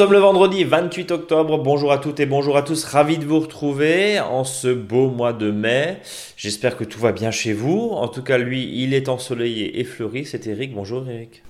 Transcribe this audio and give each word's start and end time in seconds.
sommes 0.00 0.12
le 0.14 0.18
vendredi 0.18 0.64
28 0.64 1.10
octobre. 1.10 1.58
Bonjour 1.58 1.92
à 1.92 1.98
toutes 1.98 2.20
et 2.20 2.24
bonjour 2.24 2.56
à 2.56 2.62
tous. 2.62 2.84
Ravi 2.84 3.18
de 3.18 3.26
vous 3.26 3.38
retrouver 3.38 4.18
en 4.18 4.44
ce 4.44 4.68
beau 4.68 5.10
mois 5.10 5.34
de 5.34 5.50
mai. 5.50 5.98
J'espère 6.38 6.78
que 6.78 6.84
tout 6.84 6.98
va 6.98 7.12
bien 7.12 7.30
chez 7.30 7.52
vous. 7.52 7.90
En 7.92 8.08
tout 8.08 8.22
cas, 8.22 8.38
lui, 8.38 8.82
il 8.82 8.94
est 8.94 9.10
ensoleillé 9.10 9.78
et 9.78 9.84
fleuri. 9.84 10.24
C'est 10.24 10.46
Eric. 10.46 10.72
Bonjour 10.72 11.06
Eric. 11.06 11.42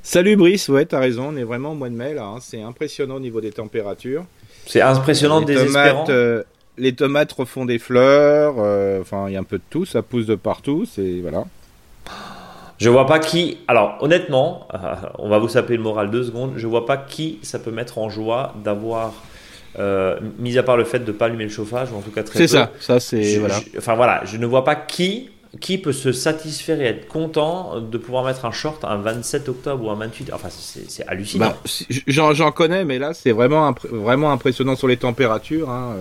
Salut 0.00 0.36
Brice, 0.36 0.68
ouais, 0.68 0.84
t'as 0.84 1.00
raison, 1.00 1.30
on 1.32 1.36
est 1.36 1.42
vraiment 1.42 1.72
au 1.72 1.74
mois 1.74 1.88
de 1.88 1.96
mai 1.96 2.14
là. 2.14 2.26
Hein. 2.26 2.38
C'est 2.40 2.62
impressionnant 2.62 3.16
au 3.16 3.20
niveau 3.20 3.40
des 3.40 3.50
températures. 3.50 4.26
C'est 4.64 4.80
impressionnant, 4.80 5.40
les 5.40 5.46
désespérant. 5.46 6.04
Tomates, 6.04 6.10
euh, 6.10 6.44
les 6.78 6.92
tomates 6.92 7.32
refont 7.32 7.64
des 7.64 7.80
fleurs. 7.80 8.54
Euh, 8.58 9.00
enfin, 9.00 9.24
il 9.26 9.32
y 9.32 9.36
a 9.36 9.40
un 9.40 9.42
peu 9.42 9.58
de 9.58 9.64
tout. 9.70 9.86
Ça 9.86 10.02
pousse 10.02 10.26
de 10.26 10.36
partout. 10.36 10.84
C'est 10.84 11.18
voilà. 11.20 11.46
Je 12.82 12.88
vois 12.88 13.06
pas 13.06 13.20
qui. 13.20 13.58
Alors, 13.68 13.96
honnêtement, 14.00 14.66
euh, 14.74 14.78
on 15.18 15.28
va 15.28 15.38
vous 15.38 15.48
saper 15.48 15.76
le 15.76 15.82
moral 15.82 16.10
deux 16.10 16.24
secondes. 16.24 16.54
Je 16.56 16.66
vois 16.66 16.84
pas 16.84 16.96
qui 16.96 17.38
ça 17.42 17.58
peut 17.58 17.70
mettre 17.70 17.98
en 17.98 18.10
joie 18.10 18.54
d'avoir. 18.64 19.12
Euh, 19.78 20.18
mis 20.38 20.58
à 20.58 20.62
part 20.62 20.76
le 20.76 20.84
fait 20.84 20.98
de 20.98 21.12
ne 21.12 21.16
pas 21.16 21.26
allumer 21.26 21.44
le 21.44 21.50
chauffage, 21.50 21.92
ou 21.92 21.96
en 21.96 22.02
tout 22.02 22.10
cas 22.10 22.22
très 22.22 22.40
C'est 22.40 22.48
ça, 22.48 22.70
ça 22.78 23.00
c'est. 23.00 23.38
Voilà. 23.38 23.58
enfin 23.78 23.94
voilà, 23.94 24.22
je 24.24 24.36
ne 24.36 24.44
vois 24.44 24.64
pas 24.64 24.74
qui, 24.74 25.30
qui 25.60 25.78
peut 25.78 25.92
se 25.92 26.12
satisfaire 26.12 26.78
et 26.80 26.86
être 26.86 27.08
content 27.08 27.80
de 27.80 27.98
pouvoir 27.98 28.24
mettre 28.24 28.44
un 28.44 28.50
short 28.50 28.84
un 28.84 28.98
27 28.98 29.48
octobre 29.48 29.86
ou 29.86 29.90
un 29.90 29.94
28. 29.94 30.30
Enfin, 30.34 30.48
c'est 30.50 31.06
hallucinant. 31.06 31.46
Bah, 31.46 32.32
J'en 32.34 32.52
connais, 32.52 32.84
mais 32.84 32.98
là, 32.98 33.14
c'est 33.14 33.32
vraiment, 33.32 33.72
vraiment 33.90 34.32
impressionnant 34.32 34.76
sur 34.76 34.88
les 34.88 34.98
températures. 34.98 35.70
Hein. 35.70 35.94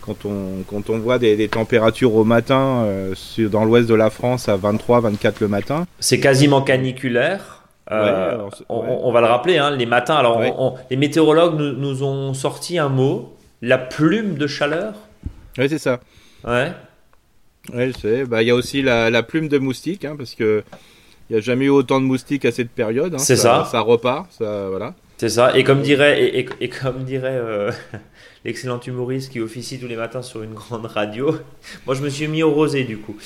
Quand 0.00 0.24
on, 0.24 0.62
quand 0.68 0.90
on 0.90 0.98
voit 0.98 1.18
des, 1.18 1.48
températures 1.48 2.14
au 2.14 2.24
matin 2.24 2.84
euh, 2.84 3.14
dans 3.50 3.64
l'ouest 3.64 3.88
de 3.88 3.94
la 3.94 4.10
France 4.10 4.48
à 4.48 4.56
23, 4.56 5.00
24 5.00 5.40
le 5.40 5.48
matin. 5.48 5.86
C'est 5.98 6.20
quasiment 6.20 6.62
caniculaire. 6.62 7.64
Euh, 7.90 8.48
on, 8.68 9.10
va 9.10 9.20
le 9.20 9.26
rappeler, 9.26 9.58
hein, 9.58 9.72
les 9.72 9.86
matins. 9.86 10.14
Alors, 10.14 10.40
les 10.90 10.96
météorologues 10.96 11.58
nous, 11.58 12.02
ont 12.02 12.34
sorti 12.34 12.78
un 12.78 12.88
mot, 12.88 13.36
la 13.62 13.78
plume 13.78 14.34
de 14.34 14.46
chaleur. 14.46 14.94
Oui, 15.58 15.68
c'est 15.68 15.78
ça. 15.78 15.98
Ouais. 16.44 16.72
Ouais, 17.74 17.88
je 17.88 17.98
sais. 17.98 18.24
Bah, 18.24 18.42
il 18.42 18.48
y 18.48 18.50
a 18.50 18.54
aussi 18.54 18.82
la, 18.82 19.22
plume 19.22 19.48
de 19.48 19.58
moustique, 19.58 20.04
hein, 20.04 20.14
parce 20.16 20.34
que 20.34 20.62
il 21.28 21.34
n'y 21.34 21.38
a 21.38 21.42
jamais 21.42 21.66
eu 21.66 21.70
autant 21.70 22.00
de 22.00 22.06
moustiques 22.06 22.44
à 22.44 22.50
cette 22.50 22.70
période. 22.70 23.14
Hein. 23.14 23.18
c'est 23.18 23.36
ça, 23.36 23.64
ça. 23.70 23.80
repart, 23.80 24.26
ça, 24.32 24.68
voilà. 24.68 24.94
C'est 25.16 25.28
ça. 25.28 25.56
Et 25.56 25.62
comme 25.62 25.82
dirait, 25.82 26.46
et, 26.60 26.68
comme 26.68 27.04
dirait 27.04 27.36
euh, 27.36 27.70
l'excellent 28.44 28.80
humoriste 28.80 29.32
qui 29.32 29.40
officie 29.40 29.78
tous 29.78 29.86
les 29.86 29.96
matins 29.96 30.22
sur 30.22 30.42
une 30.42 30.54
grande 30.54 30.86
radio. 30.86 31.34
Moi, 31.86 31.94
je 31.94 32.02
me 32.02 32.08
suis 32.08 32.26
mis 32.28 32.42
au 32.42 32.50
rosé 32.52 32.84
du 32.84 32.98
coup, 32.98 33.16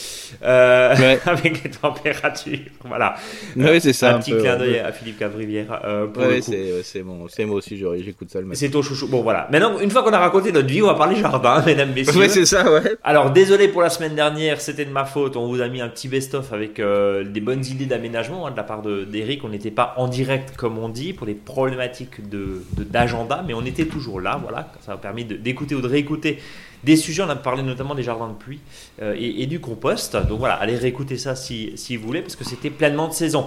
euh, 0.42 1.16
avec 1.26 1.62
les 1.64 1.70
températures. 1.70 2.58
Voilà. 2.84 3.14
Oui, 3.56 3.80
c'est 3.80 3.92
ça. 3.92 4.16
Un, 4.16 4.18
petit 4.18 4.36
clin 4.36 4.56
d'œil 4.56 4.78
à 4.78 4.92
Philippe 4.92 5.18
Cavrivière. 5.18 5.80
Euh, 5.84 6.06
oui, 6.16 6.42
c'est 6.82 7.02
bon, 7.02 7.26
c'est 7.28 7.44
moi 7.44 7.56
aussi, 7.56 7.76
j'écoute 7.76 8.30
ça 8.30 8.40
le 8.40 8.46
matin. 8.46 8.58
C'est 8.58 8.70
ton 8.70 8.82
chouchou. 8.82 9.08
Bon, 9.08 9.22
voilà. 9.22 9.48
Maintenant, 9.50 9.78
une 9.78 9.90
fois 9.90 10.02
qu'on 10.02 10.12
a 10.12 10.18
raconté 10.18 10.52
notre 10.52 10.68
vie, 10.68 10.82
on 10.82 10.86
va 10.86 10.94
parler 10.94 11.16
jardin, 11.16 11.62
mesdames, 11.66 11.92
messieurs. 11.92 12.20
Oui, 12.20 12.28
c'est 12.28 12.46
ça, 12.46 12.70
ouais. 12.70 12.96
Alors, 13.02 13.30
désolé 13.30 13.68
pour 13.68 13.82
la 13.82 13.90
semaine 13.90 14.14
dernière, 14.14 14.60
c'était 14.60 14.84
de 14.84 14.90
ma 14.90 15.04
faute. 15.04 15.36
On 15.36 15.46
vous 15.46 15.60
a 15.60 15.68
mis 15.68 15.80
un 15.80 15.88
petit 15.88 16.08
best-of 16.08 16.52
avec 16.52 16.80
euh, 16.80 17.24
des 17.24 17.40
bonnes 17.40 17.64
idées 17.64 17.86
d'aménagement 17.86 18.46
hein, 18.46 18.50
de 18.50 18.56
la 18.56 18.64
part 18.64 18.82
d'Eric. 18.82 19.44
On 19.44 19.48
n'était 19.48 19.70
pas 19.70 19.94
en 19.96 20.08
direct, 20.08 20.56
comme 20.56 20.78
on 20.78 20.88
dit, 20.88 21.12
pour 21.12 21.26
les 21.26 21.34
problématiques 21.34 22.20
d'agenda, 22.28 23.36
de, 23.36 23.46
mais 23.46 23.54
on 23.54 23.64
était 23.64 23.86
toujours 23.86 24.20
là. 24.20 24.40
Voilà. 24.42 24.72
Ça 24.80 24.96
permis 25.04 25.24
d'écouter 25.26 25.74
ou 25.74 25.82
de 25.82 25.86
réécouter 25.86 26.38
des 26.82 26.96
sujets. 26.96 27.22
On 27.22 27.28
a 27.28 27.36
parlé 27.36 27.62
notamment 27.62 27.94
des 27.94 28.02
jardins 28.02 28.28
de 28.28 28.34
pluie 28.34 28.60
euh, 29.02 29.14
et, 29.18 29.46
du 29.46 29.60
compost. 29.60 30.16
Donc 30.16 30.38
voilà, 30.38 30.54
allez 30.54 30.76
réécouter 30.76 31.18
ça 31.18 31.36
si, 31.36 31.72
si 31.76 31.98
vous 31.98 32.06
voulez, 32.06 32.22
parce 32.22 32.36
que 32.36 32.44
c'était 32.44 32.70
pleinement 32.70 33.08
de 33.08 33.12
saison. 33.12 33.46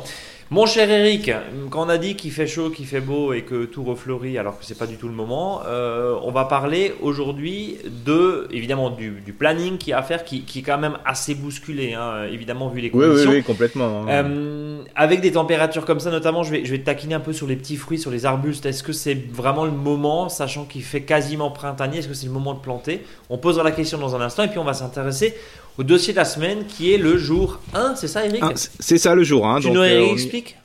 Mon 0.49 0.65
cher 0.65 0.89
Eric, 0.89 1.29
quand 1.69 1.85
on 1.85 1.89
a 1.89 1.97
dit 1.97 2.15
qu'il 2.15 2.31
fait 2.31 2.47
chaud, 2.47 2.69
qu'il 2.69 2.85
fait 2.85 3.01
beau 3.01 3.33
et 3.33 3.41
que 3.41 3.65
tout 3.65 3.83
refleurit 3.83 4.37
alors 4.37 4.57
que 4.57 4.63
c'est 4.63 4.77
pas 4.77 4.87
du 4.87 4.95
tout 4.95 5.09
le 5.09 5.13
moment, 5.13 5.61
euh, 5.65 6.15
on 6.23 6.31
va 6.31 6.45
parler 6.45 6.93
aujourd'hui 7.01 7.77
de 8.05 8.47
évidemment 8.51 8.89
du, 8.89 9.11
planning 9.37 9.77
qui 9.77 9.91
a 9.91 9.97
à 9.97 10.03
faire, 10.03 10.23
qui, 10.23 10.43
qui, 10.43 10.59
est 10.59 10.61
quand 10.61 10.77
même 10.77 10.99
assez 11.05 11.35
bousculé, 11.35 11.95
hein, 11.95 12.27
évidemment 12.31 12.69
vu 12.69 12.79
les 12.79 12.89
conditions. 12.89 13.31
Oui, 13.31 13.37
oui, 13.37 13.43
complètement. 13.43 14.03
Hein. 14.03 14.07
Euh, 14.07 14.83
avec 14.95 15.19
des 15.19 15.33
températures 15.33 15.85
comme 15.85 15.99
ça, 15.99 16.11
notamment, 16.11 16.43
je 16.43 16.51
vais, 16.51 16.63
je 16.63 16.71
vais 16.71 16.79
te 16.79 16.85
taquiner 16.85 17.15
un 17.15 17.19
peu 17.19 17.33
sur 17.33 17.47
les 17.47 17.55
petits 17.55 17.75
fruits, 17.75 17.99
sur 17.99 18.11
les 18.11 18.25
arbustes. 18.25 18.65
Est-ce 18.65 18.83
que 18.83 18.93
c'est 18.93 19.17
vraiment 19.33 19.65
le 19.65 19.71
moment, 19.71 20.29
sachant 20.29 20.63
qu'il 20.63 20.83
fait 20.83 21.01
quasiment 21.01 21.51
printanier, 21.51 21.99
est-ce 21.99 22.07
que 22.07 22.13
c'est 22.13 22.27
le 22.27 22.31
moment 22.31 22.53
de 22.53 22.59
planter? 22.59 23.03
On 23.29 23.37
posera 23.37 23.63
la 23.63 23.71
question 23.71 23.97
dans 23.97 24.15
un 24.15 24.21
instant 24.21 24.43
et 24.43 24.47
puis 24.47 24.59
on 24.59 24.63
va 24.63 24.73
s'intéresser 24.73 25.35
au 25.77 25.83
dossier 25.83 26.13
de 26.13 26.17
la 26.17 26.25
semaine 26.25 26.65
qui 26.65 26.93
est 26.93 26.97
le 26.97 27.17
jour 27.17 27.61
1, 27.73 27.95
c'est 27.95 28.07
ça 28.07 28.25
Eric 28.25 28.43
C'est 28.55 28.97
ça 28.97 29.15
le 29.15 29.23
jour 29.23 29.47
1. 29.47 29.61
Tu 29.61 29.71
nous 29.71 29.79
euh, 29.79 30.11
expliques? 30.11 30.57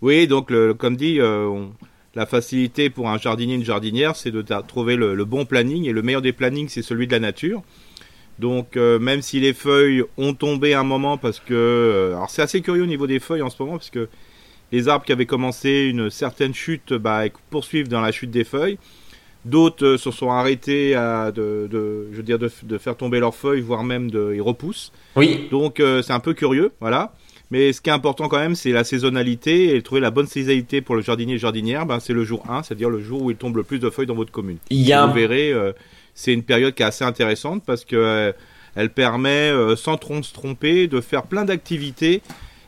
Oui, 0.00 0.26
donc 0.26 0.52
comme 0.78 0.96
dit, 0.96 1.20
euh, 1.20 1.66
la 2.14 2.26
facilité 2.26 2.88
pour 2.88 3.08
un 3.08 3.18
jardinier, 3.18 3.54
une 3.54 3.64
jardinière, 3.64 4.16
c'est 4.16 4.30
de 4.30 4.42
trouver 4.66 4.96
le, 4.96 5.24
bon 5.24 5.44
planning 5.44 5.84
et 5.86 5.92
le 5.92 6.02
meilleur 6.02 6.22
des 6.22 6.32
plannings, 6.32 6.68
c'est 6.68 6.82
celui 6.82 7.06
de 7.06 7.12
la 7.12 7.20
nature. 7.20 7.62
Donc 8.38 8.76
euh, 8.76 8.98
même 8.98 9.20
si 9.20 9.40
les 9.40 9.52
feuilles 9.52 10.04
ont 10.16 10.32
tombé 10.32 10.72
un 10.72 10.84
moment 10.84 11.18
parce 11.18 11.40
que... 11.40 12.12
alors 12.14 12.30
c'est 12.30 12.40
assez 12.40 12.60
curieux 12.60 12.84
au 12.84 12.86
niveau 12.86 13.08
des 13.08 13.18
feuilles 13.18 13.42
en 13.42 13.50
ce 13.50 13.60
moment 13.60 13.78
parce 13.78 13.90
que 13.90 14.08
les 14.70 14.86
arbres 14.86 15.04
qui 15.04 15.10
avaient 15.10 15.26
commencé 15.26 15.88
une 15.90 16.08
certaine 16.08 16.54
chute 16.54 16.92
bah, 16.92 17.24
poursuivent 17.50 17.88
dans 17.88 18.00
la 18.00 18.12
chute 18.12 18.30
des 18.30 18.44
feuilles. 18.44 18.78
D'autres 19.48 19.86
euh, 19.86 19.98
se 19.98 20.10
sont 20.10 20.30
arrêtés 20.30 20.94
à 20.94 21.32
de, 21.32 21.68
je 22.12 22.16
veux 22.16 22.22
dire, 22.22 22.38
de, 22.38 22.78
faire 22.78 22.96
tomber 22.96 23.18
leurs 23.18 23.34
feuilles, 23.34 23.62
voire 23.62 23.82
même 23.82 24.10
de, 24.10 24.32
ils 24.34 24.42
repoussent. 24.42 24.92
Oui. 25.16 25.48
Donc 25.50 25.80
euh, 25.80 26.02
c'est 26.02 26.12
un 26.12 26.20
peu 26.20 26.34
curieux, 26.34 26.72
voilà. 26.80 27.14
Mais 27.50 27.72
ce 27.72 27.80
qui 27.80 27.88
est 27.88 27.92
important 27.94 28.28
quand 28.28 28.38
même, 28.38 28.54
c'est 28.54 28.72
la 28.72 28.84
saisonnalité 28.84 29.74
et 29.74 29.80
trouver 29.80 30.02
la 30.02 30.10
bonne 30.10 30.26
saisonnalité 30.26 30.82
pour 30.82 30.96
le 30.96 31.00
jardinier 31.00 31.34
et 31.34 31.38
jardinière. 31.38 31.86
Ben, 31.86 31.98
c'est 31.98 32.12
le 32.12 32.24
jour 32.24 32.44
1, 32.50 32.62
c'est-à-dire 32.62 32.90
le 32.90 33.00
jour 33.00 33.22
où 33.22 33.30
il 33.30 33.38
tombe 33.38 33.56
le 33.56 33.62
plus 33.62 33.78
de 33.78 33.88
feuilles 33.88 34.06
dans 34.06 34.14
votre 34.14 34.32
commune. 34.32 34.58
Il 34.68 34.82
y 34.82 34.92
a 34.92 35.06
Vous 35.06 35.14
verrez, 35.14 35.50
euh, 35.50 35.72
c'est 36.12 36.34
une 36.34 36.42
période 36.42 36.74
qui 36.74 36.82
est 36.82 36.86
assez 36.86 37.04
intéressante 37.04 37.62
parce 37.64 37.86
que 37.86 38.34
elle 38.74 38.90
permet, 38.90 39.50
sans 39.76 39.96
trop 39.96 40.22
se 40.22 40.32
tromper, 40.32 40.88
de 40.88 41.00
faire 41.00 41.22
plein 41.22 41.46
d'activités 41.46 42.20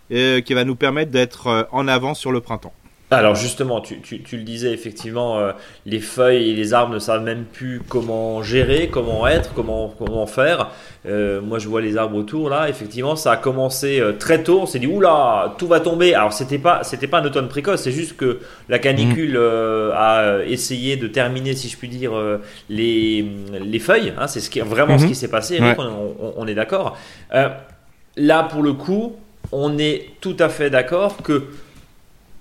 qui 0.08 0.54
va 0.54 0.64
nous 0.64 0.74
permettre 0.74 1.12
d'être 1.12 1.68
en 1.70 1.86
avance 1.86 2.18
sur 2.18 2.32
le 2.32 2.40
printemps. 2.40 2.72
Alors 3.12 3.34
justement, 3.34 3.80
tu, 3.80 4.00
tu, 4.00 4.36
le 4.36 4.44
disais 4.44 4.72
effectivement, 4.72 5.40
euh, 5.40 5.50
les 5.84 5.98
feuilles 5.98 6.50
et 6.50 6.54
les 6.54 6.74
arbres 6.74 6.94
ne 6.94 7.00
savent 7.00 7.24
même 7.24 7.42
plus 7.42 7.80
comment 7.88 8.40
gérer, 8.40 8.88
comment 8.88 9.26
être, 9.26 9.52
comment, 9.52 9.92
comment 9.98 10.26
faire. 10.26 10.70
Euh, 11.06 11.40
moi 11.40 11.58
je 11.58 11.68
vois 11.68 11.80
les 11.80 11.96
arbres 11.96 12.16
autour 12.16 12.50
là, 12.50 12.68
effectivement 12.68 13.16
ça 13.16 13.32
a 13.32 13.36
commencé 13.36 13.98
euh, 13.98 14.12
très 14.12 14.44
tôt, 14.44 14.60
on 14.60 14.66
s'est 14.66 14.78
dit 14.78 14.86
oula, 14.86 15.56
tout 15.58 15.66
va 15.66 15.80
tomber. 15.80 16.14
Alors 16.14 16.32
c'était 16.32 16.58
pas 16.58 16.84
c'était 16.84 17.08
pas 17.08 17.18
un 17.18 17.24
automne 17.24 17.48
précoce, 17.48 17.82
c'est 17.82 17.90
juste 17.90 18.16
que 18.16 18.38
la 18.68 18.78
canicule 18.78 19.36
mmh. 19.36 19.92
a 19.96 20.44
essayé 20.46 20.96
de 20.96 21.08
terminer, 21.08 21.54
si 21.54 21.68
je 21.68 21.76
puis 21.76 21.88
dire, 21.88 22.12
les, 22.68 23.26
les 23.60 23.78
feuilles. 23.80 24.12
Hein, 24.18 24.28
c'est 24.28 24.38
ce 24.38 24.50
qui, 24.50 24.60
vraiment 24.60 24.98
ce 24.98 25.06
mmh. 25.06 25.08
qui 25.08 25.14
s'est 25.16 25.28
passé, 25.28 25.58
on, 25.60 26.34
on, 26.36 26.46
est 26.46 26.54
d'accord. 26.54 26.96
là 28.16 28.42
pour 28.44 28.62
le 28.62 28.74
coup, 28.74 29.16
on 29.50 29.78
est 29.78 30.10
tout 30.20 30.36
à 30.38 30.48
fait 30.48 30.70
d'accord 30.70 31.16
que 31.24 31.46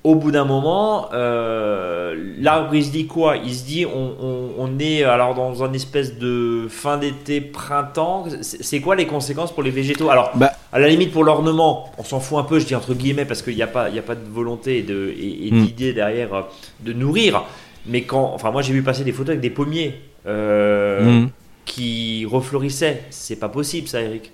au 0.04 0.16
bout 0.16 0.32
d'un 0.32 0.46
moment, 0.46 1.10
euh, 1.14 2.16
l'arbre 2.40 2.74
il 2.74 2.86
se 2.86 2.92
dit 2.92 3.06
quoi? 3.06 3.36
Il 3.36 3.54
se 3.54 3.66
dit 3.66 3.86
on, 3.86 4.80
est 4.80 5.04
alors 5.04 5.36
dans 5.36 5.64
une 5.66 5.76
espèce 5.76 6.18
de 6.18 6.68
fin 6.70 6.98
d'été, 6.98 7.42
printemps. 7.42 8.26
C'est 8.42 8.80
quoi 8.80 8.96
les 8.96 9.08
conséquences 9.08 9.52
pour 9.52 9.62
les 9.62 9.72
végétaux? 9.72 10.10
Alors, 10.10 10.32
bah, 10.36 10.52
à 10.72 10.80
la 10.80 10.88
limite 10.88 11.12
pour 11.12 11.26
l'ornement, 11.26 11.92
on 11.98 12.04
s'en 12.04 12.22
fout 12.22 12.38
un 12.38 12.44
peu, 12.44 12.60
je 12.60 12.66
dis 12.66 12.76
entre 12.76 12.94
guillemets, 12.94 13.26
parce 13.26 13.42
qu'il 13.42 13.56
n'y 13.56 13.62
a, 13.62 13.68
pas, 13.68 13.86
a 13.86 14.02
pas 14.02 14.16
de 14.16 14.30
volonté 14.30 14.78
et, 14.78 14.84
de, 14.84 15.14
hmm. 15.52 15.66
d'idée 15.66 15.94
derrière 15.94 16.34
euh, 16.34 16.42
de 16.80 16.94
nourrir. 16.94 17.44
Mais 17.86 18.04
quand, 18.04 18.32
enfin 18.34 18.52
moi 18.52 18.62
j'ai 18.62 18.74
vu 18.74 18.84
passer 18.84 19.04
des 19.04 19.12
photos 19.12 19.30
avec 19.30 19.42
des 19.42 19.50
pommiers 19.50 20.00
euh, 20.28 21.24
hmm. 21.24 21.30
qui 21.66 22.26
refleurissaient. 22.26 23.04
C'est 23.10 23.40
pas 23.40 23.50
possible 23.50 23.90
ça, 23.90 24.02
Eric. 24.02 24.32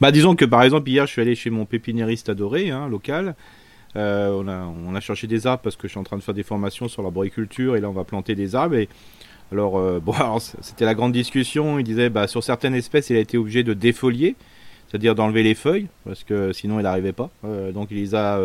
Bah 0.00 0.10
disons 0.10 0.36
que 0.36 0.44
par 0.44 0.62
exemple 0.62 0.90
hier 0.90 1.06
je 1.06 1.12
suis 1.12 1.22
allé 1.22 1.34
chez 1.34 1.48
mon 1.48 1.64
pépiniériste 1.64 2.28
adoré, 2.28 2.70
hein, 2.70 2.86
local. 2.86 3.34
Euh, 3.96 4.30
on, 4.30 4.48
a, 4.48 4.66
on, 4.88 4.94
a, 4.94 5.00
cherché 5.00 5.26
des 5.26 5.46
arbres 5.46 5.62
parce 5.62 5.76
que 5.76 5.86
je 5.86 5.92
suis 5.92 6.00
en 6.00 6.04
train 6.04 6.16
de 6.16 6.22
faire 6.22 6.34
des 6.34 6.42
formations 6.42 6.88
sur 6.88 7.02
l'arboriculture 7.02 7.76
et 7.76 7.80
là 7.80 7.88
on 7.88 7.92
va 7.92 8.04
planter 8.04 8.34
des 8.34 8.56
arbres. 8.56 8.74
Et 8.74 8.88
alors, 9.52 9.78
euh, 9.78 10.00
bon, 10.00 10.14
c'était 10.38 10.84
la 10.84 10.94
grande 10.94 11.12
discussion. 11.12 11.78
Il 11.78 11.84
disait, 11.84 12.10
bah, 12.10 12.26
sur 12.26 12.42
certaines 12.42 12.74
espèces, 12.74 13.10
il 13.10 13.16
a 13.16 13.20
été 13.20 13.38
obligé 13.38 13.62
de 13.62 13.72
défolier, 13.72 14.34
c'est-à-dire 14.88 15.14
d'enlever 15.14 15.42
les 15.42 15.54
feuilles 15.54 15.86
parce 16.04 16.24
que 16.24 16.52
sinon 16.52 16.80
il 16.80 16.82
n'arrivait 16.82 17.12
pas. 17.12 17.30
Euh, 17.44 17.72
donc 17.72 17.88
il 17.90 17.98
les 17.98 18.14
a. 18.14 18.40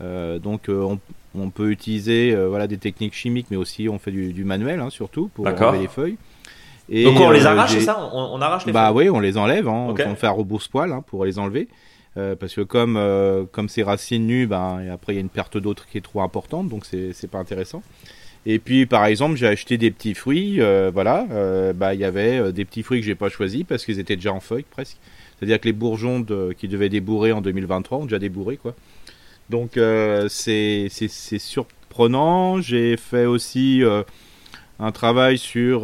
donc 0.00 0.68
on, 0.68 1.50
peut 1.50 1.70
utiliser 1.70 2.34
voilà 2.46 2.66
des 2.66 2.78
techniques 2.78 3.14
chimiques, 3.14 3.46
mais 3.50 3.56
aussi 3.56 3.88
on 3.88 3.98
fait 3.98 4.12
du, 4.12 4.44
manuel 4.44 4.80
hein, 4.80 4.90
surtout 4.90 5.28
pour 5.34 5.46
enlever 5.46 5.80
les 5.80 5.88
feuilles. 5.88 6.16
Et, 6.90 7.04
donc 7.04 7.20
on 7.20 7.30
les 7.30 7.44
arrache, 7.44 7.72
c'est 7.72 7.80
ça? 7.80 8.10
On, 8.14 8.40
arrache 8.40 8.64
les 8.64 8.72
bah, 8.72 8.86
feuilles? 8.86 8.94
Bah 8.94 9.10
oui, 9.10 9.10
on 9.10 9.20
les 9.20 9.36
enlève. 9.36 9.68
Hein, 9.68 9.94
On 10.06 10.14
fait 10.14 10.26
un 10.26 10.30
rebrousse-poil 10.30 10.92
hein, 10.92 11.02
pour 11.06 11.24
les 11.24 11.38
enlever. 11.38 11.68
Euh, 12.18 12.34
parce 12.34 12.54
que 12.54 12.62
comme 12.62 12.96
euh, 12.96 13.44
comme 13.52 13.68
ces 13.68 13.82
racines 13.82 14.26
nues, 14.26 14.46
ben, 14.46 14.80
et 14.80 14.88
après 14.88 15.12
il 15.12 15.16
y 15.16 15.18
a 15.18 15.20
une 15.20 15.28
perte 15.28 15.56
d'autres 15.56 15.86
qui 15.86 15.98
est 15.98 16.02
trop 16.02 16.20
importante, 16.20 16.68
donc 16.68 16.84
c'est 16.84 17.12
c'est 17.12 17.28
pas 17.28 17.38
intéressant. 17.38 17.82
Et 18.44 18.58
puis 18.58 18.86
par 18.86 19.06
exemple, 19.06 19.36
j'ai 19.36 19.46
acheté 19.46 19.78
des 19.78 19.90
petits 19.90 20.14
fruits, 20.14 20.60
euh, 20.60 20.90
voilà, 20.92 21.26
bah 21.74 21.94
il 21.94 22.00
y 22.00 22.04
avait 22.04 22.52
des 22.52 22.64
petits 22.64 22.82
fruits 22.82 23.00
que 23.00 23.06
j'ai 23.06 23.14
pas 23.14 23.28
choisis 23.28 23.64
parce 23.64 23.84
qu'ils 23.84 24.00
étaient 24.00 24.16
déjà 24.16 24.32
en 24.32 24.40
feuilles 24.40 24.64
presque. 24.68 24.96
C'est-à-dire 25.38 25.60
que 25.60 25.66
les 25.66 25.72
bourgeons 25.72 26.24
qui 26.58 26.66
devaient 26.66 26.88
débourrer 26.88 27.32
en 27.32 27.40
2023 27.40 27.98
ont 27.98 28.04
déjà 28.04 28.18
débourré 28.18 28.56
quoi. 28.56 28.74
Donc 29.50 29.78
c'est 30.28 30.88
surprenant. 30.88 32.60
J'ai 32.60 32.96
fait 32.96 33.26
aussi 33.26 33.82
un 34.78 34.92
travail 34.92 35.38
sur, 35.38 35.82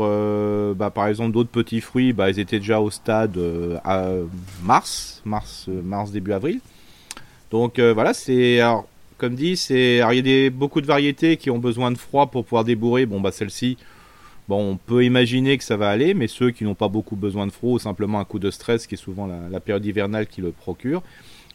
bah, 0.76 0.90
par 0.90 1.08
exemple, 1.08 1.32
d'autres 1.32 1.50
petits 1.50 1.80
fruits. 1.80 2.12
Bah, 2.12 2.30
ils 2.30 2.38
étaient 2.38 2.58
déjà 2.58 2.80
au 2.80 2.90
stade 2.90 3.38
à 3.84 4.08
mars, 4.62 5.20
mars, 5.24 5.68
mars 5.68 6.10
début 6.12 6.32
avril. 6.32 6.60
Donc 7.50 7.80
voilà, 7.80 8.14
c'est 8.14 8.60
comme 9.18 9.34
dit, 9.34 9.56
c'est 9.56 9.96
il 9.96 10.16
y 10.16 10.18
a 10.18 10.22
des, 10.22 10.50
beaucoup 10.50 10.80
de 10.80 10.86
variétés 10.86 11.36
qui 11.36 11.50
ont 11.50 11.58
besoin 11.58 11.90
de 11.90 11.98
froid 11.98 12.26
pour 12.26 12.44
pouvoir 12.44 12.64
débourrer. 12.64 13.06
Bon 13.06 13.20
bah 13.20 13.32
celle-ci, 13.32 13.76
bon 14.48 14.72
on 14.72 14.76
peut 14.76 15.04
imaginer 15.04 15.56
que 15.56 15.64
ça 15.64 15.76
va 15.76 15.88
aller, 15.90 16.14
mais 16.14 16.26
ceux 16.26 16.50
qui 16.50 16.64
n'ont 16.64 16.74
pas 16.74 16.88
beaucoup 16.88 17.16
besoin 17.16 17.46
de 17.46 17.52
froid 17.52 17.72
ou 17.72 17.78
simplement 17.78 18.18
un 18.18 18.24
coup 18.24 18.38
de 18.38 18.50
stress 18.50 18.86
qui 18.86 18.94
est 18.94 18.98
souvent 18.98 19.26
la, 19.26 19.60
période 19.60 19.84
hivernale 19.86 20.26
qui 20.26 20.40
le 20.40 20.50
procure. 20.50 21.02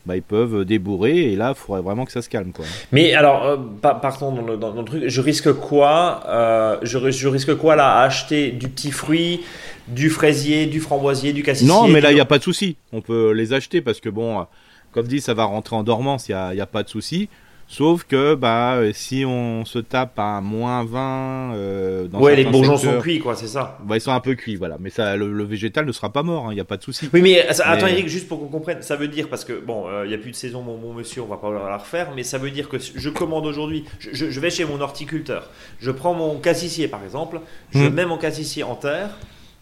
Bah, 0.06 0.16
ils 0.16 0.24
peuvent 0.24 0.64
débourrer 0.64 1.34
et 1.34 1.36
là 1.36 1.54
il 1.56 1.60
faudrait 1.60 1.82
vraiment 1.82 2.06
que 2.06 2.12
ça 2.12 2.22
se 2.22 2.30
calme 2.30 2.52
quoi. 2.52 2.66
Mais 2.92 3.14
alors 3.14 3.46
euh, 3.46 3.58
partons 3.82 4.32
dans 4.32 4.74
le, 4.74 4.84
truc, 4.86 5.04
je 5.06 5.22
risque 5.22 5.52
quoi 5.54 6.24
euh, 6.28 6.78
je, 6.84 7.12
je, 7.12 7.28
risque 7.28 7.54
quoi 7.56 7.76
là 7.76 7.98
à 7.98 8.04
acheter 8.04 8.52
du 8.52 8.70
petit 8.70 8.92
fruit, 8.92 9.42
du 9.88 10.10
fraisier, 10.10 10.68
du 10.68 10.80
framboisier, 10.80 11.34
du 11.34 11.44
cassissier 11.44 11.68
Non 11.68 11.88
mais 11.88 12.00
là 12.00 12.12
il 12.12 12.16
n'y 12.16 12.22
a 12.22 12.26
pas 12.26 12.38
de 12.38 12.44
souci, 12.44 12.78
on 12.94 13.02
peut 13.02 13.32
les 13.32 13.54
acheter 13.54 13.82
parce 13.82 14.00
que 14.00 14.10
bon 14.10 14.46
comme 14.94 15.06
dit 15.06 15.20
ça 15.20 15.34
va 15.34 15.44
rentrer 15.44 15.76
en 15.76 15.84
dormance, 15.84 16.30
il 16.30 16.32
n'y 16.32 16.38
a, 16.38 16.54
y 16.56 16.62
a, 16.62 16.66
pas 16.66 16.84
de 16.84 16.90
souci. 16.90 17.30
Sauf 17.72 18.04
que 18.04 18.34
bah 18.34 18.78
euh, 18.78 18.92
si 18.96 19.24
on 19.26 19.64
se 19.64 19.78
tape 19.78 20.18
à 20.18 20.42
moins 20.42 20.84
20 20.84 21.54
euh, 21.54 22.08
dans 22.08 22.20
Ouais, 22.20 22.36
les 22.36 22.44
bourgeons 22.44 22.78
sont 22.78 23.00
cuits 23.00 23.20
quoi, 23.20 23.36
c'est 23.36 23.48
ça. 23.48 23.78
Bah, 23.84 23.96
ils 23.96 24.02
sont 24.02 24.12
un 24.12 24.20
peu 24.20 24.34
cuits 24.34 24.56
voilà, 24.56 24.78
mais 24.80 24.90
ça 24.90 25.16
le, 25.16 25.44
végétal 25.44 25.86
ne 25.86 25.92
sera 25.92 26.12
pas 26.12 26.24
mort, 26.24 26.46
il 26.48 26.50
hein, 26.50 26.54
n'y 26.56 26.60
a 26.60 26.66
pas 26.66 26.78
de 26.78 26.84
souci. 26.84 27.08
Oui, 27.14 27.22
mais, 27.22 27.48
attends 27.48 27.86
Eric, 27.86 28.08
juste 28.08 28.28
pour 28.28 28.40
qu'on 28.40 28.48
comprenne, 28.48 28.82
ça 28.82 28.96
veut 28.96 29.08
dire 29.08 29.30
parce 29.30 29.46
que 29.46 29.54
bon, 29.54 29.86
il 29.88 29.94
euh, 29.94 30.08
n'y 30.08 30.16
a 30.16 30.18
plus 30.18 30.32
de 30.32 30.36
saison 30.36 30.64
mon 30.64 30.80
bon 30.80 30.94
monsieur, 30.94 31.22
on 31.22 31.28
va 31.28 31.38
pas 31.38 31.52
la 31.52 31.78
refaire, 31.78 32.10
mais 32.16 32.24
ça 32.24 32.40
veut 32.40 32.50
dire 32.50 32.70
que 32.70 32.78
je 32.80 33.10
commande 33.10 33.46
aujourd'hui, 33.46 33.86
je, 34.00 34.40
vais 34.40 34.50
chez 34.50 34.66
mon 34.66 34.82
horticulteur, 34.82 35.48
je 35.80 35.92
prends 35.92 36.16
mon 36.16 36.40
cassissier 36.40 36.88
par 36.88 37.04
exemple, 37.04 37.40
je 37.70 37.84
hmm. 37.84 37.94
mets 37.94 38.06
mon 38.08 38.18
cassissier 38.18 38.64
en 38.64 38.74
terre. 38.74 39.12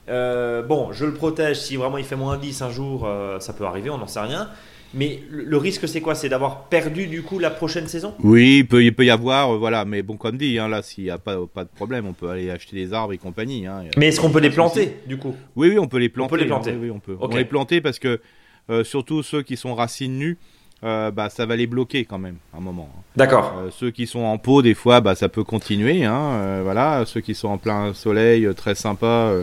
bon, 0.07 0.93
je 0.93 1.03
le 1.03 1.13
protège 1.13 1.59
si 1.59 1.75
vraiment 1.75 1.97
il 1.97 2.05
fait 2.05 2.15
moins 2.15 2.37
10 2.37 2.61
un 2.61 2.71
jour, 2.71 3.05
ça 3.39 3.51
peut 3.51 3.65
arriver, 3.65 3.89
on 3.89 3.97
n'en 3.97 4.07
sait 4.07 4.21
rien. 4.21 4.47
Mais 4.93 5.19
le 5.29 5.57
risque, 5.57 5.87
c'est 5.87 6.01
quoi? 6.01 6.15
C'est 6.15 6.29
d'avoir 6.29 6.65
perdu 6.65 7.07
du 7.07 7.21
coup 7.21 7.39
la 7.39 7.49
prochaine 7.49 7.87
saison? 7.87 8.13
Oui, 8.23 8.59
il 8.59 8.67
peut, 8.67 8.83
il 8.83 8.93
peut 8.93 9.05
y 9.05 9.09
avoir, 9.09 9.53
euh, 9.53 9.57
voilà. 9.57 9.85
Mais 9.85 10.01
bon, 10.01 10.15
comme 10.15 10.37
dit, 10.37 10.57
hein, 10.59 10.67
là, 10.67 10.81
s'il 10.81 11.03
n'y 11.03 11.09
a 11.09 11.17
pas, 11.17 11.37
pas 11.53 11.65
de 11.65 11.69
problème, 11.69 12.05
on 12.07 12.13
peut 12.13 12.29
aller 12.29 12.49
acheter 12.49 12.75
des 12.75 12.93
arbres 12.93 13.13
et 13.13 13.17
compagnie. 13.17 13.67
Hein, 13.67 13.83
mais 13.97 14.07
est-ce 14.07 14.19
qu'on 14.19 14.29
peut 14.29 14.39
les 14.39 14.49
planter 14.49 14.93
du 15.05 15.17
coup? 15.17 15.35
Oui, 15.55 15.69
oui, 15.69 15.79
on 15.79 15.87
peut 15.87 15.97
les 15.97 16.09
planter. 16.09 16.33
On 16.33 16.35
peut 16.35 16.41
les 16.41 16.47
planter. 16.47 16.75
oui, 16.79 16.89
on 16.89 16.99
peut. 16.99 17.17
On 17.19 17.27
les 17.27 17.45
planter 17.45 17.81
parce 17.81 17.99
que 17.99 18.21
euh, 18.69 18.83
surtout 18.83 19.23
ceux 19.23 19.41
qui 19.41 19.57
sont 19.57 19.75
racines 19.75 20.17
nues. 20.17 20.37
Euh, 20.83 21.09
bah, 21.09 21.31
ça 21.31 21.47
va 21.47 21.55
les 21.55 21.65
bloquer 21.65 22.05
quand 22.05 22.19
même 22.19 22.35
un 22.55 22.59
moment. 22.59 22.87
Hein. 22.95 23.01
D'accord. 23.15 23.63
ceux 23.71 23.89
qui 23.89 24.05
sont 24.05 24.19
en 24.19 24.37
pot, 24.37 24.61
des 24.61 24.75
fois, 24.75 25.01
bah, 25.01 25.15
ça 25.15 25.27
peut 25.27 25.43
continuer. 25.43 26.05
Hein, 26.05 26.61
voilà. 26.61 27.03
Ceux 27.07 27.19
qui 27.19 27.33
sont 27.33 27.47
en 27.47 27.57
plein 27.57 27.95
soleil, 27.95 28.47
très 28.55 28.75
sympa 28.75 29.33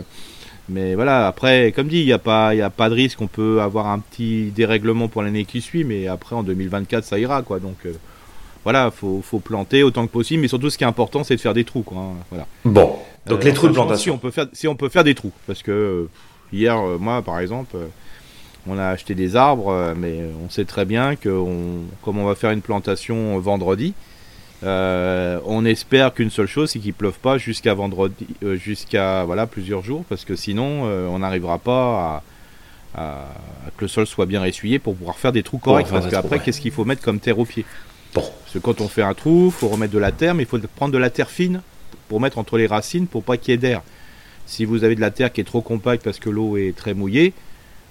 mais 0.67 0.95
voilà, 0.95 1.27
après, 1.27 1.71
comme 1.75 1.87
dit, 1.87 1.99
il 1.99 2.05
n'y 2.05 2.13
a, 2.13 2.19
pas, 2.19 2.55
y 2.55 2.61
a 2.61 2.69
pas 2.69 2.89
de 2.89 2.95
risque. 2.95 3.21
On 3.21 3.27
peut 3.27 3.61
avoir 3.61 3.87
un 3.87 3.99
petit 3.99 4.51
dérèglement 4.55 5.07
pour 5.07 5.21
l'année 5.21 5.45
qui 5.45 5.61
suit, 5.61 5.83
mais 5.83 6.07
après, 6.07 6.35
en 6.35 6.43
2024, 6.43 7.03
ça 7.03 7.19
ira. 7.19 7.43
quoi. 7.43 7.59
Donc 7.59 7.77
euh, 7.85 7.93
voilà, 8.63 8.89
faut, 8.89 9.21
faut 9.23 9.39
planter 9.39 9.83
autant 9.83 10.07
que 10.07 10.11
possible. 10.11 10.41
Mais 10.41 10.47
surtout, 10.47 10.69
ce 10.69 10.77
qui 10.77 10.83
est 10.83 10.87
important, 10.87 11.23
c'est 11.23 11.35
de 11.35 11.41
faire 11.41 11.53
des 11.53 11.65
trous. 11.65 11.83
Quoi, 11.83 11.99
hein, 11.99 12.15
voilà. 12.31 12.47
Bon, 12.63 12.95
donc 13.27 13.43
les 13.43 13.51
euh, 13.51 13.53
trous 13.53 13.67
de 13.67 13.73
plantation. 13.73 14.13
Si 14.13 14.15
on, 14.15 14.17
peut 14.17 14.31
faire, 14.31 14.47
si 14.53 14.67
on 14.67 14.75
peut 14.75 14.89
faire 14.89 15.03
des 15.03 15.13
trous. 15.13 15.33
Parce 15.45 15.61
que 15.61 15.71
euh, 15.71 16.09
hier, 16.51 16.79
moi, 16.99 17.21
par 17.21 17.39
exemple, 17.39 17.77
on 18.65 18.79
a 18.79 18.87
acheté 18.87 19.13
des 19.13 19.35
arbres, 19.35 19.93
mais 19.95 20.21
on 20.43 20.49
sait 20.49 20.65
très 20.65 20.85
bien 20.85 21.15
que 21.15 21.29
comme 22.01 22.17
on 22.17 22.25
va 22.25 22.33
faire 22.33 22.49
une 22.49 22.61
plantation 22.61 23.37
vendredi, 23.37 23.93
euh, 24.65 25.39
on 25.45 25.63
espère 25.63 26.13
qu'une 26.13 26.31
seule 26.31 26.47
chose, 26.47 26.71
c'est 26.71 26.79
qu'il 26.79 26.93
pleuve 26.93 27.19
pas 27.19 27.37
jusqu'à 27.37 27.73
vendredi, 27.73 28.25
euh, 28.43 28.55
jusqu'à 28.55 29.23
voilà 29.23 29.45
plusieurs 29.45 29.83
jours, 29.83 30.03
parce 30.09 30.25
que 30.25 30.35
sinon 30.35 30.83
euh, 30.85 31.07
on 31.07 31.19
n'arrivera 31.19 31.59
pas 31.59 32.23
à, 32.95 33.27
que 33.77 33.83
le 33.83 33.87
sol 33.87 34.07
soit 34.07 34.25
bien 34.25 34.43
essuyé 34.43 34.79
pour 34.79 34.95
pouvoir 34.95 35.17
faire 35.17 35.31
des 35.31 35.43
trous 35.43 35.57
corrects. 35.57 35.87
parce 35.89 36.07
qu'après, 36.07 36.39
qu'est-ce 36.39 36.61
qu'il 36.61 36.71
faut 36.71 36.85
mettre 36.85 37.01
comme 37.01 37.19
terre 37.19 37.37
au 37.37 37.45
pied 37.45 37.65
bon. 38.13 38.21
Parce 38.21 38.53
que 38.53 38.59
quand 38.59 38.81
on 38.81 38.87
fait 38.87 39.03
un 39.03 39.13
trou, 39.13 39.47
il 39.47 39.51
faut 39.51 39.67
remettre 39.67 39.93
de 39.93 39.99
la 39.99 40.11
terre, 40.11 40.33
mais 40.33 40.43
il 40.43 40.45
faut 40.49 40.59
prendre 40.75 40.93
de 40.93 40.97
la 40.97 41.09
terre 41.09 41.29
fine 41.29 41.61
pour 42.07 42.21
mettre 42.21 42.37
entre 42.37 42.57
les 42.57 42.67
racines 42.67 43.05
pour 43.05 43.23
pas 43.23 43.37
qu'il 43.37 43.51
y 43.51 43.55
ait 43.55 43.57
d'air. 43.57 43.81
Si 44.47 44.63
vous 44.65 44.83
avez 44.83 44.95
de 44.95 45.01
la 45.01 45.11
terre 45.11 45.33
qui 45.33 45.41
est 45.41 45.45
trop 45.45 45.61
compacte 45.61 46.03
parce 46.03 46.19
que 46.19 46.29
l'eau 46.29 46.55
est 46.57 46.75
très 46.75 46.93
mouillée, 46.93 47.33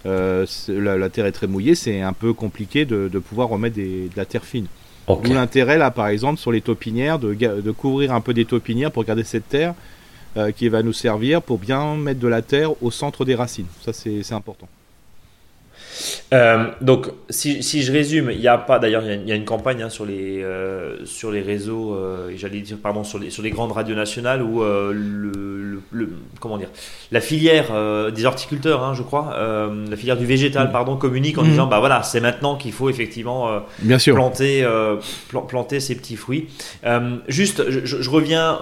la, 0.05 1.09
terre 1.11 1.27
est 1.27 1.33
très 1.33 1.47
mouillée, 1.47 1.75
c'est 1.75 2.01
un 2.01 2.13
peu 2.13 2.33
compliqué 2.33 2.85
de, 2.85 3.09
pouvoir 3.19 3.49
remettre 3.49 3.77
de 3.77 4.09
la 4.17 4.25
terre 4.25 4.45
fine. 4.45 4.67
D'où 5.07 5.33
l'intérêt 5.33 5.77
là 5.77 5.91
par 5.91 6.09
exemple 6.09 6.41
sur 6.41 6.51
les 6.51 6.61
taupinières 6.61 7.19
de, 7.19 7.35
de, 7.35 7.71
couvrir 7.71 8.13
un 8.13 8.21
peu 8.21 8.33
des 8.33 8.45
taupinières 8.45 8.91
pour 8.91 9.05
garder 9.05 9.25
cette 9.25 9.49
terre 9.49 9.75
euh, 10.37 10.51
qui 10.51 10.69
va 10.69 10.83
nous 10.83 10.95
servir 10.95 11.43
pour 11.43 11.59
bien 11.59 11.97
mettre 11.97 12.21
de 12.21 12.29
la 12.29 12.43
terre 12.43 12.83
au 12.83 12.91
centre 12.91 13.25
des 13.25 13.35
racines. 13.35 13.67
Ça 13.83 13.93
c'est 13.93 14.33
important. 14.33 14.69
Euh, 16.33 16.67
donc, 16.81 17.09
si, 17.31 17.63
si, 17.63 17.83
je 17.83 17.93
résume, 17.93 18.31
il 18.31 18.41
y 18.41 18.49
a 18.49 18.59
pas, 18.59 18.79
d'ailleurs, 18.79 19.03
il 19.05 19.29
y, 19.29 19.33
a 19.33 19.35
une 19.35 19.45
campagne 19.45 19.83
hein, 19.83 19.89
sur, 19.89 20.05
les, 20.05 20.43
euh, 20.43 21.05
sur 21.05 21.31
les 21.31 21.41
réseaux, 21.41 21.95
euh, 21.95 22.33
j'allais 22.37 22.61
dire, 22.61 22.77
pardon, 22.83 23.05
sur 23.05 23.19
les, 23.19 23.31
sur 23.31 23.43
les 23.43 23.51
grandes 23.51 23.73
radios 23.73 23.95
nationales 23.95 24.43
où 24.43 24.63
le, 24.63 25.83
le, 25.91 26.09
comment 26.41 26.59
dire, 26.59 26.71
la 27.13 27.21
filière 27.21 27.67
des 28.13 28.25
horticulteurs, 28.25 28.83
hein, 28.83 28.95
je 28.95 29.03
crois, 29.03 29.37
la 29.89 29.97
filière 29.97 30.17
du 30.17 30.27
végétal, 30.27 30.69
mm. 30.69 30.73
pardon, 30.73 30.97
communique 30.97 31.39
en 31.39 31.45
mm. 31.45 31.49
disant, 31.49 31.67
bah 31.67 31.79
voilà, 31.79 32.03
c'est 32.03 32.21
maintenant 32.21 32.57
qu'il 32.57 32.73
faut 32.73 32.91
effectivement 32.91 33.63
Bien 33.81 33.99
sûr. 33.99 34.15
planter, 34.15 34.67
planter 35.49 35.81
ces 35.81 35.95
petits 35.95 36.17
fruits. 36.17 36.49
juste, 37.29 37.71
je, 37.71 37.85
je 37.85 38.11
reviens 38.11 38.59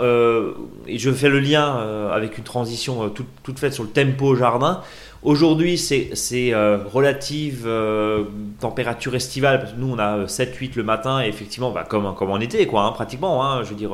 et 0.87 0.99
je 0.99 1.11
fais 1.11 1.29
le 1.29 1.41
lien 1.41 2.11
avec 2.13 2.39
une 2.39 2.45
transition 2.45 3.09
toute, 3.09 3.29
toute 3.43 3.59
faite 3.59 3.73
sur 3.73 3.85
le 3.85 3.91
tempo 3.91 4.35
jardin. 4.35 4.83
Aujourd'hui, 5.23 5.79
c'est 5.79 6.53
euh, 6.53 6.79
relative 6.93 7.63
euh, 7.65 8.25
température 8.59 9.15
estivale, 9.15 9.61
parce 9.61 9.73
que 9.73 9.79
nous, 9.79 9.93
on 9.93 9.99
a 10.01 10.25
7-8 10.25 10.65
euh, 10.65 10.69
le 10.79 10.83
matin, 10.83 11.23
et 11.23 11.29
effectivement, 11.29 11.71
bah, 11.71 11.85
comme, 11.89 12.13
comme 12.17 12.33
en 12.33 12.41
été, 12.41 12.67
quoi, 12.67 12.83
hein, 12.83 12.91
pratiquement, 12.91 13.45
hein, 13.45 13.63
je 13.63 13.69
veux 13.69 13.77
dire, 13.77 13.93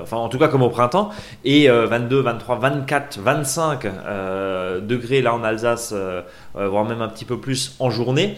enfin, 0.00 0.16
en 0.16 0.28
tout 0.28 0.38
cas, 0.38 0.48
comme 0.48 0.62
au 0.62 0.68
printemps, 0.68 1.10
et 1.44 1.68
22, 1.68 2.20
23, 2.20 2.58
24, 2.58 3.20
25 3.20 3.86
degrés 4.82 5.22
là 5.22 5.34
en 5.34 5.44
Alsace, 5.44 5.94
voire 6.54 6.84
même 6.84 7.00
un 7.00 7.08
petit 7.08 7.24
peu 7.24 7.38
plus 7.38 7.76
en 7.78 7.90
journée. 7.90 8.36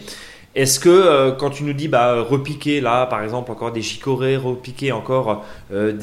Est-ce 0.55 0.79
que 0.79 0.89
euh, 0.89 1.31
quand 1.31 1.51
tu 1.51 1.63
nous 1.63 1.73
dis 1.73 1.87
bah, 1.87 2.21
repiquer 2.21 2.81
là, 2.81 3.05
par 3.05 3.23
exemple, 3.23 3.51
encore 3.51 3.71
des 3.71 3.83
chicorées, 3.83 4.35
repiquer 4.35 4.91
encore 4.91 5.45
euh, 5.71 5.93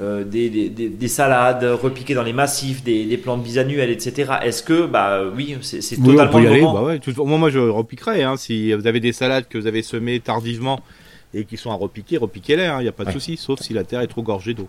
euh, 0.00 0.24
des, 0.24 0.68
des, 0.68 0.88
des, 0.88 1.08
salades, 1.08 1.64
repiquer 1.64 2.14
dans 2.14 2.22
les 2.22 2.32
massifs, 2.32 2.84
des, 2.84 3.16
plantes 3.16 3.42
bisannuelles, 3.42 3.90
etc. 3.90 4.34
Est-ce 4.42 4.62
que, 4.62 4.86
bah 4.86 5.22
oui, 5.34 5.56
c'est 5.62 5.80
totalement 5.96 6.22
on 6.22 6.28
peut 6.28 6.42
y 6.44 6.46
aller, 6.46 6.62
bah 6.62 6.82
ouais, 6.82 6.98
tout, 7.00 7.12
moi, 7.24 7.50
je 7.50 7.58
repiquerai. 7.58 8.22
Hein, 8.22 8.36
si 8.36 8.72
vous 8.72 8.86
avez 8.86 9.00
des 9.00 9.12
salades 9.12 9.48
que 9.48 9.58
vous 9.58 9.66
avez 9.66 9.82
semées 9.82 10.20
tardivement 10.20 10.80
et 11.34 11.44
qui 11.44 11.56
sont 11.56 11.70
à 11.70 11.74
repiquer, 11.74 12.18
repiquez-les, 12.18 12.62
il 12.62 12.66
hein, 12.66 12.82
n'y 12.82 12.88
a 12.88 12.92
pas 12.92 13.04
de 13.04 13.10
souci, 13.10 13.36
sauf 13.36 13.60
si 13.60 13.72
la 13.72 13.82
terre 13.82 14.00
est 14.00 14.06
trop 14.06 14.22
gorgée 14.22 14.54
d'eau. 14.54 14.68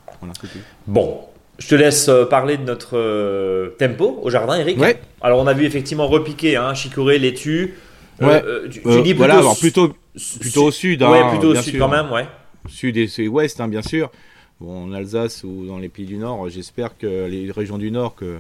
bon, 0.88 1.19
je 1.59 1.67
te 1.67 1.75
laisse 1.75 2.09
parler 2.31 2.57
de 2.57 2.63
notre 2.63 3.75
tempo 3.77 4.19
au 4.23 4.31
jardin, 4.31 4.57
Eric. 4.57 4.79
Ouais. 4.79 5.00
Alors, 5.21 5.39
on 5.39 5.45
a 5.45 5.53
vu 5.53 5.65
effectivement 5.65 6.07
repiquer, 6.07 6.55
hein, 6.55 6.73
chicorée, 6.73 7.19
laitue. 7.19 7.75
Ouais. 8.21 8.43
Euh, 8.45 8.69
tu, 8.69 8.81
euh, 8.85 9.01
dis 9.01 9.13
plutôt, 9.13 9.17
voilà, 9.17 9.41
plutôt, 9.59 9.93
plutôt 10.39 10.65
au 10.65 10.71
sud. 10.71 11.01
Hein, 11.03 11.11
ouais, 11.11 11.29
plutôt 11.29 11.49
au 11.49 11.55
sud 11.55 11.77
quand 11.77 11.89
même, 11.89 12.11
ouais. 12.11 12.27
Sud 12.69 12.97
et 12.97 13.27
ouest, 13.27 13.59
hein, 13.59 13.67
bien 13.67 13.81
sûr. 13.81 14.11
Bon, 14.59 14.85
en 14.85 14.93
Alsace 14.93 15.43
ou 15.43 15.65
dans 15.65 15.79
les 15.79 15.89
pays 15.89 16.05
du 16.05 16.17
Nord, 16.17 16.47
j'espère 16.49 16.97
que 16.97 17.25
les 17.25 17.51
régions 17.51 17.79
du 17.79 17.89
Nord, 17.89 18.15
que, 18.15 18.39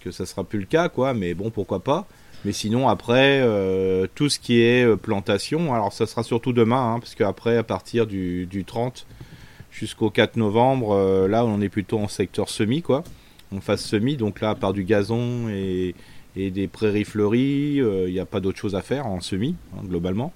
que 0.00 0.12
ça 0.12 0.24
sera 0.24 0.44
plus 0.44 0.60
le 0.60 0.66
cas, 0.66 0.88
quoi. 0.88 1.14
Mais 1.14 1.34
bon, 1.34 1.50
pourquoi 1.50 1.80
pas. 1.80 2.06
Mais 2.44 2.52
sinon, 2.52 2.88
après, 2.88 3.40
euh, 3.42 4.06
tout 4.14 4.28
ce 4.28 4.38
qui 4.38 4.60
est 4.60 4.96
plantation, 4.96 5.74
alors 5.74 5.92
ça 5.92 6.06
sera 6.06 6.22
surtout 6.22 6.52
demain, 6.52 6.94
hein, 6.94 7.00
parce 7.00 7.16
qu'après, 7.16 7.56
à 7.56 7.64
partir 7.64 8.06
du, 8.06 8.46
du 8.46 8.64
30 8.64 9.06
jusqu'au 9.72 10.10
4 10.10 10.36
novembre, 10.36 11.26
là, 11.28 11.44
on 11.44 11.60
est 11.60 11.68
plutôt 11.68 11.98
en 11.98 12.08
secteur 12.08 12.48
semi, 12.48 12.82
quoi. 12.82 13.02
On 13.50 13.60
fasse 13.60 13.84
semi, 13.84 14.16
donc 14.16 14.40
là, 14.40 14.50
à 14.50 14.54
part 14.54 14.72
du 14.72 14.84
gazon 14.84 15.48
et, 15.48 15.94
et 16.38 16.50
des 16.50 16.68
prairies 16.68 17.04
fleuries. 17.04 17.74
Il 17.74 17.82
euh, 17.82 18.10
n'y 18.10 18.20
a 18.20 18.26
pas 18.26 18.40
d'autre 18.40 18.58
chose 18.58 18.74
à 18.74 18.82
faire 18.82 19.06
en 19.06 19.20
semi, 19.20 19.56
hein, 19.76 19.82
globalement. 19.84 20.32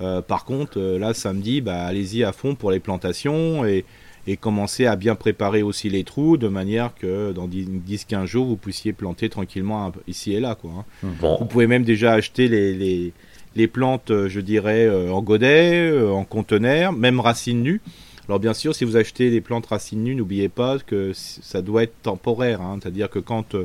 Euh, 0.00 0.22
par 0.22 0.44
contre, 0.44 0.78
euh, 0.78 0.98
là, 0.98 1.14
samedi, 1.14 1.60
bah, 1.60 1.84
allez-y 1.84 2.22
à 2.22 2.32
fond 2.32 2.54
pour 2.54 2.70
les 2.70 2.78
plantations 2.78 3.64
et, 3.64 3.84
et 4.26 4.36
commencer 4.36 4.86
à 4.86 4.94
bien 4.94 5.16
préparer 5.16 5.62
aussi 5.62 5.88
les 5.88 6.04
trous 6.04 6.36
de 6.36 6.48
manière 6.48 6.94
que 6.94 7.32
dans 7.32 7.48
10-15 7.48 8.26
jours, 8.26 8.46
vous 8.46 8.56
puissiez 8.56 8.92
planter 8.92 9.28
tranquillement 9.28 9.90
ici 10.06 10.34
et 10.34 10.40
là. 10.40 10.54
Quoi, 10.54 10.70
hein. 11.02 11.08
Vous 11.40 11.46
pouvez 11.46 11.66
même 11.66 11.82
déjà 11.82 12.12
acheter 12.12 12.46
les, 12.46 12.74
les, 12.74 13.12
les 13.56 13.66
plantes, 13.66 14.12
je 14.28 14.40
dirais, 14.40 14.88
en 15.10 15.22
godet, 15.22 15.90
en 16.08 16.24
conteneur, 16.24 16.92
même 16.92 17.18
racines 17.18 17.62
nues. 17.62 17.80
Alors 18.28 18.38
bien 18.38 18.52
sûr, 18.52 18.74
si 18.74 18.84
vous 18.84 18.98
achetez 18.98 19.30
des 19.30 19.40
plantes 19.40 19.66
racines 19.66 20.04
nues, 20.04 20.14
n'oubliez 20.14 20.50
pas 20.50 20.78
que 20.78 21.12
ça 21.14 21.62
doit 21.62 21.84
être 21.84 21.94
temporaire. 22.02 22.60
Hein. 22.60 22.78
C'est-à-dire 22.80 23.08
que 23.08 23.18
quand 23.18 23.56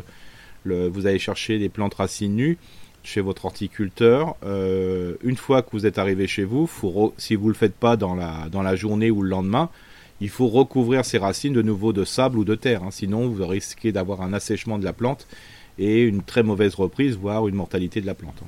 vous 0.65 1.05
allez 1.07 1.19
chercher 1.19 1.59
des 1.59 1.69
plantes 1.69 1.95
racines 1.95 2.35
nues, 2.35 2.57
chez 3.03 3.21
votre 3.21 3.45
horticulteur, 3.45 4.35
une 4.43 5.35
fois 5.35 5.61
que 5.61 5.69
vous 5.73 5.85
êtes 5.85 5.97
arrivé 5.97 6.25
chez 6.25 6.45
vous, 6.45 6.69
si 7.17 7.35
vous 7.35 7.45
ne 7.45 7.49
le 7.49 7.55
faites 7.55 7.75
pas 7.75 7.97
dans 7.97 8.15
la, 8.15 8.47
dans 8.51 8.61
la 8.61 8.75
journée 8.75 9.11
ou 9.11 9.21
le 9.21 9.29
lendemain, 9.29 9.69
il 10.23 10.29
faut 10.29 10.47
recouvrir 10.47 11.03
ces 11.03 11.17
racines 11.17 11.51
de 11.51 11.61
nouveau 11.61 11.91
de 11.91 12.05
sable 12.05 12.37
ou 12.37 12.45
de 12.45 12.55
terre. 12.55 12.83
Hein. 12.83 12.91
sinon, 12.91 13.27
vous 13.27 13.45
risquez 13.45 13.91
d'avoir 13.91 14.21
un 14.21 14.31
assèchement 14.31 14.79
de 14.79 14.85
la 14.85 14.93
plante 14.93 15.27
et 15.77 16.01
une 16.01 16.23
très 16.23 16.43
mauvaise 16.43 16.75
reprise, 16.75 17.17
voire 17.17 17.47
une 17.47 17.55
mortalité 17.55 17.99
de 17.99 18.05
la 18.05 18.13
plante. 18.13 18.41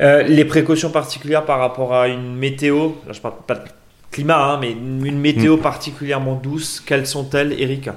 Euh, 0.00 0.22
les 0.22 0.44
précautions 0.44 0.90
particulières 0.90 1.44
par 1.44 1.60
rapport 1.60 1.94
à 1.94 2.08
une 2.08 2.34
météo, 2.34 2.90
je 3.08 3.20
parle 3.20 3.34
pas 3.46 3.54
de 3.54 3.68
climat, 4.10 4.54
hein, 4.54 4.58
mais 4.60 4.72
une 4.72 5.20
météo 5.20 5.56
hmm. 5.56 5.60
particulièrement 5.60 6.34
douce, 6.34 6.82
quelles 6.84 7.06
sont-elles, 7.06 7.52
Eric? 7.60 7.90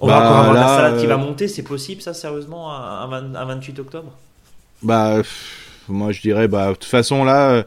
On 0.00 0.06
va 0.06 0.18
bah, 0.18 0.26
encore 0.26 0.38
avoir 0.38 0.54
la 0.54 0.68
salade 0.68 1.00
qui 1.00 1.06
va 1.06 1.14
euh, 1.14 1.18
monter, 1.18 1.48
c'est 1.48 1.62
possible 1.62 2.00
ça, 2.00 2.14
sérieusement, 2.14 2.72
un, 2.72 3.06
28 3.46 3.78
octobre? 3.80 4.12
Bah, 4.82 5.22
moi 5.88 6.12
je 6.12 6.20
dirais, 6.20 6.48
bah, 6.48 6.68
de 6.68 6.74
toute 6.74 6.84
façon 6.84 7.24
là, 7.24 7.58
de 7.58 7.66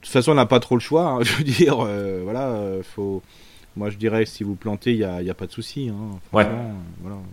toute 0.00 0.12
façon 0.12 0.32
on 0.32 0.36
n'a 0.36 0.46
pas 0.46 0.60
trop 0.60 0.74
le 0.74 0.80
choix, 0.80 1.06
hein, 1.06 1.18
je 1.22 1.34
veux 1.34 1.44
dire, 1.44 1.78
euh, 1.80 2.20
voilà, 2.24 2.58
faut 2.94 3.22
moi, 3.76 3.90
je 3.90 3.96
dirais 3.96 4.24
si 4.24 4.44
vous 4.44 4.54
plantez, 4.54 4.92
il 4.92 4.98
n'y 4.98 5.04
a, 5.04 5.20
y 5.20 5.30
a, 5.30 5.34
pas 5.34 5.46
de 5.46 5.52
souci. 5.52 5.90
Hein, 5.90 6.18
ouais. 6.32 6.46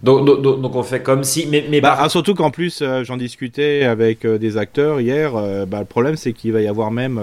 Donc, 0.01 0.25
donc, 0.25 0.75
on 0.75 0.84
fait 0.84 1.03
comme 1.03 1.24
si. 1.24 1.46
Mais, 1.46 1.65
mais 1.70 1.82
bah, 1.82 1.96
ah, 2.00 2.10
surtout 2.10 2.34
qu'en 2.34 2.50
plus, 2.50 2.82
euh, 2.82 3.03
j'en 3.03 3.18
discutais 3.18 3.84
avec 3.84 4.25
euh, 4.25 4.39
des 4.39 4.58
acteurs 4.58 5.00
hier. 5.00 5.36
Euh, 5.36 5.68
bah, 5.68 5.80
le 5.80 5.86
problème, 5.86 6.15
c'est 6.15 6.34
qu'il 6.34 6.51
va 6.51 6.62
y 6.62 6.68
avoir 6.68 6.89
même. 6.89 7.22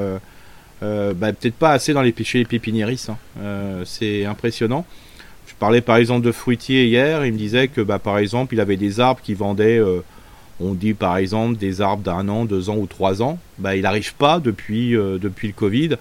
Bah, 0.81 1.33
peut-être 1.33 1.57
pas 1.57 1.73
assez 1.73 1.93
dans 1.93 2.03
les, 2.03 2.15
chez 2.23 2.39
les 2.39 2.45
pépiniéristes. 2.45 3.11
Hein. 3.11 3.83
c'est 3.85 4.25
impressionnant. 4.25 4.87
Je 5.59 5.61
parlais 5.61 5.81
par 5.81 5.97
exemple 5.97 6.25
de 6.25 6.31
fruitiers 6.31 6.87
hier. 6.87 7.27
Il 7.27 7.33
me 7.33 7.39
disait 7.39 7.67
que, 7.67 7.81
bah, 7.81 7.99
par 7.99 8.19
exemple, 8.19 8.55
il 8.55 8.61
avait 8.61 8.77
des 8.77 9.01
arbres 9.01 9.21
qui 9.21 9.35
vendaient. 9.35 9.83
on 10.61 10.73
dit 10.73 10.95
par 10.95 11.17
exemple 11.17 11.57
des 11.57 11.81
arbres 11.81 12.05
d'un 12.05 12.29
an, 12.29 12.45
deux 12.45 12.71
ans 12.71 12.77
ou 12.77 12.87
trois 12.87 13.23
ans. 13.23 13.41
Bah, 13.59 13.75
il 13.75 13.83
n'arrive 13.83 14.15
pas 14.15 14.39
depuis, 14.39 14.93
depuis 14.93 15.49
le 15.49 15.55
Covid 15.55 15.97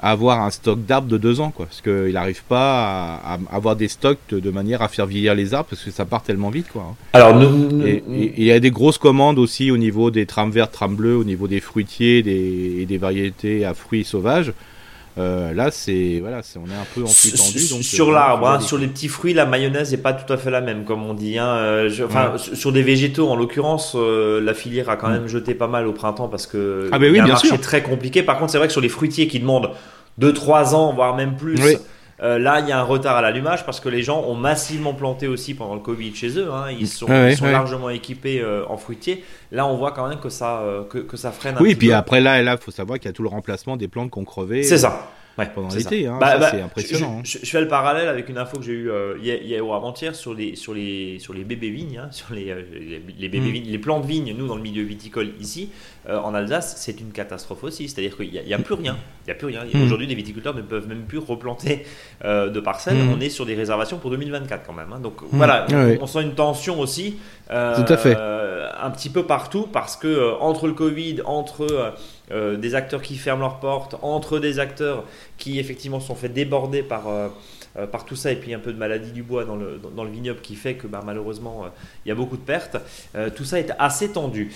avoir 0.00 0.42
un 0.42 0.50
stock 0.50 0.84
d'arbres 0.84 1.08
de 1.08 1.18
deux 1.18 1.40
ans, 1.40 1.50
quoi. 1.50 1.66
Parce 1.66 1.80
qu'il 1.80 2.12
n'arrive 2.12 2.42
pas 2.44 3.16
à, 3.16 3.38
avoir 3.50 3.76
des 3.76 3.88
stocks 3.88 4.18
de, 4.30 4.50
manière 4.50 4.82
à 4.82 4.88
faire 4.88 5.06
vieillir 5.06 5.34
les 5.34 5.54
arbres, 5.54 5.68
parce 5.70 5.82
que 5.82 5.90
ça 5.90 6.04
part 6.04 6.22
tellement 6.22 6.50
vite, 6.50 6.68
quoi. 6.72 6.94
Alors, 7.12 7.40
il 7.40 8.44
y 8.44 8.52
a 8.52 8.60
des 8.60 8.70
grosses 8.70 8.98
commandes 8.98 9.38
aussi 9.38 9.70
au 9.70 9.76
niveau 9.76 10.10
des 10.10 10.26
trames 10.26 10.50
vertes, 10.50 10.72
trames 10.72 10.96
bleues, 10.96 11.16
au 11.16 11.24
niveau 11.24 11.48
des 11.48 11.60
fruitiers 11.60 12.22
des, 12.22 12.76
et 12.80 12.86
des 12.86 12.98
variétés 12.98 13.64
à 13.64 13.74
fruits 13.74 14.04
sauvages. 14.04 14.52
Euh, 15.18 15.52
là, 15.52 15.70
c'est 15.70 16.18
voilà, 16.20 16.40
on 16.56 16.70
est 16.70 16.74
un 16.74 16.86
peu 16.94 17.02
en 17.02 17.06
plus 17.06 17.32
tendu. 17.32 17.68
Donc, 17.70 17.82
sur 17.82 18.08
euh, 18.08 18.12
l'arbre, 18.12 18.48
hein, 18.48 18.60
sur 18.60 18.78
les 18.78 18.86
petits 18.86 19.08
fruits, 19.08 19.34
la 19.34 19.46
mayonnaise 19.46 19.90
n'est 19.90 19.98
pas 19.98 20.12
tout 20.12 20.32
à 20.32 20.36
fait 20.36 20.50
la 20.50 20.60
même, 20.60 20.84
comme 20.84 21.04
on 21.04 21.14
dit. 21.14 21.38
Hein. 21.38 21.48
Euh, 21.48 21.90
enfin, 22.04 22.34
sur 22.36 22.72
des 22.72 22.82
végétaux, 22.82 23.28
en 23.28 23.36
l'occurrence, 23.36 23.96
la 23.96 24.54
filière 24.54 24.88
a 24.90 24.96
quand 24.96 25.08
mm. 25.08 25.12
même 25.12 25.28
jeté 25.28 25.54
pas 25.54 25.68
mal 25.68 25.86
au 25.86 25.92
printemps 25.92 26.28
parce 26.28 26.46
que 26.46 26.88
ah, 26.92 26.98
oui, 26.98 27.10
y 27.10 27.18
a 27.18 27.24
un 27.24 27.28
marché 27.28 27.58
très 27.58 27.82
compliqué. 27.82 28.22
Par 28.22 28.38
contre, 28.38 28.52
c'est 28.52 28.58
vrai 28.58 28.68
que 28.68 28.72
sur 28.72 28.80
les 28.80 28.88
fruitiers 28.88 29.26
qui 29.26 29.40
demandent 29.40 29.70
2-3 30.20 30.74
ans, 30.74 30.92
voire 30.92 31.16
même 31.16 31.36
plus. 31.36 31.58
Là, 32.20 32.60
il 32.60 32.68
y 32.68 32.72
a 32.72 32.78
un 32.78 32.82
retard 32.82 33.16
à 33.16 33.22
l'allumage 33.22 33.64
parce 33.64 33.80
que 33.80 33.88
les 33.88 34.02
gens 34.02 34.22
ont 34.22 34.34
massivement 34.34 34.94
planté 34.94 35.28
aussi 35.28 35.54
pendant 35.54 35.74
le 35.74 35.80
Covid 35.80 36.14
chez 36.14 36.38
eux. 36.38 36.52
Hein. 36.52 36.70
Ils 36.78 36.88
sont, 36.88 37.06
sont 37.06 37.46
largement 37.46 37.90
équipés 37.90 38.44
en 38.68 38.76
fruitiers. 38.76 39.24
Là, 39.52 39.66
on 39.66 39.76
voit 39.76 39.92
quand 39.92 40.08
même 40.08 40.20
que 40.20 40.28
ça, 40.28 40.62
que, 40.90 40.98
que 40.98 41.16
ça 41.16 41.30
freine 41.30 41.56
un 41.56 41.60
oui, 41.60 41.74
puis 41.74 41.92
après, 41.92 42.20
là, 42.20 42.40
il 42.40 42.58
faut 42.58 42.70
savoir 42.70 42.98
qu'il 42.98 43.08
y 43.08 43.10
a 43.10 43.12
tout 43.12 43.22
le 43.22 43.28
remplacement 43.28 43.76
des 43.76 43.88
plantes 43.88 44.10
qu'on 44.10 44.24
crevait. 44.24 44.62
C'est 44.62 44.78
ça 44.78 45.10
pendant 45.46 45.68
l'été. 45.68 46.06
Hein, 46.06 46.18
bah, 46.20 46.38
bah, 46.38 46.48
c'est 46.50 46.60
impressionnant. 46.60 47.18
Hein. 47.18 47.22
Je, 47.24 47.38
fais 47.38 47.60
le 47.60 47.68
parallèle 47.68 48.08
avec 48.08 48.28
une 48.28 48.38
info 48.38 48.58
que 48.58 48.64
j'ai 48.64 48.72
eue 48.72 48.90
euh, 48.90 49.16
hier, 49.20 49.64
ou 49.64 49.72
avant-hier 49.72 50.14
sur 50.14 50.34
les, 50.34 50.56
sur, 50.56 50.74
les, 50.74 51.18
sur 51.18 51.32
les 51.32 51.44
bébés 51.44 51.70
vignes, 51.70 51.98
hein, 51.98 52.08
sur 52.10 52.34
les, 52.34 52.50
euh, 52.50 52.62
les, 53.18 53.28
bébés 53.28 53.48
mm. 53.48 53.52
vignes, 53.52 53.70
les 53.70 53.78
plants 53.78 54.00
de 54.00 54.06
vignes, 54.06 54.34
nous 54.36 54.46
dans 54.46 54.56
le 54.56 54.62
milieu 54.62 54.82
viticole 54.82 55.30
ici, 55.40 55.70
euh, 56.08 56.18
en 56.18 56.34
Alsace, 56.34 56.74
c'est 56.78 57.00
une 57.00 57.12
catastrophe 57.12 57.64
aussi. 57.64 57.88
C'est-à-dire 57.88 58.16
qu'il 58.16 58.30
n'y 58.30 58.54
a, 58.54 58.58
plus 58.58 58.74
rien. 58.74 58.96
Il 59.26 59.28
y 59.28 59.32
a 59.32 59.34
plus 59.34 59.46
rien. 59.46 59.64
Mm. 59.72 59.82
Aujourd'hui, 59.82 60.06
les 60.06 60.14
viticulteurs 60.14 60.54
ne 60.54 60.62
peuvent 60.62 60.88
même 60.88 61.02
plus 61.02 61.18
replanter 61.18 61.84
de 62.24 62.60
parcelles. 62.60 62.96
Mm. 62.96 63.12
On 63.12 63.20
est 63.20 63.30
sur 63.30 63.46
des 63.46 63.54
réservations 63.54 63.98
pour 63.98 64.10
2024 64.10 64.66
quand 64.66 64.72
même. 64.72 64.88
Donc 65.02 65.20
voilà, 65.30 65.66
ah 65.70 65.74
on, 66.00 66.06
sent 66.06 66.22
une 66.22 66.34
tension 66.34 66.80
aussi. 66.80 67.16
Tout 67.48 67.52
à 67.54 67.96
fait. 67.96 68.16
un 68.16 68.90
petit 68.90 69.10
peu 69.10 69.24
partout 69.24 69.68
parce 69.72 69.96
que 69.96 70.34
entre 70.40 70.66
le 70.66 70.72
Covid, 70.72 71.22
entre 71.24 71.94
euh, 72.30 72.56
des 72.56 72.74
acteurs 72.74 73.00
qui 73.00 73.16
ferment 73.16 73.40
leurs 73.40 73.60
portes, 73.60 73.96
entre 74.02 74.38
des 74.38 74.58
acteurs 74.58 75.04
qui 75.38 75.58
effectivement 75.58 76.00
sont 76.00 76.14
fait 76.14 76.28
déborder 76.28 76.82
par, 76.82 77.08
euh, 77.08 77.28
euh, 77.78 77.86
par 77.86 78.04
tout 78.04 78.16
ça, 78.16 78.30
et 78.30 78.36
puis 78.36 78.52
un 78.52 78.58
peu 78.58 78.72
de 78.72 78.78
maladie 78.78 79.12
du 79.12 79.22
bois 79.22 79.44
dans 79.44 79.56
le, 79.56 79.80
dans, 79.96 80.04
le 80.04 80.10
vignoble 80.10 80.40
qui 80.40 80.54
fait 80.54 80.74
que 80.74 80.86
bah, 80.86 81.02
malheureusement 81.04 81.64
il 82.04 82.08
y 82.08 82.12
a 82.12 82.14
beaucoup 82.14 82.36
de 82.36 82.42
pertes. 82.42 82.76
tout 83.34 83.44
ça 83.44 83.58
est 83.58 83.72
assez 83.78 84.10
tendu. 84.10 84.52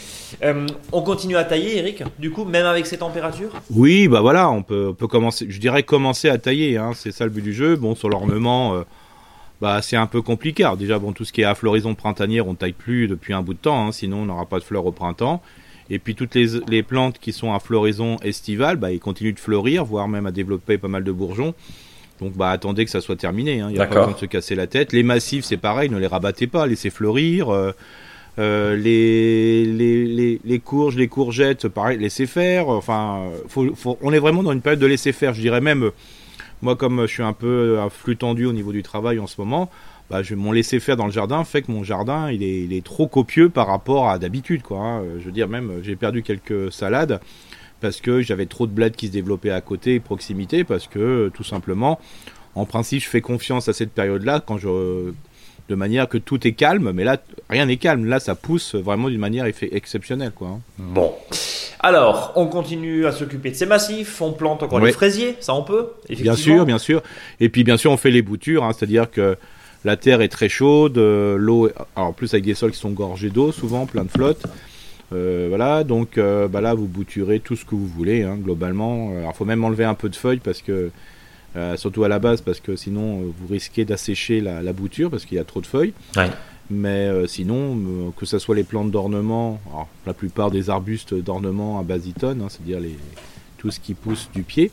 on 0.93 1.03
continue 1.03 1.37
à 1.37 1.45
tailler, 1.45 1.79
Eric, 1.79 2.03
du 2.19 2.31
coup, 2.31 2.45
même 2.45 2.67
avec 2.67 2.87
ces 2.87 2.99
températures? 2.99 3.53
Oui, 3.71 4.09
bah 4.09 4.21
voilà, 4.21 4.51
on 4.51 4.63
peut, 4.63 4.93
peut 4.93 5.09
commencer, 5.09 5.47
je 5.49 5.59
dirais 5.59 5.83
commencer 5.83 6.29
à 6.29 6.39
tailler, 6.39 6.77
hein, 6.77 6.93
c'est 6.95 7.13
ça 7.13 7.25
le 7.25 7.31
but 7.31 7.43
du 7.43 7.55
jeu. 7.55 7.77
Bon, 7.77 7.95
sur 7.95 8.09
l'ornement. 8.09 8.85
Bah, 9.63 9.81
c'est 9.81 9.97
un 9.97 10.09
peu 10.09 10.23
compliqué. 10.23 10.69
déjà, 10.77 10.99
bon, 10.99 11.13
tout 11.13 11.25
ce 11.25 11.33
qui 11.33 11.43
est 11.43 11.45
à 11.45 11.55
floraison 11.55 11.95
printanière, 11.95 12.49
on 12.49 12.55
taille 12.55 12.73
plus 12.73 13.07
depuis 13.07 13.33
un 13.33 13.43
bout 13.43 13.55
de 13.55 13.61
temps, 13.61 13.87
hein, 13.87 13.93
sinon 13.93 14.19
on 14.19 14.25
n'aura 14.27 14.45
pas 14.45 14.59
de 14.59 14.65
fleurs 14.65 14.85
au 14.85 14.91
printemps. 14.91 15.41
Et 15.91 15.99
puis 15.99 16.15
toutes 16.15 16.35
les, 16.35 16.83
plantes 16.83 17.19
qui 17.19 17.33
sont 17.33 17.53
à 17.53 17.61
floraison 17.61 18.17
estivale, 18.19 18.77
bah, 18.77 18.93
ils 18.93 19.01
continuent 19.01 19.35
de 19.35 19.41
fleurir, 19.41 19.85
voire 19.85 20.09
même 20.09 20.27
à 20.27 20.31
développer 20.31 20.79
pas 20.79 20.89
mal 20.89 21.05
de 21.05 21.13
bourgeons. 21.13 21.55
Donc 22.21 22.35
bah 22.35 22.51
attendez 22.51 22.85
que 22.85 22.91
ça 22.91 23.01
soit 23.01 23.17
terminé, 23.17 23.61
hein. 23.61 23.67
il 23.69 23.75
n'y 23.75 23.81
a 23.81 23.87
pas 23.87 23.97
besoin 23.97 24.13
de 24.13 24.19
se 24.19 24.27
casser 24.27 24.55
la 24.55 24.69
tête. 24.69 24.93
Les 24.93 25.03
massifs, 25.03 25.45
c'est 25.45 25.57
pareil, 25.57 25.91
ne 25.91 25.99
les 25.99 26.07
rabattez 26.07 26.47
pas, 26.47 26.67
laissez 26.67 26.91
fleurir. 26.91 27.51
Euh, 27.51 27.73
euh, 28.39 28.77
les, 28.77 29.65
les, 29.67 30.41
les, 30.43 30.59
courges, 30.61 30.97
les 30.97 31.09
courgettes, 31.09 31.69
pareil, 31.69 31.99
laissez 31.99 32.27
faire. 32.27 32.69
Enfin, 32.69 33.29
on 34.01 34.13
est 34.13 34.19
vraiment 34.21 34.43
dans 34.43 34.53
une 34.53 34.61
période 34.63 34.81
de 34.81 34.87
laisser 34.87 35.13
faire. 35.13 35.35
Je 35.35 35.41
dirais 35.41 35.61
même, 35.61 35.91
moi 36.63 36.77
comme 36.77 37.03
je 37.03 37.13
suis 37.13 37.23
un 37.23 37.33
peu 37.33 37.81
à 37.81 37.91
flux 37.91 38.17
tendu 38.17 38.47
au 38.47 38.53
niveau 38.53 38.73
du 38.73 38.83
travail 38.83 39.19
en 39.19 39.27
ce 39.27 39.41
moment, 39.41 39.69
bah, 40.13 40.23
je, 40.23 40.35
mon 40.35 40.53
laisser 40.53 40.79
faire 40.79 40.97
dans 40.97 41.07
le 41.07 41.13
jardin 41.13 41.43
fait 41.43 41.63
que 41.63 41.73
mon 41.73 41.83
jardin 41.83 42.31
il 42.31 42.43
est, 42.43 42.61
il 42.65 42.73
est 42.73 42.85
trop 42.85 43.09
copieux 43.09 43.49
par 43.49 43.67
rapport 43.67 44.11
à 44.11 44.19
d'habitude 44.19 44.63
quoi. 44.63 44.79
Hein. 44.79 45.03
Je 45.19 45.25
veux 45.25 45.33
dire 45.33 45.49
même 45.49 45.81
j'ai 45.83 45.97
perdu 45.97 46.23
quelques 46.23 46.71
salades 46.71 47.19
parce 47.83 48.01
que 48.01 48.23
j'avais 48.23 48.47
trop 48.47 48.67
de 48.67 48.73
bleds 48.73 48.93
qui 48.93 49.09
se 49.09 49.13
développaient 49.13 49.51
à 49.51 49.61
côté, 49.61 50.01
proximité, 50.01 50.65
parce 50.65 50.87
que 50.87 51.31
tout 51.35 51.45
simplement, 51.45 51.99
en 52.55 52.65
principe, 52.65 53.03
je 53.03 53.09
fais 53.09 53.21
confiance 53.21 53.69
à 53.69 53.73
cette 53.75 53.91
période-là 53.91 54.41
quand 54.41 54.57
je 54.57 55.13
de 55.69 55.75
manière 55.75 56.09
que 56.09 56.19
tout 56.19 56.47
est 56.47 56.53
calme, 56.53 56.93
mais 56.93 57.05
là 57.05 57.19
rien 57.49 57.67
n'est 57.67 57.77
calme. 57.77 58.05
Là, 58.07 58.21
ça 58.21 58.35
pousse 58.35 58.75
vraiment 58.75 59.09
d'une 59.09 59.21
manière 59.21 59.47
exceptionnelle 59.47 60.33
quoi. 60.33 60.49
Hein. 60.49 60.61
Bon. 60.79 61.13
Alors, 61.81 62.33
on 62.37 62.47
continue 62.47 63.07
à 63.07 63.13
s'occuper 63.13 63.51
de 63.51 63.57
ces 63.57 63.67
massifs, 63.67 64.21
on 64.21 64.33
plante 64.33 64.63
encore 64.63 64.81
les 64.81 64.93
fraisiers, 64.93 65.37
ça 65.41 65.55
on 65.55 65.65
peut 65.65 65.89
Bien 66.09 66.37
sûr, 66.37 66.65
bien 66.65 66.79
sûr. 66.79 67.03
Et 67.41 67.49
puis 67.49 67.65
bien 67.65 67.77
sûr, 67.77 67.91
on 67.91 67.97
fait 67.97 68.11
les 68.13 68.23
boutures, 68.23 68.63
hein, 68.63 68.73
c'est-à-dire 68.77 69.11
que 69.11 69.37
la 69.85 69.97
terre 69.97 70.21
est 70.21 70.29
très 70.29 70.49
chaude, 70.49 70.99
euh, 70.99 71.37
l'eau, 71.37 71.69
en 71.97 72.13
plus 72.13 72.33
avec 72.35 72.45
des 72.45 72.55
sols 72.55 72.71
qui 72.71 72.79
sont 72.79 72.91
gorgés 72.91 73.31
d'eau, 73.31 73.51
souvent 73.53 73.87
plein 73.87 74.05
de 74.05 74.11
flotte. 74.11 74.45
Euh, 75.13 75.47
voilà, 75.49 75.85
donc 75.85 76.17
euh, 76.17 76.49
bah 76.49 76.61
là 76.61 76.73
vous 76.73 76.87
bouturez 76.87 77.41
tout 77.41 77.57
ce 77.57 77.65
que 77.65 77.75
vous 77.75 77.87
voulez, 77.87 78.23
hein, 78.23 78.37
globalement. 78.37 79.11
Alors 79.11 79.33
il 79.35 79.37
faut 79.37 79.45
même 79.45 79.65
enlever 79.65 79.85
un 79.85 79.95
peu 79.95 80.09
de 80.09 80.17
feuilles 80.17 80.41
parce 80.43 80.63
que, 80.63 80.91
surtout 81.77 82.05
à 82.05 82.09
la 82.09 82.19
base, 82.19 82.41
parce 82.41 82.61
que 82.61 82.77
sinon 82.77 83.35
vous 83.39 83.47
risquez 83.49 83.85
d'assécher 83.85 84.41
la, 84.41 84.73
bouture 84.73 85.11
parce 85.11 85.27
qu'il 85.27 85.37
y 85.37 85.41
a 85.41 85.45
trop 85.45 85.61
de 85.61 85.67
feuilles. 85.67 85.93
Mais 86.71 87.11
sinon, 87.27 88.13
que 88.17 88.25
ce 88.25 88.39
soit 88.39 88.55
les 88.55 88.65
plantes 88.65 88.91
d'ornement, 88.91 89.61
la 90.07 90.15
plupart 90.15 90.51
des 90.51 90.71
arbustes 90.71 91.13
d'ornement 91.13 91.79
à 91.79 91.83
basitone, 91.83 92.41
hein, 92.41 92.47
c'est-à-dire 92.49 92.81
les, 92.81 92.97
tout 93.59 93.71
ce 93.71 93.81
qui 93.81 93.93
pousse 93.93 94.31
du 94.33 94.45
pied. 94.45 94.71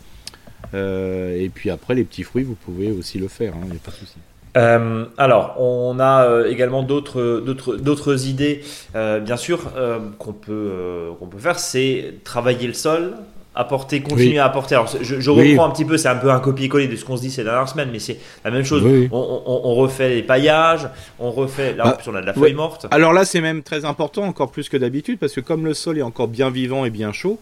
et 0.73 1.51
puis 1.53 1.69
après, 1.69 1.95
les 1.95 2.05
petits 2.05 2.23
fruits, 2.23 2.43
vous 2.43 2.55
pouvez 2.55 2.91
aussi 2.91 3.17
le 3.17 3.27
faire, 3.27 3.53
il 3.57 3.63
hein, 3.63 3.71
n'y 3.71 3.77
a 3.77 3.81
pas 3.81 3.91
de 3.91 3.97
souci. 3.97 4.15
Euh, 4.57 5.05
alors, 5.17 5.55
on 5.59 5.99
a 5.99 6.25
euh, 6.25 6.49
également 6.49 6.83
d'autres, 6.83 7.43
d'autres, 7.45 8.27
idées, 8.27 8.61
euh, 8.95 9.19
bien 9.19 9.37
sûr, 9.37 9.71
qu'on, 10.17 10.33
peut, 10.33 11.09
qu'on 11.19 11.27
peut 11.27 11.37
faire, 11.37 11.59
c'est 11.59 12.15
travailler 12.23 12.67
le 12.67 12.73
sol, 12.73 13.13
apporter, 13.55 14.01
continuer 14.01 14.39
à 14.39 14.45
apporter. 14.45 14.75
Alors, 14.75 14.89
je, 15.01 15.29
reprends 15.29 15.65
un 15.65 15.71
petit 15.71 15.85
peu, 15.85 15.97
c'est 15.97 16.07
un 16.07 16.15
peu 16.15 16.31
un 16.31 16.39
copier-coller 16.39 16.87
de 16.87 16.95
ce 16.95 17.05
qu'on 17.05 17.17
se 17.17 17.21
dit 17.21 17.31
ces 17.31 17.43
dernières 17.43 17.69
semaines, 17.69 17.89
mais 17.91 17.99
c'est 17.99 18.19
la 18.43 18.51
même 18.51 18.63
chose. 18.65 18.83
On, 19.11 19.75
refait 19.75 20.09
les 20.09 20.23
paillages, 20.23 20.87
on 21.19 21.31
refait. 21.31 21.73
Là, 21.75 21.83
ah, 21.85 21.97
on 22.07 22.15
a 22.15 22.21
de 22.21 22.25
la 22.25 22.33
feuille 22.33 22.53
morte. 22.53 22.87
Alors 22.91 23.13
là, 23.13 23.25
c'est 23.25 23.41
même 23.41 23.63
très 23.63 23.85
important, 23.85 24.23
encore 24.23 24.51
plus 24.51 24.69
que 24.69 24.77
d'habitude, 24.77 25.19
parce 25.19 25.33
que 25.33 25.41
comme 25.41 25.65
le 25.65 25.73
sol 25.73 25.97
est 25.97 26.03
encore 26.03 26.27
bien 26.27 26.49
vivant 26.49 26.85
et 26.85 26.89
bien 26.89 27.11
chaud, 27.11 27.39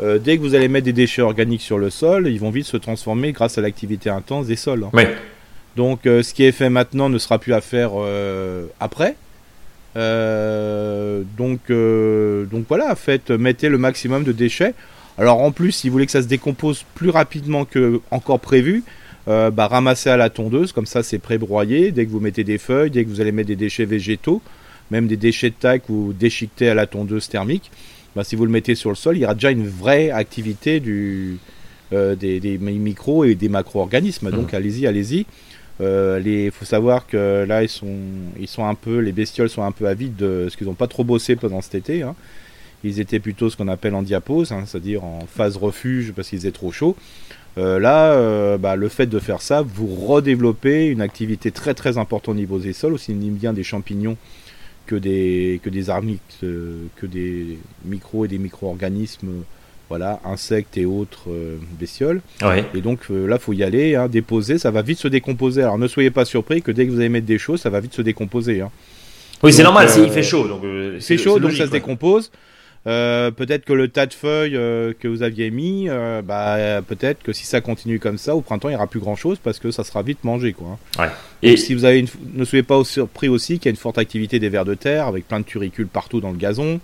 dès 0.00 0.36
que 0.36 0.42
vous 0.42 0.54
allez 0.54 0.68
mettre 0.68 0.86
des 0.86 0.92
déchets 0.92 1.22
organiques 1.22 1.62
sur 1.62 1.78
le 1.78 1.90
sol, 1.90 2.28
ils 2.28 2.40
vont 2.40 2.50
vite 2.50 2.66
se 2.66 2.76
transformer 2.76 3.32
grâce 3.32 3.58
à 3.58 3.60
l'activité 3.60 4.08
intense 4.08 4.46
des 4.46 4.56
sols. 4.56 4.84
Hein. 4.84 4.90
Oui. 4.94 5.04
Donc 5.76 6.06
euh, 6.06 6.22
ce 6.22 6.34
qui 6.34 6.44
est 6.44 6.52
fait 6.52 6.70
maintenant 6.70 7.08
ne 7.08 7.18
sera 7.18 7.38
plus 7.38 7.52
à 7.52 7.60
faire 7.60 7.92
euh, 7.96 8.66
après. 8.80 9.16
Euh, 9.96 11.22
donc, 11.36 11.70
donc 12.50 12.66
voilà, 12.68 12.94
faites, 12.94 13.30
mettez 13.30 13.68
le 13.68 13.78
maximum 13.78 14.24
de 14.24 14.32
déchets. 14.32 14.74
Alors 15.16 15.40
en 15.40 15.50
plus, 15.50 15.72
si 15.72 15.88
vous 15.88 15.94
voulez 15.94 16.06
que 16.06 16.12
ça 16.12 16.22
se 16.22 16.28
décompose 16.28 16.84
plus 16.94 17.10
rapidement 17.10 17.64
que 17.64 18.00
encore 18.10 18.40
prévu, 18.40 18.84
bah, 19.26 19.68
ramassez 19.68 20.08
à 20.08 20.16
la 20.16 20.30
tondeuse, 20.30 20.72
comme 20.72 20.86
ça 20.86 21.02
c'est 21.02 21.18
pré-broyé. 21.18 21.90
Dès 21.90 22.06
que 22.06 22.10
vous 22.10 22.20
mettez 22.20 22.44
des 22.44 22.58
feuilles, 22.58 22.90
dès 22.90 23.04
que 23.04 23.08
vous 23.08 23.20
allez 23.20 23.32
mettre 23.32 23.48
des 23.48 23.56
déchets 23.56 23.84
végétaux, 23.84 24.40
même 24.90 25.06
des 25.06 25.16
déchets 25.16 25.50
de 25.50 25.54
taille 25.54 25.82
ou 25.88 26.12
déchiquetés 26.12 26.68
à 26.68 26.74
la 26.74 26.86
tondeuse 26.86 27.28
thermique, 27.28 27.70
bah, 28.14 28.24
si 28.24 28.36
vous 28.36 28.44
le 28.44 28.50
mettez 28.50 28.74
sur 28.74 28.90
le 28.90 28.96
sol, 28.96 29.16
il 29.16 29.20
y 29.20 29.24
aura 29.24 29.34
déjà 29.34 29.50
une 29.50 29.68
vraie 29.68 30.10
activité 30.10 30.80
du, 30.80 31.38
euh, 31.92 32.14
des, 32.14 32.38
des, 32.38 32.58
micros 32.58 33.24
et 33.24 33.34
des 33.34 33.48
macro-organismes. 33.48 34.30
Donc 34.30 34.52
mmh. 34.52 34.56
allez-y, 34.56 34.86
allez-y. 34.86 35.24
Euh, 35.80 36.20
il 36.24 36.50
faut 36.50 36.64
savoir 36.64 37.06
que 37.06 37.44
là, 37.46 37.62
ils 37.62 37.68
sont, 37.68 38.64
un 38.64 38.74
peu, 38.74 38.98
les 38.98 39.12
bestioles 39.12 39.48
sont 39.48 39.62
un 39.62 39.72
peu 39.72 39.86
avides 39.86 40.16
de 40.16 40.48
ce 40.50 40.56
qu'ils 40.56 40.66
n'ont 40.66 40.74
pas 40.74 40.88
trop 40.88 41.04
bossé 41.04 41.36
pendant 41.36 41.60
cet 41.60 41.74
été. 41.74 42.02
Hein. 42.02 42.14
Ils 42.84 43.00
étaient 43.00 43.20
plutôt 43.20 43.50
ce 43.50 43.56
qu'on 43.56 43.68
appelle 43.68 43.94
en 43.94 44.02
diapose, 44.02 44.52
hein, 44.52 44.64
c'est-à-dire 44.66 45.04
en 45.04 45.20
phase 45.26 45.56
refuge 45.56 46.12
parce 46.14 46.28
qu'ils 46.28 46.40
étaient 46.40 46.52
trop 46.52 46.72
chauds. 46.72 46.96
Euh, 47.56 47.80
là, 47.80 48.12
euh, 48.12 48.56
bah, 48.56 48.76
le 48.76 48.88
fait 48.88 49.06
de 49.06 49.18
faire 49.18 49.42
ça, 49.42 49.62
vous 49.62 49.86
redéveloppez 49.86 50.86
une 50.86 51.00
activité 51.00 51.50
très 51.50 51.74
très 51.74 51.98
importante 51.98 52.34
au 52.34 52.34
niveau 52.34 52.58
des 52.58 52.72
sols, 52.72 52.92
aussi 52.92 53.12
bien 53.14 53.52
des 53.52 53.64
champignons 53.64 54.16
que 54.86 54.94
des, 54.94 55.60
que 55.62 55.70
des 55.70 55.86
que 56.96 57.06
des 57.06 57.58
micros 57.84 58.24
et 58.24 58.28
des 58.28 58.38
micro-organismes 58.38 59.42
voilà, 59.88 60.20
insectes 60.24 60.76
et 60.76 60.84
autres 60.84 61.30
euh, 61.30 61.56
bestioles. 61.78 62.20
Et 62.74 62.80
donc 62.80 63.00
euh, 63.10 63.26
là, 63.26 63.38
faut 63.38 63.52
y 63.52 63.62
aller, 63.62 63.94
hein, 63.94 64.08
déposer, 64.08 64.58
ça 64.58 64.70
va 64.70 64.82
vite 64.82 64.98
se 64.98 65.08
décomposer. 65.08 65.62
Alors 65.62 65.78
ne 65.78 65.88
soyez 65.88 66.10
pas 66.10 66.24
surpris 66.24 66.62
que 66.62 66.70
dès 66.70 66.86
que 66.86 66.90
vous 66.92 66.98
allez 67.00 67.08
mettre 67.08 67.26
des 67.26 67.38
choses, 67.38 67.60
ça 67.60 67.70
va 67.70 67.80
vite 67.80 67.94
se 67.94 68.02
décomposer. 68.02 68.60
Hein. 68.60 68.70
Oui, 69.42 69.52
c'est 69.52 69.62
normal, 69.62 69.88
il 69.96 70.10
fait 70.10 70.22
chaud. 70.22 70.48
Donc, 70.48 70.62
c'est 71.00 71.16
chaud, 71.16 71.38
donc 71.38 71.52
ça 71.52 71.66
se 71.66 71.70
décompose. 71.70 72.30
Euh, 72.86 73.30
peut-être 73.30 73.64
que 73.64 73.72
le 73.72 73.88
tas 73.88 74.06
de 74.06 74.14
feuilles 74.14 74.52
que 74.98 75.06
vous 75.06 75.22
aviez 75.22 75.50
mis, 75.50 75.88
bah, 76.24 76.82
peut-être 76.86 77.22
que 77.22 77.32
si 77.32 77.46
ça 77.46 77.60
continue 77.60 78.00
comme 78.00 78.18
ça, 78.18 78.34
au 78.34 78.40
printemps, 78.40 78.68
il 78.68 78.72
n'y 78.72 78.76
aura 78.76 78.88
plus 78.88 78.98
grand-chose 78.98 79.38
parce 79.42 79.60
que 79.60 79.70
ça 79.70 79.84
sera 79.84 80.02
vite 80.02 80.24
mangé. 80.24 80.54
Quoi. 80.54 80.76
Hein. 80.98 81.08
Et 81.42 81.56
si 81.56 81.72
vous 81.72 81.84
avez 81.84 82.04
ne 82.34 82.44
soyez 82.44 82.64
pas 82.64 82.82
surpris 82.82 83.28
aussi 83.28 83.60
qu'il 83.60 83.66
y 83.66 83.68
a 83.68 83.70
une 83.70 83.76
forte 83.76 83.98
activité 83.98 84.40
des 84.40 84.48
vers 84.48 84.64
de 84.64 84.74
terre 84.74 85.06
avec 85.06 85.28
plein 85.28 85.38
de 85.38 85.44
turicules 85.44 85.86
partout 85.86 86.20
dans 86.20 86.32
le 86.32 86.36
gazon 86.36 86.80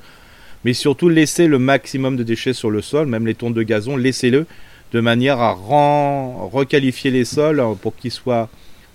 mais 0.64 0.72
surtout 0.72 1.08
laissez 1.08 1.46
le 1.46 1.58
maximum 1.58 2.16
de 2.16 2.22
déchets 2.22 2.52
sur 2.52 2.70
le 2.70 2.82
sol, 2.82 3.06
même 3.06 3.26
les 3.26 3.34
tontes 3.34 3.54
de 3.54 3.62
gazon, 3.62 3.96
laissez-le 3.96 4.46
de 4.94 5.00
manière 5.00 5.40
à 5.40 5.52
requalifier 5.52 7.10
les 7.10 7.24
sols 7.24 7.60
euh, 7.60 7.74
pour 7.74 7.96
qu'ils 7.96 8.12
soient 8.12 8.48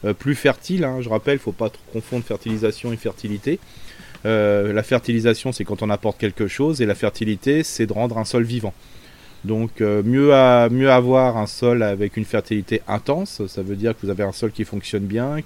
euh, 0.06 0.14
plus 0.14 0.34
fertiles. 0.34 0.86
Hein. 0.86 1.02
Je 1.02 1.10
rappelle, 1.10 1.34
il 1.34 1.38
ne 1.38 1.42
faut 1.42 1.52
pas 1.52 1.70
confondre 1.92 2.24
fertilisation 2.24 2.94
et 2.94 2.98
fertilité. 2.98 3.60
Euh, 4.26 4.72
la 4.72 4.84
fertilisation, 4.84 5.52
c'est 5.52 5.66
quand 5.66 5.82
on 5.82 5.90
apporte 5.90 6.18
quelque 6.18 6.48
chose, 6.48 6.82
et 6.82 6.86
la 6.86 6.96
fertilité, 6.96 7.64
c'est 7.64 7.86
de 7.86 7.94
rendre 7.94 8.18
un 8.18 8.26
sol 8.26 8.44
vivant. 8.44 8.74
Donc 9.46 9.80
mieux, 9.80 10.34
mieux 10.70 10.92
avoir 10.92 11.38
un 11.38 11.48
sol 11.48 11.82
avec 11.82 12.18
une 12.18 12.26
fertilité 12.26 12.82
intense, 12.90 13.48
ça 13.48 13.62
veut 13.62 13.78
dire 13.78 13.94
que 13.94 14.06
vous 14.06 14.10
avez 14.10 14.24
un 14.24 14.34
sol 14.34 14.52
qui 14.52 14.66
fonctionne 14.66 15.06
bien. 15.06 15.38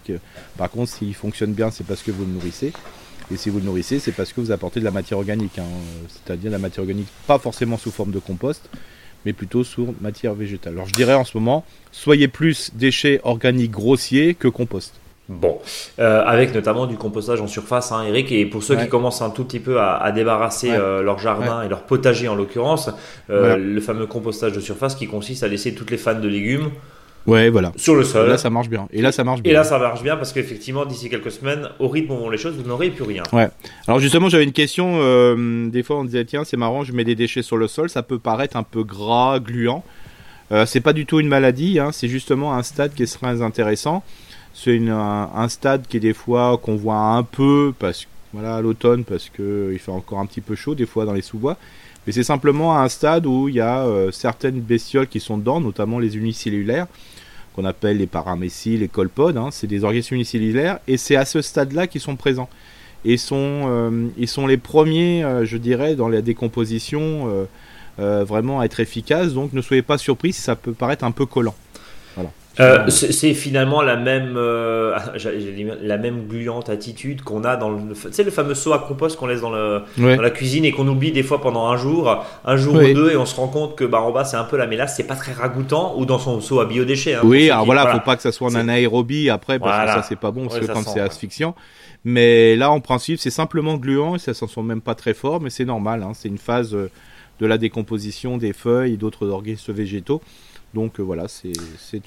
Par 0.58 0.72
contre, 0.72 0.92
s'il 0.94 1.14
fonctionne 1.14 1.54
bien, 1.54 1.70
c'est 1.70 1.86
parce 1.86 2.02
que 2.02 2.10
vous 2.10 2.26
le 2.26 2.32
nourrissez. 2.32 2.74
Et 3.32 3.38
si 3.38 3.50
vous 3.50 3.60
le 3.60 3.66
nourrissez, 3.66 4.00
c'est 4.00 4.12
parce 4.12 4.34
que 4.34 4.42
vous 4.42 4.52
apportez 4.52 4.80
de 4.80 4.86
la 4.86 4.92
matière 4.92 5.18
organique, 5.18 5.58
hein. 5.60 5.66
c'est-à-dire 6.10 6.50
de 6.50 6.56
la 6.56 6.60
matière 6.60 6.84
organique 6.84 7.08
pas 7.28 7.40
forcément 7.40 7.78
sous 7.78 7.92
forme 7.92 8.12
de 8.12 8.20
compost, 8.20 8.70
mais 9.26 9.34
plutôt 9.34 9.64
sous 9.64 9.96
matière 10.02 10.34
végétale. 10.34 10.74
Alors 10.74 10.88
je 10.88 10.94
dirais 10.94 11.14
en 11.14 11.24
ce 11.24 11.38
moment, 11.38 11.66
soyez 11.92 12.28
plus 12.28 12.72
déchets 12.76 13.22
organiques 13.24 13.72
grossiers 13.72 14.34
que 14.36 14.48
compost. 14.48 14.94
Bon, 15.30 15.60
euh, 16.00 16.22
avec 16.26 16.54
notamment 16.54 16.86
du 16.86 16.98
compostage 16.98 17.40
en 17.40 17.48
surface, 17.48 17.94
hein, 17.94 18.04
Eric. 18.06 18.32
Et 18.34 18.46
pour 18.46 18.62
ceux 18.62 18.76
qui 18.76 18.90
commencent 18.90 19.22
un 19.22 19.30
tout 19.30 19.46
petit 19.46 19.62
peu 19.62 19.80
à, 19.80 20.12
débarrasser 20.12 20.72
euh, 20.72 21.02
leur 21.02 21.18
jardin 21.18 21.62
et 21.62 21.70
leur 21.70 21.84
potager 21.84 22.28
en 22.28 22.36
l'occurrence, 22.36 22.90
euh, 23.30 23.56
le 23.56 23.80
fameux 23.80 24.06
compostage 24.06 24.52
de 24.52 24.60
surface 24.60 24.96
qui 24.96 25.08
consiste 25.08 25.44
à 25.44 25.48
laisser 25.48 25.74
toutes 25.74 25.92
les 25.92 25.98
fans 25.98 26.20
de 26.20 26.28
légumes 26.28 26.72
Ouais, 27.26 27.50
voilà. 27.50 27.72
Sur 27.78 27.96
le 27.96 28.04
sol. 28.04 28.28
là, 28.28 28.38
ça 28.38 28.50
marche 28.50 28.70
bien. 28.70 28.88
Et 28.92 29.02
là, 29.02 29.12
ça 29.12 29.24
marche 29.24 29.42
bien. 29.42 29.52
Et 29.52 29.54
là, 29.54 29.64
ça 29.64 29.80
marche 29.80 30.04
bien 30.04 30.18
parce 30.18 30.34
qu'effectivement, 30.34 30.86
d'ici 30.86 31.10
quelques 31.10 31.32
semaines, 31.32 31.70
au 31.80 31.88
rythme 31.88 32.12
où 32.12 32.18
vont 32.18 32.30
les 32.30 32.38
choses, 32.38 32.56
vous 32.56 32.68
n'aurez 32.68 32.90
plus 32.90 33.04
rien. 33.04 33.24
Ouais. 33.32 33.50
Alors 33.88 34.00
justement, 34.00 34.30
j'avais 34.30 34.44
une 34.44 34.52
question. 34.52 34.98
Euh, 34.98 35.70
des 35.70 35.84
fois, 35.84 35.98
on 36.00 36.04
disait 36.04 36.26
tiens, 36.26 36.44
c'est 36.44 36.58
marrant, 36.58 36.84
je 36.84 36.92
mets 36.92 37.06
des 37.06 37.16
déchets 37.16 37.42
sur 37.42 37.58
le 37.58 37.68
sol, 37.68 37.90
ça 37.90 38.04
peut 38.04 38.20
paraître 38.20 38.58
un 38.58 38.64
peu 38.64 38.84
gras, 38.84 39.40
gluant. 39.40 39.84
Euh, 40.52 40.66
c'est 40.66 40.82
pas 40.82 40.94
du 40.94 41.06
tout 41.06 41.20
une 41.20 41.30
maladie. 41.30 41.80
Hein, 41.80 41.92
c'est 41.94 42.10
justement 42.10 42.54
un 42.54 42.64
stade 42.64 42.94
qui 42.94 43.04
est 43.04 43.14
très 43.20 43.42
intéressant. 43.42 44.04
C'est 44.54 44.78
un, 44.78 45.30
un, 45.34 45.50
stade 45.50 45.88
qui 45.88 45.98
est 45.98 46.02
des 46.02 46.14
fois 46.14 46.60
qu'on 46.62 46.76
voit 46.76 46.96
un 46.96 47.24
peu 47.24 47.74
parce 47.80 48.06
voilà 48.34 48.56
à 48.58 48.62
l'automne 48.62 49.04
parce 49.04 49.30
que 49.30 49.70
il 49.72 49.80
fait 49.80 49.92
encore 49.92 50.20
un 50.20 50.26
petit 50.26 50.42
peu 50.42 50.56
chaud 50.56 50.76
des 50.76 50.86
fois 50.86 51.06
dans 51.06 51.14
les 51.14 51.22
sous-bois. 51.22 51.58
Mais 52.06 52.12
c'est 52.12 52.24
simplement 52.24 52.78
un 52.78 52.90
stade 52.90 53.26
où 53.26 53.48
il 53.48 53.56
y 53.56 53.62
a 53.62 53.86
euh, 53.86 54.12
certaines 54.12 54.60
bestioles 54.60 55.08
qui 55.08 55.20
sont 55.20 55.38
dedans, 55.38 55.62
notamment 55.62 56.00
les 56.00 56.18
unicellulaires 56.18 56.88
qu'on 57.54 57.66
appelle 57.66 57.98
les 57.98 58.08
paramécies, 58.08 58.78
les 58.78 58.88
colpodes. 58.88 59.38
Hein, 59.38 59.50
c'est 59.52 59.68
des 59.68 59.84
organismes 59.84 60.16
unicellulaires 60.16 60.80
et 60.88 60.98
c'est 60.98 61.16
à 61.16 61.26
ce 61.26 61.42
stade-là 61.42 61.88
qu'ils 61.88 62.02
sont 62.02 62.16
présents. 62.16 62.50
Et 63.06 63.18
sont, 63.18 63.36
euh, 63.38 64.08
ils 64.18 64.30
sont 64.30 64.48
les 64.48 64.58
premiers, 64.58 65.24
euh, 65.24 65.46
je 65.46 65.58
dirais, 65.58 65.96
dans 65.96 66.08
la 66.08 66.22
décomposition 66.22 67.46
euh, 68.00 68.24
vraiment 68.24 68.62
à 68.62 68.66
être 68.66 68.80
efficaces. 68.80 69.34
Donc 69.34 69.54
ne 69.54 69.62
soyez 69.62 69.82
pas 69.82 69.98
surpris 69.98 70.34
si 70.34 70.42
ça 70.42 70.56
peut 70.56 70.74
paraître 70.74 71.04
un 71.04 71.12
peu 71.12 71.26
collant. 71.26 71.56
Euh, 72.60 72.88
c'est 72.90 73.34
finalement 73.34 73.82
la 73.82 73.96
même, 73.96 74.36
euh, 74.38 74.96
la 75.82 75.98
même 75.98 76.28
gluante 76.28 76.70
attitude 76.70 77.24
qu'on 77.24 77.44
a 77.44 77.56
dans 77.56 77.70
le, 77.70 77.80
le 77.96 78.32
fameux 78.32 78.54
seau 78.54 78.74
à 78.74 78.80
compost 78.80 79.18
qu'on 79.18 79.26
laisse 79.26 79.42
dans, 79.42 79.50
le, 79.50 79.82
dans, 79.98 80.22
la 80.22 80.30
cuisine 80.30 80.64
et 80.64 80.72
qu'on 80.72 80.88
oublie 80.88 81.12
des 81.12 81.24
fois 81.24 81.42
pendant 81.42 81.68
un 81.68 81.78
jour, 81.78 82.24
un 82.46 82.56
jour 82.56 82.76
ou 82.76 82.94
deux, 82.94 83.12
et 83.12 83.18
on 83.18 83.26
se 83.26 83.36
rend 83.36 83.48
compte 83.48 83.76
que 83.76 83.84
bah 83.84 84.02
en 84.02 84.12
bas 84.12 84.24
c'est 84.24 84.38
un 84.38 84.44
peu 84.44 84.58
la 84.58 84.68
mélasse, 84.68 84.96
c'est 84.96 85.08
pas 85.08 85.16
très 85.16 85.32
ragoûtant, 85.32 85.96
ou 85.98 86.06
dans 86.06 86.20
son 86.20 86.42
seau 86.42 86.60
à 86.60 86.66
biodéchets. 86.66 87.16
Hein, 87.16 87.22
oui, 87.24 87.50
alors 87.50 87.66
voilà, 87.66 87.88
faut 87.88 88.00
pas 88.02 88.16
que 88.16 88.22
ça 88.22 88.32
soit 88.32 88.50
en 88.50 88.56
anaérobie 88.56 89.32
après 89.32 89.58
parce 89.58 89.88
que 89.88 90.02
ça 90.02 90.06
c'est 90.08 90.20
pas 90.20 90.30
bon, 90.30 90.48
parce 90.48 90.60
que 90.60 90.72
quand 90.72 90.84
c'est 90.84 91.00
asphyxiant. 91.00 91.56
Mais 92.06 92.56
là 92.56 92.70
en 92.70 92.82
principe 92.82 93.18
c'est 93.18 93.32
simplement 93.32 93.78
gluant 93.78 94.16
et 94.16 94.20
ça 94.20 94.34
s'en 94.34 94.48
sent 94.48 94.62
même 94.62 94.82
pas 94.82 94.94
très 94.94 95.16
fort, 95.16 95.42
mais 95.42 95.50
c'est 95.50 95.66
normal, 95.66 96.04
hein, 96.04 96.12
c'est 96.14 96.28
une 96.28 96.38
phase 96.38 96.76
euh, 96.76 96.92
de 97.40 97.48
la 97.48 97.58
décomposition 97.58 98.38
des 98.38 98.54
feuilles 98.54 98.94
et 98.94 98.98
d'autres 98.98 99.28
organismes 99.28 99.74
végétaux. 99.74 100.22
Donc 100.74 101.00
euh, 101.00 101.04
voilà, 101.04 101.28
c'est 101.28 101.52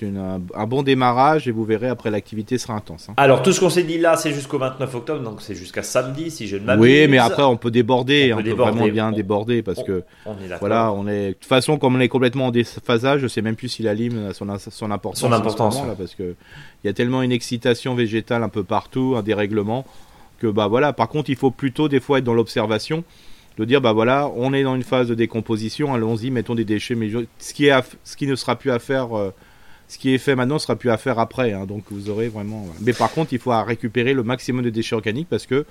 un, 0.02 0.66
bon 0.66 0.82
démarrage 0.82 1.46
et 1.46 1.52
vous 1.52 1.64
verrez 1.64 1.88
après 1.88 2.10
l'activité 2.10 2.58
sera 2.58 2.74
intense. 2.74 3.08
Hein. 3.08 3.14
Alors 3.16 3.42
tout 3.42 3.52
ce 3.52 3.60
qu'on 3.60 3.70
s'est 3.70 3.84
dit 3.84 3.98
là, 3.98 4.16
c'est 4.16 4.32
jusqu'au 4.32 4.58
29 4.58 4.92
octobre, 4.94 5.22
donc 5.22 5.40
c'est 5.40 5.54
jusqu'à 5.54 5.84
samedi 5.84 6.32
si 6.32 6.48
je 6.48 6.56
ne 6.56 6.64
m'abuse. 6.64 6.82
Oui, 6.82 7.06
mais 7.08 7.18
après 7.18 7.44
on 7.44 7.56
peut 7.56 7.70
déborder, 7.70 8.34
on, 8.34 8.42
peut, 8.42 8.50
vraiment 8.50 8.88
bien 8.88 9.12
déborder 9.12 9.62
parce 9.62 9.84
que 9.84 10.02
voilà, 10.60 10.92
on 10.92 11.06
est 11.06 11.28
de 11.28 11.32
toute 11.34 11.44
façon 11.44 11.78
comme 11.78 11.94
on 11.94 12.00
est 12.00 12.08
complètement 12.08 12.46
en 12.46 12.50
déphasage, 12.50 13.20
je 13.20 13.28
sais 13.28 13.42
même 13.42 13.56
plus 13.56 13.68
si 13.68 13.84
la 13.84 13.94
lime 13.94 14.26
a 14.30 14.34
son, 14.34 14.46
son 14.58 14.90
importance. 14.90 15.20
Son 15.20 15.32
importance, 15.32 15.76
là, 15.86 15.94
parce 15.96 16.16
que 16.16 16.34
il 16.82 16.86
y 16.86 16.90
a 16.90 16.92
tellement 16.92 17.22
une 17.22 17.32
excitation 17.32 17.94
végétale 17.94 18.42
un 18.42 18.48
peu 18.48 18.64
partout, 18.64 19.14
un 19.16 19.22
dérèglement 19.22 19.86
que 20.40 20.48
bah 20.48 20.66
voilà. 20.66 20.92
Par 20.92 21.08
contre, 21.08 21.30
il 21.30 21.36
faut 21.36 21.50
plutôt 21.50 21.88
des 21.88 22.00
fois 22.00 22.18
être 22.18 22.24
dans 22.24 22.34
l'observation 22.34 23.04
de 23.56 23.64
dire 23.64 23.80
bah 23.80 23.92
voilà, 23.92 24.30
on 24.36 24.52
est 24.52 24.62
dans 24.62 24.74
une 24.74 24.82
phase 24.82 25.08
de 25.08 25.14
décomposition, 25.14 25.94
allons-y, 25.94 26.30
mettons 26.30 26.54
des 26.54 26.64
déchets, 26.64 26.94
mais 26.94 27.10
ce 27.38 27.54
qui, 27.54 27.66
est 27.66 27.98
ce 28.04 28.16
qui 28.16 28.26
ne 28.26 28.34
sera 28.34 28.56
plus 28.56 28.70
à 28.70 28.78
faire, 28.78 29.16
euh, 29.16 29.30
ce 29.88 29.98
qui 29.98 30.14
est 30.14 30.18
fait 30.18 30.34
maintenant 30.34 30.58
sera 30.58 30.76
plus 30.76 30.90
à 30.90 30.96
faire 30.96 31.18
après, 31.18 31.52
hein, 31.52 31.64
donc 31.64 31.84
vous 31.90 32.10
aurez 32.10 32.28
vraiment. 32.28 32.66
Mais 32.80 32.92
par 32.92 33.10
contre, 33.10 33.32
il 33.32 33.38
faut 33.38 33.52
récupérer 33.62 34.12
le 34.12 34.22
maximum 34.22 34.62
de 34.62 34.70
déchets 34.70 34.94
organiques 34.94 35.28
parce 35.28 35.46
que 35.46 35.64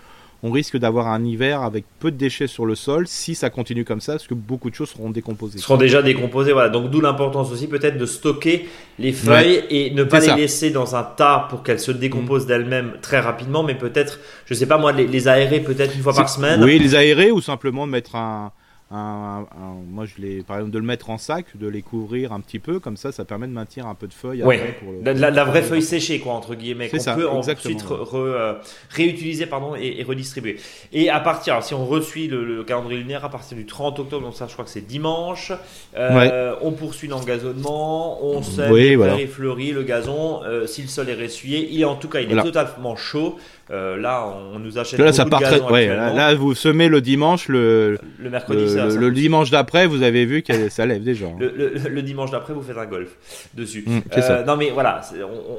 on 0.46 0.52
risque 0.52 0.78
d'avoir 0.78 1.08
un 1.08 1.26
hiver 1.26 1.64
avec 1.64 1.86
peu 2.00 2.12
de 2.12 2.18
déchets 2.18 2.46
sur 2.46 2.68
le 2.68 2.76
sol 2.76 3.08
si 3.08 3.34
ça 3.34 3.50
continue 3.50 3.84
comme 3.84 4.00
ça, 4.00 4.14
parce 4.14 4.28
que 4.28 4.36
beaucoup 4.36 4.70
de 4.70 4.76
choses 4.76 4.90
seront 4.90 5.10
décomposées. 5.10 5.58
Seront 5.58 5.78
déjà 5.78 6.04
décomposées, 6.04 6.54
voilà. 6.54 6.70
Donc 6.70 6.92
d'où 6.92 7.02
l'importance 7.02 7.52
aussi 7.52 7.68
peut-être 7.68 7.98
de 7.98 8.06
stocker 8.06 8.68
les 9.00 9.12
feuilles 9.12 9.64
et 9.72 9.90
ne 9.90 10.04
pas 10.04 10.20
les 10.20 10.36
laisser 10.36 10.70
dans 10.70 10.96
un 10.96 11.02
tas 11.02 11.48
pour 11.50 11.64
qu'elles 11.64 11.80
se 11.80 11.92
décomposent 11.92 12.46
mm. 12.46 12.48
d'elles-mêmes 12.48 12.92
très 13.02 13.20
rapidement, 13.20 13.64
mais 13.64 13.74
peut-être, 13.74 14.20
je 14.46 14.54
sais 14.54 14.68
pas 14.68 14.78
moi, 14.78 14.92
les, 14.92 15.28
aérer 15.28 15.62
peut-être 15.62 15.96
une 15.96 16.04
fois 16.04 16.14
par 16.14 16.30
semaine. 16.30 16.64
Oui, 16.64 16.78
les 16.78 16.94
aérer 16.94 17.32
ou 17.32 17.42
simplement 17.42 17.88
mettre 17.88 18.16
un 18.16 18.52
moi 18.96 20.06
je 20.06 20.22
les 20.22 20.44
par 20.44 20.58
exemple 20.58 20.74
de 20.74 20.80
le 20.80 20.86
mettre 20.86 21.10
en 21.10 21.18
sac 21.18 21.58
de 21.58 21.68
les 21.68 21.82
couvrir 21.82 22.34
un 22.34 22.40
petit 22.40 22.60
peu 22.60 22.80
comme 22.80 22.98
ça 22.98 23.12
ça 23.12 23.26
permet 23.26 23.48
de 23.48 23.52
maintenir 23.52 23.88
un 23.88 23.96
peu 23.96 24.08
de 24.08 24.14
feuilles 24.14 24.44
oui. 24.44 24.58
la, 25.04 25.44
vraie 25.44 25.62
feuille 25.62 25.82
séchée 25.82 26.20
quoi 26.20 26.34
entre 26.34 26.56
guillemets 26.56 26.90
qu'on 26.90 27.16
peut 27.16 27.30
ensuite 27.30 27.86
euh, 28.14 28.54
réutiliser 28.90 29.46
pardon 29.46 29.76
et, 29.76 30.04
redistribuer 30.04 30.58
et 30.94 31.10
à 31.10 31.20
partir 31.20 31.64
si 31.64 31.74
on 31.74 31.86
resuit 31.86 32.28
le, 32.28 32.64
calendrier 32.64 33.00
lunaire 33.02 33.26
à 33.26 33.30
partir 33.30 33.58
du 33.58 33.66
30 33.66 34.00
octobre 34.00 34.26
donc 34.26 34.36
ça 34.36 34.48
je 34.48 34.54
crois 34.54 34.66
que 34.66 34.72
c'est 34.72 34.86
dimanche 34.86 35.52
euh, 35.96 36.56
on 36.62 36.72
poursuit 36.72 37.08
l'engazonnement 37.08 38.24
on 38.24 38.42
sème 38.42 38.72
oui, 38.72 38.96
voilà. 38.96 39.20
et 39.20 39.28
fleurit 39.28 39.72
le 39.72 39.84
gazon 39.84 40.42
euh, 40.44 40.68
si 40.68 40.82
le 40.82 40.88
sol 40.88 41.10
est 41.10 41.22
ressuyé 41.22 41.70
il 41.72 41.82
est 41.82 41.86
en 41.86 41.96
tout 41.96 42.10
cas 42.10 42.22
il 42.22 42.32
est 42.32 42.42
totalement 42.42 42.96
chaud 42.96 43.38
euh, 43.72 43.98
là, 43.98 44.28
on 44.54 44.60
nous 44.60 44.78
achète 44.78 45.00
là, 45.00 45.12
ça 45.12 45.26
part 45.26 45.42
ouais, 45.72 45.88
là, 45.88 46.36
vous 46.36 46.54
semez 46.54 46.88
le 46.88 47.02
dimanche, 47.02 47.48
le, 47.48 47.98
le 48.20 48.30
mercredi, 48.30 48.76
le, 48.76 49.12
dimanche 49.12 49.50
d'après, 49.50 49.88
vous 49.88 50.04
avez 50.04 50.26
vu 50.26 50.44
que 50.44 50.70
ça 50.70 50.86
lève 50.86 51.04
déjà. 51.04 51.26
Hein. 51.26 51.38
Le, 51.40 52.02
dimanche 52.04 52.30
d'après, 52.30 52.54
vous 52.54 52.62
faites 52.62 52.78
un 52.78 52.86
golf 52.86 53.10
dessus. 53.56 53.84
Mmh, 53.88 54.00
euh, 54.18 54.44
non, 54.44 54.56
mais 54.56 54.70
voilà, 54.70 55.02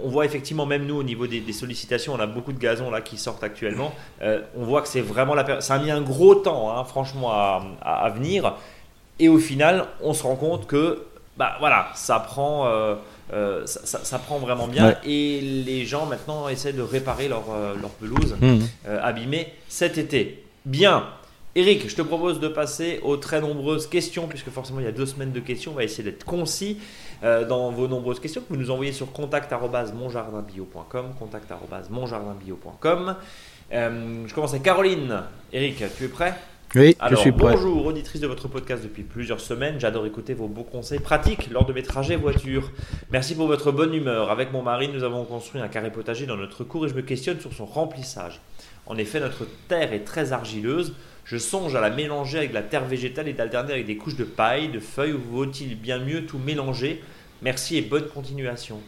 on, 0.04 0.08
voit 0.08 0.24
effectivement, 0.24 0.66
même 0.66 0.86
nous, 0.86 0.94
au 0.94 1.02
niveau 1.02 1.26
des, 1.26 1.42
sollicitations, 1.52 2.14
on 2.14 2.20
a 2.20 2.26
beaucoup 2.26 2.52
de 2.52 2.60
gazons 2.60 2.90
là 2.92 3.00
qui 3.00 3.16
sortent 3.16 3.42
actuellement. 3.42 3.92
Euh, 4.22 4.40
on 4.56 4.64
voit 4.64 4.82
que 4.82 4.88
c'est 4.88 5.00
vraiment 5.00 5.34
la 5.34 5.42
période. 5.42 5.62
Ça 5.62 5.74
a 5.74 5.78
mis 5.80 5.90
un 5.90 6.02
gros 6.02 6.36
temps, 6.36 6.76
hein, 6.76 6.84
franchement, 6.84 7.32
à, 7.32 7.64
à, 7.82 8.08
venir. 8.10 8.54
Et 9.18 9.28
au 9.28 9.38
final, 9.38 9.86
on 10.00 10.12
se 10.12 10.22
rend 10.22 10.36
compte 10.36 10.68
que, 10.68 11.02
bah 11.36 11.56
voilà, 11.58 11.88
ça 11.94 12.20
prend 12.20 12.68
ça, 13.30 14.18
prend 14.18 14.38
vraiment 14.38 14.68
bien. 14.68 14.96
Et 15.04 15.40
les 15.40 15.84
gens 15.84 16.06
maintenant 16.06 16.48
essaient 16.48 16.72
de 16.72 16.82
réparer 16.82 17.28
leur, 17.28 17.44
leur 17.80 17.90
pelouse 17.90 18.36
mmh. 18.40 18.58
abîmée 19.02 19.52
cet 19.68 19.98
été. 19.98 20.44
Bien. 20.64 21.04
Eric, 21.56 21.88
je 21.88 21.96
te 21.96 22.02
propose 22.02 22.38
de 22.38 22.46
passer 22.48 23.00
aux 23.02 23.16
très 23.16 23.40
nombreuses 23.40 23.86
questions, 23.86 24.28
puisque 24.28 24.50
forcément 24.50 24.80
il 24.80 24.84
y 24.84 24.88
a 24.88 24.92
deux 24.92 25.06
semaines 25.06 25.32
de 25.32 25.40
questions. 25.40 25.72
On 25.72 25.74
va 25.74 25.84
essayer 25.84 26.04
d'être 26.04 26.24
concis 26.24 26.78
euh, 27.24 27.46
dans 27.46 27.70
vos 27.70 27.88
nombreuses 27.88 28.20
questions 28.20 28.42
que 28.42 28.48
vous 28.50 28.60
nous 28.60 28.70
envoyez 28.70 28.92
sur 28.92 29.10
contact.monjardinbio.com. 29.10 31.14
Contact.monjardinbio.com. 31.18 33.16
Euh, 33.72 34.24
je 34.26 34.34
commence 34.34 34.50
avec 34.50 34.64
Caroline. 34.64 35.22
Eric, 35.50 35.82
tu 35.96 36.04
es 36.04 36.08
prêt? 36.08 36.34
Oui, 36.76 36.96
je 37.10 37.16
suis 37.16 37.32
prêt. 37.32 37.54
Bonjour, 37.54 37.86
auditrice 37.86 38.20
de 38.20 38.26
votre 38.26 38.48
podcast 38.48 38.82
depuis 38.82 39.02
plusieurs 39.02 39.40
semaines. 39.40 39.80
J'adore 39.80 40.06
écouter 40.06 40.34
vos 40.34 40.48
beaux 40.48 40.62
conseils 40.62 40.98
pratiques 40.98 41.50
lors 41.50 41.64
de 41.64 41.72
mes 41.72 41.82
trajets 41.82 42.16
voiture. 42.16 42.70
Merci 43.10 43.34
pour 43.34 43.46
votre 43.46 43.72
bonne 43.72 43.94
humeur. 43.94 44.30
Avec 44.30 44.52
mon 44.52 44.62
mari, 44.62 44.88
nous 44.88 45.02
avons 45.02 45.24
construit 45.24 45.60
un 45.60 45.68
carré 45.68 45.90
potager 45.90 46.26
dans 46.26 46.36
notre 46.36 46.64
cour 46.64 46.84
et 46.84 46.88
je 46.88 46.94
me 46.94 47.02
questionne 47.02 47.40
sur 47.40 47.52
son 47.52 47.64
remplissage. 47.64 48.40
En 48.86 48.96
effet, 48.98 49.20
notre 49.20 49.46
terre 49.68 49.92
est 49.92 50.04
très 50.04 50.32
argileuse. 50.32 50.94
Je 51.24 51.38
songe 51.38 51.74
à 51.74 51.80
la 51.80 51.90
mélanger 51.90 52.38
avec 52.38 52.52
la 52.52 52.62
terre 52.62 52.84
végétale 52.84 53.28
et 53.28 53.32
d'alterner 53.32 53.72
avec 53.72 53.86
des 53.86 53.96
couches 53.96 54.16
de 54.16 54.24
paille, 54.24 54.68
de 54.68 54.78
feuilles, 54.78 55.14
ou 55.14 55.20
vaut-il 55.32 55.76
bien 55.76 55.98
mieux 55.98 56.26
tout 56.26 56.38
mélanger? 56.38 57.02
Merci 57.42 57.78
et 57.78 57.82
bonne 57.82 58.06
continuation. 58.06 58.80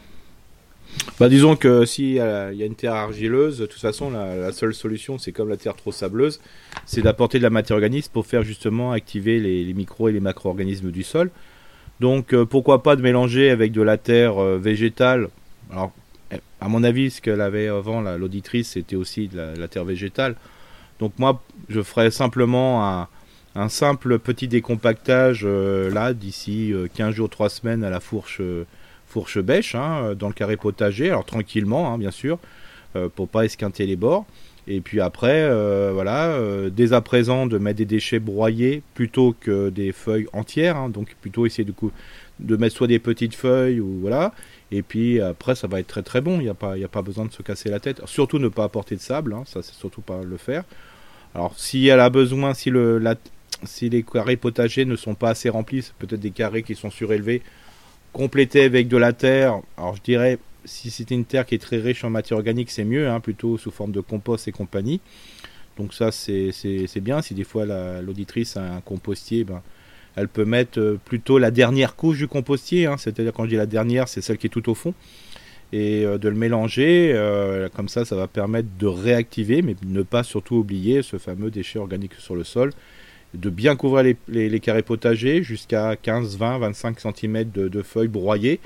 Bah 1.19 1.29
disons 1.29 1.55
que 1.55 1.85
s'il 1.85 2.13
y, 2.13 2.19
a 2.19 2.51
une 2.51 2.75
terre 2.75 2.93
argileuse, 2.93 3.59
de 3.59 3.65
toute 3.65 3.81
façon 3.81 4.09
la, 4.09 4.51
seule 4.51 4.73
solution 4.73 5.17
c'est 5.17 5.31
comme 5.31 5.49
la 5.49 5.57
terre 5.57 5.75
trop 5.75 5.91
sableuse, 5.91 6.39
c'est 6.85 7.01
d'apporter 7.01 7.39
de 7.39 7.43
la 7.43 7.49
matière 7.49 7.75
organique 7.75 8.09
pour 8.11 8.25
faire 8.25 8.43
justement 8.43 8.91
activer 8.91 9.39
les, 9.39 9.73
micros 9.73 10.09
et 10.09 10.13
les 10.13 10.19
macro-organismes 10.19 10.91
du 10.91 11.03
sol. 11.03 11.29
Donc 11.99 12.33
euh, 12.33 12.45
pourquoi 12.45 12.83
pas 12.83 12.95
de 12.95 13.01
mélanger 13.01 13.49
avec 13.49 13.71
de 13.71 13.81
la 13.81 13.97
terre 13.97 14.41
euh, 14.41 14.57
végétale. 14.57 15.27
Alors 15.71 15.91
à 16.61 16.69
mon 16.69 16.83
avis 16.83 17.11
ce 17.11 17.21
qu'elle 17.21 17.41
avait 17.41 17.67
avant 17.67 18.01
l'auditrice 18.01 18.69
c'était 18.69 18.95
aussi 18.95 19.27
de 19.27 19.37
la, 19.57 19.67
terre 19.67 19.85
végétale. 19.85 20.35
Donc 20.99 21.13
moi, 21.17 21.41
je 21.69 21.81
ferai 21.81 22.11
simplement 22.11 23.07
un, 23.55 23.69
simple 23.69 24.19
petit 24.19 24.47
décompactage 24.47 25.41
euh, 25.43 25.89
là 25.89 26.13
d'ici 26.13 26.73
15 26.93 27.09
euh, 27.09 27.11
jours, 27.11 27.29
3 27.29 27.49
semaines 27.49 27.83
à 27.83 27.89
la 27.89 27.99
fourche, 27.99 28.41
fourche 29.09 29.39
bêche 29.39 29.75
hein, 29.75 30.13
dans 30.17 30.27
le 30.27 30.33
carré 30.33 30.57
potager. 30.57 31.09
Alors 31.09 31.25
tranquillement, 31.25 31.93
hein, 31.93 31.97
bien 31.97 32.11
sûr, 32.11 32.39
euh, 32.95 33.09
pour 33.13 33.27
pas 33.27 33.45
esquinter 33.45 33.85
les 33.85 33.95
bords. 33.95 34.25
Et 34.67 34.81
puis 34.81 35.01
après, 35.01 35.49
voilà, 35.91 36.37
dès 36.69 36.93
à 36.93 37.01
présent 37.01 37.47
de 37.47 37.57
mettre 37.57 37.77
des 37.77 37.85
déchets 37.85 38.19
broyés 38.19 38.83
plutôt 38.93 39.35
que 39.39 39.69
des 39.71 39.91
feuilles 39.91 40.27
entières. 40.31 40.77
Hein, 40.77 40.89
donc 40.89 41.15
plutôt 41.21 41.47
essayer 41.47 41.67
de, 42.39 42.55
mettre 42.55 42.75
soit 42.75 42.85
des 42.85 42.99
petites 42.99 43.33
feuilles 43.33 43.79
ou 43.79 43.97
voilà. 44.01 44.31
Et 44.71 44.83
puis 44.83 45.19
après, 45.21 45.55
ça 45.55 45.65
va 45.65 45.79
être 45.79 45.87
très 45.87 46.03
très 46.03 46.21
bon. 46.21 46.39
Il 46.39 46.43
n'y 46.43 46.49
a, 46.49 46.53
pas, 46.53 46.75
a 46.75 46.87
pas 46.87 47.01
besoin 47.01 47.25
de 47.25 47.31
se 47.31 47.41
casser 47.41 47.69
la 47.69 47.79
tête. 47.79 47.99
Surtout 48.05 48.37
ne 48.37 48.47
pas 48.47 48.65
apporter 48.65 48.95
de 48.95 49.01
sable. 49.01 49.35
ça, 49.47 49.63
c'est 49.63 49.73
surtout 49.73 50.01
pas 50.01 50.21
le 50.23 50.37
faire. 50.37 50.63
Alors, 51.35 51.53
si 51.57 51.87
elle 51.87 51.99
a 51.99 52.09
besoin, 52.09 52.53
si, 52.53 52.69
le, 52.69 53.01
si 53.63 53.89
les 53.89 54.03
carrés 54.03 54.37
potagers 54.37 54.85
ne 54.85 54.95
sont 54.95 55.15
pas 55.15 55.29
assez 55.29 55.49
remplis, 55.49 55.83
c'est 55.83 55.93
peut-être 55.93 56.19
des 56.19 56.31
carrés 56.31 56.63
qui 56.63 56.75
sont 56.75 56.89
surélevés, 56.89 57.41
complétés 58.13 58.63
avec 58.63 58.87
de 58.87 58.97
la 58.97 59.13
terre. 59.13 59.59
Alors, 59.77 59.95
je 59.95 60.01
dirais, 60.01 60.39
si 60.65 60.91
c'était 60.91 61.15
une 61.15 61.25
terre 61.25 61.45
qui 61.45 61.55
est 61.55 61.59
très 61.59 61.77
riche 61.77 62.03
en 62.03 62.09
matière 62.09 62.37
organique, 62.37 62.71
c'est 62.71 62.83
mieux, 62.83 63.09
hein, 63.09 63.19
plutôt 63.19 63.57
sous 63.57 63.71
forme 63.71 63.91
de 63.91 64.01
compost 64.01 64.47
et 64.47 64.51
compagnie. 64.51 65.01
Donc, 65.77 65.93
ça, 65.93 66.11
c'est 66.11 66.51
bien. 67.01 67.21
Si 67.21 67.33
des 67.33 67.43
fois 67.43 67.65
l'auditrice 68.01 68.57
a 68.57 68.75
un 68.75 68.81
compostier, 68.81 69.43
ben, 69.43 69.61
elle 70.15 70.27
peut 70.27 70.45
mettre 70.45 70.79
euh, 70.79 70.99
plutôt 71.03 71.37
la 71.37 71.51
dernière 71.51 71.95
couche 71.95 72.17
du 72.17 72.27
compostier. 72.27 72.85
Hein. 72.85 72.97
C'est-à-dire, 72.97 73.31
quand 73.31 73.45
je 73.45 73.49
dis 73.49 73.55
la 73.55 73.65
dernière, 73.65 74.07
c'est 74.07 74.21
celle 74.21 74.37
qui 74.37 74.47
est 74.47 74.49
tout 74.49 74.69
au 74.69 74.75
fond 74.75 74.93
et 75.71 76.03
euh, 76.05 76.17
de 76.17 76.29
le 76.29 76.35
mélanger. 76.35 77.11
Euh, 77.13 77.69
comme 77.69 77.89
ça, 77.89 78.05
ça 78.05 78.15
va 78.15 78.27
permettre 78.27 78.69
de 78.77 78.87
réactiver, 78.87 79.61
mais 79.61 79.75
ne 79.85 80.01
pas 80.01 80.23
surtout 80.23 80.55
oublier 80.55 81.01
ce 81.01 81.17
fameux 81.17 81.51
déchet 81.51 81.79
organique 81.79 82.15
sur 82.15 82.35
le 82.35 82.43
sol. 82.43 82.71
De 83.33 83.49
bien 83.49 83.75
couvrir 83.75 84.15
les, 84.27 84.59
carrés 84.59 84.81
potagers 84.81 85.43
jusqu'à 85.43 85.95
15, 85.95 86.37
20, 86.37 86.57
25 86.59 86.99
cm 86.99 87.51
de, 87.51 87.81
feuilles 87.81 88.07
broyées. 88.07 88.59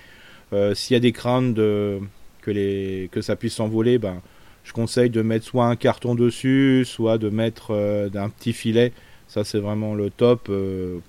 Euh, 0.54 0.74
s'il 0.74 0.94
y 0.94 0.98
a 0.98 1.00
des 1.00 1.12
craintes 1.12 1.54
de, 1.54 2.00
que, 2.42 3.22
ça 3.22 3.36
puisse 3.36 3.56
s'envoler, 3.56 3.98
ben, 3.98 4.22
je 4.64 4.72
conseille 4.72 5.10
de 5.10 5.22
mettre 5.22 5.46
soit 5.46 5.66
un 5.66 5.76
carton 5.76 6.16
dessus, 6.16 6.84
soit 6.86 7.18
de 7.18 7.30
mettre 7.30 7.72
un 7.72 8.30
petit 8.30 8.54
filet. 8.54 8.94
Ça, 9.28 9.44
c'est 9.44 9.60
vraiment 9.60 9.96
le 9.96 10.10
top 10.10 10.50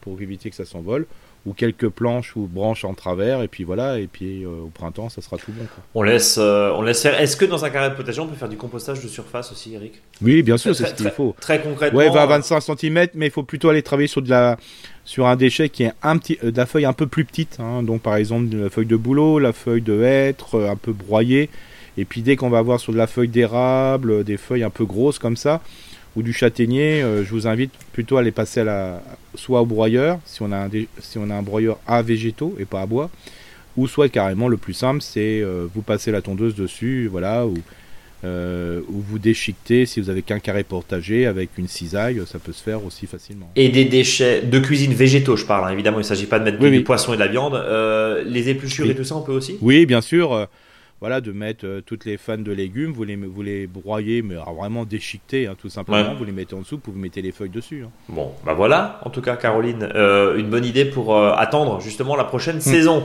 pour 0.01 0.21
éviter 0.21 0.51
que 0.51 0.57
ça 0.57 0.65
s'envole 0.65 1.07
ou 1.47 1.53
quelques 1.53 1.89
planches 1.89 2.37
ou 2.37 2.49
branches 2.51 2.85
en 2.85 2.95
travers 2.95 3.43
et 3.43 3.49
puis 3.49 3.65
voilà 3.65 3.99
et 3.99 4.07
puis 4.07 4.45
euh, 4.45 4.49
au 4.65 4.71
printemps 4.73 5.09
ça 5.09 5.21
sera 5.21 5.37
tout 5.37 5.53
bon 5.53 5.67
on 5.95 6.03
laisse 6.03 6.37
euh, 6.39 6.73
on 6.75 6.83
laisse 6.83 7.03
faire. 7.03 7.21
Est-ce 7.21 7.37
que 7.37 7.45
dans 7.45 7.65
un 7.65 7.71
carré 7.71 7.91
de 7.91 7.95
potager 7.95 8.21
on 8.21 8.27
peut 8.27 8.37
faire 8.37 8.49
du 8.49 8.57
compostage 8.57 9.03
de 9.03 9.09
surface 9.09 9.53
aussi 9.53 9.75
Eric? 9.75 10.01
Oui 10.23 10.43
bien 10.43 10.57
sûr 10.57 10.75
c'est 10.75 10.87
ce 10.87 10.95
qu'il 10.95 11.11
faut. 11.11 11.35
très 11.41 11.61
concrètement 11.61 11.99
ouais 11.99 12.09
20 12.09 12.27
25 12.27 12.61
cm 12.61 13.07
mais 13.15 13.27
il 13.27 13.33
faut 13.33 13.43
plutôt 13.43 13.69
aller 13.69 13.83
travailler 13.83 14.09
sur 14.09 14.23
de 14.23 14.31
la 14.31 14.57
sur 15.05 15.27
un 15.27 15.37
déchet 15.37 15.69
qui 15.69 15.83
est 15.83 15.93
un 16.03 16.17
petit 16.17 16.39
euh, 16.43 16.51
de 16.51 16.57
la 16.57 16.67
feuille 16.67 16.87
un 16.87 16.95
peu 16.95 17.07
plus 17.07 17.25
petite 17.25 17.59
hein. 17.61 17.83
donc 17.83 18.01
par 18.01 18.17
exemple 18.17 18.57
la 18.57 18.71
feuille 18.71 18.87
de 18.87 18.97
bouleau 18.97 19.39
la 19.39 19.53
feuille 19.53 19.83
de 19.83 20.03
hêtre 20.03 20.61
un 20.61 20.77
peu 20.77 20.93
broyée. 20.93 21.51
Et 21.97 22.05
puis 22.05 22.23
dès 22.23 22.35
qu'on 22.35 22.51
va 22.51 22.59
avoir 22.59 22.81
sur 22.81 22.93
de 22.93 22.99
la 22.99 23.07
feuille 23.07 23.29
d'érable 23.29 24.25
des 24.25 24.37
feuilles 24.37 24.65
un 24.65 24.71
peu 24.71 24.85
grosses 24.85 25.21
comme 25.21 25.37
ça 25.37 25.61
ou 26.17 26.23
du 26.23 26.33
châtaignier, 26.33 27.03
euh, 27.03 27.25
je 27.25 27.31
vous 27.31 27.47
invite 27.47 27.73
plutôt 27.93 28.17
à 28.17 28.23
les 28.23 28.31
passer 28.31 28.61
à 28.61 28.65
la, 28.65 29.03
soit 29.35 29.61
au 29.61 29.67
broyeur, 29.67 30.19
si 30.25 30.43
on, 30.43 30.53
a 30.53 30.57
un 30.57 30.71
si 31.01 31.19
on 31.19 31.31
a 31.31 31.35
un 31.35 31.43
broyeur 31.43 31.79
à 31.87 32.03
végétaux 32.03 32.55
et 32.59 32.65
pas 32.65 32.83
à 32.83 32.87
bois, 32.87 33.11
ou 33.77 33.89
soit 33.89 34.09
carrément 34.09 34.49
le 34.49 34.57
plus 34.57 34.75
simple, 34.75 35.01
c'est 35.03 35.41
euh, 35.41 35.67
vous 35.75 35.83
passer 35.83 36.13
la 36.13 36.23
tondeuse 36.23 36.55
dessus, 36.55 37.09
voilà, 37.11 37.47
ou, 37.47 37.55
euh, 38.25 38.81
ou 38.89 39.01
vous 39.01 39.19
déchiquetez 39.19 39.87
si 39.87 40.01
vous 40.01 40.09
avez 40.09 40.23
qu'un 40.23 40.39
carré 40.39 40.63
portager 40.63 41.27
avec 41.27 41.51
une 41.59 41.67
cisaille, 41.67 42.21
ça 42.27 42.39
peut 42.39 42.53
se 42.53 42.63
faire 42.63 42.85
aussi 42.85 43.07
facilement. 43.07 43.51
Et 43.57 43.69
des 43.71 43.85
déchets 43.85 44.43
de 44.43 44.59
cuisine 44.61 44.95
végétaux, 44.95 45.37
je 45.37 45.45
parle, 45.45 45.69
hein. 45.69 45.73
évidemment, 45.73 45.99
il 45.99 46.03
ne 46.03 46.07
s'agit 46.07 46.27
pas 46.27 46.39
de 46.39 46.45
mettre 46.45 46.59
du, 46.59 46.85
poisson 46.85 47.13
et 47.13 47.17
de 47.17 47.21
la 47.21 47.29
viande. 47.29 47.61
les 48.27 48.49
épluchures 48.49 48.89
et 48.89 48.95
tout 48.95 49.05
ça, 49.05 49.17
on 49.17 49.23
peut 49.23 49.33
aussi? 49.33 49.59
Oui, 49.61 49.85
bien 49.85 50.01
sûr 50.01 50.49
voilà, 51.05 51.21
de 51.21 51.33
mettre 51.33 51.67
euh, 51.67 51.83
toutes 51.85 52.07
les 52.07 52.17
fans 52.17 52.39
de 52.39 52.51
légumes, 52.51 52.95
vous 52.95 53.05
les, 53.05 53.15
vous 53.15 53.43
les 53.43 53.67
broyez, 53.67 54.23
mais 54.23 54.37
vraiment 54.37 54.87
déchiquetés, 54.87 55.47
hein, 55.47 55.55
tout 55.61 55.69
simplement. 55.69 56.15
Vous 56.15 56.25
les 56.25 56.33
mettez 56.33 56.55
en 56.55 56.61
dessous, 56.61 56.81
vous 56.83 56.99
mettez 56.99 57.21
les 57.21 57.31
feuilles 57.31 57.51
dessus. 57.51 57.85
Hein. 57.85 57.91
Bon, 58.09 58.33
bah 58.43 58.55
voilà, 58.55 59.01
en 59.05 59.11
tout 59.11 59.21
cas, 59.21 59.37
Caroline, 59.37 59.87
euh, 59.95 60.39
une 60.39 60.49
bonne 60.49 60.65
idée 60.65 60.87
pour 60.87 61.15
euh, 61.15 61.35
attendre 61.37 61.79
justement 61.83 62.17
la 62.17 62.25
prochaine 62.25 62.57
mm. 62.57 62.61
saison 62.61 63.05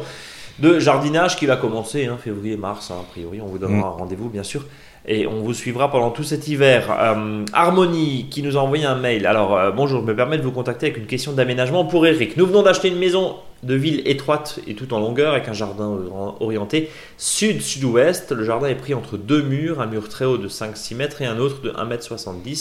de 0.60 0.80
jardinage 0.80 1.36
qui 1.36 1.46
va 1.46 1.58
commencer, 1.58 2.06
hein, 2.06 2.18
février-mars, 2.18 2.90
a 2.92 3.04
priori. 3.12 3.42
On 3.42 3.48
vous 3.48 3.58
donnera 3.58 3.90
mm. 3.90 3.92
un 3.92 3.98
rendez-vous, 3.98 4.30
bien 4.30 4.44
sûr 4.44 4.64
et 5.10 5.28
on 5.28 5.42
vous 5.42 5.54
suivra 5.54 5.92
pendant 5.92 6.12
tout 6.12 6.24
cet 6.24 6.48
hiver. 6.48 6.96
Euh, 6.98 7.44
Harmonie 7.54 8.28
qui 8.30 8.44
nous 8.44 8.58
a 8.58 8.62
envoyé 8.62 8.86
un 8.86 8.96
mail. 8.96 9.26
Alors 9.26 9.58
euh, 9.58 9.72
bonjour, 9.72 10.02
je 10.02 10.06
me 10.06 10.16
permets 10.16 10.38
de 10.38 10.44
vous 10.44 10.52
contacter 10.52 10.88
avec 10.88 10.98
une 10.98 11.08
question 11.08 11.34
d'aménagement 11.34 11.86
pour 11.86 12.06
Eric. 12.06 12.38
Nous 12.38 12.46
venons 12.46 12.62
d'acheter 12.62 12.90
une 12.90 13.00
maison 13.00 13.36
de 13.64 13.76
ville 13.76 14.02
étroite 14.06 14.60
et 14.68 14.76
tout 14.76 14.94
en 14.94 15.00
longueur 15.00 15.34
avec 15.34 15.48
un 15.48 15.54
jardin 15.54 16.00
orienté 16.40 16.90
sud-sud-ouest. 17.18 18.32
Le 18.32 18.44
jardin 18.44 18.68
est 18.68 18.76
pris 18.76 18.94
entre 18.94 19.18
deux 19.18 19.42
murs, 19.42 19.82
un 19.82 19.86
mur 19.86 20.08
très 20.10 20.26
haut 20.26 20.38
de 20.38 20.48
5-6 20.48 20.96
mètres 20.96 21.22
et 21.22 21.26
un 21.26 21.38
autre 21.38 21.62
de 21.62 21.72
1,70 21.72 22.50
m. 22.50 22.56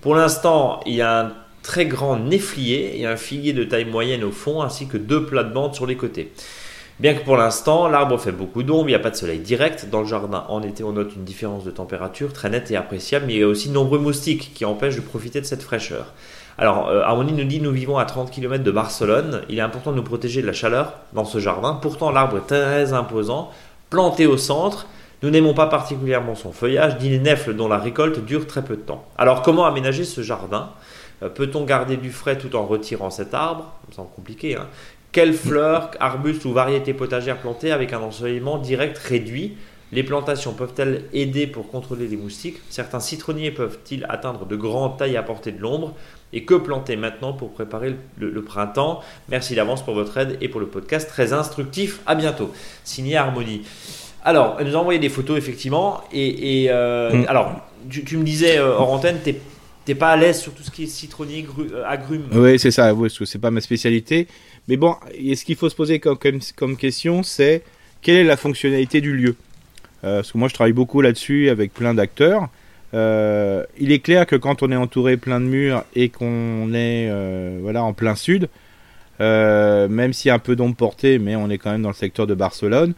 Pour 0.00 0.14
l'instant, 0.14 0.80
il 0.86 0.94
y 0.94 1.02
a 1.02 1.26
un 1.26 1.32
très 1.62 1.86
grand 1.86 2.16
néflier 2.16 2.94
et 2.96 3.06
un 3.06 3.16
figuier 3.16 3.52
de 3.52 3.64
taille 3.64 3.84
moyenne 3.84 4.24
au 4.24 4.30
fond 4.30 4.62
ainsi 4.62 4.86
que 4.86 4.96
deux 4.96 5.26
plates-bandes 5.26 5.74
sur 5.74 5.86
les 5.86 5.96
côtés. 5.96 6.32
Bien 7.00 7.14
que 7.14 7.24
pour 7.24 7.38
l'instant, 7.38 7.88
l'arbre 7.88 8.18
fait 8.18 8.32
beaucoup 8.32 8.62
d'ombre, 8.62 8.88
il 8.88 8.92
n'y 8.92 8.94
a 8.94 8.98
pas 8.98 9.10
de 9.10 9.16
soleil 9.16 9.38
direct. 9.38 9.88
Dans 9.90 10.00
le 10.00 10.06
jardin, 10.06 10.44
en 10.48 10.62
été, 10.62 10.84
on 10.84 10.92
note 10.92 11.14
une 11.16 11.24
différence 11.24 11.64
de 11.64 11.70
température 11.70 12.32
très 12.32 12.50
nette 12.50 12.70
et 12.70 12.76
appréciable, 12.76 13.24
mais 13.26 13.34
il 13.34 13.40
y 13.40 13.42
a 13.42 13.46
aussi 13.46 13.68
de 13.68 13.74
nombreux 13.74 13.98
moustiques 13.98 14.52
qui 14.54 14.66
empêchent 14.66 14.96
de 14.96 15.00
profiter 15.00 15.40
de 15.40 15.46
cette 15.46 15.62
fraîcheur. 15.62 16.12
Alors, 16.60 16.88
euh, 16.90 17.22
nous 17.24 17.44
dit 17.44 17.58
nous 17.58 17.72
vivons 17.72 17.96
à 17.96 18.04
30 18.04 18.30
km 18.30 18.62
de 18.62 18.70
Barcelone. 18.70 19.40
Il 19.48 19.58
est 19.58 19.62
important 19.62 19.92
de 19.92 19.96
nous 19.96 20.02
protéger 20.02 20.42
de 20.42 20.46
la 20.46 20.52
chaleur 20.52 20.92
dans 21.14 21.24
ce 21.24 21.38
jardin. 21.38 21.72
Pourtant, 21.72 22.10
l'arbre 22.10 22.36
est 22.36 22.46
très 22.46 22.92
imposant, 22.92 23.50
planté 23.88 24.26
au 24.26 24.36
centre. 24.36 24.86
Nous 25.22 25.30
n'aimons 25.30 25.54
pas 25.54 25.68
particulièrement 25.68 26.34
son 26.34 26.52
feuillage, 26.52 27.00
ni 27.00 27.08
les 27.08 27.18
nèfles 27.18 27.54
dont 27.54 27.66
la 27.66 27.78
récolte 27.78 28.22
dure 28.26 28.46
très 28.46 28.62
peu 28.62 28.76
de 28.76 28.82
temps. 28.82 29.06
Alors, 29.16 29.40
comment 29.40 29.64
aménager 29.64 30.04
ce 30.04 30.20
jardin? 30.20 30.68
Euh, 31.22 31.30
Peut-on 31.30 31.64
garder 31.64 31.96
du 31.96 32.12
frais 32.12 32.36
tout 32.36 32.54
en 32.54 32.66
retirant 32.66 33.08
cet 33.08 33.32
arbre? 33.32 33.72
Ça 33.88 33.96
semble 33.96 34.10
compliqué. 34.14 34.56
Hein 34.56 34.66
quelles 35.12 35.34
fleurs, 35.34 35.90
arbustes 35.98 36.44
ou 36.44 36.52
variétés 36.52 36.94
potagères 36.94 37.38
plantées 37.38 37.72
avec 37.72 37.94
un 37.94 38.00
ensoleillement 38.00 38.58
direct 38.58 38.98
réduit? 38.98 39.56
Les 39.92 40.04
plantations 40.04 40.52
peuvent-elles 40.52 41.04
aider 41.12 41.48
pour 41.48 41.68
contrôler 41.68 42.06
les 42.06 42.16
moustiques? 42.16 42.58
Certains 42.68 43.00
citronniers 43.00 43.50
peuvent-ils 43.50 44.06
atteindre 44.08 44.46
de 44.46 44.54
grandes 44.54 44.98
tailles 44.98 45.16
à 45.16 45.24
portée 45.24 45.50
de 45.50 45.60
l'ombre? 45.60 45.94
Et 46.32 46.44
que 46.44 46.54
planter 46.54 46.96
maintenant 46.96 47.32
pour 47.32 47.52
préparer 47.52 47.96
le, 48.18 48.42
printemps 48.42 49.00
Merci 49.28 49.54
d'avance 49.54 49.84
pour 49.84 49.94
votre 49.94 50.16
aide 50.16 50.38
et 50.40 50.48
pour 50.48 50.60
le 50.60 50.66
podcast 50.66 51.08
très 51.08 51.32
instructif. 51.32 52.00
À 52.06 52.14
bientôt. 52.14 52.52
Signé 52.84 53.16
Harmonie. 53.16 53.62
Alors, 54.24 54.56
elle 54.60 54.68
nous 54.68 54.76
a 54.76 54.78
envoyé 54.78 55.00
des 55.00 55.08
photos 55.08 55.38
effectivement. 55.38 56.02
Et, 56.12 56.66
euh, 56.68 57.12
mm. 57.12 57.24
alors, 57.28 57.60
tu, 57.88 58.16
me 58.16 58.24
disais 58.24 58.58
euh, 58.58 58.74
hors 58.74 58.92
antenne, 58.92 59.18
t'es 59.22 59.94
pas 59.94 60.10
à 60.10 60.16
l'aise 60.16 60.40
sur 60.40 60.52
tout 60.52 60.62
ce 60.62 60.70
qui 60.70 60.84
est 60.84 60.86
citronnier, 60.86 61.46
euh, 61.58 61.82
agrumes. 61.84 62.26
Oui, 62.32 62.58
c'est 62.58 62.70
ça. 62.70 62.94
Oui, 62.94 63.08
parce 63.08 63.18
que 63.18 63.24
c'est 63.24 63.38
pas 63.38 63.50
ma 63.50 63.60
spécialité. 63.60 64.28
Mais 64.68 64.76
bon, 64.76 64.94
ce 65.12 65.44
qu'il 65.44 65.56
faut 65.56 65.68
se 65.68 65.74
poser 65.74 65.98
comme, 65.98 66.76
question, 66.76 67.22
c'est 67.22 67.62
quelle 68.02 68.16
est 68.16 68.24
la 68.24 68.36
fonctionnalité 68.36 69.00
du 69.00 69.16
lieu? 69.16 69.34
Parce 70.02 70.32
que 70.32 70.38
moi, 70.38 70.48
je 70.48 70.54
travaille 70.54 70.72
beaucoup 70.72 71.00
là-dessus 71.02 71.50
avec 71.50 71.74
plein 71.74 71.92
d'acteurs. 71.92 72.48
Il 72.92 73.92
est 73.92 74.00
clair 74.02 74.26
que 74.26 74.36
quand 74.36 74.62
on 74.62 74.72
est 74.72 74.76
entouré 74.76 75.16
plein 75.16 75.40
de 75.40 75.46
murs 75.46 75.84
et 75.94 76.08
qu'on 76.08 76.72
est 76.74 77.10
voilà 77.60 77.84
en 77.84 77.92
plein 77.92 78.14
sud, 78.14 78.48
même 79.20 80.12
s'il 80.12 80.28
y 80.28 80.32
a 80.32 80.34
un 80.34 80.38
peu 80.38 80.56
d'ombre 80.56 80.76
portée, 80.76 81.18
mais 81.18 81.36
on 81.36 81.50
est 81.50 81.58
quand 81.58 81.70
même 81.70 81.82
dans 81.82 81.88
le 81.88 81.94
secteur 81.94 82.26
de 82.26 82.34
Barcelone. 82.34 82.94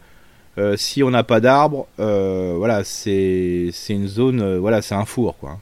si 0.75 1.03
on 1.03 1.11
n'a 1.11 1.23
pas 1.23 1.39
d'arbres, 1.39 1.87
voilà, 1.97 2.83
c'est 2.83 3.71
une 3.89 4.07
zone, 4.07 4.57
voilà, 4.57 4.81
c'est 4.81 4.95
un 4.95 5.05
four, 5.05 5.37
quoi. 5.37 5.59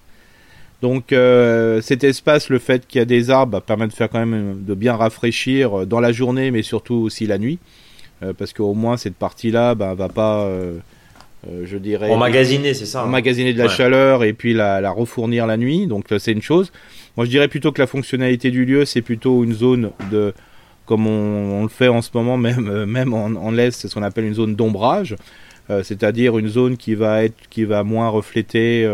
Donc 0.81 1.13
euh, 1.13 1.79
cet 1.81 2.03
espace, 2.03 2.49
le 2.49 2.59
fait 2.59 2.87
qu'il 2.87 2.99
y 2.99 3.01
a 3.01 3.05
des 3.05 3.29
arbres, 3.29 3.53
bah, 3.53 3.61
permet 3.61 3.87
de 3.87 3.93
faire 3.93 4.09
quand 4.09 4.25
même 4.25 4.63
de 4.63 4.73
bien 4.73 4.95
rafraîchir 4.95 5.81
euh, 5.81 5.85
dans 5.85 5.99
la 5.99 6.11
journée, 6.11 6.49
mais 6.51 6.63
surtout 6.63 6.95
aussi 6.95 7.27
la 7.27 7.37
nuit, 7.37 7.59
euh, 8.23 8.33
parce 8.33 8.51
qu'au 8.51 8.73
moins 8.73 8.97
cette 8.97 9.15
partie-là, 9.15 9.75
bah, 9.75 9.93
va 9.93 10.09
pas, 10.09 10.49
je 11.63 11.77
dirais, 11.77 12.09
emmagasiner, 12.09 12.73
c'est 12.73 12.85
ça, 12.85 13.01
hein. 13.01 13.05
emmagasiner 13.05 13.53
de 13.53 13.57
la 13.57 13.67
chaleur 13.67 14.23
et 14.23 14.33
puis 14.33 14.53
la, 14.53 14.91
refournir 14.91 15.47
la 15.47 15.57
nuit. 15.57 15.87
Donc 15.87 16.05
c'est 16.17 16.31
une 16.31 16.41
chose. 16.41 16.71
Moi, 17.17 17.25
je 17.25 17.31
dirais 17.31 17.47
plutôt 17.47 17.71
que 17.71 17.81
la 17.81 17.87
fonctionnalité 17.87 18.51
du 18.51 18.65
lieu, 18.65 18.85
c'est 18.85 19.01
plutôt 19.01 19.43
une 19.43 19.53
zone 19.53 19.91
de, 20.11 20.33
comme 20.85 21.07
on, 21.07 21.63
le 21.63 21.69
fait 21.69 21.87
en 21.87 22.01
ce 22.01 22.09
moment, 22.13 22.37
même 22.47 22.85
même 22.85 23.13
en, 23.13 23.25
en 23.25 23.51
l'est, 23.51 23.71
c'est 23.71 23.87
ce 23.87 23.95
qu'on 23.95 24.03
appelle 24.03 24.25
une 24.25 24.35
zone 24.35 24.55
d'ombrage, 24.55 25.15
c'est-à-dire 25.83 26.37
une 26.37 26.49
zone 26.49 26.77
qui 26.77 26.95
va 26.95 27.23
être, 27.23 27.47
qui 27.49 27.63
va 27.63 27.83
moins 27.83 28.09
refléter 28.09 28.85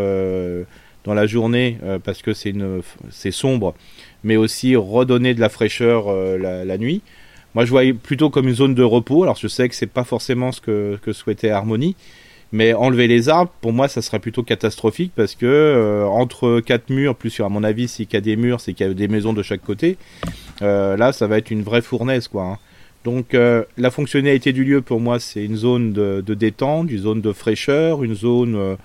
dans 1.08 1.14
la 1.14 1.26
journée 1.26 1.78
euh, 1.84 1.98
parce 1.98 2.20
que 2.22 2.34
c'est 2.34 2.54
c'est 3.10 3.30
sombre, 3.30 3.74
mais 4.24 4.36
aussi 4.36 4.76
redonner 4.76 5.32
de 5.34 5.40
la 5.40 5.48
fraîcheur 5.48 6.08
euh, 6.08 6.64
la, 6.64 6.78
nuit. 6.78 7.02
Moi, 7.54 7.64
je 7.64 7.70
voyais 7.70 7.94
plutôt 7.94 8.28
comme 8.28 8.46
une 8.46 8.54
zone 8.54 8.74
de 8.74 8.82
repos. 8.82 9.22
Alors, 9.22 9.36
je 9.36 9.48
sais 9.48 9.68
que 9.68 9.74
c'est 9.74 9.86
pas 9.86 10.04
forcément 10.04 10.52
ce 10.52 10.60
que, 10.60 10.98
que 11.02 11.12
souhaitait 11.12 11.48
Harmonie, 11.48 11.96
mais 12.52 12.72
enlever 12.72 13.08
les 13.08 13.28
arbres, 13.28 13.52
pour 13.60 13.72
moi, 13.72 13.88
ça 13.88 14.02
serait 14.02 14.18
plutôt 14.18 14.42
catastrophique 14.42 15.12
parce 15.14 15.34
que 15.34 15.46
euh, 15.46 16.06
entre 16.06 16.60
quatre 16.60 16.90
murs, 16.90 17.14
plus 17.14 17.40
à 17.40 17.48
mon 17.48 17.62
avis, 17.62 17.88
s'il 17.88 18.08
y 18.12 18.16
a 18.16 18.20
des 18.20 18.36
murs, 18.36 18.60
c'est 18.60 18.72
qu'il 18.72 18.86
y 18.86 18.90
a 18.90 18.94
des 18.94 19.08
maisons 19.08 19.32
de 19.32 19.42
chaque 19.42 19.62
côté. 19.62 19.96
là, 20.60 21.12
ça 21.12 21.26
va 21.26 21.38
être 21.38 21.50
une 21.50 21.62
vraie 21.62 21.82
fournaise, 21.82 22.28
quoi. 22.28 22.44
Hein. 22.44 22.58
Donc, 23.04 23.34
la 23.34 23.90
fonctionnalité 23.90 24.52
du 24.52 24.64
lieu, 24.64 24.82
pour 24.82 25.00
moi, 25.00 25.18
c'est 25.20 25.44
une 25.44 25.56
zone 25.56 25.92
de, 25.92 26.34
détente, 26.34 26.90
une 26.90 26.98
zone 26.98 27.20
de 27.20 27.32
fraîcheur, 27.32 28.02
une 28.02 28.14
zone 28.14 28.76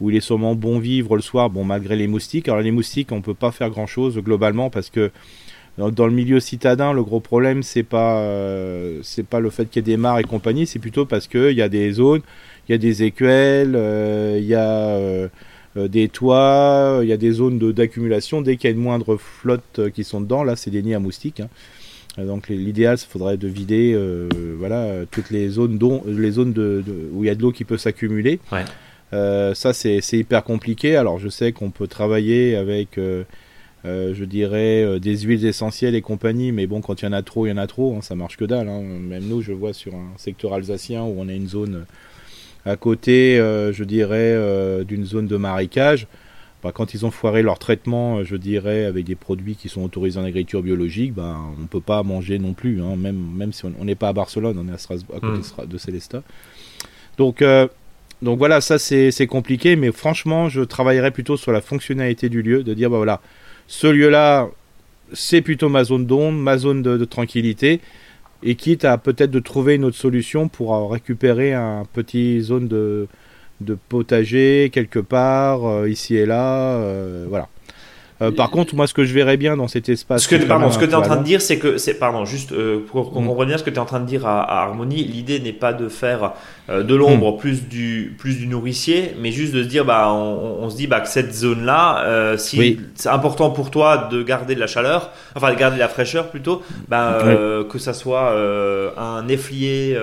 où 0.00 0.10
il 0.10 0.16
est 0.16 0.20
sûrement 0.20 0.54
bon 0.54 0.78
vivre 0.78 1.16
le 1.16 1.22
soir, 1.22 1.50
bon 1.50 1.64
malgré 1.64 1.96
les 1.96 2.06
moustiques. 2.06 2.48
Alors 2.48 2.60
les 2.60 2.70
moustiques, 2.70 3.12
on 3.12 3.20
peut 3.20 3.34
pas 3.34 3.52
faire 3.52 3.70
grand 3.70 3.86
chose 3.86 4.18
globalement 4.18 4.70
parce 4.70 4.90
que 4.90 5.10
dans, 5.78 6.06
le 6.06 6.12
milieu 6.12 6.40
citadin, 6.40 6.92
le 6.92 7.02
gros 7.02 7.20
problème 7.20 7.62
c'est 7.64 7.82
pas 7.82 8.18
euh, 8.18 9.00
c'est 9.02 9.26
pas 9.26 9.40
le 9.40 9.50
fait 9.50 9.68
qu'il 9.68 9.80
y 9.80 9.90
ait 9.90 9.94
des 9.94 9.96
mares 9.96 10.20
et 10.20 10.24
compagnie, 10.24 10.66
c'est 10.66 10.78
plutôt 10.78 11.04
parce 11.04 11.26
qu'il 11.26 11.52
y 11.52 11.62
a 11.62 11.68
des 11.68 11.92
zones, 11.92 12.22
il 12.68 12.72
y 12.72 12.74
a 12.74 12.78
des 12.78 13.02
écuelles, 13.02 13.74
euh, 13.76 14.38
il 14.40 14.46
y 14.46 14.54
a 14.54 14.68
euh, 14.68 15.28
des 15.76 16.08
toits, 16.08 17.00
il 17.02 17.08
y 17.08 17.12
a 17.12 17.16
des 17.16 17.32
zones 17.32 17.58
d'accumulation. 17.72 18.42
Dès 18.42 18.56
qu'il 18.56 18.70
y 18.70 18.72
a 18.72 18.76
une 18.76 18.82
moindre 18.82 19.16
flotte 19.16 19.90
qui 19.92 20.04
sont 20.04 20.20
dedans, 20.20 20.44
là 20.44 20.56
c'est 20.56 20.70
des 20.70 20.82
nids 20.82 20.94
à 20.94 21.00
moustiques. 21.00 21.40
Hein. 21.40 21.48
Donc 22.16 22.48
l'idéal, 22.48 22.96
il 23.00 23.06
faudrait 23.10 23.36
de 23.36 23.48
vider 23.48 23.98
voilà 24.56 25.04
toutes 25.10 25.30
les 25.30 25.48
zones, 25.48 25.78
dont, 25.78 26.04
les 26.06 26.30
zones 26.30 26.52
de, 26.52 26.84
où 27.12 27.24
il 27.24 27.26
y 27.26 27.30
a 27.30 27.34
de 27.34 27.42
l'eau 27.42 27.50
qui 27.50 27.64
peut 27.64 27.76
s'accumuler. 27.76 28.38
Ouais. 28.52 28.62
Euh, 29.14 29.54
ça, 29.54 29.72
c'est 29.72 30.00
hyper 30.12 30.44
compliqué. 30.44 30.96
Alors, 30.96 31.18
je 31.18 31.28
sais 31.28 31.52
qu'on 31.52 31.70
peut 31.70 31.86
travailler 31.86 32.56
avec, 32.56 32.98
euh, 32.98 33.24
euh, 33.84 34.14
je 34.14 34.24
dirais, 34.24 34.98
des 34.98 35.18
huiles 35.18 35.46
essentielles 35.46 35.94
et 35.94 36.02
compagnie, 36.02 36.52
mais 36.52 36.66
bon, 36.66 36.80
quand 36.80 37.02
il 37.02 37.04
y 37.04 37.08
en 37.08 37.12
a 37.12 37.22
trop, 37.22 37.46
il 37.46 37.50
y 37.50 37.52
en 37.52 37.58
a 37.58 37.66
trop, 37.66 37.94
hein, 37.96 38.00
ça 38.02 38.14
marche 38.14 38.36
que 38.36 38.44
dalle. 38.44 38.68
Hein. 38.68 38.82
Même 38.82 39.24
nous, 39.24 39.40
je 39.40 39.52
vois 39.52 39.72
sur 39.72 39.94
un 39.94 40.12
secteur 40.16 40.54
alsacien 40.54 41.04
où 41.04 41.14
on 41.18 41.28
a 41.28 41.32
une 41.32 41.48
zone 41.48 41.84
à 42.64 42.76
côté, 42.76 43.36
je 43.36 43.84
dirais, 43.84 44.84
d'une 44.84 45.04
zone 45.04 45.26
de 45.26 45.36
marécage. 45.36 46.06
Bah, 46.62 46.72
quand 46.72 46.94
ils 46.94 47.04
ont 47.04 47.10
foiré 47.10 47.42
leur 47.42 47.58
traitement, 47.58 48.24
je 48.24 48.36
dirais, 48.36 48.86
avec 48.86 49.04
des 49.04 49.16
produits 49.16 49.54
qui 49.54 49.68
sont 49.68 49.82
autorisés 49.82 50.18
en 50.18 50.24
agriculture 50.24 50.62
biologique, 50.62 51.12
bah, 51.12 51.36
on 51.58 51.60
ne 51.60 51.66
peut 51.66 51.82
pas 51.82 52.02
manger 52.02 52.38
non 52.38 52.54
plus, 52.54 52.80
hein. 52.80 52.96
même, 52.96 53.22
même 53.36 53.52
si 53.52 53.66
on 53.66 53.84
n'est 53.84 53.94
pas 53.94 54.08
à 54.08 54.12
Barcelone, 54.14 54.56
on 54.58 54.66
est 54.68 54.74
à, 54.74 54.78
Strasbourg, 54.78 55.16
à 55.16 55.20
côté 55.20 55.40
mmh. 55.40 55.66
de 55.66 55.76
Célestat. 55.76 56.22
Donc, 57.18 57.44
donc 58.24 58.38
voilà, 58.38 58.60
ça 58.62 58.78
c'est 58.78 59.26
compliqué, 59.26 59.76
mais 59.76 59.92
franchement, 59.92 60.48
je 60.48 60.62
travaillerais 60.62 61.10
plutôt 61.10 61.36
sur 61.36 61.52
la 61.52 61.60
fonctionnalité 61.60 62.30
du 62.30 62.40
lieu, 62.42 62.62
de 62.62 62.72
dire, 62.72 62.88
bah 62.88 62.96
voilà, 62.96 63.20
ce 63.66 63.86
lieu-là, 63.86 64.48
c'est 65.12 65.42
plutôt 65.42 65.68
ma 65.68 65.84
zone 65.84 66.06
d'ombre, 66.06 66.38
ma 66.38 66.56
zone 66.56 66.82
de, 66.82 67.04
tranquillité, 67.04 67.80
et 68.44 68.54
quitte 68.56 68.84
à 68.84 68.98
peut-être 68.98 69.30
de 69.30 69.40
trouver 69.40 69.74
une 69.74 69.84
autre 69.84 69.96
solution 69.96 70.48
pour 70.48 70.90
récupérer 70.92 71.54
un 71.54 71.84
petit 71.92 72.40
zone 72.42 72.68
de, 72.68 73.08
de 73.62 73.74
potager 73.88 74.70
quelque 74.72 74.98
part, 74.98 75.64
euh, 75.66 75.88
ici 75.88 76.16
et 76.16 76.26
là, 76.26 76.74
euh, 76.76 77.26
voilà. 77.28 77.48
Euh, 78.22 78.30
par 78.30 78.50
contre, 78.50 78.76
moi, 78.76 78.86
ce 78.86 78.94
que 78.94 79.04
je 79.04 79.12
verrais 79.12 79.36
bien 79.36 79.56
dans 79.56 79.66
cet 79.66 79.88
espace. 79.88 80.22
Ce 80.22 80.28
que, 80.28 80.36
pardon, 80.36 80.70
ce 80.70 80.78
que 80.78 80.84
tu 80.84 80.92
es 80.92 80.94
en 80.94 81.02
train 81.02 81.16
de 81.16 81.24
dire, 81.24 81.42
c'est 81.42 81.58
que, 81.58 81.78
c'est, 81.78 81.94
pardon, 81.94 82.24
juste 82.24 82.52
euh, 82.52 82.78
pour 82.86 83.12
qu'on 83.12 83.22
mm. 83.22 83.26
comprenne 83.26 83.48
bien 83.48 83.58
ce 83.58 83.64
que 83.64 83.70
tu 83.70 83.76
es 83.76 83.80
en 83.80 83.86
train 83.86 84.00
de 84.00 84.06
dire 84.06 84.26
à, 84.26 84.62
Harmonie, 84.62 85.02
l'idée 85.04 85.40
n'est 85.40 85.52
pas 85.52 85.72
de 85.72 85.88
faire 85.88 86.32
euh, 86.70 86.84
de 86.84 86.94
l'ombre 86.94 87.34
mm. 87.34 87.38
plus 87.38 87.68
du 87.68 88.14
plus 88.16 88.38
du 88.38 88.46
nourricier, 88.46 89.16
mais 89.20 89.32
juste 89.32 89.52
de 89.52 89.62
se 89.64 89.68
dire, 89.68 89.84
bah, 89.84 90.12
on, 90.12 90.70
se 90.70 90.76
dit, 90.76 90.86
bah, 90.86 91.00
que 91.00 91.08
cette 91.08 91.34
zone-là, 91.34 92.36
si 92.38 92.78
c'est 92.94 93.08
important 93.08 93.50
pour 93.50 93.70
toi 93.70 94.08
de 94.10 94.22
garder 94.22 94.54
de 94.54 94.60
la 94.60 94.68
chaleur, 94.68 95.10
enfin, 95.34 95.52
de 95.52 95.58
garder 95.58 95.76
de 95.76 95.80
la 95.80 95.88
fraîcheur 95.88 96.28
plutôt, 96.30 96.62
bah, 96.88 97.18
que 97.68 97.78
ça 97.78 97.94
soit 97.94 98.32
un 98.96 99.26
efflier, 99.28 99.98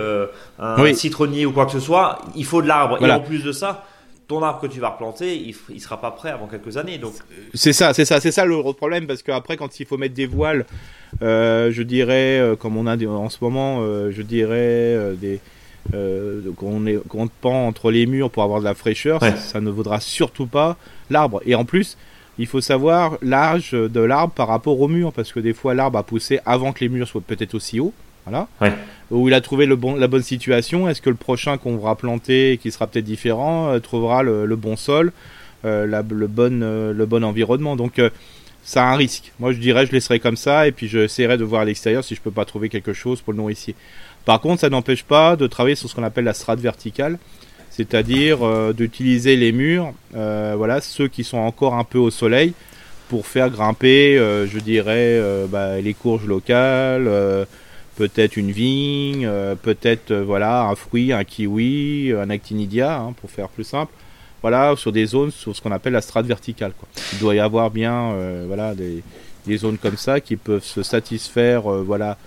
un 0.59 0.93
citronnier 0.93 1.45
ou 1.45 1.51
quoi 1.51 1.65
que 1.65 1.71
ce 1.71 1.79
soit, 1.79 2.19
il 2.35 2.45
faut 2.45 2.61
de 2.61 2.67
l'arbre. 2.67 3.03
Et 3.03 3.09
en 3.09 3.21
plus 3.21 3.43
de 3.43 3.51
ça 3.51 3.85
ton 4.31 4.41
arbre 4.43 4.61
que 4.61 4.67
tu 4.67 4.79
vas 4.79 4.91
replanter, 4.91 5.35
il, 5.35 5.55
ne 5.73 5.79
sera 5.79 5.99
pas 5.99 6.11
prêt 6.11 6.29
avant 6.29 6.47
quelques 6.47 6.77
années. 6.77 6.97
Donc 6.97 7.13
c'est 7.53 7.73
ça, 7.73 7.93
c'est 7.93 8.05
ça, 8.05 8.21
c'est 8.21 8.31
ça 8.31 8.45
le 8.45 8.61
problème 8.71 9.05
parce 9.05 9.23
qu'après 9.23 9.57
quand 9.57 9.79
il 9.81 9.85
faut 9.85 9.97
mettre 9.97 10.13
des 10.13 10.25
voiles, 10.25 10.65
euh, 11.21 11.69
je 11.69 11.83
dirais 11.83 12.39
euh, 12.39 12.55
comme 12.55 12.77
on 12.77 12.87
a 12.87 12.95
en 13.05 13.29
ce 13.29 13.39
moment, 13.41 13.79
euh, 13.81 14.09
je 14.11 14.21
dirais 14.21 14.97
des 15.19 15.41
qu'on 16.55 16.85
est 16.85 16.97
qu'on 17.09 17.27
pend 17.27 17.67
entre 17.67 17.91
les 17.91 18.05
murs 18.05 18.29
pour 18.31 18.43
avoir 18.43 18.61
de 18.61 18.65
la 18.65 18.73
fraîcheur, 18.73 19.19
ça, 19.35 19.59
ne 19.59 19.69
vaudra 19.69 19.99
surtout 19.99 20.47
pas 20.47 20.77
l'arbre. 21.09 21.41
Et 21.45 21.53
en 21.53 21.65
plus, 21.65 21.97
il 22.37 22.47
faut 22.47 22.61
savoir 22.61 23.17
l'âge 23.21 23.71
de 23.71 23.99
l'arbre 23.99 24.33
par 24.33 24.47
rapport 24.47 24.79
au 24.79 24.87
mur 24.87 25.11
parce 25.11 25.33
que 25.33 25.41
des 25.41 25.53
fois 25.53 25.73
l'arbre 25.73 25.97
a 25.97 26.03
poussé 26.03 26.39
avant 26.45 26.71
que 26.71 26.79
les 26.79 26.89
murs 26.89 27.07
soient 27.07 27.19
peut-être 27.19 27.53
aussi 27.53 27.81
hauts. 27.81 27.93
Voilà. 28.25 28.47
Où 29.09 29.27
il 29.27 29.33
a 29.33 29.41
trouvé 29.41 29.65
le 29.65 29.75
bon, 29.75 29.95
la 29.95 30.07
bonne 30.07 30.23
situation. 30.23 30.87
Est-ce 30.87 31.01
que 31.01 31.09
le 31.09 31.15
prochain 31.15 31.57
qu'on 31.57 31.77
va 31.77 31.95
planter, 31.95 32.59
qui 32.61 32.71
sera 32.71 32.87
peut-être 32.87 33.05
différent, 33.05 33.69
euh, 33.69 33.79
trouvera 33.79 34.23
le, 34.23 34.55
bon 34.55 34.75
sol, 34.75 35.11
euh, 35.65 35.85
le, 35.85 36.27
bon, 36.27 36.61
euh, 36.63 36.93
le 36.93 37.05
bon 37.05 37.23
environnement? 37.23 37.75
Donc, 37.75 38.01
ça 38.63 38.83
a 38.83 38.93
un 38.93 38.95
risque. 38.95 39.33
Moi, 39.39 39.51
je 39.51 39.57
dirais, 39.57 39.85
je 39.85 39.91
laisserai 39.91 40.19
comme 40.19 40.37
ça, 40.37 40.67
et 40.67 40.71
puis 40.71 40.87
j'essaierai 40.87 41.37
de 41.37 41.43
voir 41.43 41.61
à 41.61 41.65
l'extérieur 41.65 42.03
si 42.03 42.15
je 42.15 42.21
peux 42.21 42.31
pas 42.31 42.45
trouver 42.45 42.69
quelque 42.69 42.93
chose 42.93 43.21
pour 43.21 43.33
le 43.33 43.37
nourricier. 43.37 43.75
Par 44.23 44.39
contre, 44.39 44.61
ça 44.61 44.69
n'empêche 44.69 45.03
pas 45.03 45.35
de 45.35 45.47
travailler 45.47 45.75
sur 45.75 45.89
ce 45.89 45.95
qu'on 45.95 46.03
appelle 46.03 46.25
la 46.25 46.33
strate 46.33 46.59
verticale, 46.59 47.17
c'est-à-dire 47.71 48.73
d'utiliser 48.75 49.35
les 49.35 49.51
murs, 49.51 49.93
voilà, 50.13 50.79
ceux 50.79 51.07
qui 51.07 51.23
sont 51.23 51.39
encore 51.39 51.73
un 51.73 51.83
peu 51.83 51.97
au 51.97 52.11
soleil, 52.11 52.53
pour 53.09 53.25
faire 53.25 53.49
grimper, 53.49 54.15
je 54.17 54.59
dirais, 54.59 55.19
bah, 55.49 55.81
les 55.81 55.95
courges 55.95 56.27
locales 56.27 57.09
peut-être 58.01 58.35
une 58.35 58.49
vigne, 58.49 59.27
euh, 59.27 59.53
peut-être 59.53 60.09
euh, 60.09 60.23
voilà 60.23 60.63
un 60.63 60.73
fruit, 60.73 61.13
un 61.13 61.23
kiwi, 61.23 62.11
un 62.17 62.31
actinidia, 62.31 62.99
hein, 62.99 63.13
pour 63.21 63.29
faire 63.29 63.47
plus 63.47 63.63
simple. 63.63 63.93
Voilà, 64.41 64.73
sur 64.75 64.91
des 64.91 65.05
zones, 65.05 65.29
sur 65.29 65.55
ce 65.55 65.61
qu'on 65.61 65.71
appelle 65.71 65.93
la 65.93 66.01
strate 66.01 66.25
verticale. 66.25 66.73
Il 67.13 67.19
doit 67.19 67.35
y 67.35 67.39
avoir 67.39 67.69
bien 67.69 68.13
euh, 68.13 68.45
voilà, 68.47 68.73
des, 68.73 69.03
zones 69.55 69.77
comme 69.77 69.97
ça 69.97 70.19
qui 70.19 70.35
peuvent 70.35 70.63
se 70.63 70.81
satisfaire, 70.81 71.61
voilà, 71.61 72.17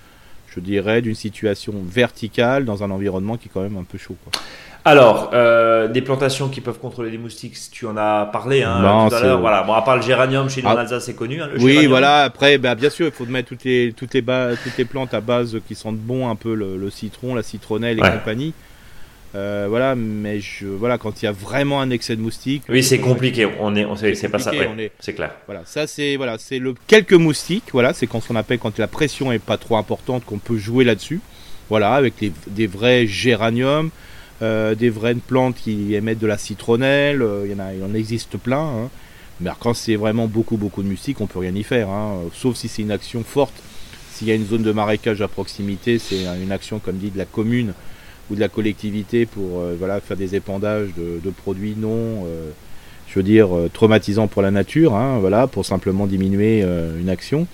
je 0.46 0.60
dirais, 0.60 1.02
d'une 1.02 1.16
situation 1.16 1.74
verticale 1.84 2.64
dans 2.64 2.84
un 2.84 2.90
environnement 2.92 3.36
qui 3.36 3.48
est 3.48 3.50
quand 3.52 3.62
même 3.62 3.76
un 3.76 3.82
peu 3.82 3.98
chaud. 3.98 4.16
Alors, 4.86 5.30
euh, 5.32 5.88
des 5.88 6.02
plantations 6.02 6.48
qui 6.48 6.60
peuvent 6.60 6.78
controller 6.78 7.10
les 7.10 7.16
moustiques, 7.16 7.56
tu 7.72 7.86
en 7.86 7.96
as 7.96 8.28
parlé 8.30 8.62
hein, 8.62 9.06
tout 9.08 9.14
à 9.14 9.20
l'heure. 9.20 9.40
Voilà. 9.40 9.62
Bon, 9.62 9.72
à 9.72 9.80
part 9.80 9.96
le 9.96 10.02
géranium, 10.02 10.50
chez 10.50 10.60
nous 10.60 10.68
en 10.68 10.76
ah. 10.76 10.80
Alsace, 10.80 11.06
c'est 11.06 11.14
connu. 11.14 11.40
Hein, 11.40 11.48
oui, 11.58 11.86
voilà. 11.86 12.24
Après, 12.24 12.58
bah, 12.58 12.74
bien 12.74 12.90
sûr, 12.90 13.06
il 13.06 13.12
faut 13.12 13.24
mettre 13.24 13.48
toutes 13.48 13.64
les, 13.64 13.94
toutes, 13.96 14.12
les 14.12 14.22
toutes 14.22 14.76
les 14.76 14.84
plantes 14.84 15.14
à 15.14 15.22
base 15.22 15.58
qui 15.66 15.74
sentent 15.74 15.96
bon, 15.96 16.28
un 16.28 16.36
peu 16.36 16.54
le, 16.54 16.90
citron, 16.90 17.34
la 17.34 17.42
citronnelle 17.42 17.98
et 17.98 18.02
compagnie. 18.02 18.52
Euh, 19.34 19.66
voilà, 19.68 19.96
mais 19.96 20.38
je, 20.38 20.66
voilà, 20.66 20.96
quand 20.96 21.20
il 21.20 21.24
y 21.24 21.28
a 21.28 21.32
vraiment 21.32 21.80
un 21.80 21.90
excès 21.90 22.14
de 22.14 22.20
moustiques. 22.20 22.62
Oui, 22.68 22.84
c'est 22.84 23.00
compliqué. 23.00 23.48
On 23.58 23.74
est, 23.74 23.84
on 23.84 23.96
c'est 23.96 24.28
pas 24.28 24.38
ça. 24.38 24.52
c'est 25.00 25.14
clair. 25.14 25.34
Voilà, 25.46 25.62
ça 25.64 25.88
c'est 25.88 26.14
voilà, 26.16 26.36
c'est 26.38 26.60
le 26.60 26.74
quelques 26.86 27.14
moustiques. 27.14 27.64
Voilà, 27.72 27.94
c'est 27.94 28.06
quand 28.06 28.22
on 28.30 28.36
appelle 28.36 28.60
quand 28.60 28.78
la 28.78 28.86
pression 28.86 29.32
est 29.32 29.40
pas 29.40 29.56
trop 29.56 29.76
importante 29.76 30.24
qu'on 30.24 30.38
peut 30.38 30.56
jouer 30.56 30.84
là-dessus. 30.84 31.20
Voilà, 31.68 31.94
avec 31.94 32.14
des 32.46 32.66
vrais 32.68 33.08
géraniums. 33.08 33.90
Euh, 34.44 34.74
des 34.74 34.90
vraies 34.90 35.14
plantes 35.14 35.56
qui 35.56 35.94
émettent 35.94 36.18
de 36.18 36.26
la 36.26 36.36
citronnelle, 36.36 37.22
euh, 37.22 37.46
il, 37.46 37.80
y 37.80 37.82
en 37.82 37.94
existe 37.94 38.36
plein. 38.36 38.58
Hein. 38.58 38.90
Mais 39.40 39.50
quand 39.58 39.72
c'est 39.72 39.96
vraiment 39.96 40.26
beaucoup 40.26 40.58
beaucoup 40.58 40.82
de 40.82 40.88
musique, 40.88 41.20
on 41.22 41.26
peut 41.26 41.38
rien 41.38 41.54
y 41.54 41.62
faire, 41.62 41.88
hein. 41.88 42.18
sauf 42.34 42.54
si 42.56 42.68
c'est 42.68 42.82
une 42.82 42.90
action 42.90 43.24
forte. 43.24 43.54
S'il 44.12 44.28
y 44.28 44.30
a 44.30 44.34
une 44.34 44.46
zone 44.46 44.62
de 44.62 44.70
marécage 44.70 45.22
à 45.22 45.28
proximité, 45.28 45.98
c'est 45.98 46.24
une 46.42 46.52
action 46.52 46.78
comme 46.78 46.98
dit 46.98 47.10
de 47.10 47.18
la 47.18 47.24
commune 47.24 47.72
ou 48.30 48.36
de 48.36 48.40
la 48.40 48.48
collectivité 48.48 49.26
pour 49.26 49.60
voilà 49.78 50.00
faire 50.00 50.16
des 50.16 50.36
épandages 50.36 50.90
de, 50.96 51.30
produits 51.30 51.74
non 51.76 52.24
je 53.08 53.18
veux 53.18 53.24
dire 53.24 53.48
traumatisants 53.72 54.28
pour 54.28 54.40
la 54.40 54.52
nature 54.52 54.94
hein, 54.94 55.18
voilà 55.18 55.48
pour 55.48 55.66
simplement 55.66 56.06
diminuer 56.06 56.62
une 56.62 57.08
action 57.08 57.48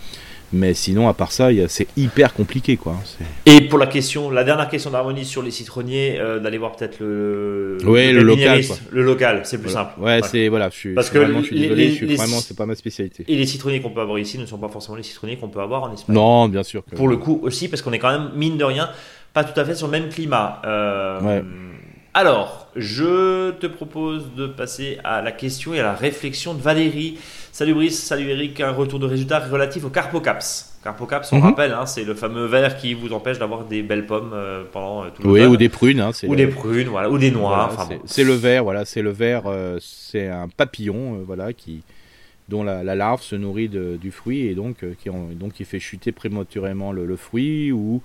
mais 0.53 0.75
sinon, 0.75 1.09
à 1.09 1.15
part 1.15 1.33
ça, 1.33 1.49
c'est 1.69 1.87
hyper 1.97 2.35
compliqué, 2.35 2.77
quoi. 2.77 2.97
Et 3.47 3.63
pour 3.63 3.79
la 3.79 3.87
question, 3.87 4.31
la 4.31 4.45
dernière 4.45 4.69
question 4.69 4.91
d'harmonie 4.91 5.25
sur 5.25 5.43
les 5.43 5.51
citronniers, 5.51 6.19
euh, 6.19 6.39
d'aller 6.41 6.59
voir 6.59 6.73
peut-être 6.73 6.99
le, 7.01 7.79
le, 7.79 8.13
le 8.13 8.23
local, 8.23 8.61
le 8.91 9.03
local, 9.03 9.43
c'est 9.45 9.59
plus 9.59 9.71
simple. 9.71 10.01
Ouais, 10.01 10.21
c'est 10.25 10.49
voilà, 10.49 10.71
je 10.71 10.77
suis, 10.77 10.95
parce 10.95 11.11
que 11.11 11.19
vraiment, 11.19 11.41
je 11.41 11.47
suis 11.47 11.61
désolé, 11.61 11.91
je 11.91 11.95
suis 11.95 12.17
vraiment, 12.17 12.41
c'est 12.41 12.57
pas 12.57 12.67
ma 12.67 12.75
spécialité. 12.75 13.25
Et 13.29 13.37
les 13.37 13.47
citronniers 13.47 13.81
qu'on 13.81 13.91
peut 13.91 14.01
avoir 14.01 14.19
ici 14.19 14.39
ne 14.39 14.47
sont 14.47 14.59
pas 14.59 14.69
forcément 14.69 14.97
les 14.97 15.03
citronniers 15.03 15.37
qu'on 15.37 15.49
peut 15.49 15.61
avoir 15.61 15.85
en 15.85 15.93
Espagne. 15.93 16.15
Non, 16.15 16.49
bien 16.49 16.63
sûr. 16.63 16.83
Pour 16.83 17.09
le 17.09 17.17
coup 17.17 17.41
aussi, 17.43 17.69
parce 17.69 17.83
qu'on 17.83 17.93
est 17.93 17.99
quand 17.99 18.11
même 18.11 18.31
mine 18.35 18.57
de 18.57 18.65
rien 18.65 18.91
pas 19.33 19.45
tout 19.45 19.59
à 19.61 19.65
fait 19.65 19.75
sur 19.77 19.87
le 19.87 19.93
même 19.93 20.09
climat. 20.09 20.61
Euh, 20.65 21.21
ouais. 21.21 21.45
Alors, 22.15 22.60
je 22.77 23.51
te 23.53 23.67
propose 23.67 24.35
de 24.37 24.47
passer 24.47 24.99
à 25.05 25.23
la 25.23 25.33
question 25.33 25.75
et 25.75 25.81
à 25.81 25.83
la 25.83 25.95
réflexion 25.95 26.55
de 26.55 26.61
Valérie. 26.61 27.19
Salut 27.53 27.75
Brice, 27.75 28.03
salut 28.03 28.29
Eric, 28.29 28.61
un 28.61 28.71
retour 28.71 28.99
de 28.99 29.07
résultats 29.07 29.41
relatif 29.41 29.85
au 29.85 29.91
Carpocaps. 29.91 30.79
Carpocaps, 30.83 31.33
on 31.33 31.37
mhm. 31.37 31.43
rappelle, 31.43 31.73
hein, 31.73 31.85
c'est 31.85 32.05
le 32.05 32.15
fameux 32.15 32.47
verre 32.47 32.77
qui 32.77 32.95
vous 32.95 33.13
empêche 33.13 33.39
d'avoir 33.39 33.65
des 33.65 33.83
belles 33.83 34.07
pommes 34.07 34.33
euh, 34.33 34.65
pendant 34.71 35.05
euh, 35.05 35.09
tout 35.15 35.23
le 35.23 35.31
Oui, 35.31 35.45
ou 35.45 35.57
des 35.57 35.69
prunes. 35.69 36.01
Hein, 36.01 36.13
ou 36.27 36.37
des 36.37 36.47
prunes, 36.47 36.89
voilà, 36.89 37.11
ou 37.11 37.19
des 37.19 37.31
noix. 37.31 37.71
c'est 38.07 38.25
le 38.25 38.35
verre, 38.35 38.65
voilà, 38.65 38.85
c'est 38.85 39.03
le 39.03 39.11
verre, 39.11 39.43
euh, 39.47 39.79
c'est 39.81 40.29
un 40.29 40.49
papillon, 40.49 41.23
voilà, 41.27 41.53
qui 41.53 41.83
dont 42.49 42.65
la, 42.65 42.83
larve 42.83 43.23
se 43.23 43.37
nourrit 43.37 43.69
du 43.69 44.11
fruit 44.11 44.47
et 44.49 44.57
donc 44.57 44.85
qui, 45.01 45.09
donc 45.09 45.53
qui 45.53 45.65
fait 45.65 45.79
chuter 45.79 46.11
prématurément 46.11 46.91
le, 46.91 47.07
le 47.07 47.17
fruit 47.17 47.71
ou 47.71 48.03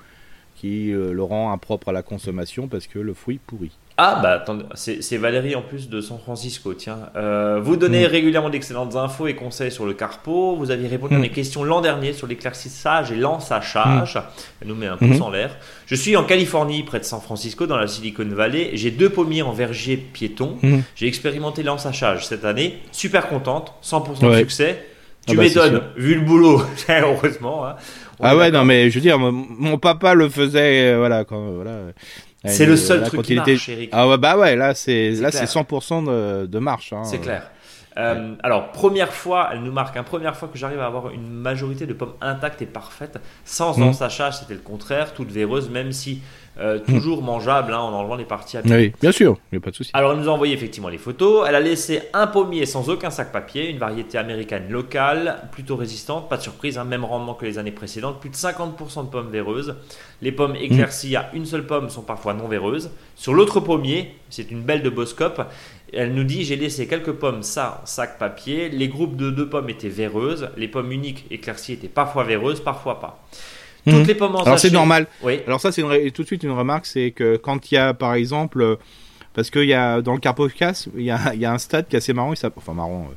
qui 0.56 0.88
le 0.92 1.24
rend 1.24 1.52
impropre 1.52 1.90
à 1.90 1.92
la 1.92 2.02
consommation 2.02 2.68
parce 2.68 2.88
que 2.88 3.00
le 3.00 3.14
fruit 3.14 3.40
pourrit. 3.46 3.72
Ah 3.98 4.20
bah 4.22 4.44
c'est 4.76 5.18
Valérie 5.18 5.56
en 5.56 5.62
plus 5.62 5.88
de 5.88 6.02
San 6.02 6.20
Francisco, 6.20 6.74
tiens. 6.74 6.98
Euh, 7.16 7.62
vous 7.64 7.78
donnez 7.78 8.06
mm. 8.06 8.12
régulièrement 8.12 8.50
d'excellentes 8.50 8.98
infos 8.98 9.28
et 9.28 9.36
conseils 9.36 9.72
sur 9.72 9.86
le 9.86 9.94
carpo. 9.94 10.58
Vous 10.58 10.70
aviez 10.70 10.90
répondu 10.90 11.16
à 11.16 11.18
mm. 11.18 11.22
mes 11.22 11.30
questions 11.30 11.64
l'an 11.64 11.80
dernier 11.80 12.12
sur 12.12 12.28
l'éclaircissage 12.28 13.14
et 13.14 13.16
l'ensachage. 13.16 14.16
Mm. 14.16 14.22
Elle 14.62 14.68
nous 14.68 14.76
met 14.76 14.88
un 14.88 14.98
pouce 14.98 15.22
en 15.22 15.30
l'air. 15.30 15.56
Je 15.86 15.96
suis 15.96 16.18
en 16.18 16.26
Californie, 16.26 16.84
près 16.84 17.00
de 17.00 17.06
San 17.06 17.22
Francisco, 17.22 17.68
dans 17.68 17.78
la 17.78 17.88
Silicon 17.88 18.28
Valley. 18.28 18.72
J'ai 18.74 18.92
deux 18.92 19.10
pommiers 19.10 19.44
en 19.44 19.54
verger 19.54 19.96
piéton. 19.96 20.58
J'ai 20.96 21.08
expérimenté 21.08 21.64
l'ensachage 21.64 22.28
cette 22.28 22.44
année. 22.44 22.80
Super 22.92 23.30
contente, 23.30 23.74
100% 23.82 24.30
de 24.30 24.38
succès. 24.40 24.86
Tu 25.26 25.34
ah 25.34 25.38
bah, 25.38 25.44
m'étonnes, 25.44 25.82
vu 25.96 26.16
le 26.16 26.22
boulot, 26.22 26.62
heureusement. 26.90 27.66
Hein. 27.66 27.76
Ah 28.22 28.36
ouais, 28.36 28.52
non 28.52 28.64
mais 28.64 28.90
je 28.90 28.96
veux 28.96 29.02
dire, 29.02 29.18
mon, 29.18 29.78
papa 29.78 30.14
le 30.14 30.30
faisait, 30.30 30.94
euh, 30.94 30.98
voilà, 30.98 31.26
quand, 31.26 31.52
voilà. 31.52 31.78
C'est 32.46 32.66
le 32.66 32.78
seul 32.78 33.04
truc 33.04 33.24
qui 33.24 33.36
marche, 33.36 33.70
Eric. 33.70 33.90
Ah 33.92 34.08
ouais, 34.08 34.18
bah 34.18 34.38
ouais, 34.38 34.56
là 34.56 34.76
c'est 34.76 35.12
là 35.12 35.32
c'est 35.32 35.46
100% 35.46 36.06
de, 36.06 36.46
de 36.46 36.60
marche. 36.60 36.94
Hein. 36.94 37.04
C'est 37.04 37.20
clair. 37.20 37.50
Euh, 37.98 38.36
alors, 38.44 38.72
première 38.72 39.14
fois, 39.14 39.50
elle 39.54 39.62
nous 39.62 39.72
marque, 39.72 39.96
hein, 39.96 40.04
première 40.04 40.36
fois 40.36 40.50
que 40.50 40.58
j'arrive 40.58 40.82
à 40.82 40.86
avoir 40.86 41.12
une 41.12 41.30
majorité 41.30 41.86
de 41.86 41.94
pommes 41.94 42.16
intactes 42.20 42.62
et 42.62 42.66
parfaites, 42.66 43.20
sans 43.46 43.78
mmh. 43.78 43.84
ensachage, 43.84 44.40
c'était 44.40 44.54
le 44.54 44.60
contraire, 44.60 45.14
toutes 45.14 45.32
véreuses, 45.32 45.70
même 45.70 45.94
si 45.94 46.22
euh, 46.60 46.80
toujours 46.80 47.22
mangeable 47.22 47.74
hein, 47.74 47.80
en 47.80 47.94
enlevant 47.94 48.16
les 48.16 48.26
parties 48.26 48.58
abîmées. 48.58 48.76
Oui, 48.76 48.94
bien 49.02 49.12
sûr, 49.12 49.38
il 49.52 49.56
n'y 49.56 49.62
a 49.62 49.64
pas 49.64 49.72
de 49.72 49.76
souci. 49.76 49.92
Alors 49.94 50.14
elle 50.14 50.20
nous 50.20 50.30
a 50.30 50.32
envoyé 50.32 50.54
effectivement 50.54 50.90
les 50.90 50.98
photos. 50.98 51.46
Elle 51.48 51.56
a 51.56 51.60
laissé 51.60 52.02
un 52.14 52.28
pommier 52.28 52.66
sans 52.66 52.90
aucun 52.90 53.10
sac 53.10 53.32
papier, 53.32 53.70
une 53.70 53.78
variété 53.78 54.18
américaine 54.18 54.70
locale, 54.70 55.50
plutôt 55.52 55.76
résistante, 55.76 56.30
pas 56.30 56.38
de 56.38 56.42
surprise, 56.42 56.78
hein, 56.78 56.86
même 56.86 57.06
rendement 57.06 57.34
que 57.34 57.46
les 57.46 57.58
années 57.58 57.72
précédentes, 57.72 58.20
plus 58.20 58.30
de 58.30 58.36
50% 58.36 59.06
de 59.06 59.10
pommes 59.10 59.30
véreuses. 59.30 59.76
Les 60.22 60.32
pommes 60.32 60.56
éclaircies 60.56 61.16
à 61.16 61.30
une 61.34 61.46
seule 61.46 61.66
pomme 61.66 61.90
sont 61.90 62.04
parfois 62.04 62.34
non 62.34 62.48
véreuses. 62.48 62.92
Sur 63.16 63.34
l'autre 63.34 63.60
pommier, 63.60 64.16
c'est 64.30 64.50
une 64.50 64.62
belle 64.62 64.82
de 64.82 64.90
Boscope, 64.90 65.42
elle 65.94 66.14
nous 66.14 66.24
dit 66.24 66.44
j'ai 66.44 66.56
laissé 66.56 66.88
quelques 66.88 67.14
pommes 67.14 67.44
ça 67.44 67.82
en 67.82 67.86
sac 67.86 68.18
papier. 68.18 68.70
Les 68.70 68.88
groupes 68.88 69.16
de 69.16 69.30
deux 69.30 69.50
pommes 69.50 69.70
étaient 69.70 69.90
véreuses, 69.90 70.50
les 70.58 70.68
pommes 70.68 70.92
uniques 70.92 71.26
éclaircies 71.32 71.74
étaient 71.74 71.88
parfois 71.88 72.24
véreuses, 72.24 72.60
parfois 72.60 73.00
pas. 73.00 73.26
Toutes 73.86 73.94
mhm. 73.94 74.08
les 74.08 74.16
pommes 74.16 74.36
en 74.36 74.44
Alors 74.44 74.60
c'est 74.60 74.72
normal. 74.72 75.08
Oui. 75.24 75.40
Alors 75.46 75.62
ça 75.62 75.72
c'est 75.72 75.84
tout 76.12 76.22
de 76.24 76.28
suite 76.28 76.44
une 76.44 76.52
remarque, 76.52 76.86
c'est 76.86 77.12
que 77.12 77.38
quand 77.38 77.72
il 77.72 77.76
y 77.76 77.78
a 77.78 77.94
par 77.94 78.16
exemple, 78.16 78.62
euh, 78.62 78.76
parce 79.34 79.52
qu'il 79.52 79.66
y 79.66 79.74
a 79.74 80.02
dans 80.02 80.14
le 80.14 80.20
Carpocas, 80.20 80.88
il 80.96 81.04
y 81.04 81.12
a, 81.12 81.34
il 81.34 81.40
y 81.40 81.46
a 81.46 81.54
un 81.54 81.58
stade 81.60 81.88
qui 81.88 81.96
est 81.96 81.98
assez 81.98 82.14
marrant, 82.14 82.34
il 82.34 82.52
enfin 82.56 82.74
marrant, 82.74 83.08
euh, 83.12 83.16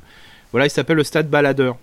voilà, 0.51 0.67
il 0.67 0.69
s'appelle 0.69 0.97
le 0.97 1.03
stade 1.03 1.29
baladeur. 1.29 1.77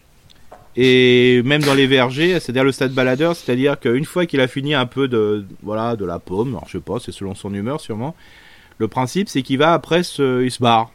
Et 0.76 1.42
même 1.44 1.62
dans 1.62 1.72
les 1.72 1.86
vergers, 1.86 2.38
c'est-à-dire 2.38 2.62
le 2.62 2.72
stade 2.72 2.92
baladeur, 2.92 3.34
c'est-à-dire 3.34 3.80
qu'une 3.80 4.04
fois 4.04 4.26
qu'il 4.26 4.40
a 4.40 4.46
fini 4.46 4.74
un 4.74 4.84
peu 4.84 5.08
de, 5.08 5.46
voilà, 5.62 5.96
de 5.96 6.04
la 6.04 6.18
pomme, 6.18 6.50
alors 6.50 6.64
je 6.66 6.72
sais 6.72 6.84
pas, 6.84 6.98
c'est 7.00 7.12
selon 7.12 7.34
son 7.34 7.52
humeur 7.54 7.80
sûrement. 7.80 8.14
Le 8.78 8.86
principe, 8.86 9.30
c'est 9.30 9.40
qu'il 9.40 9.58
va 9.58 9.72
après 9.72 10.02
se, 10.02 10.44
il 10.44 10.50
se 10.50 10.62
barre. 10.62 10.90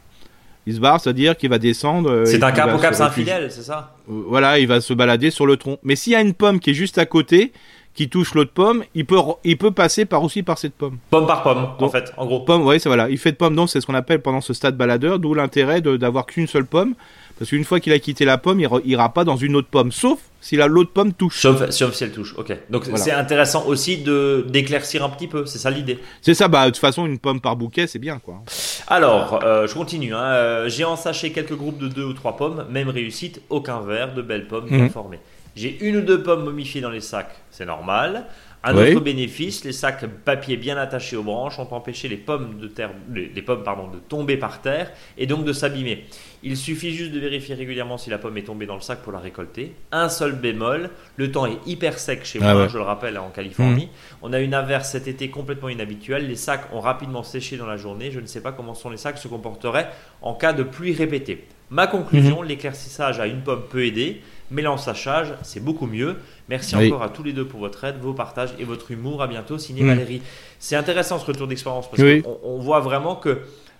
Il 0.67 0.75
se 0.75 0.79
barre, 0.79 1.01
c'est-à-dire 1.01 1.35
qu'il 1.35 1.49
va 1.49 1.57
descendre. 1.57 2.11
Euh, 2.11 2.25
c'est 2.25 2.43
un 2.43 2.51
Carpocaps 2.51 3.01
infidèle, 3.01 3.51
c'est 3.51 3.63
ça? 3.63 3.95
Voilà, 4.05 4.59
il 4.59 4.67
va 4.67 4.79
se 4.81 4.93
balader 4.93 5.31
sur 5.31 5.47
le 5.47 5.57
tronc. 5.57 5.79
Mais 5.83 5.95
s'il 5.95 6.13
y 6.13 6.15
a 6.15 6.21
une 6.21 6.35
pomme 6.35 6.59
qui 6.59 6.69
est 6.69 6.75
juste 6.75 6.99
à 6.99 7.07
côté, 7.07 7.51
qui 7.93 8.09
touche 8.09 8.33
l'autre 8.33 8.51
pomme, 8.51 8.83
il 8.95 9.05
peut, 9.05 9.19
il 9.43 9.57
peut 9.57 9.71
passer 9.71 10.05
par 10.05 10.23
aussi 10.23 10.43
par 10.43 10.57
cette 10.57 10.73
pomme. 10.73 10.97
Pomme 11.09 11.27
par 11.27 11.43
pomme, 11.43 11.67
en 11.79 11.89
fait, 11.89 12.13
en 12.17 12.25
gros. 12.25 12.39
Pomme, 12.41 12.65
oui, 12.65 12.79
c'est 12.79 12.89
voilà. 12.89 13.09
Il 13.09 13.17
fait 13.17 13.31
de 13.31 13.37
pomme, 13.37 13.55
donc 13.55 13.69
c'est 13.69 13.81
ce 13.81 13.85
qu'on 13.85 13.95
appelle 13.95 14.21
pendant 14.21 14.41
ce 14.41 14.53
stade 14.53 14.77
baladeur, 14.77 15.19
d'où 15.19 15.33
l'intérêt 15.33 15.81
d'avoir 15.81 16.25
qu'une 16.25 16.47
seule 16.47 16.65
pomme. 16.65 16.95
Parce 17.37 17.49
qu'une 17.49 17.63
fois 17.63 17.79
qu'il 17.79 17.91
a 17.91 17.97
quitté 17.97 18.23
la 18.23 18.37
pomme, 18.37 18.59
il 18.59 18.69
ira 18.85 19.11
pas 19.13 19.23
dans 19.23 19.35
une 19.35 19.55
autre 19.55 19.67
pomme, 19.67 19.91
sauf 19.91 20.19
si 20.41 20.57
l'autre 20.57 20.91
pomme 20.91 21.11
touche. 21.11 21.39
Sauf, 21.41 21.71
si 21.71 22.03
elle 22.03 22.11
touche, 22.11 22.35
ok. 22.37 22.55
Donc 22.69 22.85
c'est 22.95 23.11
intéressant 23.11 23.65
aussi 23.65 23.97
de 23.97 24.45
d'éclaircir 24.47 25.03
un 25.03 25.09
petit 25.09 25.27
peu, 25.27 25.47
c'est 25.47 25.57
ça 25.57 25.71
l'idée. 25.71 25.97
C'est 26.21 26.35
ça, 26.35 26.47
bah 26.47 26.65
de 26.65 26.69
toute 26.69 26.77
façon 26.77 27.05
une 27.07 27.17
pomme 27.17 27.41
par 27.41 27.55
bouquet 27.55 27.87
c'est 27.87 27.97
bien 27.97 28.19
quoi. 28.19 28.43
Alors, 28.87 29.39
euh, 29.43 29.65
je 29.65 29.73
continue. 29.73 30.13
Hein. 30.13 30.21
Euh, 30.21 30.69
j'ai 30.69 30.83
ensaché 30.83 31.31
quelques 31.31 31.55
groupes 31.55 31.79
de 31.79 31.87
deux 31.87 32.03
ou 32.03 32.13
trois 32.13 32.37
pommes, 32.37 32.65
même 32.69 32.89
réussite, 32.89 33.41
aucun 33.49 33.81
verre, 33.81 34.13
de 34.13 34.21
belles 34.21 34.47
pommes 34.47 34.67
bien 34.67 34.77
mhm. 34.77 34.89
formées. 34.91 35.19
J'ai 35.55 35.77
une 35.85 35.97
ou 35.97 36.01
deux 36.01 36.23
pommes 36.23 36.43
momifiées 36.45 36.81
dans 36.81 36.89
les 36.89 37.01
sacs, 37.01 37.35
c'est 37.49 37.65
normal. 37.65 38.25
Un 38.63 38.77
autre 38.77 38.99
bénéfice, 38.99 39.63
les 39.63 39.71
sacs 39.71 40.05
papier 40.23 40.55
bien 40.55 40.77
attachés 40.77 41.15
aux 41.15 41.23
branches 41.23 41.57
ont 41.57 41.73
empêché 41.73 42.07
les 42.07 42.17
pommes, 42.17 42.59
de 42.59 42.67
terre, 42.67 42.91
les, 43.11 43.41
pommes 43.41 43.63
pardon, 43.63 43.87
de 43.87 43.97
tomber 43.97 44.37
par 44.37 44.61
terre 44.61 44.91
et 45.17 45.25
donc 45.25 45.45
de 45.45 45.53
s'abîmer. 45.53 46.05
Il 46.43 46.55
suffit 46.55 46.93
juste 46.93 47.11
de 47.11 47.19
vérifier 47.19 47.55
régulièrement 47.55 47.97
si 47.97 48.11
la 48.11 48.19
pomme 48.19 48.37
est 48.37 48.43
tombée 48.43 48.67
dans 48.67 48.75
le 48.75 48.81
sac 48.81 48.99
pour 49.01 49.13
la 49.13 49.19
récolter. 49.19 49.73
Un 49.91 50.09
seul 50.09 50.33
bémol, 50.33 50.91
le 51.15 51.31
temps 51.31 51.47
est 51.47 51.57
hyper 51.65 51.97
sec 51.97 52.23
chez 52.23 52.39
ah 52.43 52.53
moi, 52.53 52.67
je 52.67 52.77
le 52.77 52.83
rappelle, 52.83 53.17
en 53.17 53.29
Californie. 53.29 53.85
Mmh. 53.85 54.17
On 54.21 54.33
a 54.33 54.39
une 54.39 54.53
averse 54.53 54.91
cet 54.91 55.07
été 55.07 55.31
complètement 55.31 55.69
inhabituelle. 55.69 56.27
Les 56.27 56.35
sacs 56.35 56.71
ont 56.71 56.81
rapidement 56.81 57.23
séché 57.23 57.57
dans 57.57 57.67
la 57.67 57.77
journée. 57.77 58.11
Je 58.11 58.19
ne 58.19 58.27
sais 58.27 58.41
pas 58.41 58.51
comment 58.51 58.75
sont 58.75 58.91
les 58.91 58.97
sacs 58.97 59.17
se 59.17 59.27
comporteraient 59.27 59.89
en 60.21 60.35
cas 60.35 60.53
de 60.53 60.61
pluie 60.61 60.93
répétée. 60.93 61.45
Ma 61.71 61.87
conclusion, 61.87 62.43
mmh. 62.43 62.45
l'éclaircissage 62.45 63.19
à 63.19 63.25
une 63.25 63.41
pomme 63.41 63.63
peut 63.69 63.85
aider, 63.85 64.21
mais 64.51 64.61
l'ensachage, 64.61 65.33
c'est 65.41 65.63
beaucoup 65.63 65.87
mieux. 65.87 66.17
Merci 66.49 66.75
encore 66.75 67.01
à 67.01 67.09
tous 67.09 67.23
les 67.23 67.33
deux 67.33 67.47
pour 67.47 67.61
votre 67.61 67.83
aide, 67.85 67.95
vos 67.99 68.13
partages 68.13 68.53
et 68.59 68.65
votre 68.65 68.91
humour. 68.91 69.23
À 69.23 69.27
bientôt, 69.27 69.57
signé 69.57 69.83
mm. 69.83 69.87
Valérie. 69.87 70.21
C'est 70.59 70.75
intéressant 70.75 71.17
ce 71.17 71.25
retour 71.25 71.47
d'expérience 71.47 71.89
parce 71.89 72.03
qu'on 72.03 72.39
on 72.43 72.59
voit 72.59 72.81
vraiment 72.81 73.15
que 73.15 73.39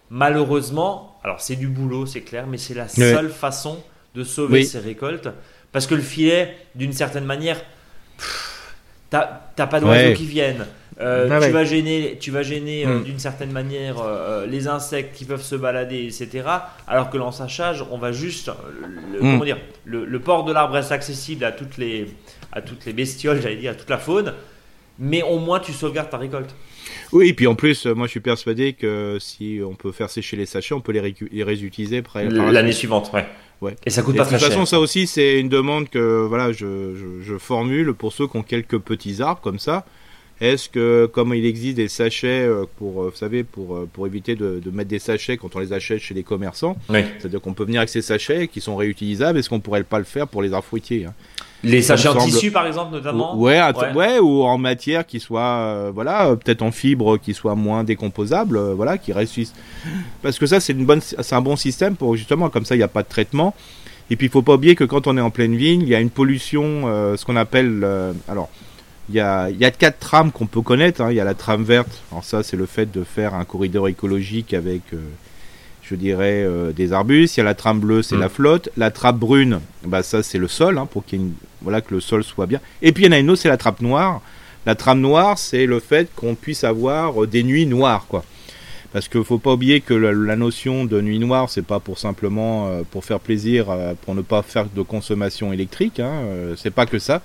malheureusement, 0.09 1.19
alors 1.23 1.41
c'est 1.41 1.57
du 1.57 1.67
boulot, 1.67 2.05
c'est 2.05 2.21
clair, 2.21 2.47
mais 2.47 2.57
c'est 2.57 2.73
la 2.73 2.87
seule 2.87 3.29
façon 3.29 3.83
de 4.15 4.23
sauver 4.23 4.63
ces 4.63 4.79
récoltes. 4.79 5.29
Parce 5.71 5.87
que 5.87 5.95
le 5.95 6.01
filet, 6.01 6.55
d'une 6.75 6.93
certaine 6.93 7.25
manière, 7.25 7.61
t'as 9.09 9.67
pas 9.67 9.79
d'oiseaux 9.79 10.13
qui 10.13 10.25
viennent. 10.25 10.65
Euh, 11.01 11.27
ah 11.31 11.43
tu, 11.43 11.51
vas 11.51 11.63
gêner, 11.63 12.17
tu 12.19 12.31
vas 12.31 12.43
gêner 12.43 12.85
euh, 12.85 12.99
hmm. 12.99 13.03
d'une 13.03 13.19
certaine 13.19 13.51
manière 13.51 13.97
euh, 13.99 14.45
les 14.45 14.67
insectes 14.67 15.15
qui 15.15 15.25
peuvent 15.25 15.41
se 15.41 15.55
balader, 15.55 16.03
etc. 16.05 16.47
Alors 16.87 17.09
que 17.09 17.17
l'ensachage, 17.17 17.83
on 17.89 17.97
va 17.97 18.11
juste. 18.11 18.51
Le, 19.11 19.17
hmm. 19.17 19.19
Comment 19.19 19.45
dire 19.45 19.57
le, 19.85 20.19
port 20.19 20.45
de 20.45 20.53
l'arbre 20.53 20.75
reste 20.75 20.91
accessible 20.91 21.43
à 21.43 21.51
toutes 21.51 21.77
les, 21.77 22.07
à 22.51 22.61
toutes 22.61 22.85
les 22.85 22.93
bestioles, 22.93 23.41
j'allais 23.41 23.55
dire, 23.55 23.71
à 23.71 23.75
toute 23.75 23.89
la 23.89 23.97
faune. 23.97 24.33
Mais 24.99 25.23
au 25.23 25.39
moins, 25.39 25.59
tu 25.59 25.71
sauvegardes 25.71 26.09
ta 26.09 26.17
récolte. 26.17 26.53
Oui, 27.11 27.29
et 27.29 27.33
puis 27.33 27.47
en 27.47 27.55
plus, 27.55 27.85
moi 27.87 28.05
je 28.05 28.11
suis 28.11 28.19
persuadé 28.19 28.73
que 28.73 29.17
si 29.19 29.59
on 29.65 29.73
peut 29.73 29.91
faire 29.91 30.09
sécher 30.09 30.37
les 30.37 30.45
sachets, 30.45 30.75
on 30.75 30.81
peut 30.81 30.91
les, 30.91 31.15
les 31.31 31.43
réutiliser 31.43 32.03
l'année 32.13 32.71
suivante. 32.71 33.11
Ouais. 33.13 33.25
Ouais. 33.61 33.75
Et 33.85 33.89
ça 33.91 34.01
coûte 34.01 34.17
pas 34.17 34.25
très 34.25 34.39
cher. 34.39 34.49
De 34.49 34.53
toute 34.53 34.53
façon, 34.53 34.65
ça 34.65 34.79
aussi, 34.79 35.05
c'est 35.05 35.39
une 35.39 35.49
demande 35.49 35.89
que 35.89 36.25
voilà, 36.27 36.51
je, 36.51 36.95
je, 36.95 37.21
je, 37.21 37.37
formule 37.37 37.93
pour 37.93 38.11
ceux 38.11 38.27
qui 38.27 38.37
ont 38.37 38.43
quelques 38.43 38.79
petits 38.79 39.21
arbres 39.21 39.41
comme 39.41 39.59
ça. 39.59 39.85
Est-ce 40.41 40.69
que, 40.69 41.05
comme 41.05 41.35
il 41.35 41.45
existe 41.45 41.75
des 41.75 41.87
sachets 41.87 42.47
euh, 42.47 42.65
pour, 42.77 43.03
euh, 43.03 43.09
vous 43.11 43.15
savez, 43.15 43.43
pour, 43.43 43.75
euh, 43.75 43.87
pour 43.93 44.07
éviter 44.07 44.35
de, 44.35 44.59
de, 44.59 44.71
mettre 44.71 44.89
des 44.89 44.97
sachets 44.97 45.37
quand 45.37 45.55
on 45.55 45.59
les 45.59 45.71
achète 45.71 45.99
chez 45.99 46.15
les 46.15 46.23
commerçants, 46.23 46.75
c'est-à-dire 46.89 47.39
qu'on 47.39 47.53
peut 47.53 47.63
venir 47.63 47.81
avec 47.81 47.89
ces 47.89 48.01
sachets 48.01 48.47
qui 48.47 48.59
sont 48.59 48.75
réutilisables, 48.75 49.37
est-ce 49.37 49.49
qu'on 49.49 49.59
pourrait 49.59 49.83
pas 49.83 49.99
le 49.99 50.03
faire 50.03 50.27
pour 50.27 50.41
les 50.41 50.51
arbres 50.51 50.65
fruitiers 50.65 51.05
hein? 51.05 51.13
Les 51.63 51.83
sachets 51.83 52.07
en 52.07 52.15
tissu, 52.15 52.49
par 52.49 52.65
exemple, 52.65 52.91
notamment? 52.91 53.37
ouais, 53.37 53.61
ouais, 53.93 54.17
ou 54.17 54.41
en 54.41 54.57
matière 54.57 55.05
qui 55.05 55.19
soit, 55.19 55.91
voilà, 55.91 56.35
peut-être 56.35 56.63
en 56.63 56.71
fibre 56.71 57.19
qui 57.19 57.35
soit 57.35 57.53
moins 57.53 57.83
décomposable, 57.83 58.59
voilà, 58.71 58.97
qui 58.97 59.13
reste. 59.13 59.53
Parce 60.23 60.39
que 60.39 60.47
ça, 60.47 60.59
c'est 60.59 60.73
une 60.73 60.87
bonne, 60.87 61.01
c'est 61.01 61.35
un 61.35 61.41
bon 61.41 61.55
système 61.55 61.95
pour 61.95 62.15
justement, 62.15 62.49
comme 62.49 62.65
ça, 62.65 62.73
il 62.73 62.79
n'y 62.79 62.83
a 62.83 62.87
pas 62.87 63.03
de 63.03 63.07
traitement. 63.07 63.53
Et 64.09 64.15
puis, 64.15 64.25
il 64.25 64.31
faut 64.31 64.41
pas 64.41 64.55
oublier 64.55 64.73
que 64.73 64.85
quand 64.85 65.05
on 65.05 65.15
est 65.17 65.21
en 65.21 65.29
pleine 65.29 65.55
vigne, 65.55 65.83
il 65.83 65.87
y 65.87 65.93
a 65.93 65.99
une 65.99 66.09
pollution, 66.09 66.87
ce 67.15 67.23
qu'on 67.25 67.35
appelle, 67.35 67.85
alors, 68.27 68.49
il 69.09 69.15
y 69.15 69.19
a, 69.19 69.49
il 69.49 69.57
y 69.57 69.65
a 69.65 69.71
quatre 69.71 69.99
trames 69.99 70.31
qu'on 70.31 70.45
peut 70.47 70.61
connaître. 70.61 71.01
Hein. 71.01 71.11
Il 71.11 71.15
y 71.15 71.19
a 71.19 71.23
la 71.25 71.33
trame 71.33 71.63
verte. 71.63 72.01
Alors 72.11 72.23
ça, 72.23 72.43
c'est 72.43 72.57
le 72.57 72.65
fait 72.65 72.91
de 72.91 73.03
faire 73.03 73.33
un 73.33 73.43
corridor 73.45 73.87
écologique 73.87 74.53
avec, 74.53 74.81
euh, 74.93 74.97
je 75.81 75.95
dirais, 75.95 76.43
euh, 76.45 76.71
des 76.71 76.93
arbustes. 76.93 77.37
Il 77.37 77.39
y 77.39 77.41
a 77.41 77.45
la 77.45 77.55
trame 77.55 77.79
bleue, 77.79 78.01
c'est 78.03 78.15
Mm. 78.15 78.19
la 78.21 78.29
flotte. 78.29 78.69
La 78.77 78.91
trappe 78.91 79.17
brune, 79.17 79.59
bah 79.85 80.03
ça, 80.03 80.23
c'est 80.23 80.37
le 80.37 80.47
sol, 80.47 80.77
hein, 80.77 80.85
pour 80.89 81.05
qu'il 81.05 81.19
une- 81.19 81.33
voilà 81.61 81.81
que 81.81 81.93
le 81.93 81.99
sol 82.01 82.23
soit 82.23 82.45
bien. 82.45 82.59
Et 82.81 82.91
puis 82.91 83.03
il 83.03 83.07
y 83.07 83.09
en 83.09 83.13
a 83.13 83.19
une 83.19 83.29
autre, 83.29 83.41
c'est 83.41 83.49
la 83.49 83.57
trappe 83.57 83.81
noire. 83.81 84.21
La 84.65 84.75
trame 84.75 85.01
noire, 85.01 85.37
c'est 85.39 85.65
le 85.65 85.79
fait 85.79 86.07
qu'on 86.15 86.35
puisse 86.35 86.63
avoir 86.63 87.23
euh, 87.23 87.27
des 87.27 87.43
nuits 87.43 87.65
noires, 87.65 88.05
quoi. 88.07 88.23
Parce 88.93 89.07
qu'il 89.07 89.23
faut 89.23 89.37
pas 89.39 89.53
oublier 89.53 89.79
que 89.81 89.93
la, 89.93 90.11
la 90.11 90.35
notion 90.35 90.83
de 90.85 90.99
nuit 91.01 91.17
noire, 91.17 91.49
c'est 91.49 91.61
pas 91.65 91.79
pour 91.79 91.97
simplement 91.97 92.67
euh, 92.67 92.81
pour 92.91 93.05
faire 93.05 93.19
plaisir, 93.21 93.67
pour 94.03 94.15
ne 94.15 94.21
pas 94.21 94.41
faire 94.41 94.65
de 94.73 94.81
consommation 94.81 95.51
électrique. 95.53 95.99
Hein, 96.01 96.11
c'est 96.57 96.71
pas 96.71 96.85
que 96.85 96.99
ça. 96.99 97.21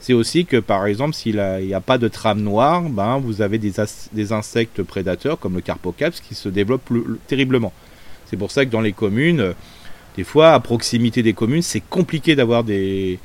C'est 0.00 0.12
aussi 0.12 0.46
que 0.46 0.58
par 0.58 0.86
exemple, 0.86 1.14
s'il 1.14 1.36
n'y 1.36 1.74
a 1.74 1.80
pas 1.80 1.98
de 1.98 2.08
trame 2.08 2.40
noire, 2.40 2.82
ben 2.82 3.18
vous 3.18 3.42
avez 3.42 3.58
des, 3.58 4.32
insectes 4.32 4.82
prédateurs 4.82 5.38
comme 5.38 5.54
le 5.54 5.60
carpocaps 5.60 6.20
qui 6.20 6.34
se 6.34 6.48
développent 6.48 6.90
le- 6.90 7.18
terriblement. 7.26 7.72
C'est 8.26 8.36
pour 8.36 8.50
ça 8.50 8.64
que 8.64 8.70
dans 8.70 8.80
les 8.80 8.92
communes, 8.92 9.40
euh, 9.40 9.52
des 10.16 10.24
fois 10.24 10.52
à 10.52 10.60
proximité 10.60 11.22
des 11.22 11.32
communes, 11.32 11.62
c'est 11.62 11.80
compliqué 11.80 12.36
d'avoir 12.36 12.64
des, 12.64 13.18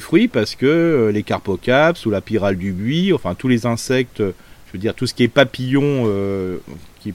fruits 0.00 0.28
parce 0.28 0.54
que 0.54 0.66
euh, 0.66 1.12
les 1.12 1.22
carpocaps 1.22 2.06
ou 2.06 2.10
la 2.10 2.20
pyrale 2.20 2.56
du 2.56 2.72
buis, 2.72 3.12
enfin 3.12 3.34
tous 3.34 3.48
les 3.48 3.66
insectes, 3.66 4.20
euh, 4.20 4.32
je 4.66 4.72
veux 4.72 4.78
dire 4.78 4.94
tout 4.94 5.06
ce 5.06 5.14
qui 5.14 5.24
est 5.24 5.28
papillons 5.28 6.04
euh, 6.06 6.58
qui 7.00 7.12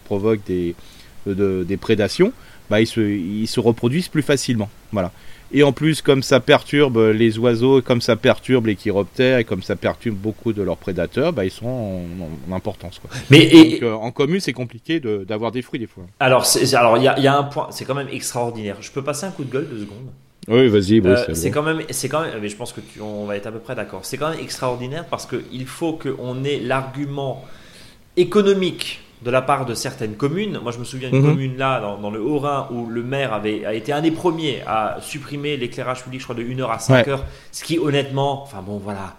de- 1.26 1.66
des 1.68 1.78
prédations, 1.78 2.32
bah, 2.70 2.82
ils, 2.82 2.88
se, 2.88 3.02
ils 3.02 3.48
se 3.48 3.60
reproduisent 3.60 4.08
plus 4.08 4.22
facilement. 4.22 4.70
Voilà. 4.92 5.12
Et 5.52 5.64
en 5.64 5.72
plus, 5.72 6.02
comme 6.04 6.22
ça 6.22 6.40
perturbe 6.40 6.98
les 7.14 7.40
oiseaux, 7.40 7.82
comme 7.82 8.02
ça 8.02 8.16
perturbe 8.16 8.68
les 8.68 8.76
chiroptères 8.76 9.40
et 9.40 9.44
comme 9.44 9.64
ça 9.64 9.76
perturbe 9.76 10.16
beaucoup 10.16 10.54
de 10.54 10.62
leurs 10.62 10.78
prédateurs, 10.78 11.34
bah, 11.34 11.44
ils 11.46 11.52
sont 11.52 11.66
en, 11.68 12.02
en 12.52 12.56
importance. 12.56 13.00
Quoi. 13.00 13.10
Mais 13.32 13.44
et, 13.46 13.72
Donc, 13.80 13.84
euh, 13.84 13.94
en 13.94 14.12
commune, 14.12 14.40
c'est 14.40 14.54
compliqué 14.54 15.00
de- 15.00 15.26
d'avoir 15.28 15.52
des 15.52 15.62
fruits 15.64 15.80
des 15.80 15.88
fois. 15.88 16.04
alors, 16.20 16.46
il 16.98 17.04
y 17.04 17.08
a, 17.08 17.18
il 17.18 17.24
y 17.24 17.28
a 17.28 17.36
un 17.38 17.44
point, 17.44 17.68
c'est 17.72 17.86
quand 17.86 17.96
même 17.96 18.10
extraordinaire. 18.12 18.78
Je 18.82 18.92
peux 18.92 19.04
passer 19.04 19.26
un 19.26 19.32
coup 19.32 19.44
de 19.44 19.52
gueule 19.52 19.68
deux 19.70 19.80
secondes? 19.80 20.10
Oui, 20.48 20.68
vas-y, 20.68 21.00
Euh, 21.06 21.34
c'est 21.34 21.52
quand 21.52 21.62
même, 21.64 21.82
c'est 21.90 22.10
quand 22.10 22.22
même, 22.22 22.40
mais 22.42 22.50
je 22.50 22.56
pense 22.56 22.74
que 22.74 22.82
tu, 22.82 23.02
on 23.02 23.26
va 23.26 23.36
être 23.36 23.46
à 23.48 23.52
peu 23.52 23.60
près 23.60 23.76
d'accord. 23.76 24.02
C'est 24.04 24.18
quand 24.18 24.30
même 24.32 24.40
extraordinaire 24.40 25.06
parce 25.06 25.26
qu'il 25.28 25.66
faut 25.68 25.94
qu'on 25.94 26.44
ait 26.44 26.60
l'argument 26.60 27.44
économique 28.18 29.02
de 29.22 29.32
la 29.32 29.42
part 29.42 29.66
de 29.66 29.74
certaines 29.74 30.16
communes. 30.16 30.60
Moi, 30.64 30.72
je 30.72 30.78
me 30.80 30.84
souviens 30.86 31.10
d'une 31.10 31.20
Mhm. 31.22 31.32
commune 31.32 31.58
là, 31.58 31.80
dans, 31.82 31.98
dans 31.98 32.10
le 32.12 32.22
Haut-Rhin, 32.22 32.68
où 32.72 32.86
le 32.88 33.04
maire 33.04 33.34
avait 33.34 33.66
a 33.66 33.74
été 33.74 33.92
un 33.92 34.02
des 34.02 34.12
premiers 34.12 34.62
à 34.66 34.98
supprimer 35.02 35.58
l'éclairage 35.58 36.04
public, 36.04 36.20
je 36.22 36.26
crois, 36.26 36.36
de 36.36 36.44
1h 36.44 36.70
à 36.72 36.78
5h. 36.78 37.20
Ce 37.52 37.64
qui, 37.64 37.78
honnêtement, 37.80 38.44
enfin 38.44 38.62
bon, 38.62 38.78
voilà. 38.78 39.16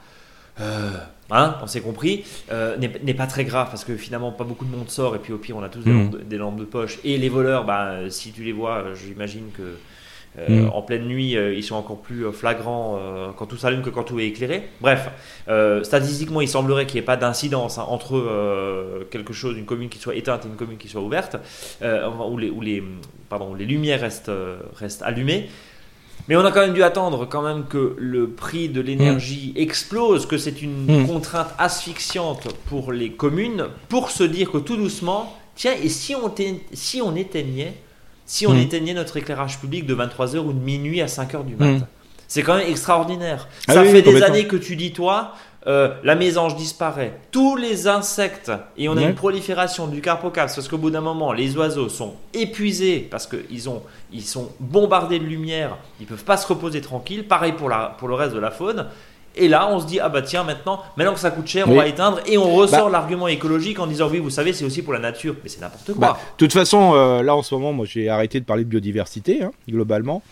Euh, 0.60 0.90
hein, 1.30 1.56
on 1.62 1.66
s'est 1.66 1.80
compris, 1.80 2.24
euh, 2.50 2.76
n'est 2.76 3.14
pas 3.14 3.26
très 3.26 3.44
grave 3.44 3.68
parce 3.70 3.84
que 3.84 3.96
finalement 3.96 4.30
pas 4.32 4.44
beaucoup 4.44 4.64
de 4.66 4.74
monde 4.76 4.90
sort 4.90 5.14
et 5.16 5.18
puis 5.18 5.32
au 5.32 5.38
pire 5.38 5.56
on 5.56 5.62
a 5.62 5.68
tous 5.70 5.80
des, 5.80 5.90
Mhm. 5.90 6.02
lampes, 6.02 6.10
de, 6.12 6.18
des 6.18 6.36
lampes 6.36 6.56
de 6.58 6.64
poche 6.64 6.98
et 7.04 7.16
les 7.16 7.28
voleurs, 7.30 7.64
bah, 7.64 8.10
si 8.10 8.32
tu 8.32 8.42
les 8.42 8.52
vois, 8.52 8.84
j'imagine 8.94 9.50
que 9.56 9.76
euh, 10.38 10.46
Mhm. 10.48 10.70
en 10.72 10.82
pleine 10.82 11.06
nuit 11.06 11.36
euh, 11.36 11.52
ils 11.54 11.64
sont 11.64 11.74
encore 11.74 11.98
plus 11.98 12.24
euh, 12.24 12.30
flagrants 12.32 12.96
euh, 13.00 13.30
quand 13.36 13.46
tout 13.46 13.56
s'allume 13.56 13.82
que 13.82 13.90
quand 13.90 14.04
tout 14.04 14.18
est 14.20 14.26
éclairé. 14.26 14.68
Bref, 14.80 15.10
statistiquement 15.82 16.40
il 16.40 16.48
semblerait 16.48 16.86
qu'il 16.86 16.94
n'y 16.96 17.02
ait 17.02 17.06
pas 17.06 17.16
d'incidence 17.16 17.78
hein, 17.78 17.84
entre 17.88 19.04
quelque 19.10 19.32
chose, 19.32 19.56
une 19.56 19.64
commune 19.64 19.88
qui 19.88 19.98
soit 19.98 20.14
éteinte 20.14 20.44
et 20.44 20.48
une 20.48 20.56
commune 20.56 20.78
qui 20.78 20.88
soit 20.88 21.00
ouverte, 21.02 21.36
où, 21.82 22.38
les, 22.38 22.50
où, 22.50 22.60
les, 22.60 22.82
pardon, 23.28 23.54
les 23.54 23.64
lumières 23.64 24.00
restent, 24.00 24.30
restent 24.76 25.02
allumées. 25.02 25.48
Mais 26.28 26.36
on 26.36 26.44
a 26.44 26.52
quand 26.52 26.60
même 26.60 26.74
dû 26.74 26.82
attendre 26.82 27.26
quand 27.26 27.42
même 27.42 27.64
que 27.66 27.96
le 27.98 28.28
prix 28.28 28.68
de 28.68 28.80
l'énergie 28.80 29.52
explose, 29.56 30.26
que 30.26 30.38
c'est 30.38 30.62
une 30.62 31.02
Mm. 31.02 31.06
contrainte 31.08 31.48
asphyxiante 31.58 32.46
pour 32.66 32.92
les 32.92 33.10
communes, 33.10 33.66
pour 33.88 34.10
se 34.10 34.22
dire 34.22 34.50
que 34.52 34.58
tout 34.58 34.76
doucement, 34.76 35.34
tiens, 35.56 35.74
et 35.82 35.88
si 35.88 36.14
on, 36.14 36.32
si 36.72 37.02
on 37.02 37.16
éteignait, 37.16 37.72
si 38.32 38.46
on 38.46 38.54
Mm. 38.54 38.58
éteignait 38.58 38.94
notre 38.94 39.16
éclairage 39.16 39.58
public 39.58 39.86
de 39.86 39.94
23h 39.94 40.38
ou 40.38 40.52
de 40.52 40.60
minuit 40.60 41.00
à 41.00 41.06
5h 41.08 41.44
du 41.44 41.56
matin 41.56 41.84
Mm. 41.84 41.86
C'est 42.28 42.44
quand 42.44 42.56
même 42.58 42.68
extraordinaire. 42.70 43.48
Ah 43.66 43.74
Ça 43.74 43.82
oui, 43.82 43.90
fait 43.90 44.02
des 44.02 44.22
années 44.22 44.46
que 44.46 44.54
tu 44.54 44.76
dis, 44.76 44.92
toi, 44.92 45.34
euh, 45.66 45.92
la 46.04 46.14
mésange 46.14 46.54
disparaît, 46.54 47.18
tous 47.32 47.56
les 47.56 47.88
insectes, 47.88 48.52
et 48.76 48.88
on 48.88 48.96
a 48.96 49.02
une 49.02 49.16
prolifération 49.16 49.88
du 49.88 50.00
carpocaps, 50.00 50.54
parce 50.54 50.68
qu'au 50.68 50.78
bout 50.78 50.90
d'un 50.90 51.00
moment, 51.00 51.32
les 51.32 51.56
oiseaux 51.56 51.88
sont 51.88 52.14
épuisés, 52.32 53.00
parce 53.10 53.26
qu'ils 53.26 53.68
ont, 53.68 53.82
ils 54.12 54.22
sont 54.22 54.52
bombardés 54.60 55.18
de 55.18 55.24
lumière, 55.24 55.76
ils 56.00 56.06
peuvent 56.06 56.22
pas 56.22 56.36
se 56.36 56.46
reposer 56.46 56.80
tranquille. 56.80 57.26
Pareil 57.26 57.50
pour, 57.52 57.68
la, 57.68 57.96
pour 57.98 58.06
le 58.06 58.14
reste 58.14 58.34
de 58.34 58.38
la 58.40 58.52
faune. 58.52 58.86
Et 59.36 59.48
là, 59.48 59.68
on 59.70 59.80
se 59.80 59.86
dit, 59.86 60.00
ah 60.00 60.08
bah 60.08 60.22
tiens, 60.22 60.44
maintenant, 60.44 60.82
maintenant 60.96 61.14
que 61.14 61.20
ça 61.20 61.30
coûte 61.30 61.46
cher, 61.46 61.68
on 61.68 61.74
va 61.74 61.86
éteindre, 61.86 62.20
et 62.26 62.36
on 62.36 62.54
ressort 62.54 62.86
Bah. 62.86 62.98
l'argument 62.98 63.28
écologique 63.28 63.78
en 63.78 63.86
disant, 63.86 64.08
oui, 64.10 64.18
vous 64.18 64.30
savez, 64.30 64.52
c'est 64.52 64.64
aussi 64.64 64.82
pour 64.82 64.92
la 64.92 64.98
nature. 64.98 65.34
Mais 65.42 65.48
c'est 65.48 65.60
n'importe 65.60 65.92
quoi. 65.92 65.94
Bah, 65.94 66.18
de 66.20 66.36
toute 66.36 66.52
façon, 66.52 66.92
euh, 66.94 67.22
là 67.22 67.36
en 67.36 67.42
ce 67.42 67.54
moment, 67.54 67.72
moi 67.72 67.86
j'ai 67.86 68.08
arrêté 68.08 68.40
de 68.40 68.44
parler 68.44 68.64
de 68.64 68.68
biodiversité, 68.68 69.42
hein, 69.42 69.52
globalement. 69.68 70.22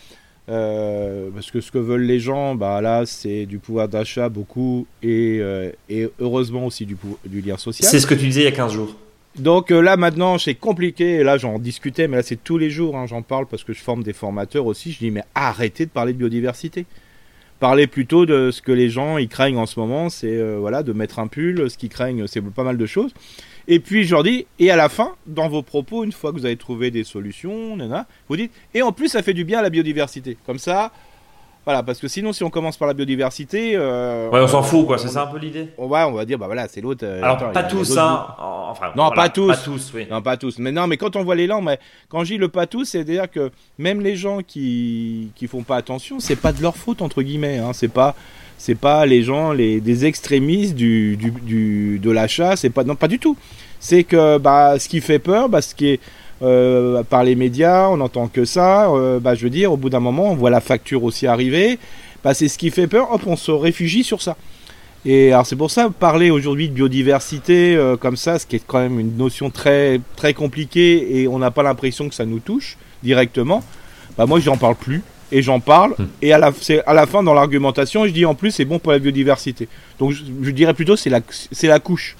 Euh, 0.48 1.28
parce 1.34 1.50
que 1.50 1.60
ce 1.60 1.70
que 1.70 1.78
veulent 1.78 2.04
les 2.04 2.20
gens, 2.20 2.54
bah 2.54 2.80
là, 2.80 3.04
c'est 3.04 3.44
du 3.44 3.58
pouvoir 3.58 3.86
d'achat 3.88 4.30
beaucoup 4.30 4.86
et, 5.02 5.38
euh, 5.40 5.70
et 5.90 6.08
heureusement 6.20 6.64
aussi 6.64 6.86
du, 6.86 6.96
lien 7.42 7.58
social. 7.58 7.88
c'est 7.88 8.00
ce 8.00 8.06
que 8.06 8.14
tu 8.14 8.24
disais 8.26 8.40
il 8.42 8.44
y 8.44 8.48
a 8.48 8.52
15 8.52 8.72
jours. 8.72 8.96
Donc 9.38 9.70
euh, 9.70 9.80
là 9.80 9.96
maintenant, 9.98 10.38
c'est 10.38 10.54
compliqué. 10.54 11.22
Là, 11.22 11.36
j'en 11.36 11.58
discutais, 11.58 12.08
mais 12.08 12.16
là, 12.16 12.22
c'est 12.22 12.42
tous 12.42 12.56
les 12.56 12.70
jours. 12.70 12.96
hein, 12.96 13.06
j'en 13.06 13.20
parle 13.22 13.46
parce 13.46 13.62
que 13.62 13.74
je 13.74 13.80
forme 13.80 14.02
des 14.02 14.14
formateurs 14.14 14.64
aussi. 14.64 14.92
Je 14.92 14.98
dis, 14.98 15.10
mais 15.10 15.22
arrêtez 15.34 15.84
de 15.84 15.90
parler 15.90 16.14
de 16.14 16.18
biodiversité. 16.18 16.86
Parlez 17.60 17.88
plutôt 17.88 18.24
de 18.24 18.50
ce 18.52 18.62
que 18.62 18.70
les 18.70 18.88
gens 18.88 19.18
ils 19.18 19.28
craignent 19.28 19.58
en 19.58 19.66
ce 19.66 19.80
moment, 19.80 20.10
c'est 20.10 20.36
euh, 20.36 20.58
voilà 20.60 20.84
de 20.84 20.92
mettre 20.92 21.18
un 21.18 21.26
pull. 21.26 21.68
Ce 21.68 21.76
qu'ils 21.76 21.88
craignent, 21.88 22.26
c'est 22.26 22.40
pas 22.40 22.62
mal 22.62 22.76
de 22.78 22.86
choses. 22.86 23.12
Et 23.66 23.80
puis 23.80 24.04
je 24.04 24.12
leur 24.12 24.22
dis, 24.22 24.46
et 24.58 24.70
à 24.70 24.76
la 24.76 24.88
fin, 24.88 25.14
dans 25.26 25.48
vos 25.48 25.62
propos, 25.62 26.04
une 26.04 26.12
fois 26.12 26.32
que 26.32 26.38
vous 26.38 26.46
avez 26.46 26.56
trouvé 26.56 26.90
des 26.90 27.04
solutions, 27.04 27.76
nana, 27.76 28.06
vous 28.28 28.36
dites, 28.36 28.52
et 28.74 28.82
en 28.82 28.92
plus 28.92 29.08
ça 29.08 29.22
fait 29.22 29.34
du 29.34 29.44
bien 29.44 29.58
à 29.58 29.62
la 29.62 29.70
biodiversité. 29.70 30.38
Comme 30.46 30.58
ça, 30.58 30.92
voilà, 31.68 31.82
parce 31.82 31.98
que 31.98 32.08
sinon 32.08 32.32
si 32.32 32.42
on 32.44 32.48
commence 32.48 32.78
par 32.78 32.88
la 32.88 32.94
biodiversité, 32.94 33.72
euh, 33.74 34.30
Ouais, 34.30 34.40
on 34.40 34.48
s'en 34.48 34.62
fout, 34.62 34.86
quoi. 34.86 34.96
C'est 34.96 35.08
ça 35.08 35.24
un 35.24 35.26
peu 35.26 35.36
l'idée? 35.36 35.68
On 35.76 35.86
va, 35.86 36.08
on 36.08 36.12
va 36.12 36.24
dire, 36.24 36.38
bah 36.38 36.46
voilà, 36.46 36.66
c'est 36.66 36.80
l'autre. 36.80 37.04
euh, 37.04 37.22
Alors, 37.22 37.36
attends, 37.36 37.50
pas 37.52 37.64
tous, 37.64 37.98
hein. 37.98 38.26
Enfin, 38.70 38.86
Non, 38.96 39.08
voilà, 39.08 39.14
pas 39.24 39.28
tous. 39.28 39.48
Pas 39.48 39.56
tous, 39.58 39.92
oui. 39.94 40.06
non, 40.10 40.22
pas 40.22 40.38
tous. 40.38 40.58
Mais 40.58 40.72
non, 40.72 40.86
mais 40.86 40.96
quand 40.96 41.14
on 41.16 41.24
voit 41.24 41.34
les 41.34 41.46
langues, 41.46 41.64
mais 41.64 41.78
quand 42.08 42.24
je 42.24 42.32
dis 42.32 42.38
le 42.38 42.48
pas 42.48 42.66
tous, 42.66 42.86
c'est-à-dire 42.86 43.30
que 43.30 43.50
même 43.76 44.00
les 44.00 44.16
gens 44.16 44.38
qui 44.42 45.30
qui 45.34 45.46
font 45.46 45.62
pas 45.62 45.76
attention, 45.76 46.20
c'est 46.20 46.36
pas 46.36 46.52
de 46.52 46.62
leur 46.62 46.74
faute 46.76 47.02
entre 47.02 47.20
guillemets. 47.22 47.58
Hein. 47.58 47.72
C'est 47.74 47.88
pas 47.92 48.14
c'est 48.56 48.74
pas 48.74 49.04
les 49.04 49.22
gens 49.22 49.52
les 49.52 49.82
des 49.82 50.06
extrémistes 50.06 50.74
du 50.74 51.18
du, 51.18 51.30
du 51.32 51.98
de 51.98 52.10
l'achat. 52.10 52.56
C'est 52.56 52.70
pas 52.70 52.84
non 52.84 52.94
pas 52.96 53.08
du 53.08 53.18
tout. 53.18 53.36
C'est 53.78 54.04
que 54.04 54.38
bah 54.38 54.78
ce 54.78 54.88
qui 54.88 55.02
fait 55.02 55.18
peur, 55.18 55.50
bah 55.50 55.60
ce 55.60 55.74
qui 55.74 55.88
est 55.88 56.00
euh, 56.42 57.02
par 57.02 57.24
les 57.24 57.34
médias, 57.34 57.88
on 57.88 57.96
n'entend 57.98 58.28
que 58.28 58.44
ça. 58.44 58.90
euh, 58.90 59.18
bah 59.20 59.34
je 59.34 59.42
veux 59.44 59.50
dire, 59.50 59.72
au 59.72 59.76
bout 59.76 59.90
d'un 59.90 60.00
moment, 60.00 60.30
on 60.30 60.34
voit 60.34 60.50
la 60.50 60.60
facture 60.60 61.04
aussi 61.04 61.26
arriver. 61.26 61.78
Bah 62.24 62.34
c'est 62.34 62.48
ce 62.48 62.58
qui 62.58 62.70
fait 62.70 62.86
peur. 62.86 63.12
Hop, 63.12 63.22
on 63.26 63.36
se 63.36 63.50
réfugie 63.50 64.04
sur 64.04 64.22
ça. 64.22 64.36
Et 65.04 65.32
alors 65.32 65.46
c'est 65.46 65.56
pour 65.56 65.70
ça 65.70 65.90
parler 65.90 66.30
aujourd'hui 66.30 66.68
de 66.68 66.74
biodiversité 66.74 67.76
euh, 67.76 67.96
comme 67.96 68.16
ça, 68.16 68.38
ce 68.38 68.46
qui 68.46 68.56
est 68.56 68.62
quand 68.66 68.80
même 68.80 68.98
une 68.98 69.16
notion 69.16 69.48
très 69.50 70.00
très 70.16 70.34
compliquée 70.34 71.20
et 71.20 71.28
on 71.28 71.38
n'a 71.38 71.50
pas 71.52 71.62
l'impression 71.62 72.08
que 72.08 72.14
ça 72.14 72.24
nous 72.26 72.40
touche 72.40 72.76
directement. 73.02 73.62
Bah 74.16 74.26
moi 74.26 74.40
j'en 74.40 74.56
parle 74.56 74.74
plus 74.74 75.02
et 75.30 75.40
j'en 75.42 75.60
parle 75.60 75.94
Hmm. 75.98 76.06
et 76.20 76.32
à 76.32 76.38
la 76.38 76.52
c'est 76.60 76.82
à 76.84 76.94
la 76.94 77.06
fin 77.06 77.22
dans 77.22 77.34
l'argumentation 77.34 78.06
je 78.06 78.10
dis 78.10 78.24
en 78.24 78.34
plus 78.34 78.50
c'est 78.50 78.64
bon 78.64 78.80
pour 78.80 78.90
la 78.90 78.98
biodiversité. 78.98 79.68
Donc 80.00 80.10
je, 80.10 80.24
je 80.42 80.50
dirais 80.50 80.74
plutôt 80.74 80.96
c'est 80.96 81.10
la 81.10 81.20
c'est 81.52 81.68
la 81.68 81.78
couche. 81.78 82.16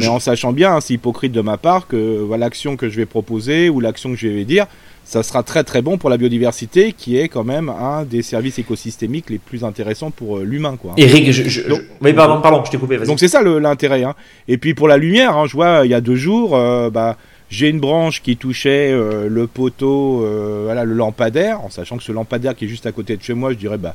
Mais 0.00 0.08
en 0.08 0.18
sachant 0.20 0.52
bien, 0.52 0.74
hein, 0.74 0.80
c'est 0.80 0.94
hypocrite 0.94 1.32
de 1.32 1.40
ma 1.40 1.56
part 1.56 1.86
que 1.86 2.18
voilà, 2.20 2.46
l'action 2.46 2.76
que 2.76 2.88
je 2.88 2.96
vais 2.96 3.06
proposer 3.06 3.68
ou 3.68 3.80
l'action 3.80 4.10
que 4.10 4.16
je 4.16 4.28
vais 4.28 4.44
dire, 4.44 4.66
ça 5.04 5.22
sera 5.22 5.42
très 5.42 5.64
très 5.64 5.82
bon 5.82 5.98
pour 5.98 6.08
la 6.10 6.16
biodiversité, 6.16 6.92
qui 6.92 7.16
est 7.16 7.28
quand 7.28 7.42
même 7.44 7.68
un 7.68 8.04
des 8.04 8.22
services 8.22 8.58
écosystémiques 8.58 9.28
les 9.30 9.38
plus 9.38 9.64
intéressants 9.64 10.10
pour 10.10 10.38
euh, 10.38 10.44
l'humain, 10.44 10.76
quoi. 10.80 10.92
Eric, 10.96 11.26
je. 11.32 11.42
je, 11.44 11.48
je- 11.48 11.68
Donc- 11.68 11.80
oui, 12.00 12.12
pardon, 12.12 12.40
pardon, 12.40 12.62
je 12.64 12.70
t'ai 12.70 12.78
coupé, 12.78 12.96
vas-y. 12.96 13.06
Donc 13.08 13.18
c'est 13.18 13.28
ça 13.28 13.42
le- 13.42 13.58
l'intérêt. 13.58 14.04
Hein. 14.04 14.14
Et 14.48 14.56
puis 14.58 14.74
pour 14.74 14.86
la 14.88 14.96
lumière, 14.98 15.36
hein, 15.36 15.46
je 15.46 15.52
vois 15.54 15.82
il 15.84 15.90
y 15.90 15.94
a 15.94 16.00
deux 16.00 16.16
jours, 16.16 16.54
euh, 16.56 16.90
bah, 16.90 17.16
j'ai 17.48 17.68
une 17.68 17.80
branche 17.80 18.22
qui 18.22 18.36
touchait 18.36 18.92
euh, 18.92 19.26
le 19.28 19.48
poteau, 19.48 20.22
euh, 20.24 20.62
voilà, 20.66 20.84
le 20.84 20.94
lampadaire, 20.94 21.60
en 21.62 21.70
sachant 21.70 21.96
que 21.96 22.04
ce 22.04 22.12
lampadaire 22.12 22.54
qui 22.54 22.66
est 22.66 22.68
juste 22.68 22.86
à 22.86 22.92
côté 22.92 23.16
de 23.16 23.22
chez 23.22 23.34
moi, 23.34 23.50
je 23.50 23.56
dirais 23.56 23.78
bah 23.78 23.94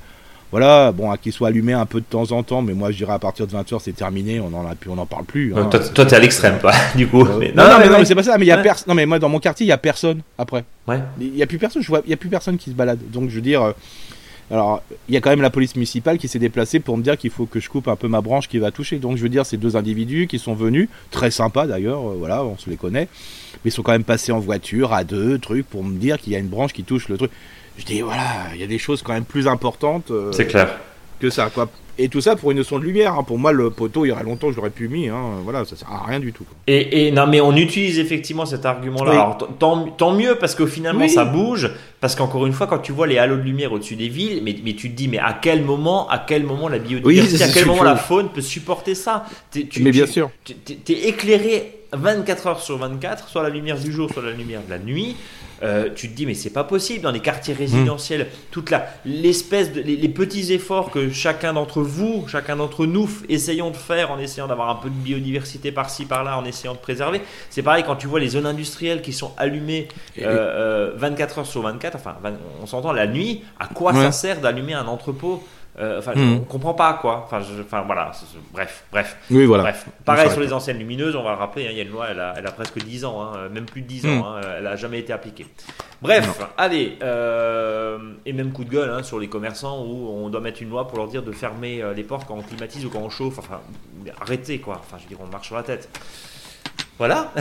voilà, 0.57 0.93
bon, 0.93 1.11
à 1.11 1.17
qu'il 1.17 1.33
soit 1.33 1.49
allumé 1.49 1.73
un 1.73 1.85
peu 1.85 1.99
de 1.99 2.05
temps 2.05 2.31
en 2.31 2.41
temps, 2.41 2.61
mais 2.61 2.73
moi 2.73 2.89
je 2.89 2.95
dirais 2.95 3.11
à 3.11 3.19
partir 3.19 3.45
de 3.45 3.51
20h 3.51 3.77
c'est 3.81 3.91
terminé, 3.91 4.39
on 4.39 4.53
en 4.53 4.65
a 4.65 4.73
plus, 4.73 4.89
on 4.89 4.95
n'en 4.95 5.05
parle 5.05 5.25
plus. 5.25 5.53
Euh, 5.53 5.57
hein. 5.57 5.65
toi, 5.65 5.81
toi, 5.81 6.05
t'es 6.05 6.15
à 6.15 6.19
l'extrême, 6.19 6.59
toi, 6.59 6.71
du 6.95 7.07
coup. 7.07 7.25
Euh, 7.25 7.37
Mais- 7.37 7.51
non, 7.53 7.63
non, 7.67 7.77
mais, 7.77 7.89
non, 7.89 7.97
mais 7.99 8.05
c'est 8.05 8.15
pas 8.15 8.23
ça. 8.23 8.37
Mais 8.37 8.45
il 8.45 8.47
y 8.47 8.51
a 8.53 8.55
Ouais. 8.55 8.63
personne. 8.63 8.85
Non, 8.87 8.95
mais 8.95 9.05
moi 9.05 9.19
dans 9.19 9.27
mon 9.27 9.39
quartier, 9.41 9.65
il 9.65 9.69
y 9.69 9.73
a 9.73 9.77
personne 9.77 10.21
après. 10.37 10.63
Ouais. 10.87 11.01
Il 11.19 11.35
y 11.35 11.43
a 11.43 11.45
plus 11.45 11.57
personne. 11.57 11.81
Je 11.81 11.87
vois, 11.89 12.01
il 12.05 12.09
y 12.09 12.13
a 12.13 12.17
plus 12.17 12.29
personne 12.29 12.55
qui 12.57 12.69
se 12.69 12.75
balade. 12.75 12.99
Donc 13.11 13.29
je 13.29 13.35
veux 13.35 13.41
dire, 13.41 13.61
euh, 13.63 13.71
alors 14.49 14.81
il 15.09 15.13
y 15.13 15.17
a 15.17 15.19
quand 15.19 15.29
même 15.31 15.41
la 15.41 15.49
police 15.49 15.75
municipale 15.75 16.17
qui 16.17 16.29
s'est 16.29 16.39
déplacée 16.39 16.79
pour 16.79 16.95
me 16.95 17.03
dire 17.03 17.17
qu'il 17.17 17.31
faut 17.31 17.47
que 17.47 17.59
je 17.59 17.69
coupe 17.69 17.89
un 17.89 17.97
peu 17.97 18.07
ma 18.07 18.21
branche 18.21 18.47
qui 18.47 18.57
va 18.57 18.71
toucher. 18.71 18.97
Donc 18.99 19.17
je 19.17 19.23
veux 19.23 19.29
dire, 19.29 19.45
ces 19.45 19.57
deux 19.57 19.75
individus 19.75 20.27
qui 20.27 20.39
sont 20.39 20.53
venus, 20.53 20.87
très 21.11 21.31
sympas 21.31 21.67
d'ailleurs, 21.67 21.99
euh, 22.11 22.15
voilà, 22.17 22.45
on 22.45 22.57
se 22.57 22.69
les 22.69 22.77
connaît, 22.77 23.09
mais 23.65 23.71
ils 23.71 23.73
sont 23.73 23.83
quand 23.83 23.91
même 23.91 24.05
passés 24.05 24.31
en 24.31 24.39
voiture 24.39 24.93
à 24.93 25.03
deux 25.03 25.37
trucs 25.37 25.67
pour 25.67 25.83
me 25.83 25.97
dire 25.97 26.17
qu'il 26.17 26.31
y 26.31 26.37
a 26.37 26.39
une 26.39 26.47
branche 26.47 26.71
qui 26.71 26.85
touche 26.85 27.09
le 27.09 27.17
truc. 27.17 27.31
Je 27.77 27.85
dis 27.85 28.01
voilà, 28.01 28.23
il 28.53 28.59
y 28.61 28.63
a 28.63 28.67
des 28.67 28.79
choses 28.79 29.01
quand 29.01 29.13
même 29.13 29.25
plus 29.25 29.47
importantes 29.47 30.11
euh, 30.11 30.31
C'est 30.31 30.47
clair. 30.47 30.77
que 31.19 31.29
ça 31.29 31.49
quoi. 31.53 31.69
Et 31.97 32.09
tout 32.09 32.19
ça 32.19 32.35
pour 32.35 32.51
une 32.51 32.57
notion 32.57 32.77
de 32.77 32.83
lumière. 32.83 33.13
hein. 33.13 33.23
Pour 33.23 33.39
moi, 33.39 33.53
le 33.53 33.69
poteau, 33.69 34.03
il 34.03 34.09
y 34.09 34.11
aurait 34.11 34.25
longtemps, 34.25 34.51
je 34.51 34.57
l'aurais 34.57 34.69
pu 34.69 34.89
mis. 34.89 35.07
Hein. 35.07 35.35
Voilà, 35.45 35.63
ça 35.63 35.77
sert 35.77 35.89
à 35.89 36.03
rien 36.05 36.19
du 36.19 36.33
tout. 36.33 36.43
quoi. 36.43 36.53
Et, 36.67 37.07
et 37.07 37.11
non, 37.11 37.25
mais 37.25 37.39
on 37.39 37.55
utilise 37.55 37.99
effectivement 37.99 38.45
cet 38.45 38.65
argument-là. 38.65 39.37
Oui. 39.39 39.47
Tant, 39.59 39.85
tant 39.91 40.11
mieux 40.13 40.35
parce 40.37 40.55
que 40.55 40.65
finalement 40.65 41.05
Oui. 41.05 41.09
ça 41.09 41.23
bouge. 41.23 41.71
Parce 42.01 42.13
qu'encore 42.15 42.45
une 42.47 42.51
fois, 42.51 42.67
quand 42.67 42.79
tu 42.79 42.91
vois 42.91 43.07
les 43.07 43.17
halos 43.17 43.37
de 43.37 43.43
lumière 43.43 43.71
au-dessus 43.71 43.95
des 43.95 44.09
villes, 44.09 44.41
mais, 44.43 44.53
mais 44.65 44.73
tu 44.73 44.89
te 44.91 44.95
dis, 44.97 45.07
mais 45.07 45.19
à 45.19 45.39
quel 45.41 45.63
moment, 45.63 46.09
à 46.09 46.19
quel 46.19 46.43
moment 46.43 46.67
la 46.67 46.79
biodiversité, 46.79 47.41
à 47.45 47.47
quel 47.47 47.63
que 47.63 47.67
moment 47.69 47.83
la 47.83 47.95
faune 47.95 48.27
peut 48.27 48.41
supporter 48.41 48.93
ça? 48.93 49.25
Tu- 49.53 49.65
Mais 49.81 49.91
bien 49.91 50.03
tu- 50.05 50.11
sûr. 50.11 50.29
t'es 50.83 51.07
éclairé 51.07 51.77
24 51.93 52.47
heures 52.47 52.59
sur 52.59 52.77
24, 52.77 53.29
soit 53.29 53.41
la 53.41 53.47
lumière 53.49 53.79
du 53.79 53.93
jour, 53.93 54.09
soit 54.11 54.21
la 54.21 54.31
lumière 54.31 54.59
de 54.65 54.69
la 54.69 54.79
nuit. 54.79 55.15
Euh, 55.63 55.89
tu 55.95 56.09
te 56.09 56.15
dis 56.15 56.25
mais 56.25 56.33
c'est 56.33 56.49
pas 56.49 56.65
possible 56.65 57.01
dans 57.01 57.11
les 57.11 57.21
quartiers 57.21 57.53
résidentiels 57.53 58.27
toute 58.51 58.69
la 58.71 58.87
l'espèce 59.05 59.71
de 59.71 59.79
les, 59.79 59.95
les 59.95 60.09
petits 60.09 60.51
efforts 60.51 60.91
que 60.91 61.09
chacun 61.09 61.53
d'entre 61.53 61.81
vous 61.81 62.25
chacun 62.27 62.57
d'entre 62.57 62.85
nous 62.85 63.09
essayons 63.29 63.71
de 63.71 63.77
faire 63.77 64.11
en 64.11 64.19
essayant 64.19 64.47
d'avoir 64.47 64.69
un 64.69 64.75
peu 64.75 64.89
de 64.89 64.93
biodiversité 64.95 65.71
par-ci 65.71 66.05
par-là 66.05 66.37
en 66.37 66.43
essayant 66.43 66.73
de 66.73 66.79
préserver 66.79 67.21
c'est 67.49 67.61
pareil 67.63 67.83
quand 67.85 67.95
tu 67.95 68.07
vois 68.07 68.19
les 68.19 68.27
zones 68.29 68.45
industrielles 68.45 69.01
qui 69.01 69.13
sont 69.13 69.31
allumées 69.37 69.87
Et- 70.17 70.25
euh, 70.25 70.91
euh, 70.91 70.91
24 70.97 71.39
heures 71.39 71.45
sur 71.45 71.61
24 71.61 71.95
enfin 71.95 72.15
20 72.21 72.33
on 72.61 72.65
s'entend 72.65 72.91
la 72.91 73.07
nuit 73.07 73.43
à 73.57 73.67
quoi 73.67 73.93
Ouais. 73.93 74.03
ça 74.03 74.11
sert 74.11 74.41
d'allumer 74.41 74.73
un 74.73 74.87
entrepôt? 74.87 75.41
Enfin 75.79 76.13
Mhm. 76.15 76.33
on 76.35 76.39
comprend 76.45 76.73
pas 76.73 76.93
quoi 76.93 77.23
enfin 77.25 77.41
je- 77.41 77.61
enfin 77.61 77.81
voilà 77.81 78.11
bref 78.53 78.85
bref 78.91 79.17
Oui, 79.29 79.45
voilà. 79.45 79.63
Bref, 79.63 79.85
pareil 80.05 80.29
sur 80.31 80.39
les 80.39 80.53
anciennes 80.53 80.77
lumineuses, 80.79 81.15
on 81.15 81.23
va 81.23 81.31
le 81.31 81.37
rappeler, 81.37 81.65
hein, 81.67 81.71
il 81.71 81.77
y 81.77 81.81
a 81.81 81.83
une 81.83 81.91
loi, 81.91 82.07
elle 82.09 82.19
a, 82.19 82.33
elle 82.37 82.47
a 82.47 82.51
presque 82.51 82.77
10 82.83 83.03
ans, 83.05 83.21
hein, 83.21 83.33
euh, 83.37 83.49
même 83.49 83.65
plus 83.65 83.81
de 83.81 83.87
10 83.87 84.05
Hmm. 84.05 84.21
ans, 84.21 84.25
hein, 84.35 84.41
elle 84.57 84.63
n'a 84.63 84.75
jamais 84.77 84.99
été 84.99 85.11
appliquée. 85.11 85.45
Bref, 86.01 86.39
allez, 86.57 86.97
euh, 87.03 87.97
et 88.25 88.31
même 88.33 88.51
coup 88.53 88.63
de 88.63 88.69
gueule 88.69 88.89
hein, 88.89 89.03
sur 89.03 89.19
les 89.19 89.27
commerçants 89.27 89.83
où 89.83 90.07
on 90.09 90.29
doit 90.29 90.41
mettre 90.41 90.61
une 90.61 90.69
loi 90.69 90.87
pour 90.87 90.97
leur 90.97 91.07
dire 91.07 91.23
de 91.23 91.31
fermer 91.31 91.81
euh, 91.81 91.93
les 91.93 92.03
portes 92.03 92.25
quand 92.27 92.35
on 92.35 92.41
climatise 92.41 92.85
ou 92.85 92.89
quand 92.89 92.99
on 92.99 93.09
chauffe, 93.09 93.39
enfin, 93.39 93.59
arrêtez 94.21 94.59
quoi, 94.59 94.75
enfin 94.79 94.97
je 94.97 95.03
veux 95.03 95.09
dire, 95.09 95.17
on 95.21 95.27
marche 95.31 95.47
sur 95.47 95.55
la 95.55 95.63
tête. 95.63 95.89
Voilà. 96.97 97.31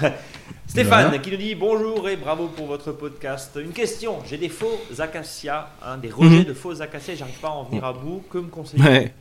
Stéphane 0.68 1.18
qui 1.22 1.30
nous 1.30 1.36
dit 1.38 1.54
bonjour 1.54 2.08
et 2.08 2.16
bravo 2.16 2.48
pour 2.48 2.66
votre 2.66 2.92
podcast. 2.92 3.58
Une 3.60 3.72
question, 3.72 4.18
j'ai 4.28 4.36
des 4.36 4.48
faux 4.50 4.78
acacias, 4.98 5.68
hein, 5.82 5.96
des 5.96 6.10
rejets 6.10 6.40
Mhm. 6.40 6.44
de 6.44 6.52
faux 6.54 6.80
acacias, 6.82 7.14
j'arrive 7.14 7.38
pas 7.40 7.48
à 7.48 7.52
en 7.52 7.64
venir 7.64 7.84
à 7.84 7.92
bout, 7.94 8.22
que 8.30 8.38
me 8.38 8.48
conseillez 8.48 8.82
Ouais. 8.82 9.14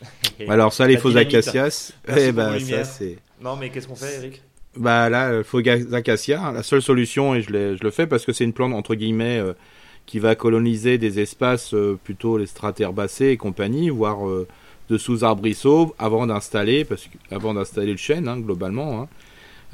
Alors 0.48 0.72
ça, 0.72 0.86
les 0.86 0.96
faux 0.96 1.10
dynamite. 1.10 1.34
acacias, 1.34 1.92
eh 2.16 2.32
ben, 2.32 2.58
ça 2.58 2.84
c'est... 2.84 3.18
Non 3.40 3.56
mais 3.56 3.68
qu'est-ce 3.70 3.86
qu'on 3.86 3.96
fait 3.96 4.14
Eric? 4.16 4.42
Bah 4.76 5.08
là, 5.08 5.30
le 5.30 5.42
faux 5.42 5.60
acacia, 5.92 6.52
la 6.52 6.62
seule 6.62 6.82
solution, 6.82 7.34
et 7.34 7.42
je, 7.42 7.50
le 7.50 7.90
fais 7.90 8.06
parce 8.06 8.24
que 8.24 8.32
c'est 8.32 8.44
une 8.44 8.52
plante 8.52 8.72
entre 8.74 8.94
guillemets 8.94 9.38
euh, 9.38 9.52
qui 10.06 10.18
va 10.18 10.34
coloniser 10.34 10.98
des 10.98 11.18
espaces 11.20 11.74
euh, 11.74 11.98
plutôt 12.02 12.36
les 12.38 12.46
strates 12.46 12.80
herbacées 12.80 13.28
et 13.28 13.36
compagnie, 13.36 13.88
voire 13.90 14.26
euh, 14.28 14.46
de 14.90 14.98
sous-arbrisseaux 14.98 15.94
avant 15.98 16.26
d'installer, 16.26 16.84
parce 16.84 17.04
que 17.04 17.34
avant 17.34 17.54
d'installer 17.54 17.92
le 17.92 17.96
chêne, 17.98 18.26
hein, 18.28 18.38
globalement. 18.38 19.02
hein. 19.02 19.08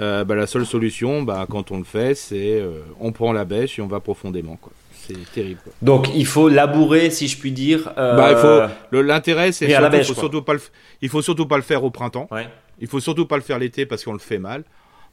Euh, 0.00 0.24
bah, 0.24 0.34
la 0.34 0.46
seule 0.46 0.64
solution, 0.66 1.22
bah, 1.22 1.46
quand 1.48 1.70
on 1.70 1.78
le 1.78 1.84
fait, 1.84 2.14
c'est 2.14 2.60
euh, 2.60 2.80
on 2.98 3.12
prend 3.12 3.32
la 3.32 3.44
bêche 3.44 3.78
et 3.78 3.82
on 3.82 3.86
va 3.86 4.00
profondément. 4.00 4.56
Quoi. 4.56 4.72
C'est 4.94 5.30
terrible. 5.32 5.60
quoi. 5.62 5.72
Donc 5.82 6.08
il 6.14 6.26
faut 6.26 6.48
labourer, 6.48 7.10
si 7.10 7.28
je 7.28 7.36
puis 7.38 7.52
dire. 7.52 7.92
euh, 7.98 8.16
Bah, 8.16 8.30
il 8.30 8.36
faut- 8.38 8.74
Le- 8.90 9.02
L'intérêt, 9.02 9.52
c'est 9.52 9.68
surtout, 9.68 9.90
bêche, 9.90 10.06
faut 10.06 10.14
surtout 10.14 10.42
pas 10.42 10.54
le, 10.54 10.60
il 11.02 11.08
faut 11.08 11.22
surtout 11.22 11.46
pas 11.46 11.56
le 11.56 11.62
faire 11.62 11.84
au 11.84 11.90
printemps. 11.90 12.26
Ouais. 12.30 12.48
Il 12.80 12.86
faut 12.88 13.00
surtout 13.00 13.26
pas 13.26 13.36
le 13.36 13.42
faire 13.42 13.58
l'été 13.58 13.84
parce 13.84 14.02
qu'on 14.04 14.12
le 14.14 14.18
fait 14.18 14.38
mal. 14.38 14.64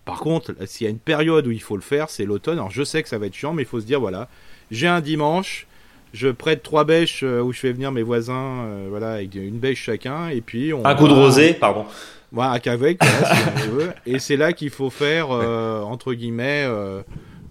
Par 0.05 0.19
contre, 0.19 0.53
s'il 0.65 0.85
y 0.85 0.87
a 0.87 0.91
une 0.91 0.97
période 0.99 1.45
où 1.45 1.51
il 1.51 1.61
faut 1.61 1.75
le 1.75 1.81
faire, 1.81 2.09
c'est 2.09 2.25
l'automne. 2.25 2.57
Alors 2.57 2.71
je 2.71 2.83
sais 2.83 3.03
que 3.03 3.09
ça 3.09 3.17
va 3.17 3.25
être 3.25 3.33
chiant, 3.35 3.53
mais 3.53 3.63
il 3.63 3.67
faut 3.67 3.79
se 3.81 3.85
dire 3.85 3.99
voilà, 3.99 4.27
j'ai 4.71 4.87
un 4.87 5.01
dimanche, 5.01 5.67
je 6.13 6.29
prête 6.29 6.63
trois 6.63 6.83
bêches 6.85 7.21
où 7.23 7.51
je 7.51 7.59
fais 7.59 7.71
venir 7.73 7.91
mes 7.91 8.01
voisins, 8.01 8.63
euh, 8.63 8.87
voilà, 8.89 9.13
avec 9.15 9.35
une 9.35 9.59
bêche 9.59 9.83
chacun, 9.83 10.29
et 10.29 10.41
puis 10.41 10.73
on 10.73 10.85
Un 10.85 10.95
coup 10.95 11.07
de 11.07 11.13
va- 11.13 11.19
rosé, 11.19 11.53
pardon. 11.53 11.85
Voilà, 12.31 12.59
voilà, 13.07 13.35
si 13.35 13.41
on 13.67 13.71
veut. 13.75 13.91
Et 14.05 14.19
c'est 14.19 14.37
là 14.37 14.53
qu'il 14.53 14.69
faut 14.69 14.89
faire 14.89 15.27
euh, 15.31 15.81
entre 15.81 16.13
guillemets, 16.13 16.63
euh, 16.65 17.01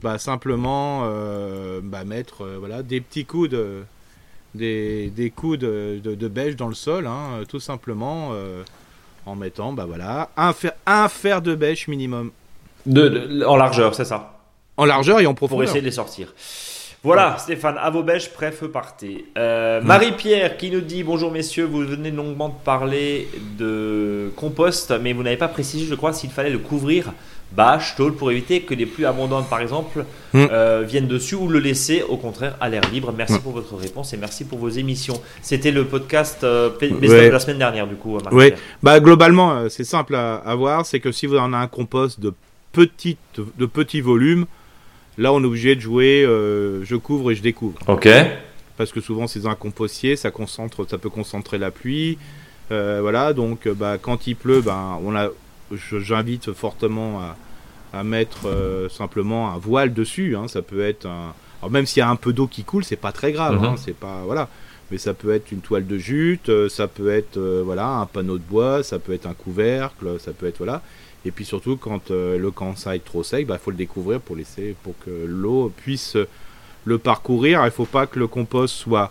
bah, 0.02 0.18
simplement 0.18 1.02
euh, 1.04 1.80
bah, 1.82 2.04
mettre 2.04 2.46
voilà 2.58 2.82
des 2.82 3.00
petits 3.00 3.24
coups 3.24 3.50
de 3.50 3.82
des, 4.54 5.10
des 5.10 5.30
coups 5.30 5.58
de, 5.58 6.00
de, 6.02 6.14
de 6.14 6.28
bêche 6.28 6.56
dans 6.56 6.68
le 6.68 6.74
sol, 6.74 7.06
hein, 7.06 7.40
tout 7.48 7.60
simplement. 7.60 8.32
en 9.26 9.34
mettant, 9.34 9.74
bah 9.74 9.84
voilà, 9.86 10.30
un 10.38 10.52
fer, 10.54 10.72
un 10.86 11.06
fer 11.08 11.42
de 11.42 11.54
bêche 11.54 11.86
minimum. 11.86 12.30
De, 12.86 13.08
de- 13.08 13.44
en 13.44 13.56
largeur, 13.56 13.94
c'est 13.94 14.06
ça. 14.06 14.38
En 14.78 14.86
largeur 14.86 15.20
et 15.20 15.26
en 15.26 15.34
Pour 15.34 15.48
profondeur. 15.48 15.64
essayer 15.64 15.80
de 15.80 15.84
les 15.86 15.92
sortir. 15.92 16.32
Voilà, 17.04 17.36
Stéphane, 17.38 17.76
à 17.80 17.90
vos 17.90 18.02
bêches, 18.02 18.28
prêt, 18.30 18.50
feu, 18.50 18.68
partez. 18.68 19.24
Euh, 19.38 19.80
Marie-Pierre 19.82 20.56
qui 20.56 20.68
nous 20.70 20.80
dit 20.80 21.04
Bonjour 21.04 21.30
messieurs, 21.30 21.64
vous 21.64 21.86
venez 21.86 22.10
longuement 22.10 22.48
de 22.48 22.54
parler 22.64 23.28
de 23.56 24.32
compost, 24.34 24.92
mais 25.00 25.12
vous 25.12 25.22
n'avez 25.22 25.36
pas 25.36 25.46
précisé, 25.46 25.86
je 25.86 25.94
crois, 25.94 26.12
s'il 26.12 26.30
fallait 26.30 26.50
le 26.50 26.58
couvrir 26.58 27.12
bâche, 27.52 27.94
tôle, 27.96 28.14
pour 28.14 28.30
éviter 28.32 28.60
que 28.62 28.74
les 28.74 28.84
pluies 28.84 29.06
abondantes, 29.06 29.48
par 29.48 29.60
exemple, 29.60 30.04
Mm. 30.34 30.46
euh, 30.50 30.84
viennent 30.86 31.06
dessus 31.06 31.36
ou 31.36 31.48
le 31.48 31.60
laisser 31.60 32.02
au 32.02 32.16
contraire 32.18 32.56
à 32.60 32.68
l'air 32.68 32.82
libre. 32.92 33.14
Merci 33.16 33.34
Mm. 33.34 33.40
pour 33.42 33.52
votre 33.52 33.76
réponse 33.76 34.12
et 34.12 34.16
merci 34.18 34.44
pour 34.44 34.58
vos 34.58 34.68
émissions. 34.68 35.18
C'était 35.40 35.70
le 35.70 35.84
podcast 35.84 36.42
euh, 36.42 36.68
Ouais. 36.82 36.88
De 37.28 37.30
la 37.32 37.38
semaine 37.40 37.58
dernière, 37.58 37.86
du 37.86 37.94
coup, 37.94 38.18
Marie-Pierre. 38.22 38.58
Bah 38.82 38.98
globalement, 39.00 39.52
euh, 39.52 39.68
c'est 39.70 39.84
simple 39.84 40.16
à, 40.16 40.34
à 40.44 40.54
voir, 40.56 40.84
c'est 40.84 40.98
que 41.00 41.12
si 41.12 41.26
vous 41.26 41.36
en 41.38 41.52
avez 41.52 41.62
un 41.62 41.68
compost 41.68 42.18
de 42.20 42.34
petite, 42.72 43.18
de 43.56 43.64
petit 43.66 44.00
volume, 44.02 44.44
là 45.18 45.32
on 45.32 45.42
est 45.42 45.46
obligé 45.46 45.76
de 45.76 45.80
jouer, 45.80 46.24
euh, 46.24 46.82
je 46.84 46.96
couvre 46.96 47.30
et 47.32 47.34
je 47.34 47.42
découvre. 47.42 47.78
Ok. 47.86 48.08
parce 48.78 48.92
que 48.92 49.00
souvent 49.00 49.26
c'est 49.26 49.44
un 49.46 49.54
compostier, 49.56 50.16
ça 50.16 50.30
concentre, 50.30 50.86
ça 50.88 50.96
peut 50.98 51.10
concentrer 51.10 51.58
la 51.58 51.70
pluie. 51.70 52.16
Euh, 52.70 52.98
voilà, 53.00 53.32
donc 53.32 53.66
euh, 53.66 53.74
bah, 53.74 53.96
quand 54.00 54.26
il 54.26 54.36
pleut, 54.36 54.60
ben 54.60 54.98
on 55.04 55.16
a, 55.16 55.30
j'invite 55.72 56.52
fortement 56.52 57.20
à, 57.20 57.36
à 57.92 58.04
mettre 58.04 58.46
euh, 58.46 58.88
simplement 58.88 59.52
un 59.52 59.58
voile 59.58 59.92
dessus. 59.92 60.36
hein, 60.36 60.48
ça 60.48 60.62
peut 60.62 60.82
être 60.82 61.06
un, 61.06 61.34
alors 61.60 61.70
même 61.72 61.86
s'il 61.86 62.00
y 62.00 62.04
a 62.04 62.08
un 62.08 62.16
peu 62.16 62.32
d'eau 62.32 62.46
qui 62.46 62.62
coule, 62.64 62.84
c'est 62.84 62.96
pas 62.96 63.10
très 63.12 63.32
grave. 63.32 63.56
Mhm. 63.56 63.64
hein, 63.64 63.74
c'est 63.76 63.96
pas 63.96 64.22
voilà, 64.24 64.48
mais 64.90 64.98
ça 64.98 65.12
peut 65.14 65.32
être 65.32 65.50
une 65.50 65.60
toile 65.60 65.86
de 65.86 65.98
jute, 65.98 66.50
ça 66.68 66.86
peut 66.86 67.10
être 67.10 67.38
voilà 67.64 67.86
un 67.88 68.06
panneau 68.06 68.38
de 68.38 68.44
bois, 68.48 68.82
ça 68.84 68.98
peut 68.98 69.12
être 69.14 69.26
un 69.26 69.34
couvercle, 69.34 70.20
ça 70.20 70.32
peut 70.32 70.46
être 70.46 70.58
voilà. 70.58 70.82
Et 71.24 71.30
puis 71.30 71.44
surtout 71.44 71.76
quand 71.76 72.10
euh, 72.10 72.38
le 72.38 72.52
ça 72.76 72.94
est 72.96 73.04
trop 73.04 73.22
sec, 73.22 73.46
il 73.48 73.58
faut 73.58 73.70
le 73.70 73.76
découvrir 73.76 74.20
pour 74.20 74.36
laisser 74.36 74.74
pour 74.82 74.94
que 75.04 75.10
l'eau 75.26 75.72
puisse 75.76 76.16
le 76.84 76.98
parcourir. 76.98 77.62
Il 77.64 77.70
faut 77.70 77.84
pas 77.86 78.06
que 78.06 78.18
le 78.18 78.26
compost 78.28 78.74
soit 78.74 79.10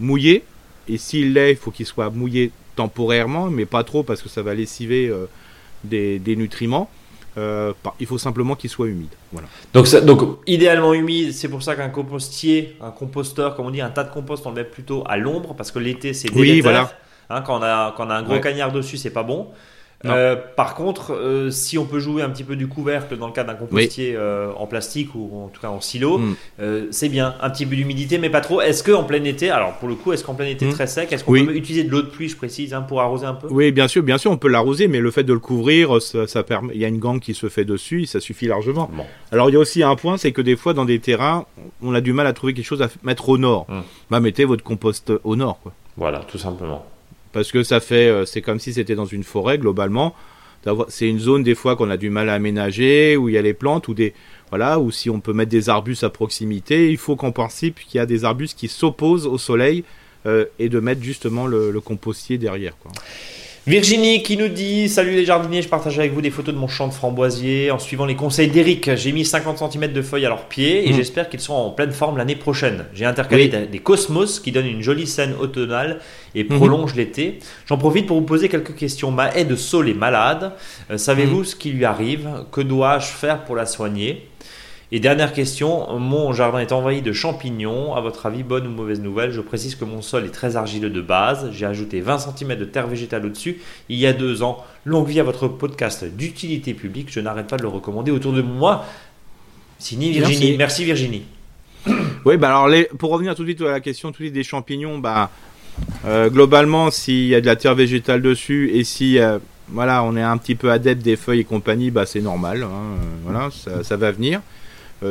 mouillé. 0.00 0.44
Et 0.88 0.98
s'il 0.98 1.32
l'est, 1.32 1.52
il 1.52 1.56
faut 1.56 1.70
qu'il 1.70 1.86
soit 1.86 2.10
mouillé 2.10 2.50
temporairement, 2.76 3.48
mais 3.50 3.64
pas 3.66 3.84
trop 3.84 4.02
parce 4.02 4.20
que 4.20 4.28
ça 4.28 4.42
va 4.42 4.52
lessiver 4.54 5.08
euh, 5.08 5.26
des, 5.84 6.18
des 6.18 6.36
nutriments. 6.36 6.90
Euh, 7.36 7.72
il 7.98 8.06
faut 8.06 8.18
simplement 8.18 8.54
qu'il 8.54 8.70
soit 8.70 8.86
humide. 8.88 9.08
Voilà. 9.32 9.48
Donc, 9.72 9.86
ça- 9.86 10.00
donc 10.00 10.38
idéalement 10.46 10.92
humide, 10.92 11.32
c'est 11.32 11.48
pour 11.48 11.62
ça 11.62 11.74
qu'un 11.74 11.88
compostier, 11.88 12.76
un 12.80 12.90
composteur, 12.90 13.56
comme 13.56 13.66
on 13.66 13.70
dit, 13.70 13.80
un 13.80 13.90
tas 13.90 14.04
de 14.04 14.12
compost, 14.12 14.44
on 14.46 14.50
le 14.50 14.56
met 14.56 14.64
plutôt 14.64 15.02
à 15.06 15.16
l'ombre 15.16 15.54
parce 15.54 15.72
que 15.72 15.78
l'été 15.78 16.12
c'est 16.12 16.30
Oui, 16.32 16.42
délétère. 16.48 16.62
voilà. 16.62 16.92
Hein, 17.30 17.40
quand, 17.42 17.58
on 17.58 17.62
a, 17.62 17.94
quand 17.96 18.06
on 18.06 18.10
a 18.10 18.16
un 18.16 18.22
gros 18.22 18.34
Ouais. 18.34 18.40
cagnard 18.40 18.70
dessus, 18.70 18.98
c'est 18.98 19.10
pas 19.10 19.22
bon. 19.24 19.48
Euh, 20.06 20.36
par 20.56 20.74
contre, 20.74 21.14
euh, 21.14 21.50
si 21.50 21.78
on 21.78 21.86
peut 21.86 21.98
jouer 21.98 22.22
un 22.22 22.28
petit 22.28 22.44
peu 22.44 22.56
du 22.56 22.68
couvercle 22.68 23.16
dans 23.16 23.26
le 23.26 23.32
cas 23.32 23.42
d'un 23.42 23.54
compostier 23.54 24.14
euh, 24.14 24.52
en 24.58 24.66
plastique 24.66 25.14
ou 25.14 25.30
en 25.44 25.48
tout 25.48 25.62
cas 25.62 25.68
en 25.70 25.80
silo, 25.80 26.18
Mm. 26.18 26.36
euh, 26.60 26.86
c'est 26.90 27.08
bien. 27.08 27.34
Un 27.40 27.48
petit 27.48 27.64
peu 27.64 27.74
d'humidité, 27.74 28.18
mais 28.18 28.28
pas 28.28 28.42
trop. 28.42 28.60
Est-ce 28.60 28.82
que 28.82 28.92
en 28.92 29.04
plein 29.04 29.24
été, 29.24 29.48
alors 29.50 29.72
pour 29.78 29.88
le 29.88 29.94
coup, 29.94 30.12
est-ce 30.12 30.22
qu'en 30.22 30.34
plein 30.34 30.44
été 30.46 30.66
Mm. 30.66 30.72
très 30.72 30.86
sec, 30.86 31.10
est-ce 31.12 31.24
qu'on 31.24 31.32
Oui. 31.32 31.46
peut 31.46 31.56
utiliser 31.56 31.84
de 31.84 31.90
l'eau 31.90 32.02
de 32.02 32.08
pluie, 32.08 32.28
je 32.28 32.36
précise, 32.36 32.74
hein, 32.74 32.82
pour 32.82 33.00
arroser 33.00 33.24
un 33.24 33.32
peu? 33.34 33.46
Oui, 33.50 33.72
bien 33.72 33.88
sûr, 33.88 34.02
bien 34.02 34.18
sûr, 34.18 34.30
on 34.30 34.36
peut 34.36 34.48
l'arroser, 34.48 34.88
mais 34.88 34.98
le 35.00 35.10
fait 35.10 35.24
de 35.24 35.32
le 35.32 35.38
couvrir, 35.38 36.02
ça, 36.02 36.26
ça 36.26 36.42
permet. 36.42 36.74
Il 36.74 36.80
y 36.80 36.84
a 36.84 36.88
une 36.88 36.98
gangue 36.98 37.20
qui 37.20 37.32
se 37.32 37.48
fait 37.48 37.64
dessus, 37.64 38.02
et 38.02 38.06
ça 38.06 38.20
suffit 38.20 38.46
largement. 38.46 38.90
Bon. 38.92 39.04
Alors 39.32 39.48
il 39.48 39.54
y 39.54 39.56
a 39.56 39.58
aussi 39.60 39.82
un 39.82 39.96
point, 39.96 40.18
c'est 40.18 40.32
que 40.32 40.42
des 40.42 40.56
fois 40.56 40.74
dans 40.74 40.84
des 40.84 40.98
terrains, 40.98 41.46
on 41.82 41.94
a 41.94 42.02
du 42.02 42.12
mal 42.12 42.26
à 42.26 42.34
trouver 42.34 42.52
quelque 42.52 42.66
chose 42.66 42.82
à 42.82 42.88
mettre 43.04 43.30
au 43.30 43.38
nord. 43.38 43.64
Mm. 43.70 43.80
Bah 44.10 44.20
mettez 44.20 44.44
votre 44.44 44.62
compost 44.64 45.12
au 45.24 45.34
nord, 45.34 45.60
quoi. 45.62 45.72
Voilà, 45.96 46.18
tout 46.20 46.38
simplement. 46.38 46.84
Parce 47.34 47.52
que 47.52 47.62
ça 47.62 47.80
fait 47.80 48.08
euh, 48.08 48.24
c'est 48.24 48.40
comme 48.40 48.58
si 48.58 48.72
c'était 48.72 48.94
dans 48.94 49.04
une 49.04 49.24
forêt 49.24 49.58
globalement 49.58 50.14
c'est 50.88 51.06
une 51.06 51.18
zone 51.18 51.42
des 51.42 51.54
fois 51.54 51.76
qu'on 51.76 51.90
a 51.90 51.98
du 51.98 52.08
mal 52.08 52.30
à 52.30 52.34
aménager 52.34 53.18
où 53.18 53.28
il 53.28 53.34
y 53.34 53.38
a 53.38 53.42
les 53.42 53.52
plantes 53.52 53.88
ou 53.88 53.92
des 53.92 54.14
voilà 54.48 54.80
ou 54.80 54.90
si 54.90 55.10
on 55.10 55.20
peut 55.20 55.34
mettre 55.34 55.50
des 55.50 55.68
arbustes 55.68 56.04
à 56.04 56.10
proximité 56.10 56.90
il 56.90 56.96
faut 56.96 57.16
qu'en 57.16 57.32
principe 57.32 57.80
qu'il 57.80 57.98
y 57.98 58.00
a 58.00 58.06
des 58.06 58.24
arbustes 58.24 58.58
qui 58.58 58.68
s'opposent 58.68 59.26
au 59.26 59.36
soleil 59.36 59.84
euh, 60.24 60.46
et 60.58 60.70
de 60.70 60.80
mettre 60.80 61.02
justement 61.02 61.46
le, 61.46 61.70
le 61.70 61.80
compostier 61.82 62.38
derrière 62.38 62.78
quoi. 62.78 62.92
Virginie 63.66 64.22
qui 64.22 64.36
nous 64.36 64.48
dit 64.48 64.90
Salut 64.90 65.12
les 65.12 65.24
jardiniers, 65.24 65.62
je 65.62 65.68
partage 65.70 65.98
avec 65.98 66.12
vous 66.12 66.20
des 66.20 66.30
photos 66.30 66.54
de 66.54 66.60
mon 66.60 66.68
champ 66.68 66.86
de 66.86 66.92
framboisiers 66.92 67.70
en 67.70 67.78
suivant 67.78 68.04
les 68.04 68.14
conseils 68.14 68.48
d'Eric. 68.48 68.94
J'ai 68.94 69.10
mis 69.10 69.24
50 69.24 69.72
cm 69.72 69.90
de 69.90 70.02
feuilles 70.02 70.26
à 70.26 70.28
leurs 70.28 70.48
pieds 70.48 70.86
et 70.86 70.92
Mm. 70.92 70.96
j'espère 70.96 71.30
qu'ils 71.30 71.40
seront 71.40 71.56
en 71.68 71.70
pleine 71.70 71.90
forme 71.92 72.18
l'année 72.18 72.36
prochaine. 72.36 72.84
J'ai 72.92 73.06
intercalé 73.06 73.50
Oui. 73.50 73.66
des- 73.70 73.78
cosmos 73.78 74.38
qui 74.38 74.52
donnent 74.52 74.66
une 74.66 74.82
jolie 74.82 75.06
scène 75.06 75.32
automnale 75.40 76.00
et 76.34 76.44
Mhm. 76.44 76.56
prolongent 76.58 76.94
l'été. 76.94 77.38
j'en 77.66 77.78
profite 77.78 78.04
pour 78.06 78.18
vous 78.20 78.26
poser 78.26 78.50
quelques 78.50 78.74
questions. 78.76 79.10
Ma 79.10 79.34
haie 79.34 79.46
de 79.46 79.56
saule 79.56 79.88
est 79.88 79.94
malade. 79.94 80.52
Euh, 80.90 80.98
Savez-vous 80.98 81.40
Mm. 81.40 81.44
ce 81.46 81.56
qui 81.56 81.70
lui 81.70 81.86
arrive? 81.86 82.28
Que 82.52 82.60
dois-je 82.60 83.06
faire 83.06 83.44
pour 83.44 83.56
la 83.56 83.64
soigner? 83.64 84.26
Et 84.92 85.00
dernière 85.00 85.32
question, 85.32 85.98
mon 85.98 86.32
jardin 86.32 86.58
est 86.58 86.72
envahi 86.72 87.02
de 87.02 87.12
champignons. 87.12 87.94
À 87.94 88.00
votre 88.00 88.26
avis, 88.26 88.42
bonne 88.42 88.66
ou 88.66 88.70
mauvaise 88.70 89.00
nouvelle? 89.00 89.32
Je 89.32 89.40
précise 89.40 89.74
que 89.74 89.84
mon 89.84 90.02
sol 90.02 90.24
est 90.24 90.30
très 90.30 90.56
argileux 90.56 90.90
de 90.90 91.00
base. 91.00 91.50
J'ai 91.52 91.66
ajouté 91.66 92.00
20 92.00 92.18
cm 92.18 92.56
de 92.56 92.64
terre 92.64 92.86
végétale 92.86 93.26
au-dessus 93.26 93.60
il 93.88 93.98
y 93.98 94.06
a 94.06 94.12
deux 94.12 94.42
ans. 94.42 94.64
Longue 94.84 95.08
vie 95.08 95.20
à 95.20 95.24
votre 95.24 95.48
podcast 95.48 96.04
d'utilité 96.04 96.74
publique. 96.74 97.08
Je 97.10 97.20
n'arrête 97.20 97.46
pas 97.46 97.56
de 97.56 97.62
le 97.62 97.68
recommander 97.68 98.10
autour 98.10 98.32
de 98.32 98.42
moi. 98.42 98.84
Signé 99.78 100.10
Virginie. 100.10 100.56
Merci, 100.56 100.84
Virginie. 100.84 101.24
Oui, 102.24 102.38
bah 102.38 102.48
alors 102.48 102.74
pour 102.96 103.10
revenir 103.10 103.34
tout 103.34 103.42
de 103.42 103.48
suite 103.48 103.60
à 103.60 103.70
la 103.70 103.80
question 103.80 104.08
tout 104.08 104.22
de 104.22 104.28
suite 104.28 104.32
des 104.32 104.44
champignons, 104.44 104.96
bah 104.96 105.30
euh, 106.06 106.30
globalement, 106.30 106.90
s'il 106.90 107.26
y 107.26 107.34
a 107.34 107.40
de 107.42 107.46
la 107.46 107.56
terre 107.56 107.74
végétale 107.74 108.22
dessus 108.22 108.70
et 108.72 108.84
si 108.84 109.18
euh, 109.18 109.38
voilà, 109.68 110.02
on 110.04 110.16
est 110.16 110.22
un 110.22 110.36
petit 110.36 110.54
peu 110.54 110.70
adepte 110.70 111.02
des 111.02 111.16
feuilles 111.16 111.40
et 111.40 111.44
compagnie, 111.44 111.90
bah 111.90 112.06
c'est 112.06 112.20
normal. 112.20 112.62
Hein, 112.62 112.68
euh, 112.68 113.06
voilà, 113.24 113.50
ça, 113.82 113.96
va 113.96 114.10
venir. 114.10 114.40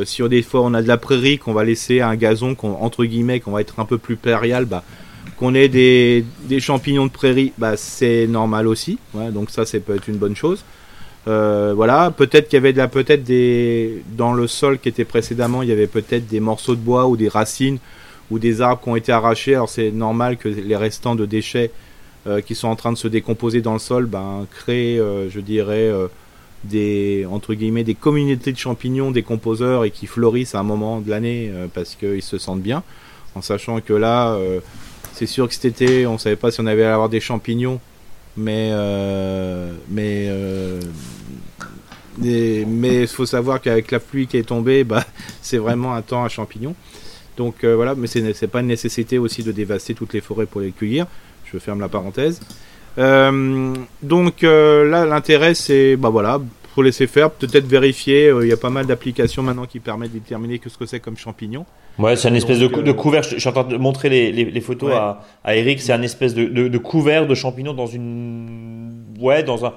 Si 0.05 0.23
on, 0.23 0.27
des 0.27 0.41
fois 0.41 0.61
on 0.61 0.73
a 0.73 0.81
de 0.81 0.87
la 0.87 0.97
prairie, 0.97 1.37
qu'on 1.37 1.53
va 1.53 1.63
laisser 1.63 2.01
un 2.01 2.15
gazon, 2.15 2.55
entre 2.61 3.05
guillemets, 3.05 3.39
qu'on 3.39 3.51
va 3.51 3.61
être 3.61 3.79
un 3.79 3.85
peu 3.85 3.97
plus 3.97 4.15
périal, 4.15 4.65
bah, 4.65 4.83
qu'on 5.37 5.53
ait 5.55 5.67
des, 5.69 6.25
champignons 6.59 7.05
de 7.05 7.11
prairie, 7.11 7.53
bah, 7.57 7.77
c'est 7.77 8.27
normal 8.27 8.67
aussi. 8.67 8.97
donc 9.31 9.49
ça, 9.49 9.65
c'est 9.65 9.79
peut 9.79 9.95
être 9.95 10.07
une 10.07 10.17
bonne 10.17 10.35
chose. 10.35 10.63
voilà, 11.25 12.11
peut-être 12.15 12.49
qu'il 12.49 12.57
y 12.57 12.61
avait 12.61 12.73
de 12.73 12.77
la, 12.77 12.87
peut-être 12.87 13.23
des 13.23 14.03
dans 14.17 14.33
le 14.33 14.47
sol 14.47 14.79
qui 14.79 14.89
était 14.89 15.05
précédemment, 15.05 15.63
il 15.63 15.69
y 15.69 15.71
avait 15.71 15.87
peut-être 15.87 16.27
des 16.27 16.39
morceaux 16.39 16.75
de 16.75 16.81
bois 16.81 17.07
ou 17.07 17.17
des 17.17 17.29
racines 17.29 17.79
ou 18.31 18.39
des 18.39 18.61
arbres 18.61 18.81
qui 18.81 18.89
ont 18.89 18.95
été 18.95 19.11
arrachés. 19.11 19.55
Alors 19.55 19.69
c'est 19.69 19.91
normal 19.91 20.37
que 20.37 20.49
les 20.49 20.75
restants 20.75 21.15
de 21.15 21.25
déchets 21.25 21.71
euh, 22.25 22.39
qui 22.39 22.55
sont 22.55 22.69
en 22.69 22.77
train 22.77 22.93
de 22.93 22.97
se 22.97 23.09
décomposer 23.09 23.61
dans 23.61 23.73
le 23.73 23.79
sol 23.79 24.05
ben, 24.05 24.47
créent, 24.49 24.97
euh, 24.97 25.29
je 25.29 25.41
dirais, 25.41 25.89
euh, 25.89 26.07
des 26.63 27.27
entre 27.29 27.53
guillemets 27.53 27.83
des 27.83 27.95
communautés 27.95 28.51
de 28.51 28.57
champignons 28.57 29.11
décomposeurs 29.11 29.85
et 29.85 29.91
qui 29.91 30.07
fleurissent 30.07 30.55
à 30.55 30.59
un 30.59 30.63
moment 30.63 31.01
de 31.01 31.09
l'année 31.09 31.51
parce 31.73 31.95
qu'ils 31.95 32.21
se 32.21 32.37
sentent 32.37 32.61
bien, 32.61 32.83
en 33.35 33.41
sachant 33.41 33.81
que 33.81 33.93
là, 33.93 34.37
c'est 35.13 35.25
sûr 35.25 35.47
que 35.47 35.53
cet 35.53 35.65
été, 35.65 36.07
on 36.07 36.17
savait 36.17 36.35
pas 36.35 36.51
si 36.51 36.61
on 36.61 36.65
avait 36.65 36.85
à 36.85 36.93
avoir 36.93 37.09
des 37.09 37.19
champignons, 37.19 37.79
mais 38.37 38.71
mais 39.89 40.29
mais 42.19 43.01
il 43.01 43.07
faut 43.07 43.25
savoir 43.25 43.61
qu'avec 43.61 43.91
la 43.91 43.99
pluie 43.99 44.27
qui 44.27 44.37
est 44.37 44.43
tombée, 44.43 44.83
bah, 44.85 45.05
c'est 45.41 45.57
vraiment 45.57 45.93
un 45.93 46.01
temps 46.01 46.23
à 46.23 46.29
champignons. 46.29 46.75
Donc 47.37 47.63
euh, 47.63 47.75
voilà, 47.75 47.95
mais 47.95 48.07
ce 48.07 48.19
n'est 48.19 48.33
pas 48.47 48.59
une 48.59 48.67
nécessité 48.67 49.17
aussi 49.17 49.43
de 49.43 49.51
dévaster 49.51 49.93
toutes 49.95 50.13
les 50.13 50.21
forêts 50.21 50.45
pour 50.45 50.61
les 50.61 50.71
cueillir. 50.71 51.07
Je 51.51 51.57
ferme 51.57 51.79
la 51.79 51.89
parenthèse. 51.89 52.39
Euh, 52.97 53.73
donc 54.01 54.43
euh, 54.43 54.89
là, 54.89 55.05
l'intérêt, 55.05 55.53
c'est, 55.53 55.95
bah 55.95 56.09
voilà, 56.09 56.39
faut 56.75 56.81
laisser 56.81 57.07
faire, 57.07 57.31
peut-être 57.31 57.65
vérifier. 57.65 58.33
Il 58.41 58.47
y 58.47 58.53
a 58.53 58.57
pas 58.57 58.69
mal 58.69 58.85
d'applications 58.85 59.43
maintenant 59.43 59.65
qui 59.65 59.79
permettent 59.79 60.13
de 60.13 60.19
déterminer 60.19 60.59
ce 60.65 60.77
que 60.77 60.85
c'est 60.85 60.99
comme 60.99 61.17
champignon. 61.17 61.65
Ouais, 61.99 62.15
c'est 62.15 62.29
une 62.29 62.35
espèce 62.35 62.59
de, 62.59 62.67
de, 62.67 62.91
couvert. 62.91 63.21
Je, 63.21 63.37
suis 63.37 63.49
en 63.49 63.51
train 63.51 63.63
de 63.63 63.77
montrer 63.77 64.09
les, 64.09 64.31
les, 64.31 64.61
photos 64.61 64.91
à, 64.93 65.21
à, 65.43 65.55
Eric. 65.55 65.79
C'est 65.79 65.93
un 65.93 66.01
espèce 66.01 66.33
de, 66.33 66.45
de, 66.45 66.77
couvert 66.79 67.27
de 67.27 67.35
champignons 67.35 67.73
dans 67.73 67.85
une, 67.85 69.05
ouais, 69.19 69.43
dans 69.43 69.65
un 69.65 69.73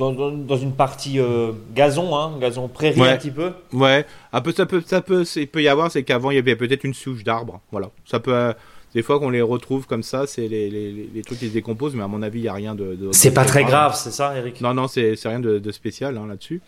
dans, 0.00 0.56
une 0.56 0.72
partie 0.72 1.18
euh, 1.18 1.52
gazon, 1.74 2.16
hein, 2.16 2.32
gazon 2.40 2.68
prairie 2.68 3.02
un 3.02 3.16
petit 3.16 3.30
peu. 3.30 3.52
Ouais, 3.72 4.06
un 4.32 4.40
peu, 4.40 4.52
ça 4.52 4.66
peut, 4.66 4.82
ça 4.84 5.02
peut, 5.02 5.24
il 5.36 5.48
peut 5.48 5.62
y 5.62 5.68
avoir, 5.68 5.90
c'est 5.90 6.02
qu'avant 6.02 6.30
il 6.30 6.36
y 6.36 6.38
avait 6.38 6.56
peut-être 6.56 6.84
une 6.84 6.94
souche 6.94 7.22
d'arbre, 7.22 7.60
voilà. 7.70 7.90
Ça 8.06 8.18
peut, 8.20 8.34
euh, 8.34 8.52
des 8.94 9.02
fois 9.02 9.18
qu'on 9.18 9.30
les 9.30 9.42
retrouve 9.42 9.86
comme 9.86 10.02
ça, 10.02 10.26
c'est 10.26 10.48
les, 10.48 10.68
les, 10.70 11.08
les, 11.14 11.22
trucs 11.22 11.38
qui 11.38 11.48
se 11.48 11.52
décomposent, 11.52 11.94
mais 11.94 12.02
à 12.02 12.08
mon 12.08 12.22
avis 12.22 12.40
il 12.40 12.44
y 12.44 12.48
a 12.48 12.52
rien 12.52 12.74
de. 12.74 12.96
c'est 13.12 13.32
pas 13.32 13.44
très 13.44 13.64
grave, 13.64 13.94
c'est 13.94 14.10
ça, 14.10 14.36
Eric? 14.36 14.60
Non, 14.60 14.74
non, 14.74 14.88
c'est 14.88 15.14
rien 15.24 15.40
de, 15.40 15.70
spécial 15.70 16.16
hein, 16.16 16.26
là-dessus. 16.28 16.60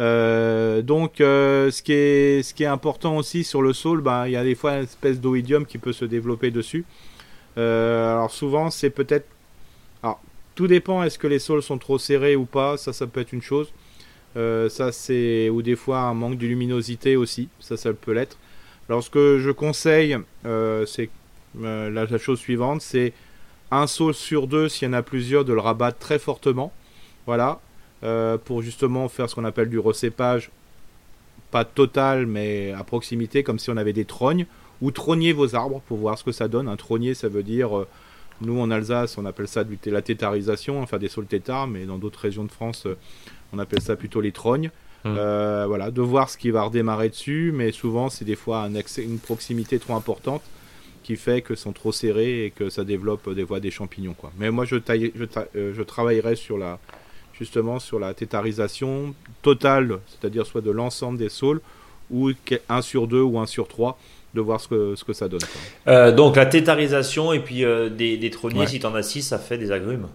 Euh, 0.00 0.82
donc, 0.82 1.16
ce 1.18 1.82
qui 1.82 1.92
est, 1.92 2.42
ce 2.42 2.54
qui 2.54 2.64
est 2.64 2.66
important 2.66 3.16
aussi 3.16 3.44
sur 3.44 3.62
le 3.62 3.72
sol, 3.72 4.00
bah, 4.00 4.28
il 4.28 4.32
y 4.32 4.36
a 4.36 4.42
des 4.42 4.54
fois 4.54 4.74
une 4.74 4.84
espèce 4.84 5.20
d'oïdium 5.20 5.66
qui 5.66 5.78
peut 5.78 5.92
se 5.92 6.04
développer 6.04 6.50
dessus. 6.50 6.84
alors 7.56 8.30
souvent, 8.30 8.70
c'est 8.70 8.90
peut-être 8.90 9.26
tout 10.54 10.66
dépend, 10.66 11.02
est-ce 11.02 11.18
que 11.18 11.26
les 11.26 11.38
sols 11.38 11.62
sont 11.62 11.78
trop 11.78 11.98
serrés 11.98 12.36
ou 12.36 12.44
pas, 12.44 12.76
ça, 12.76 12.92
ça 12.92 13.06
peut 13.06 13.20
être 13.20 13.32
une 13.32 13.42
chose. 13.42 13.72
Euh, 14.36 14.68
ça, 14.68 14.92
c'est. 14.92 15.48
Ou 15.48 15.62
des 15.62 15.76
fois 15.76 16.00
un 16.00 16.14
manque 16.14 16.38
de 16.38 16.46
luminosité 16.46 17.16
aussi, 17.16 17.48
ça, 17.60 17.76
ça 17.76 17.92
peut 17.92 18.12
l'être. 18.12 18.38
Alors, 18.88 19.02
ce 19.02 19.10
que 19.10 19.38
je 19.38 19.50
conseille, 19.50 20.16
euh, 20.44 20.84
c'est 20.86 21.10
euh, 21.60 21.90
la, 21.90 22.18
chose 22.18 22.38
suivante 22.38 22.80
c'est 22.80 23.12
un 23.70 23.86
sol 23.86 24.14
sur 24.14 24.46
deux, 24.46 24.68
s'il 24.68 24.88
y 24.88 24.90
en 24.90 24.94
a 24.94 25.02
plusieurs, 25.02 25.44
de 25.44 25.52
le 25.52 25.60
rabattre 25.60 25.98
très 25.98 26.18
fortement. 26.18 26.72
Voilà. 27.26 27.60
pour 28.44 28.62
justement 28.62 29.08
faire 29.08 29.30
ce 29.30 29.34
qu'on 29.34 29.44
appelle 29.44 29.70
du 29.70 29.78
recépage, 29.78 30.50
pas 31.50 31.64
total, 31.64 32.26
mais 32.26 32.72
à 32.72 32.84
proximité, 32.84 33.42
comme 33.42 33.58
si 33.58 33.70
on 33.70 33.76
avait 33.76 33.92
des 33.92 34.04
trognes. 34.04 34.46
Ou 34.82 34.90
trogner 34.90 35.32
vos 35.32 35.54
arbres 35.54 35.80
pour 35.86 35.98
voir 35.98 36.18
ce 36.18 36.24
que 36.24 36.32
ça 36.32 36.48
donne. 36.48 36.66
Un 36.66 36.76
trognier, 36.76 37.14
ça 37.14 37.28
veut 37.28 37.44
dire 37.44 37.86
nous, 38.42 38.60
en 38.60 38.70
Alsace, 38.70 39.18
on 39.18 39.24
appelle 39.24 39.48
ça 39.48 39.64
la 39.86 40.02
tétarisation, 40.02 40.82
enfin 40.82 40.98
des 40.98 41.08
saules 41.08 41.26
tétards, 41.26 41.66
mais 41.66 41.84
dans 41.84 41.98
d'autres 41.98 42.20
régions 42.20 42.44
de 42.44 42.50
France, 42.50 42.86
euh, 42.86 42.96
on 43.52 43.58
appelle 43.58 43.80
ça 43.80 43.96
plutôt 43.96 44.20
les 44.20 44.32
trognes. 44.32 44.70
Hum. 45.04 45.16
Euh, 45.18 45.64
voilà, 45.66 45.90
de 45.90 46.00
voir 46.00 46.30
ce 46.30 46.36
qui 46.36 46.50
va 46.50 46.62
redémarrer 46.62 47.08
dessus, 47.08 47.52
mais 47.54 47.72
souvent, 47.72 48.08
c'est 48.08 48.24
des 48.24 48.36
fois 48.36 48.68
une 48.98 49.18
proximité 49.18 49.78
trop 49.78 49.94
importante 49.94 50.42
qui 51.02 51.16
fait 51.16 51.42
que 51.42 51.54
sont 51.54 51.72
trop 51.72 51.92
serrés 51.92 52.46
et 52.46 52.50
que 52.50 52.70
ça 52.70 52.84
développe 52.84 53.32
des 53.34 53.42
voies 53.42 53.60
des 53.60 53.70
champignons. 53.70 54.14
Quoi. 54.14 54.32
Mais 54.38 54.50
moi, 54.50 54.64
je, 54.64 54.76
euh, 54.76 55.72
je, 55.74 55.82
travaillerai 55.82 56.36
sur 56.36 56.58
la, 56.58 56.78
justement 57.32 57.78
sur 57.78 57.98
la 57.98 58.14
tétarisation 58.14 59.14
totale, 59.42 59.98
c'est-à-dire 60.06 60.46
soit 60.46 60.60
de 60.60 60.70
l'ensemble 60.70 61.18
des 61.18 61.28
saules, 61.28 61.60
ou 62.10 62.30
1 62.68 62.82
sur 62.82 63.06
2 63.06 63.20
ou 63.20 63.38
1 63.38 63.46
sur 63.46 63.68
3, 63.68 63.98
de 64.34 64.40
voir 64.40 64.60
ce 64.60 64.68
que, 64.68 64.94
ce 64.96 65.04
que 65.04 65.12
ça 65.12 65.28
donne. 65.28 65.40
Euh, 65.88 66.12
donc 66.12 66.36
la 66.36 66.46
tétarisation 66.46 67.32
et 67.32 67.40
puis 67.40 67.64
euh, 67.64 67.88
des, 67.88 68.16
des 68.16 68.30
trôniers, 68.30 68.66
si 68.66 68.80
tu 68.80 68.86
en 68.86 68.94
as 68.94 69.02
6, 69.02 69.22
ça 69.22 69.38
fait 69.38 69.58
des 69.58 69.72
agrumes. 69.72 70.08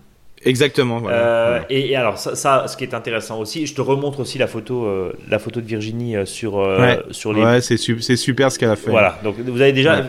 Exactement. 0.45 1.01
Euh, 1.07 1.59
et, 1.69 1.95
alors 1.95 2.17
ça, 2.17 2.67
ce 2.67 2.77
qui 2.77 2.83
est 2.83 2.93
intéressant 2.93 3.39
aussi, 3.39 3.65
je 3.65 3.73
te 3.73 3.81
remontre 3.81 4.19
aussi 4.19 4.37
la 4.37 4.47
photo, 4.47 4.87
la 5.29 5.39
photo 5.39 5.61
de 5.61 5.65
Virginie 5.65 6.15
sur 6.25 6.65
sur 7.11 7.33
les. 7.33 7.43
Ouais, 7.43 7.61
c'est 7.61 8.15
super 8.15 8.51
ce 8.51 8.59
qu'elle 8.59 8.69
a 8.69 8.75
fait. 8.75 8.91
Voilà. 8.91 9.19
Donc 9.23 9.35
vous 9.39 9.61
avez 9.61 9.73
déjà 9.73 10.01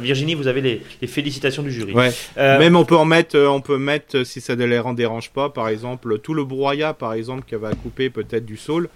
Virginie, 0.00 0.34
vous 0.34 0.48
avez 0.48 0.60
les, 0.60 0.82
les, 1.00 1.08
félicitations 1.08 1.62
du 1.62 1.70
jury. 1.70 1.92
Ouais. 1.92 2.10
Même 2.36 2.76
on 2.76 2.84
peut 2.84 2.96
en 2.96 3.04
mettre, 3.04 3.38
on 3.38 3.60
peut 3.60 3.78
mettre 3.78 4.24
si 4.24 4.40
ça 4.40 4.56
ne 4.56 4.64
les 4.64 4.78
en 4.78 4.92
dérange 4.92 5.30
pas, 5.30 5.48
par 5.48 5.68
exemple 5.68 6.18
tout 6.18 6.34
le 6.34 6.44
broyat, 6.44 6.92
par 6.92 7.12
exemple, 7.12 7.44
qui 7.46 7.54
va 7.54 7.70
couper 7.72 8.10
peut-être 8.10 8.44
du 8.44 8.56
saule. 8.56 8.88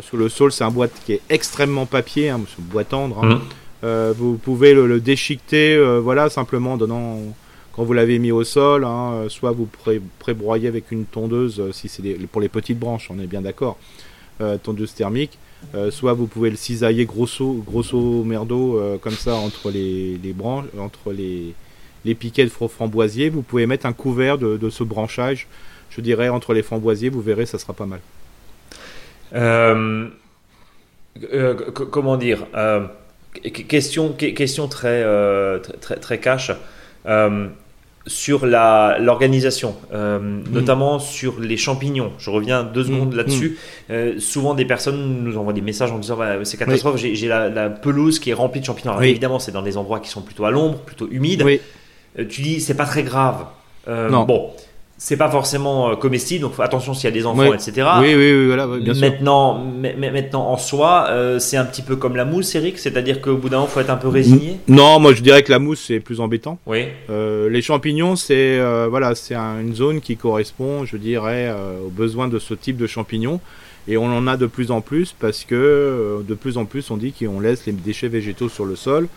sous 0.00 0.16
le 0.16 0.28
saule, 0.28 0.52
c'est 0.52 0.64
un 0.64 0.70
bois 0.70 0.88
qui 1.04 1.14
est 1.14 1.20
extrêmement 1.30 1.86
papier, 1.86 2.30
hein, 2.30 2.40
un 2.40 2.62
bois 2.62 2.84
tendre. 2.84 3.22
Hein. 3.22 3.34
Mmh. 3.34 3.40
Euh, 3.84 4.12
vous 4.16 4.36
pouvez 4.36 4.74
le, 4.74 5.00
déchiqueter, 5.00 5.74
euh, 5.74 5.98
voilà, 5.98 6.30
simplement 6.30 6.74
en 6.74 6.76
donnant, 6.76 7.18
quand 7.72 7.84
vous 7.84 7.92
l'avez 7.92 8.18
mis 8.18 8.32
au 8.32 8.44
sol, 8.44 8.84
hein, 8.84 9.12
euh, 9.14 9.28
soit 9.28 9.52
vous 9.52 9.66
pré 9.66 10.00
prébroyez 10.18 10.68
avec 10.68 10.90
une 10.90 11.04
tondeuse, 11.04 11.62
si 11.72 11.88
c'est 11.88 12.02
pour 12.26 12.40
les 12.40 12.48
petites 12.48 12.78
branches, 12.78 13.10
on 13.10 13.18
est 13.18 13.26
bien 13.26 13.42
d'accord, 13.42 13.78
tondeuse 14.64 14.92
thermique, 14.94 15.38
soit 15.90 16.14
vous 16.14 16.26
pouvez 16.26 16.50
le 16.50 16.56
cisailler 16.56 17.04
grosso, 17.04 17.62
grosso 17.64 18.24
merdo, 18.24 18.98
comme 19.00 19.12
ça, 19.12 19.34
entre 19.36 19.70
les, 19.70 20.18
branches, 20.34 20.64
entre 20.76 21.12
les, 21.12 21.54
piquets 22.14 22.44
de 22.44 22.50
framboisier. 22.50 23.28
Vous 23.28 23.42
pouvez 23.42 23.66
mettre 23.66 23.86
un 23.86 23.92
couvert 23.92 24.36
de, 24.38 24.70
ce 24.70 24.82
branchage, 24.82 25.46
je 25.90 26.00
dirais, 26.00 26.28
entre 26.28 26.54
les 26.54 26.62
framboisiers, 26.62 27.08
vous 27.08 27.20
verrez, 27.20 27.46
ça 27.46 27.58
sera 27.58 27.72
pas 27.72 27.86
mal. 27.86 28.00
comment 31.92 32.16
dire 32.16 32.46
Question, 33.40 34.12
question 34.12 34.68
très, 34.68 35.02
euh, 35.02 35.58
très, 35.58 35.96
très, 35.96 36.20
cash. 36.20 36.52
Euh, 37.06 37.48
sur 38.06 38.46
l'organisation, 38.46 39.76
euh, 39.92 40.18
mm. 40.18 40.44
notamment 40.50 40.98
sur 40.98 41.38
les 41.40 41.56
champignons. 41.56 42.12
Je 42.18 42.30
reviens 42.30 42.64
deux 42.64 42.82
mm. 42.82 42.86
secondes 42.86 43.14
là-dessus. 43.14 43.58
Mm. 43.88 44.18
souvent, 44.18 44.54
des 44.54 44.64
personnes 44.64 45.22
nous 45.22 45.36
envoient 45.36 45.52
des 45.52 45.60
messages 45.60 45.92
en 45.92 45.98
disant 45.98 46.18
c'est 46.44 46.56
catastrophe, 46.56 46.96
j'ai 46.96 47.28
la, 47.28 47.70
pelouse 47.70 48.18
qui 48.18 48.30
est 48.30 48.34
remplie 48.34 48.60
de 48.60 48.66
champignons. 48.66 49.00
Évidemment, 49.00 49.38
c'est 49.38 49.52
dans 49.52 49.62
des 49.62 49.76
endroits 49.76 50.00
qui 50.00 50.08
sont 50.08 50.22
plutôt 50.22 50.44
à 50.44 50.50
l'ombre, 50.50 50.78
plutôt 50.78 51.08
humides. 51.10 51.44
tu 52.28 52.42
dis 52.42 52.60
c'est 52.60 52.76
pas 52.76 52.86
très 52.86 53.02
grave. 53.02 53.46
non. 53.86 54.24
Bon, 54.24 54.50
c'est 55.04 55.16
pas 55.16 55.28
forcément 55.28 55.90
euh, 55.90 55.94
comestible, 55.96 56.42
donc 56.42 56.52
attention 56.60 56.94
s'il 56.94 57.06
y 57.06 57.08
a 57.08 57.10
des 57.10 57.26
enfants, 57.26 57.52
etc. 57.52 57.88
Oui, 58.00 58.14
oui, 58.14 58.32
oui, 58.34 58.46
voilà, 58.46 58.68
bien 58.68 58.94
maintenant, 58.94 59.60
sûr. 59.60 59.98
maintenant, 59.98 60.46
en 60.48 60.56
soi, 60.56 61.08
euh, 61.10 61.40
c'est 61.40 61.56
un 61.56 61.64
petit 61.64 61.82
peu 61.82 61.96
comme 61.96 62.14
la 62.14 62.24
mousse, 62.24 62.54
Eric, 62.54 62.78
c'est-à-dire 62.78 63.20
qu'au 63.20 63.36
bout 63.36 63.48
d'un 63.48 63.56
moment, 63.56 63.68
il 63.68 63.72
faut 63.72 63.80
être 63.80 63.90
un 63.90 63.96
peu 63.96 64.06
résigné. 64.06 64.60
Non, 64.68 65.00
moi 65.00 65.12
je 65.12 65.22
dirais 65.22 65.42
que 65.42 65.50
la 65.50 65.58
mousse 65.58 65.82
c'est 65.88 65.98
plus 65.98 66.20
embêtant. 66.20 66.60
Oui. 66.66 66.84
Euh, 67.10 67.50
les 67.50 67.62
champignons, 67.62 68.14
c'est 68.14 68.60
voilà, 68.88 69.16
c'est 69.16 69.34
une 69.34 69.74
zone 69.74 70.00
qui 70.00 70.16
correspond, 70.16 70.84
je 70.84 70.96
dirais, 70.96 71.52
aux 71.84 71.90
besoins 71.90 72.28
de 72.28 72.38
ce 72.38 72.54
type 72.54 72.76
de 72.76 72.86
champignons. 72.86 73.40
Et 73.88 73.96
on 73.96 74.06
en 74.06 74.28
a 74.28 74.36
de 74.36 74.46
plus 74.46 74.70
en 74.70 74.82
plus 74.82 75.12
parce 75.18 75.44
que 75.44 76.22
de 76.24 76.34
plus 76.34 76.58
en 76.58 76.64
plus 76.64 76.92
on 76.92 76.96
dit 76.96 77.12
qu'on 77.12 77.40
laisse 77.40 77.66
les 77.66 77.72
déchets 77.72 78.06
végétaux 78.06 78.48
sur 78.48 78.64
le 78.64 78.76
sol, 78.76 79.08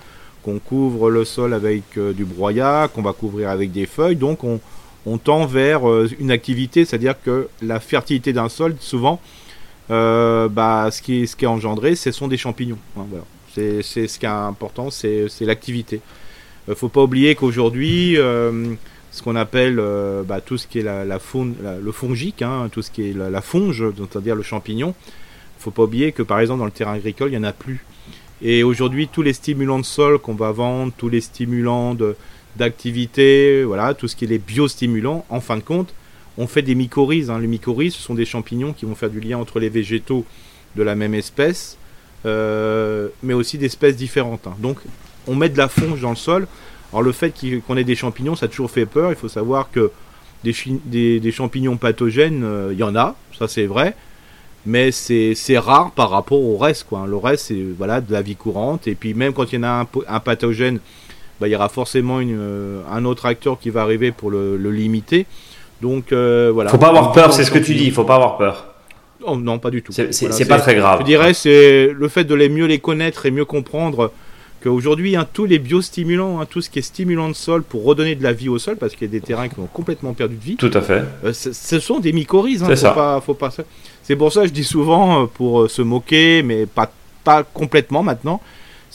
qu'on 0.42 0.58
couvre 0.58 1.12
le 1.12 1.26
sol 1.26 1.54
avec 1.54 1.84
du 1.96 2.26
broyat, 2.26 2.90
qu'on 2.92 3.04
va 3.04 3.14
couvrir 3.14 3.50
avec 3.52 3.72
des 3.72 3.86
feuilles, 3.86 4.16
donc 4.16 4.44
on 4.44 4.60
on 5.06 5.18
tend 5.18 5.46
vers 5.46 5.90
euh, 5.90 6.10
une 6.20 6.32
activité, 6.32 6.86
c'est-à-dire 6.86 7.16
que 7.22 7.48
la 7.62 7.80
fertilité 7.80 8.34
d'un 8.34 8.50
sol, 8.50 8.76
souvent, 8.80 9.22
bah, 9.90 10.90
ce, 10.92 11.02
qui, 11.02 11.28
ce 11.28 11.36
qui 11.36 11.46
est 11.46 11.48
engendré, 11.48 11.96
ce 11.96 12.12
sont 12.12 12.28
des 12.28 12.38
champignons. 12.38 12.80
Hein. 12.98 13.06
C'est 13.54 13.84
ce 13.84 14.20
qui 14.20 14.26
est 14.26 14.30
important, 14.30 14.90
c'est 14.90 15.30
l'activité. 15.42 16.02
Il 16.68 16.72
ne 16.72 16.76
faut 16.76 16.90
pas 16.90 17.04
oublier 17.04 17.36
qu'aujourd'hui, 17.36 18.16
ce 18.16 19.22
qu'on 19.24 19.36
appelle 19.36 19.82
bah, 20.28 20.42
tout 20.42 20.58
ce 20.58 20.68
qui 20.68 20.80
est 20.80 20.84
la, 20.84 21.06
la 21.06 21.20
faune, 21.20 21.56
le 21.82 21.92
fongique, 21.92 22.42
hein, 22.42 22.68
tout 22.72 22.82
ce 22.82 22.90
qui 22.90 23.12
est 23.12 23.14
la, 23.14 23.42
fonge, 23.42 23.86
c'est-à-dire 23.96 24.36
le 24.36 24.44
champignon, 24.44 24.96
faut 25.66 25.72
pas 25.72 25.84
oublier 25.84 26.12
que 26.12 26.22
par 26.22 26.40
exemple 26.40 26.60
dans 26.60 26.66
le 26.66 26.72
terrain 26.72 26.94
agricole, 26.94 27.30
il 27.30 27.32
n'y 27.32 27.46
en 27.46 27.50
a 27.50 27.52
plus. 27.52 27.84
Et 28.42 28.64
aujourd'hui, 28.64 29.08
tous 29.08 29.24
les 29.24 29.34
stimulants 29.34 29.80
de 29.80 29.86
sol 29.86 30.20
qu'on 30.20 30.36
va 30.36 30.52
vendre, 30.52 30.94
tous 30.96 31.10
les 31.10 31.22
stimulants 31.22 31.96
d'activité, 32.58 33.64
voilà, 33.64 33.94
tout 33.94 34.08
ce 34.08 34.16
qui 34.16 34.26
est 34.26 34.28
les 34.28 34.38
biostimulants, 34.38 35.26
en 35.30 35.42
fin 35.42 35.58
de 35.58 35.62
compte, 35.62 35.94
on 36.38 36.48
fait 36.48 36.62
des 36.62 36.76
mycorhizes. 36.76 37.30
Hein. 37.30 37.40
Les 37.40 37.48
mycorhizes, 37.48 37.94
ce 37.94 38.02
sont 38.02 38.16
des 38.16 38.26
champignons 38.26 38.74
qui 38.74 38.86
vont 38.86 38.96
faire 38.96 39.10
du 39.10 39.20
lien 39.20 39.38
entre 39.38 39.60
les 39.60 39.70
végétaux 39.70 40.26
de 40.76 40.84
la 40.84 40.96
même 40.96 41.14
espèce, 41.14 41.78
euh, 42.26 43.10
mais 43.24 43.34
aussi 43.34 43.58
d'espèces 43.58 43.96
différentes. 43.96 44.48
Hein. 44.48 44.56
Donc, 44.60 44.80
on 45.28 45.36
met 45.36 45.50
de 45.50 45.58
la 45.58 45.70
fonge 45.70 46.02
dans 46.02 46.10
le 46.10 46.16
sol. 46.16 46.48
Alors, 46.92 47.04
le 47.04 47.12
fait 47.12 47.34
qu'on 47.66 47.78
ait 47.78 47.84
des 47.84 47.96
champignons, 47.96 48.36
ça 48.36 48.46
a 48.46 48.50
toujours 48.50 48.72
fait 48.72 48.86
peur. 48.86 49.12
Il 49.12 49.16
faut 49.16 49.30
savoir 49.30 49.70
que 49.72 49.92
des, 50.44 51.32
champignons 51.32 51.78
pathogènes, 51.78 52.44
euh, 52.44 52.70
il 52.72 52.78
y 52.78 52.84
en 52.84 52.96
a, 52.96 53.16
ça 53.38 53.48
c'est 53.48 53.66
vrai 53.66 53.96
mais 54.66 54.92
c'est 54.92 55.58
rare 55.58 55.92
par 55.92 56.10
rapport 56.10 56.42
au 56.42 56.58
reste. 56.58 56.86
Quoi. 56.86 57.06
Le 57.08 57.18
reste, 57.18 57.46
c'est 57.48 57.64
voilà, 57.78 58.02
de 58.02 58.12
la 58.12 58.22
vie 58.22 58.36
courante. 58.36 58.88
Et 58.88 58.96
puis 58.96 59.14
même 59.14 59.34
quand 59.34 59.52
il 59.52 59.56
y 59.56 59.58
en 59.60 59.64
a 59.64 59.88
un, 60.08 60.20
pathogène, 60.20 60.80
bah, 61.40 61.48
il 61.48 61.52
y 61.52 61.56
aura 61.56 61.70
forcément 61.70 62.20
une, 62.20 62.38
euh, 62.40 62.82
un 62.92 63.06
autre 63.06 63.26
acteur 63.26 63.60
qui 63.60 63.70
va 63.70 63.82
arriver 63.82 64.12
pour 64.12 64.30
le, 64.30 64.58
limiter. 64.72 65.26
Donc 65.82 66.12
euh, 66.12 66.52
voilà. 66.54 66.70
Faut 66.70 66.78
pas 66.78 66.90
avoir 66.90 67.12
peur, 67.12 67.34
c'est 67.34 67.44
ce 67.44 67.52
que 67.52 67.60
tu 67.60 67.76
dis. 67.76 67.86
Il 67.86 67.92
faut 67.92 68.06
pas 68.06 68.16
avoir 68.16 68.38
peur. 68.38 68.68
Oh, 69.24 69.36
non, 69.36 69.60
pas 69.60 69.72
du 69.72 69.82
tout. 69.82 69.92
C'est 69.92 70.48
pas 70.48 70.60
très 70.60 70.76
grave. 70.76 71.00
Je 71.02 71.06
dirais 71.06 71.34
c'est 71.34 71.92
le 71.92 72.08
fait 72.08 72.24
de 72.24 72.36
les 72.36 72.50
mieux 72.50 72.66
les 72.66 72.80
connaître 72.80 73.26
et 73.26 73.32
mieux 73.32 73.46
comprendre 73.46 74.12
qu'aujourd'hui, 74.64 75.16
hein, 75.16 75.28
tous 75.32 75.46
les 75.46 75.60
biostimulants, 75.60 76.40
hein, 76.40 76.46
tout 76.50 76.62
ce 76.62 76.70
qui 76.70 76.80
est 76.80 76.84
stimulant 76.84 77.30
de 77.30 77.34
sol 77.34 77.62
pour 77.62 77.84
redonner 77.84 78.16
de 78.16 78.24
la 78.24 78.34
vie 78.34 78.50
au 78.50 78.58
sol, 78.58 78.78
parce 78.78 78.94
qu'il 78.94 79.08
y 79.08 79.10
a 79.10 79.12
des 79.12 79.22
terrains 79.22 79.48
qui 79.48 79.60
ont 79.60 79.68
complètement 79.72 80.14
perdu 80.14 80.36
de 80.36 80.42
vie. 80.42 80.56
Tout 80.56 80.72
à 80.74 80.82
fait. 80.82 81.04
Euh, 81.24 81.34
ce 81.34 81.80
sont 81.80 82.00
des 82.00 82.14
mycorhizes. 82.14 82.64
Hein, 82.64 82.76
faut 82.76 82.94
pas, 82.94 83.22
faut 83.22 83.34
pas... 83.36 83.52
C'est 84.02 84.16
pour 84.16 84.34
ça 84.34 84.42
que 84.42 84.48
je 84.48 84.54
dis 84.54 84.64
souvent, 84.64 85.28
pour 85.28 85.70
se 85.70 85.84
moquer, 85.84 86.42
mais 86.42 86.66
pas, 86.66 86.92
pas 87.24 87.44
complètement 87.44 88.02
maintenant, 88.02 88.42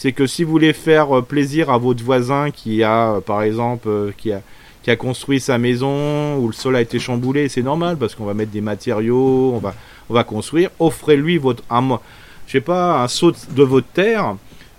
c'est 0.00 0.12
que 0.12 0.26
si 0.26 0.44
vous 0.44 0.50
voulez 0.50 0.72
faire 0.72 1.22
plaisir 1.22 1.68
à 1.68 1.76
votre 1.76 2.02
voisin 2.02 2.50
qui 2.50 2.82
a, 2.82 3.20
par 3.20 3.42
exemple, 3.42 4.14
qui 4.16 4.32
a, 4.32 4.40
qui 4.82 4.90
a 4.90 4.96
construit 4.96 5.40
sa 5.40 5.58
maison 5.58 6.38
où 6.38 6.46
le 6.46 6.54
sol 6.54 6.74
a 6.74 6.80
été 6.80 6.98
chamboulé, 6.98 7.50
c'est 7.50 7.60
normal 7.60 7.98
parce 7.98 8.14
qu'on 8.14 8.24
va 8.24 8.32
mettre 8.32 8.50
des 8.50 8.62
matériaux, 8.62 9.52
on 9.54 9.58
va, 9.58 9.74
on 10.08 10.14
va 10.14 10.24
construire. 10.24 10.70
Offrez-lui 10.78 11.36
votre, 11.36 11.62
un, 11.68 12.00
je 12.46 12.52
sais 12.52 12.62
pas, 12.62 13.02
un 13.02 13.08
saut 13.08 13.34
de 13.50 13.62
votre 13.62 13.88
terre 13.88 14.36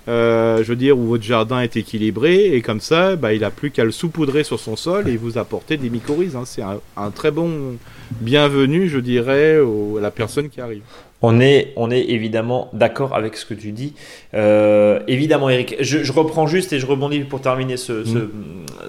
euh, 0.08 0.64
je 0.64 0.70
veux 0.70 0.76
dire, 0.76 0.98
où 0.98 1.06
votre 1.06 1.24
jardin 1.24 1.62
est 1.62 1.78
équilibré, 1.78 2.56
et 2.56 2.64
comme 2.64 2.82
ça, 2.82 3.16
bah, 3.16 3.36
il 3.36 3.42
n'a 3.42 3.52
plus 3.52 3.70
qu'à 3.70 3.84
le 3.84 3.92
saupoudrer 3.92 4.44
sur 4.44 4.60
son 4.60 4.76
sol 4.76 5.08
et 5.08 5.16
vous 5.18 5.38
apporter 5.38 5.78
des 5.78 5.92
mycorhizes. 5.92 6.36
Hein. 6.36 6.46
C'est 6.46 6.64
un, 6.64 7.12
très 7.12 7.30
bon 7.30 7.78
bienvenue, 8.20 8.90
je 8.90 8.98
dirais, 8.98 9.60
à 9.60 10.02
la 10.02 10.10
personne 10.10 10.50
qui 10.50 10.60
arrive. 10.60 10.82
On 11.24 11.40
est, 11.40 11.74
on 11.76 11.92
est 11.92 12.02
évidemment 12.10 12.70
d'accord 12.74 13.16
avec 13.16 13.38
ce 13.38 13.46
que 13.46 13.54
tu 13.54 13.72
dis. 13.72 13.94
Euh, 14.34 15.00
évidemment, 15.08 15.50
Eric. 15.50 15.76
Je, 15.80 16.12
reprends 16.12 16.48
juste 16.48 16.74
et 16.74 16.80
je 16.80 16.88
rebondis 16.88 17.20
pour 17.20 17.42
terminer 17.42 17.78
ce, 17.78 17.94
mm. 17.94 18.30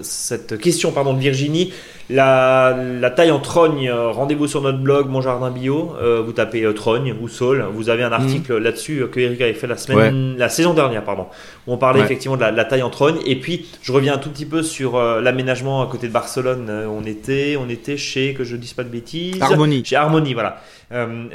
cette 0.01 0.57
question 0.57 0.91
pardon, 0.91 1.13
de 1.13 1.19
Virginie. 1.19 1.71
La, 2.09 2.75
la 2.99 3.11
taille 3.11 3.31
en 3.31 3.39
trogne, 3.39 3.87
euh, 3.87 4.09
rendez-vous 4.09 4.47
sur 4.47 4.61
notre 4.61 4.79
blog 4.79 5.09
Mon 5.09 5.21
Jardin 5.21 5.51
Bio. 5.51 5.93
Euh, 6.01 6.23
vous 6.25 6.31
tapez 6.31 6.67
trogne 6.73 7.13
ou 7.21 7.27
sol. 7.27 7.65
Vous 7.71 7.89
avez 7.89 8.01
un 8.01 8.09
mm. 8.09 8.13
article 8.13 8.57
là-dessus 8.57 9.05
que 9.11 9.19
Eric 9.19 9.39
avait 9.41 9.53
fait 9.53 9.67
la, 9.67 9.77
semaine, 9.77 10.35
la 10.35 10.49
saison 10.49 10.73
dernière. 10.73 11.03
Pardon, 11.03 11.27
où 11.67 11.73
on 11.73 11.77
parlait 11.77 12.01
effectivement 12.01 12.35
de 12.35 12.41
la, 12.41 12.65
taille 12.65 12.81
en 12.81 12.89
trogne. 12.89 13.19
Et 13.27 13.35
puis, 13.35 13.67
je 13.83 13.91
reviens 13.91 14.15
un 14.15 14.17
tout 14.17 14.31
petit 14.31 14.45
peu 14.47 14.63
sur 14.63 14.99
l'aménagement 14.99 15.83
à 15.83 15.87
côté 15.87 16.07
de 16.07 16.13
Barcelone. 16.13 16.71
on, 16.89 17.05
était, 17.05 17.57
on 17.59 17.69
était 17.69 17.97
chez, 17.97 18.33
que 18.33 18.43
je 18.43 18.55
ne 18.55 18.61
dise 18.61 18.73
pas 18.73 18.83
de 18.83 18.89
bêtises. 18.89 19.39
Harmonie. 19.39 19.83
Chez 19.85 19.97
Harmonie, 19.97 20.33
voilà. 20.33 20.61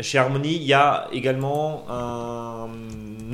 Chez 0.00 0.18
Harmonie, 0.18 0.54
il 0.56 0.62
y 0.62 0.72
a 0.72 1.08
également 1.12 1.84
un, 1.88 2.68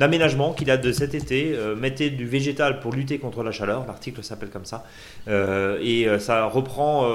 aménagement 0.01 0.53
qu'il 0.53 0.71
a 0.71 0.77
de 0.77 0.91
cet 0.91 1.13
été. 1.13 1.53
Euh, 1.53 1.75
mettez 1.75 2.09
du 2.09 2.25
végétal 2.25 2.79
pour 2.79 2.93
lutter 2.93 3.19
contre 3.19 3.43
la 3.43 3.51
chaleur. 3.51 3.85
L'article 3.87 4.23
s'appelle 4.23 4.49
comme 4.49 4.65
ça. 4.65 4.85
Euh, 5.27 5.77
et 5.81 6.07
euh, 6.07 6.19
ça 6.19 6.45
reprend 6.45 7.07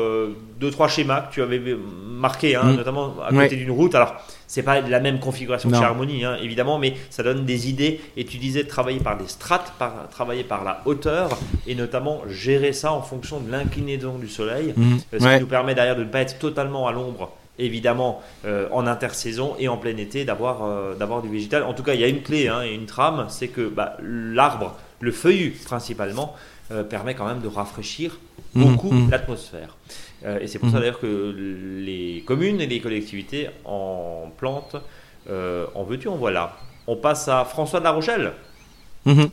deux, 0.60 0.70
trois 0.70 0.88
schémas 0.88 1.22
que 1.22 1.34
tu 1.34 1.42
avais 1.42 1.60
marqués, 2.06 2.54
hein, 2.54 2.64
mm. 2.64 2.76
notamment 2.76 3.14
à 3.22 3.30
côté 3.30 3.56
d'une 3.56 3.70
route. 3.70 3.94
Alors, 3.94 4.14
c'est 4.46 4.62
pas 4.62 4.80
la 4.80 5.00
même 5.00 5.20
configuration 5.20 5.70
que 5.70 5.76
chez 5.76 5.84
Harmonie, 5.84 6.24
hein, 6.24 6.36
évidemment, 6.42 6.78
mais 6.78 6.94
ça 7.08 7.22
donne 7.22 7.44
des 7.44 7.68
idées. 7.68 8.00
Et 8.16 8.24
tu 8.24 8.38
disais 8.38 8.64
de 8.64 8.68
travailler 8.68 9.00
par 9.00 9.16
des 9.16 9.28
strates, 9.28 9.72
par, 9.78 10.08
travailler 10.10 10.44
par 10.44 10.64
la 10.64 10.82
hauteur, 10.86 11.38
et 11.66 11.74
notamment 11.74 12.22
gérer 12.28 12.72
ça 12.72 12.92
en 12.92 13.02
fonction 13.02 13.40
de 13.40 13.50
l'inclinaison 13.50 14.18
du 14.18 14.28
soleil, 14.28 14.74
mm. 14.76 14.96
ce 15.12 15.16
qui 15.16 15.40
nous 15.40 15.46
permet 15.46 15.74
derrière 15.74 15.96
de 15.96 16.04
ne 16.04 16.08
pas 16.08 16.20
être 16.20 16.38
totalement 16.38 16.86
à 16.86 16.92
l'ombre 16.92 17.32
évidemment 17.60 18.22
euh, 18.44 18.68
en 18.72 18.86
intersaison 18.86 19.54
et 19.58 19.68
en 19.68 19.76
plein 19.76 19.96
été 19.96 20.24
d'avoir 20.24 20.64
euh, 20.64 20.94
d'avoir 20.94 21.22
du 21.22 21.28
végétal. 21.28 21.62
En 21.62 21.74
tout 21.74 21.82
cas, 21.82 21.94
il 21.94 22.00
y 22.00 22.04
a 22.04 22.08
une 22.08 22.22
clé 22.22 22.48
hein, 22.48 22.62
et 22.62 22.74
une 22.74 22.86
trame, 22.86 23.26
c'est 23.28 23.48
que 23.48 23.68
bah, 23.68 23.96
l'arbre, 24.02 24.76
le 25.00 25.12
feuillu 25.12 25.50
principalement, 25.64 26.34
euh, 26.72 26.82
permet 26.82 27.14
quand 27.14 27.26
même 27.26 27.40
de 27.40 27.48
rafraîchir 27.48 28.18
mmh, 28.54 28.64
beaucoup 28.64 28.92
mmh. 28.92 29.10
l'atmosphère. 29.10 29.76
et 30.40 30.46
c'est 30.46 30.58
pour 30.58 30.70
ça 30.70 30.76
mmh. 30.76 30.80
d'ailleurs 30.80 31.00
que 31.00 31.34
les 31.84 32.22
communes 32.26 32.60
et 32.60 32.66
les 32.66 32.80
collectivités 32.80 33.48
en 33.64 34.30
plantent, 34.36 34.76
en 35.28 35.84
veux-tu, 35.84 36.08
en 36.08 36.16
voilà. 36.16 36.56
On 36.86 36.96
passe 36.96 37.28
à 37.28 37.44
François 37.44 37.78
de 37.78 37.84
la 37.84 37.92
Rochelle. 37.92 38.32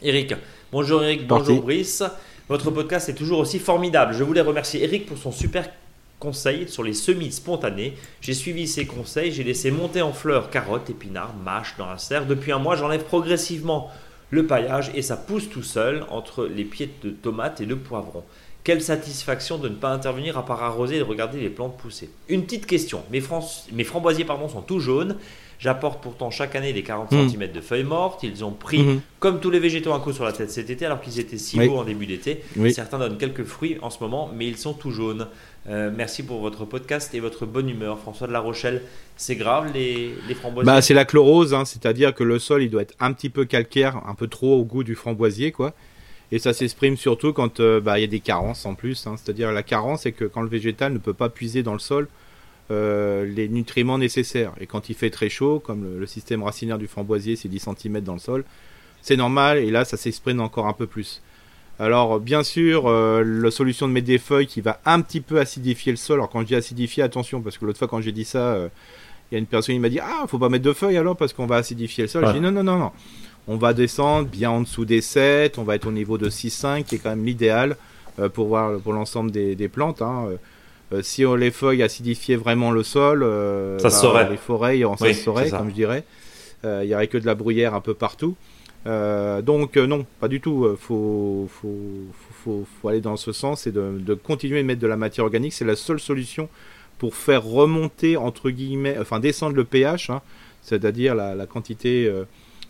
Eric. 0.02 0.36
Bonjour 0.72 1.04
Eric, 1.04 1.28
bonjour 1.28 1.62
Brice. 1.62 2.04
Votre 2.50 2.72
podcast 2.72 3.10
est 3.10 3.14
toujours 3.14 3.40
aussi 3.40 3.60
formidable. 3.60 4.14
Je 4.14 4.24
voulais 4.24 4.42
remercier 4.42 4.84
Eric 4.84 5.06
pour 5.06 5.18
son 5.18 5.32
super 5.32 5.70
conseils 6.20 6.68
sur 6.68 6.84
les 6.84 6.94
semis 6.94 7.32
spontanés. 7.32 7.94
J'ai 8.22 8.34
suivi 8.34 8.68
ces 8.68 8.86
conseils, 8.86 9.32
j'ai 9.32 9.44
laissé 9.44 9.72
monter 9.72 10.02
en 10.02 10.14
fleurs 10.14 10.50
carottes, 10.50 10.90
épinards, 10.90 11.36
mâches 11.36 11.76
dans 11.78 11.88
la 11.88 11.98
serre. 11.98 12.26
Depuis 12.26 12.52
un 12.52 12.60
mois, 12.60 12.76
j'enlève 12.76 13.04
progressivement 13.04 13.90
le 14.30 14.46
paillage 14.46 14.92
et 14.96 15.02
ça 15.02 15.16
pousse 15.16 15.50
tout 15.50 15.64
seul 15.64 16.06
entre 16.10 16.46
les 16.46 16.66
pieds 16.66 16.90
de 17.04 17.10
tomates 17.10 17.62
et 17.62 17.66
de 17.66 17.76
poivrons. 17.76 18.24
Quelle 18.64 18.82
satisfaction 18.82 19.58
de 19.58 19.70
ne 19.70 19.76
pas 19.76 19.94
intervenir 19.94 20.38
à 20.38 20.46
part 20.46 20.62
arroser 20.62 20.98
et 20.98 21.00
de 21.00 21.04
regarder 21.04 21.40
les 21.40 21.50
plantes 21.50 21.78
pousser. 21.78 22.10
Une 22.28 22.44
petite 22.44 22.66
question, 22.66 23.02
mes, 23.12 23.24
mes 23.72 23.86
framboisiers 23.86 24.26
pardon, 24.26 24.50
sont 24.50 24.62
tout 24.62 24.82
jaunes. 24.82 25.16
J'apporte 25.60 26.04
pourtant 26.04 26.30
chaque 26.30 26.56
année 26.56 26.72
les 26.72 26.84
40 26.84 27.12
mmh. 27.12 27.30
cm 27.30 27.52
de 27.52 27.62
feuilles 27.62 27.84
mortes. 27.84 28.24
Ils 28.24 28.44
ont 28.44 28.52
pris, 28.52 28.84
mmh. 28.84 29.02
comme 29.20 29.40
tous 29.40 29.50
les 29.50 29.60
végétaux, 29.60 29.94
un 29.94 30.00
coup 30.00 30.12
sur 30.12 30.26
la 30.26 30.34
tête 30.34 30.52
cet 30.52 30.70
été 30.70 30.86
alors 30.86 31.02
qu'ils 31.02 31.20
étaient 31.20 31.38
si 31.38 31.58
beaux 31.58 31.78
en 31.78 31.84
début 31.84 32.06
d'été. 32.06 32.44
Certains 32.72 33.00
donnent 33.00 33.18
quelques 33.18 33.46
fruits 33.46 33.78
en 33.82 33.90
ce 33.90 34.00
moment, 34.02 34.30
mais 34.36 34.46
ils 34.48 34.58
sont 34.58 34.74
tout 34.74 34.92
jaunes. 34.92 35.28
Euh, 35.70 35.92
merci 35.94 36.24
pour 36.24 36.40
votre 36.40 36.64
podcast 36.66 37.14
et 37.14 37.20
votre 37.20 37.46
bonne 37.46 37.70
humeur. 37.70 38.00
François 38.00 38.28
de 38.28 38.32
la 38.32 38.40
Rochelle, 38.40 38.84
c'est 39.18 39.36
grave 39.36 39.72
les, 39.74 40.14
les 40.28 40.36
framboisiers 40.36 40.66
bah, 40.66 40.82
C'est 40.82 40.94
la 40.94 41.04
chlorose, 41.04 41.54
hein, 41.54 41.66
c'est-à-dire 41.66 42.14
que 42.14 42.24
le 42.24 42.40
sol 42.40 42.64
il 42.64 42.70
doit 42.70 42.84
être 42.84 42.96
un 43.00 43.12
petit 43.12 43.30
peu 43.30 43.44
calcaire, 43.44 44.02
un 44.08 44.16
peu 44.16 44.28
trop 44.28 44.58
au 44.60 44.64
goût 44.64 44.84
du 44.84 44.96
framboisier. 44.96 45.52
quoi. 45.52 45.74
Et 46.32 46.40
ça 46.40 46.54
s'exprime 46.54 46.98
surtout 46.98 47.34
quand 47.34 47.60
euh, 47.60 47.80
bah, 47.80 48.00
il 48.00 48.02
y 48.02 48.06
a 48.06 48.08
des 48.08 48.20
carences 48.20 48.66
en 48.66 48.76
plus. 48.76 49.08
Hein. 49.08 49.16
c'est-à-dire 49.18 49.52
la 49.52 49.64
carence, 49.64 50.04
c'est 50.04 50.12
que 50.12 50.26
quand 50.26 50.42
le 50.42 50.50
végétal 50.50 50.94
ne 50.94 51.00
peut 51.00 51.14
pas 51.14 51.30
puiser 51.30 51.64
dans 51.64 51.74
le 51.74 51.80
sol 51.80 52.08
euh, 52.70 53.26
les 53.26 53.48
nutriments 53.48 53.98
nécessaires. 53.98 54.54
Et 54.60 54.68
quand 54.68 54.90
il 54.90 54.96
fait 54.96 55.10
très 55.10 55.30
chaud, 55.30 55.60
comme 55.60 56.00
le, 56.00 56.06
système 56.06 56.44
racinaire 56.44 56.78
du 56.78 56.88
framboisier, 56.88 57.36
c'est 57.36 57.48
10 57.48 57.70
cm 57.78 58.02
dans 58.02 58.14
le 58.14 58.20
sol, 58.20 58.44
c'est 59.02 59.16
normal. 59.16 59.60
Et 59.60 59.72
là, 59.72 59.86
ça 59.86 59.96
s'exprime 59.96 60.42
encore 60.42 60.68
un 60.68 60.74
peu 60.74 60.86
plus. 60.86 61.22
Alors 61.80 62.20
bien 62.20 62.44
sûr, 62.44 62.88
euh, 62.88 63.24
la 63.24 63.52
solution 63.52 63.88
de 63.88 63.94
mettre 63.94 64.08
des 64.08 64.18
feuilles 64.18 64.48
qui 64.48 64.62
va 64.62 64.80
un 64.86 65.02
petit 65.02 65.22
peu 65.22 65.40
acidifier 65.40 65.92
le 65.92 65.98
sol. 65.98 66.20
Alors 66.20 66.30
quand 66.30 66.42
je 66.42 66.46
dis 66.46 66.56
acidifier, 66.56 67.04
attention, 67.04 67.42
parce 67.42 67.58
que 67.58 67.66
l'autre 67.66 67.78
fois 67.78 67.88
quand 67.88 68.02
j'ai 68.02 68.12
dit 68.12 68.26
ça, 68.26 68.40
euh, 68.40 68.68
il 69.32 69.36
y 69.36 69.38
a 69.38 69.40
une 69.40 69.46
personne 69.46 69.76
qui 69.76 69.80
m'a 69.80 69.90
dit 69.90 70.00
Ah, 70.00 70.26
faut 70.28 70.40
pas 70.40 70.50
mettre 70.50 70.66
de 70.66 70.74
feuilles 70.74 70.98
alors 70.98 71.16
parce 71.16 71.34
qu'on 71.34 71.46
va 71.46 71.58
acidifier 71.58 72.06
le 72.06 72.08
sol. 72.08 72.26
J'ai 72.28 72.34
dit 72.34 72.40
non, 72.40 72.52
non, 72.52 72.64
non, 72.64 72.78
non. 72.78 72.92
On 73.48 73.58
va 73.58 73.74
descendre 73.74 74.28
bien 74.28 74.50
en 74.50 74.62
dessous 74.62 74.86
des 74.86 75.02
7, 75.02 75.58
on 75.58 75.64
va 75.64 75.76
être 75.76 75.88
au 75.88 75.92
niveau 75.92 76.18
de 76.18 76.30
6-5, 76.30 76.84
qui 76.84 76.96
est 76.96 76.98
quand 76.98 77.12
même 77.12 77.26
l'idéal 77.26 77.78
euh, 78.20 78.28
pour 78.28 78.48
voir 78.48 78.80
pour 78.80 78.92
l'ensemble 78.92 79.32
des, 79.32 79.70
plantes. 79.70 80.02
Hein. 80.02 80.30
si 81.02 81.24
les 81.38 81.52
feuilles 81.52 81.84
acidifiaient 81.84 82.36
vraiment 82.36 82.72
le 82.72 82.84
sol, 82.84 83.20
ça 83.80 83.90
se 83.90 84.06
bah, 84.08 84.28
Les 84.30 84.38
forêts, 84.38 84.82
ça 84.98 85.14
se 85.14 85.24
saurait, 85.24 85.50
comme 85.52 85.70
je 85.70 85.76
dirais. 85.76 86.04
Il 86.64 86.88
y 86.88 86.96
aurait 86.96 87.08
que 87.08 87.20
de 87.20 87.26
la 87.26 87.36
bruyère 87.36 87.76
un 87.76 87.82
peu 87.82 87.94
partout. 87.94 88.36
Euh, 88.88 89.42
donc 89.42 89.76
euh, 89.76 89.86
non, 89.86 90.06
pas 90.20 90.28
du 90.28 90.40
tout. 90.40 90.66
Euh, 90.66 90.78
faut, 90.80 91.50
faut, 91.52 92.66
aller 92.88 93.02
dans 93.02 93.18
ce 93.18 93.32
sens 93.34 93.68
et 93.68 93.72
de, 93.72 94.14
continuer 94.14 94.62
de 94.62 94.68
mettre 94.68 94.82
de 94.82 94.88
la 94.88 94.98
matière 94.98 95.26
organique. 95.26 95.54
C'est 95.54 95.66
la 95.66 95.76
seule 95.76 96.00
solution 96.00 96.48
pour 96.98 97.16
faire 97.16 97.44
remonter, 97.44 98.18
entre 98.18 98.50
guillemets, 98.50 98.98
enfin 99.00 99.20
descendre 99.20 99.56
le 99.56 99.66
pH, 99.66 100.10
hein, 100.10 100.22
c'est-à-dire 100.64 101.14
la, 101.14 101.46
quantité, 101.46 102.12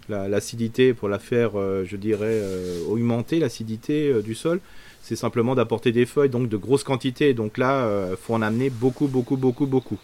l'acidité 0.10 0.94
pour 0.94 1.08
la 1.08 1.20
faire, 1.20 1.52
je 1.86 1.96
dirais, 1.96 2.42
augmenter 2.90 3.40
l'acidité 3.40 4.22
du 4.22 4.36
sol. 4.36 4.60
C'est 5.02 5.16
simplement 5.16 5.56
d'apporter 5.56 5.94
des 5.94 6.06
feuilles, 6.06 6.30
donc 6.30 6.50
de 6.50 6.58
grosses 6.58 6.84
quantités. 6.84 7.34
Donc 7.34 7.58
là, 7.58 7.90
faut 8.22 8.34
en 8.34 8.42
amener 8.42 8.70
beaucoup, 8.70 9.08
beaucoup, 9.08 9.38
beaucoup, 9.38 9.66
beaucoup. 9.66 9.98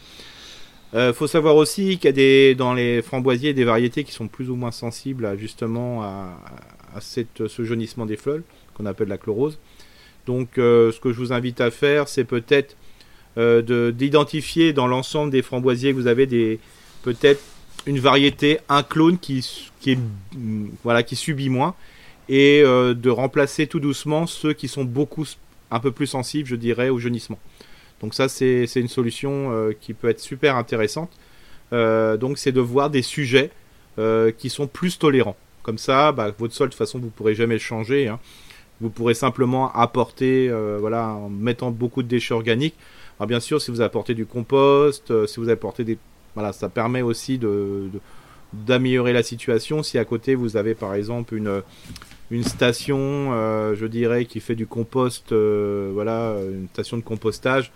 Euh, 0.95 1.13
faut 1.13 1.27
savoir 1.27 1.55
aussi 1.55 1.97
qu'il 1.97 2.05
y 2.05 2.07
a 2.07 2.11
des, 2.11 2.55
dans 2.55 2.73
les 2.73 3.01
framboisiers 3.01 3.53
des 3.53 3.63
variétés 3.63 4.03
qui 4.03 4.11
sont 4.11 4.27
plus 4.27 4.49
ou 4.49 4.55
moins 4.55 4.71
sensibles 4.71 5.25
à, 5.25 5.35
justement 5.35 6.03
à, 6.03 6.37
ce 6.99 7.63
jaunissement 7.63 8.05
des 8.05 8.17
fleurs 8.17 8.41
qu'on 8.75 8.85
appelle 8.85 9.07
la 9.07 9.17
chlorose. 9.17 9.57
Donc 10.25 10.57
euh, 10.57 10.91
ce 10.91 10.99
que 10.99 11.11
je 11.11 11.17
vous 11.17 11.33
invite 11.33 11.61
à 11.61 11.71
faire, 11.71 12.07
c'est 12.07 12.23
peut-être 12.23 12.75
euh, 13.37 13.91
d'identifier 13.91 14.73
dans 14.73 14.87
l'ensemble 14.87 15.31
des 15.31 15.41
framboisiers 15.41 15.91
que 15.91 15.97
vous 15.97 16.07
avez 16.07 16.59
peut-être 17.01 17.41
une 17.85 17.99
variété, 17.99 18.59
un 18.69 18.83
clone 18.83 19.17
qui, 19.17 19.45
voilà, 20.83 21.03
qui 21.03 21.15
subit 21.15 21.49
moins 21.49 21.75
et 22.29 22.61
euh, 22.63 22.93
de 22.93 23.09
remplacer 23.09 23.67
tout 23.67 23.79
doucement 23.79 24.27
ceux 24.27 24.53
qui 24.53 24.67
sont 24.67 24.85
beaucoup 24.85 25.25
un 25.71 25.79
peu 25.79 25.91
plus 25.91 26.07
sensibles, 26.07 26.47
je 26.47 26.55
dirais, 26.55 26.89
au 26.89 26.99
jaunissement. 26.99 27.39
Donc 28.03 28.13
ça, 28.13 28.27
c'est 28.27 28.65
une 28.75 28.87
solution 28.87 29.51
euh, 29.51 29.71
qui 29.79 29.93
peut 29.93 30.09
être 30.09 30.19
super 30.19 30.55
intéressante. 30.57 31.09
Euh, 31.71 32.17
donc 32.17 32.37
c'est 32.37 32.51
de 32.51 32.61
voir 32.61 32.89
des 32.89 33.01
sujets 33.01 33.49
qui 34.37 34.49
sont 34.49 34.65
plus 34.65 34.97
tolérants. 34.97 35.35
Comme 35.61 35.77
ça, 35.77 36.11
bah, 36.11 36.33
votre 36.37 36.53
sol, 36.53 36.67
de 36.67 36.73
toute 36.73 36.77
façon, 36.79 36.97
vous 36.97 37.05
ne 37.05 37.11
pourrez 37.11 37.35
jamais 37.35 37.53
le 37.53 37.59
changer. 37.59 38.07
Hein. 38.07 38.19
Vous 38.81 38.89
pourrez 38.89 39.13
simplement 39.13 39.71
apporter, 39.71 40.51
voilà, 40.79 41.09
en 41.09 41.29
mettant 41.29 41.69
beaucoup 41.69 42.01
de 42.01 42.07
déchets 42.07 42.33
organiques. 42.33 42.73
Alors 43.19 43.27
bien 43.27 43.39
sûr, 43.39 43.61
si 43.61 43.69
vous 43.69 43.81
apportez 43.81 44.15
du 44.15 44.25
compost, 44.25 45.25
si 45.27 45.39
vous 45.39 45.49
apportez 45.49 45.83
des... 45.83 45.97
Voilà, 46.33 46.53
ça 46.53 46.69
permet 46.69 47.03
aussi 47.03 47.37
de 47.37 47.89
d'améliorer 48.53 49.13
la 49.13 49.23
situation. 49.23 49.83
Si 49.83 49.97
à 49.97 50.05
côté 50.05 50.35
vous 50.35 50.57
avez 50.57 50.75
par 50.75 50.93
exemple 50.93 51.35
une, 51.35 51.61
une 52.31 52.43
station, 52.43 52.97
euh, 53.33 53.75
je 53.75 53.85
dirais, 53.85 54.25
qui 54.25 54.39
fait 54.39 54.55
du 54.55 54.67
compost, 54.67 55.31
euh, 55.31 55.91
voilà, 55.93 56.35
une 56.41 56.67
station 56.69 56.97
de 56.97 57.03
compostage, 57.03 57.71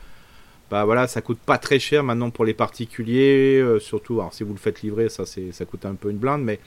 bah 0.70 0.86
voilà, 0.86 1.08
ça 1.08 1.22
coûte 1.22 1.40
pas 1.40 1.58
très 1.58 1.80
cher 1.80 2.04
maintenant 2.04 2.30
pour 2.30 2.46
les 2.46 2.54
particuliers, 2.54 3.60
euh, 3.60 3.80
surtout, 3.80 4.20
alors 4.20 4.34
si 4.34 4.44
vous 4.44 4.54
le 4.54 4.60
faites 4.60 4.82
livrer, 4.82 5.10
ça 5.10 5.26
c'est, 5.26 5.52
ça 5.52 5.66
coûte 5.66 5.86
un 5.86 5.96
peu 5.96 6.10
une 6.10 6.18
blinde, 6.18 6.44
mais 6.44 6.60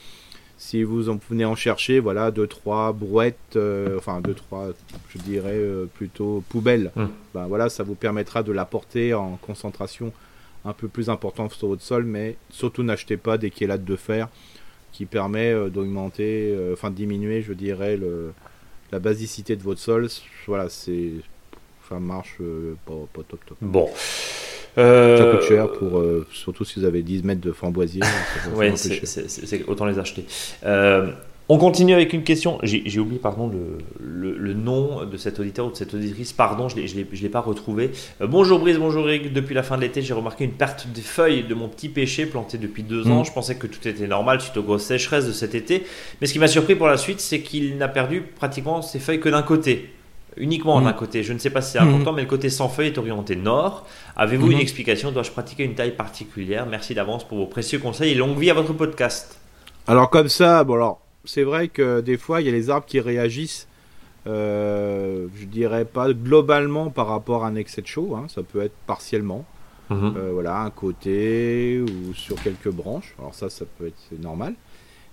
si 0.57 0.83
vous 0.83 1.09
en 1.09 1.19
venez 1.29 1.45
en 1.45 1.57
chercher, 1.57 2.01
voilà, 2.01 2.31
deux 2.31 2.47
trois 2.47 2.93
brouettes, 2.93 3.59
enfin 3.97 4.21
deux 4.21 4.35
trois, 4.35 4.69
je 5.09 5.19
dirais 5.19 5.59
plutôt 5.95 6.45
poubelles, 6.51 6.93
mmh. 6.97 7.05
bah 7.33 7.47
voilà, 7.49 7.71
ça 7.71 7.83
vous 7.83 7.95
permettra 7.95 8.43
de 8.43 8.53
l'apporter 8.53 9.15
en 9.15 9.37
concentration 9.37 10.13
un 10.65 10.73
peu 10.73 10.89
plus 10.89 11.09
important 11.09 11.49
sur 11.49 11.69
votre 11.69 11.83
sol, 11.83 12.05
mais 12.05 12.37
surtout 12.51 12.83
n'achetez 12.83 13.17
pas 13.17 13.39
des 13.39 13.51
kélates 13.51 13.85
de 13.85 13.97
fer 13.97 14.29
qui 14.93 15.07
permet 15.07 15.53
euh, 15.53 15.69
d'augmenter, 15.69 16.53
euh, 16.53 16.75
enfin 16.75 16.91
de 16.91 16.97
diminuer, 16.97 17.43
je 17.43 17.53
dirais, 17.53 17.97
le, 17.97 18.33
la 18.93 18.99
basicité 18.99 19.57
de 19.57 19.63
votre 19.63 19.81
sol. 19.81 20.09
Voilà, 20.47 20.69
c'est, 20.69 21.13
ça 21.91 21.99
marche 21.99 22.37
euh, 22.41 22.75
pas, 22.87 22.95
pas, 23.13 23.23
top 23.29 23.41
top. 23.47 23.59
Bon. 23.61 23.89
Ça 24.77 25.29
coûte 25.33 25.43
cher 25.43 25.71
pour, 25.73 26.03
surtout 26.33 26.65
si 26.65 26.81
vous 26.81 26.87
avez 26.87 27.03
10 27.03 27.25
mètres 27.25 27.41
de 27.41 27.53
framboisier. 27.53 28.01
oui, 28.55 28.71
c'est 28.77 29.65
autant 29.69 29.85
les 29.85 29.99
acheter. 29.99 30.25
On 31.53 31.59
continue 31.59 31.95
avec 31.95 32.13
une 32.13 32.23
question. 32.23 32.61
J'ai 32.63 33.01
oublié 33.01 33.19
pardon 33.19 33.51
le, 33.99 34.55
nom 34.55 35.05
de 35.05 35.17
cet 35.17 35.41
auditeur 35.41 35.67
ou 35.67 35.73
de 35.73 35.77
cette 35.77 35.93
auditrice. 35.93 36.33
Pardon, 36.33 36.69
je 36.69 36.77
ne 36.77 37.23
l'ai 37.23 37.29
pas 37.29 37.41
retrouvé. 37.41 37.91
Euh, 38.21 38.29
bonjour 38.29 38.61
Brice, 38.61 38.79
bonjour 38.79 39.09
Eric. 39.09 39.33
Depuis 39.33 39.53
la 39.53 39.65
fin 39.65 39.77
de 39.77 39.81
l'été, 39.81 40.01
j'ai 40.01 40.15
remarqué 40.15 40.45
une 40.45 40.53
perte 40.53 40.87
des 40.95 41.01
feuilles 41.01 41.43
de 41.43 41.55
mon 41.55 41.67
petit 41.67 41.89
pêcher 41.89 42.27
planté 42.27 42.57
depuis 42.57 42.85
deux 42.85 43.09
ans. 43.09 43.23
Mm. 43.23 43.25
Je 43.25 43.33
pensais 43.33 43.57
que 43.57 43.67
tout 43.67 43.89
était 43.89 44.07
normal 44.07 44.41
suite 44.41 44.57
aux 44.59 44.63
grosses 44.63 44.85
sécheresses 44.85 45.27
de 45.27 45.33
cet 45.33 45.57
été. 45.57 45.85
Mais 46.21 46.29
ce 46.29 46.35
qui 46.35 46.39
m'a 46.39 46.47
surpris 46.47 46.77
pour 46.77 46.87
la 46.87 46.97
suite, 46.97 47.19
c'est 47.19 47.41
qu'il 47.41 47.79
n'a 47.79 47.89
perdu 47.89 48.21
pratiquement 48.21 48.81
ses 48.81 49.01
feuilles 49.01 49.19
que 49.19 49.29
d'un 49.29 49.43
côté. 49.43 49.91
Uniquement 50.37 50.81
d'un 50.81 50.93
mm. 50.93 50.97
côté. 50.97 51.23
Je 51.23 51.33
ne 51.33 51.39
sais 51.39 51.51
pas 51.51 51.63
si 51.63 51.73
c'est 51.73 51.79
important, 51.79 52.13
mm. 52.13 52.17
mais 52.17 52.23
le 52.23 52.29
côté 52.29 52.51
sans 52.51 52.69
feuilles 52.69 52.89
est 52.89 52.99
orienté 52.99 53.37
nord. 53.37 53.87
Avez-vous 54.17 54.51
une 54.51 54.59
mm-hmm. 54.59 54.63
explication 54.63 55.13
Dois-je 55.13 55.31
pratiquer 55.31 55.65
une 55.65 55.75
taille 55.75 55.97
particulière? 55.97 56.67
Merci 56.67 56.95
d'avance 56.95 57.27
pour 57.27 57.39
vos 57.39 57.47
précieux 57.47 57.79
conseils 57.79 58.13
et 58.13 58.15
longue 58.15 58.39
vie 58.39 58.51
à 58.51 58.55
votre 58.55 58.73
podcast. 58.73 59.41
Alors 59.87 60.11
comme 60.11 60.29
ça, 60.29 60.63
bon 60.65 60.75
alors 60.75 61.01
c'est 61.25 61.43
vrai 61.43 61.69
que 61.69 62.01
des 62.01 62.17
fois, 62.17 62.41
il 62.41 62.47
y 62.47 62.49
a 62.49 62.53
les 62.53 62.71
arbres 62.71 62.87
qui 62.87 63.01
réagissent, 63.01 63.69
euh, 64.27 65.27
je 65.35 65.45
dirais 65.47 65.85
pas 65.85 66.13
globalement 66.13 66.91
par 66.91 67.07
rapport 67.09 67.45
à 67.45 67.49
un 67.49 67.55
excès 67.55 67.83
de 67.83 67.87
chaud, 67.87 68.15
hein, 68.17 68.27
ça 68.29 68.43
peut 68.43 68.63
être 68.63 68.75
partiellement. 68.87 69.45
Mhm. 69.91 70.15
Euh, 70.17 70.31
voilà, 70.33 70.61
un 70.61 70.71
côté 70.71 71.81
ou 71.81 72.15
sur 72.15 72.41
quelques 72.41 72.71
branches. 72.71 73.15
Alors 73.19 73.35
ça, 73.35 73.51
ça 73.51 73.65
peut 73.79 73.89
être 73.89 74.21
normal. 74.21 74.55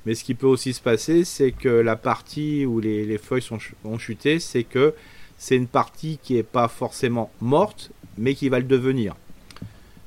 Mais 0.08 0.16
ce 0.16 0.24
qui 0.24 0.36
peut 0.36 0.48
aussi 0.48 0.72
se 0.72 0.80
passer, 0.80 1.26
c'est 1.26 1.52
que 1.52 1.68
la 1.68 1.98
partie 1.98 2.66
où 2.66 2.80
les, 2.80 3.18
feuilles 3.18 3.42
sont, 3.42 3.58
ont 3.84 4.00
chuté, 4.00 4.40
c'est 4.40 4.64
que 4.64 4.94
c'est 5.38 5.58
une 5.58 5.68
partie 5.68 6.18
qui 6.24 6.36
n'est 6.36 6.44
pas 6.44 6.70
forcément 6.70 7.30
morte, 7.42 7.92
mais 8.18 8.34
qui 8.34 8.48
va 8.48 8.60
le 8.60 8.66
devenir. 8.66 9.16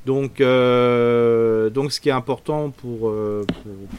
Donc, 0.07 0.41
euh, 0.41 1.69
donc 1.69 1.93
ce 1.93 2.01
qui 2.01 2.09
est 2.09 2.13
important 2.13 2.71
pour, 2.71 3.11
euh, 3.11 3.45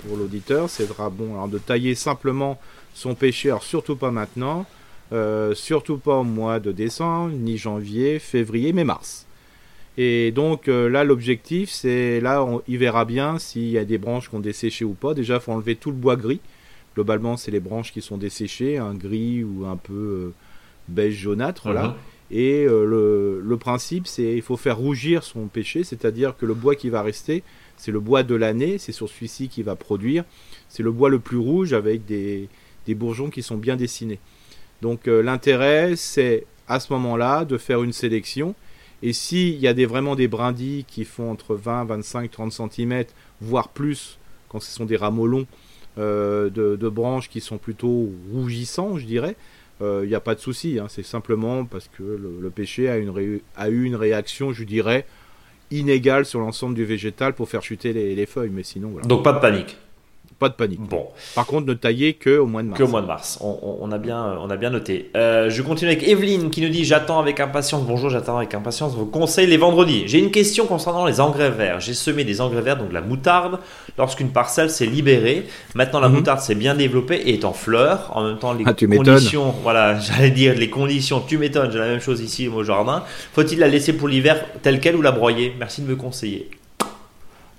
pour, 0.08 0.18
l'auditeur, 0.18 0.72
c'est 0.72 0.88
de, 0.88 1.10
bon, 1.12 1.47
de 1.47 1.60
tailler 1.60 1.93
simplement 1.93 2.60
son 2.95 3.14
pêcher, 3.14 3.49
alors 3.49 3.62
surtout 3.62 3.95
pas 3.95 4.10
maintenant, 4.10 4.66
euh, 5.14 5.54
surtout 5.54 5.99
pas 5.99 6.16
au 6.16 6.24
mois 6.24 6.60
de 6.60 6.72
décembre, 6.72 7.30
ni 7.30 7.60
janvier, 7.60 8.18
février, 8.18 8.74
mais 8.74 8.86
mars. 8.86 9.28
Et 9.98 10.32
donc 10.32 10.68
là, 10.68 11.04
l'objectif, 11.04 11.70
c'est 11.70 12.22
là, 12.22 12.48
il 12.68 12.78
verra 12.78 13.04
bien 13.06 13.39
s'il 13.39 13.70
y 13.70 13.78
a 13.78 13.86
des 13.86 13.98
branches 13.98 14.30
qui 14.30 14.36
ont 14.36 14.39
desséché 14.39 14.86
ou 14.86 14.94
pas. 14.94 15.14
Déjà, 15.14 15.36
il 15.36 15.42
faut 15.42 15.52
enlever 15.52 15.76
tout 15.76 15.92
le 15.92 15.98
bois 15.98 16.16
gris. 16.16 16.39
Globalement, 16.96 17.36
c'est 17.36 17.52
les 17.52 17.60
branches 17.60 17.92
qui 17.92 18.02
sont 18.02 18.18
desséchées, 18.18 18.78
un 18.78 18.94
gris 18.94 19.44
ou 19.44 19.66
un 19.66 19.76
peu 19.76 20.32
beige 20.88 21.16
jaunâtre, 21.16 21.70
là. 21.74 21.89
Mhm. 21.89 21.94
Et 22.32 22.66
euh, 22.66 23.42
le, 23.44 23.58
principe, 23.58 24.08
c'est 24.08 24.34
il 24.36 24.42
faut 24.42 24.56
faire 24.56 24.78
rougir 24.78 25.24
son 25.24 25.48
pêcher, 25.48 25.84
c'est-à-dire 25.84 26.38
que 26.38 26.46
le 26.46 26.54
bois 26.54 26.76
qui 26.76 26.89
va 26.89 27.02
rester, 27.02 27.44
c'est 27.76 27.92
le 27.92 28.00
bois 28.00 28.24
de 28.24 28.36
l'année, 28.36 28.78
c'est 28.78 28.94
sur 28.94 29.10
celui-ci 29.10 29.50
qui 29.50 29.64
va 29.64 29.76
produire. 29.76 30.24
C'est 30.70 30.82
le 30.82 30.92
bois 30.92 31.10
le 31.10 31.20
plus 31.20 31.38
rouge 31.38 31.74
avec 31.74 32.06
des, 32.06 32.48
bourgeons 32.88 33.30
qui 33.30 33.44
sont 33.44 33.58
bien 33.58 33.76
dessinés. 33.76 34.20
Donc 34.82 35.08
euh, 35.08 35.22
l'intérêt, 35.22 35.96
c'est 35.98 36.46
à 36.70 36.80
ce 36.80 36.94
moment-là 36.94 37.44
de 37.44 37.58
faire 37.58 37.84
une 37.84 37.92
sélection. 37.92 38.56
Et 39.04 39.14
s'il 39.14 39.58
y 39.58 39.68
a 39.68 39.74
vraiment 39.88 40.16
des 40.16 40.28
brindilles 40.28 40.86
qui 40.86 41.06
font 41.06 41.32
entre 41.32 41.56
20, 41.56 41.86
25, 41.86 42.30
30 42.30 42.52
cm, 42.52 43.06
voire 43.41 43.70
plus, 43.70 44.20
quand 44.49 44.60
ce 44.60 44.72
sont 44.72 44.86
des 44.86 44.97
rameaux 44.97 45.28
longs 45.28 45.47
euh, 45.97 46.49
de, 46.49 46.89
branches 46.89 47.30
qui 47.30 47.41
sont 47.41 47.58
plutôt 47.58 48.10
rougissants, 48.32 48.97
je 48.97 49.06
dirais, 49.06 49.36
il 49.80 49.86
euh, 49.86 50.06
n'y 50.06 50.16
a 50.16 50.20
pas 50.20 50.36
de 50.36 50.39
souci. 50.39 50.78
Hein. 50.80 50.86
c'est 50.89 51.04
simplement 51.04 51.66
parce 51.66 51.88
que 51.88 52.04
le, 52.04 52.49
péché 52.49 52.89
a, 52.89 52.97
eu 52.97 53.84
une 53.84 53.95
réaction, 53.95 54.54
je 54.54 54.64
dirais, 54.64 55.06
inégale 55.72 56.26
sur 56.26 56.39
l'ensemble 56.39 56.76
du 56.76 56.86
végétal 56.86 57.34
pour 57.34 57.49
faire 57.49 57.64
chuter 57.64 57.93
les, 57.93 58.26
feuilles. 58.28 58.52
Mais 58.54 58.64
sinon, 58.64 58.95
Donc 59.06 59.24
pas 59.24 59.34
de 59.34 59.39
panique. 59.39 59.78
Pas 60.42 60.50
de 60.50 60.56
panique. 60.56 60.80
Bon. 60.82 61.06
Par 61.36 61.46
contre, 61.46 61.68
ne 61.68 61.76
tailler 61.76 62.16
que 62.16 62.39
au 62.39 62.48
mois 62.48 62.64
de 62.64 62.70
mars. 62.70 62.80
Que 62.80 62.84
au 62.84 62.88
mois 62.88 63.04
de 63.04 63.06
mars. 63.06 63.38
On, 63.42 63.92
a, 63.92 64.00
bien, 64.00 64.39
on 64.42 64.50
a 64.50 64.58
bien 64.58 64.72
noté. 64.72 65.12
Euh, 65.16 65.52
je 65.52 65.62
continue 65.62 65.92
avec 65.92 66.02
Evelyne 66.02 66.50
qui 66.50 66.62
nous 66.64 66.70
dit 66.70 66.84
J'attends 66.84 67.20
avec 67.20 67.39
impatience. 67.39 67.84
Bonjour, 67.84 68.10
j'attends 68.10 68.38
avec 68.38 68.56
impatience 68.56 68.96
vos 68.96 69.06
conseils 69.06 69.46
les 69.46 69.58
vendredis. 69.58 70.02
J'ai 70.08 70.18
une 70.18 70.32
question 70.32 70.66
concernant 70.66 71.06
les 71.06 71.22
engrais 71.22 71.52
verts. 71.52 71.80
J'ai 71.80 71.94
semé 71.94 72.24
des 72.24 72.42
engrais 72.42 72.64
verts, 72.64 72.78
donc 72.78 72.92
la 72.92 73.02
moutarde, 73.02 73.60
lorsqu'une 74.00 74.30
parcelle 74.30 74.72
s'est 74.72 74.88
libérée. 74.88 75.46
Maintenant, 75.76 76.00
la 76.00 76.10
mhm. 76.10 76.16
moutarde 76.16 76.39
s'est 76.39 76.56
bien 76.56 76.74
développée 76.74 77.18
et 77.18 77.36
est 77.36 77.46
en 77.46 77.54
fleurs. 77.54 78.10
En 78.16 78.24
même 78.24 78.39
temps, 78.39 78.54
les 78.54 78.64
ah, 78.66 78.74
conditions. 78.74 79.54
Voilà, 79.62 80.00
j'allais 80.00 80.32
dire 80.32 80.56
les 80.56 80.72
conditions. 80.72 81.20
Tu 81.22 81.38
m'étonnes. 81.38 81.72
J'ai 81.72 81.78
la 81.78 81.88
même 81.88 82.02
chose 82.02 82.20
ici 82.20 82.48
au 82.48 82.64
jardin. 82.64 83.04
Faut-il 83.34 83.60
la 83.60 83.68
laisser 83.68 83.94
pour 83.94 84.08
l'hiver 84.08 84.44
telle 84.64 84.80
quelle 84.80 84.96
ou 84.96 85.04
la 85.04 85.12
broyer? 85.12 85.54
Merci 85.60 85.84
de 85.84 85.88
me 85.88 85.96
conseiller. 85.96 86.50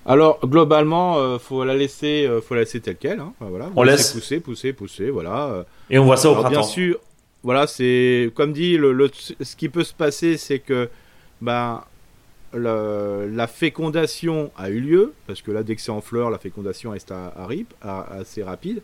Alors 0.05 0.41
globalement, 0.45 1.19
euh, 1.19 1.39
faut 1.39 1.65
la 1.65 1.75
laisser, 1.75 2.27
euh, 2.27 2.41
faut 2.41 2.55
la 2.55 2.61
laisser 2.61 2.81
telle 2.81 2.97
quelle. 2.97 3.21
Hein. 3.21 3.33
Voilà, 3.41 3.71
on 3.77 3.83
laisse 3.83 4.13
pousser, 4.13 4.41
pousser, 4.41 4.73
pousser, 4.73 5.11
voilà. 5.11 5.65
Et 5.91 5.99
on 5.99 6.05
voit 6.05 6.17
ça 6.17 6.31
au 6.31 6.35
printemps. 6.35 6.51
Bien 6.51 6.63
sûr, 6.63 6.99
voilà, 7.43 7.67
c'est 7.67 8.31
comme 8.35 8.53
dit, 8.53 8.77
le, 8.77 9.11
ce 9.41 9.57
qui 9.57 9.69
peut 9.69 9.85
se 9.85 9.95
passer, 9.95 10.37
c'est 10.37 10.59
que 10.59 10.89
ben 11.41 11.83
la 12.55 13.47
fécondation 13.47 14.51
a 14.59 14.69
eu 14.69 14.81
lieu 14.81 15.15
parce 15.27 15.41
que 15.41 15.51
là, 15.51 15.63
dès 15.63 15.77
que 15.77 15.81
c'est 15.81 15.93
en 15.93 16.03
fleurs, 16.03 16.31
la 16.31 16.39
fécondation 16.39 16.91
reste 16.91 17.15
assez 17.83 18.43
rapide. 18.43 18.83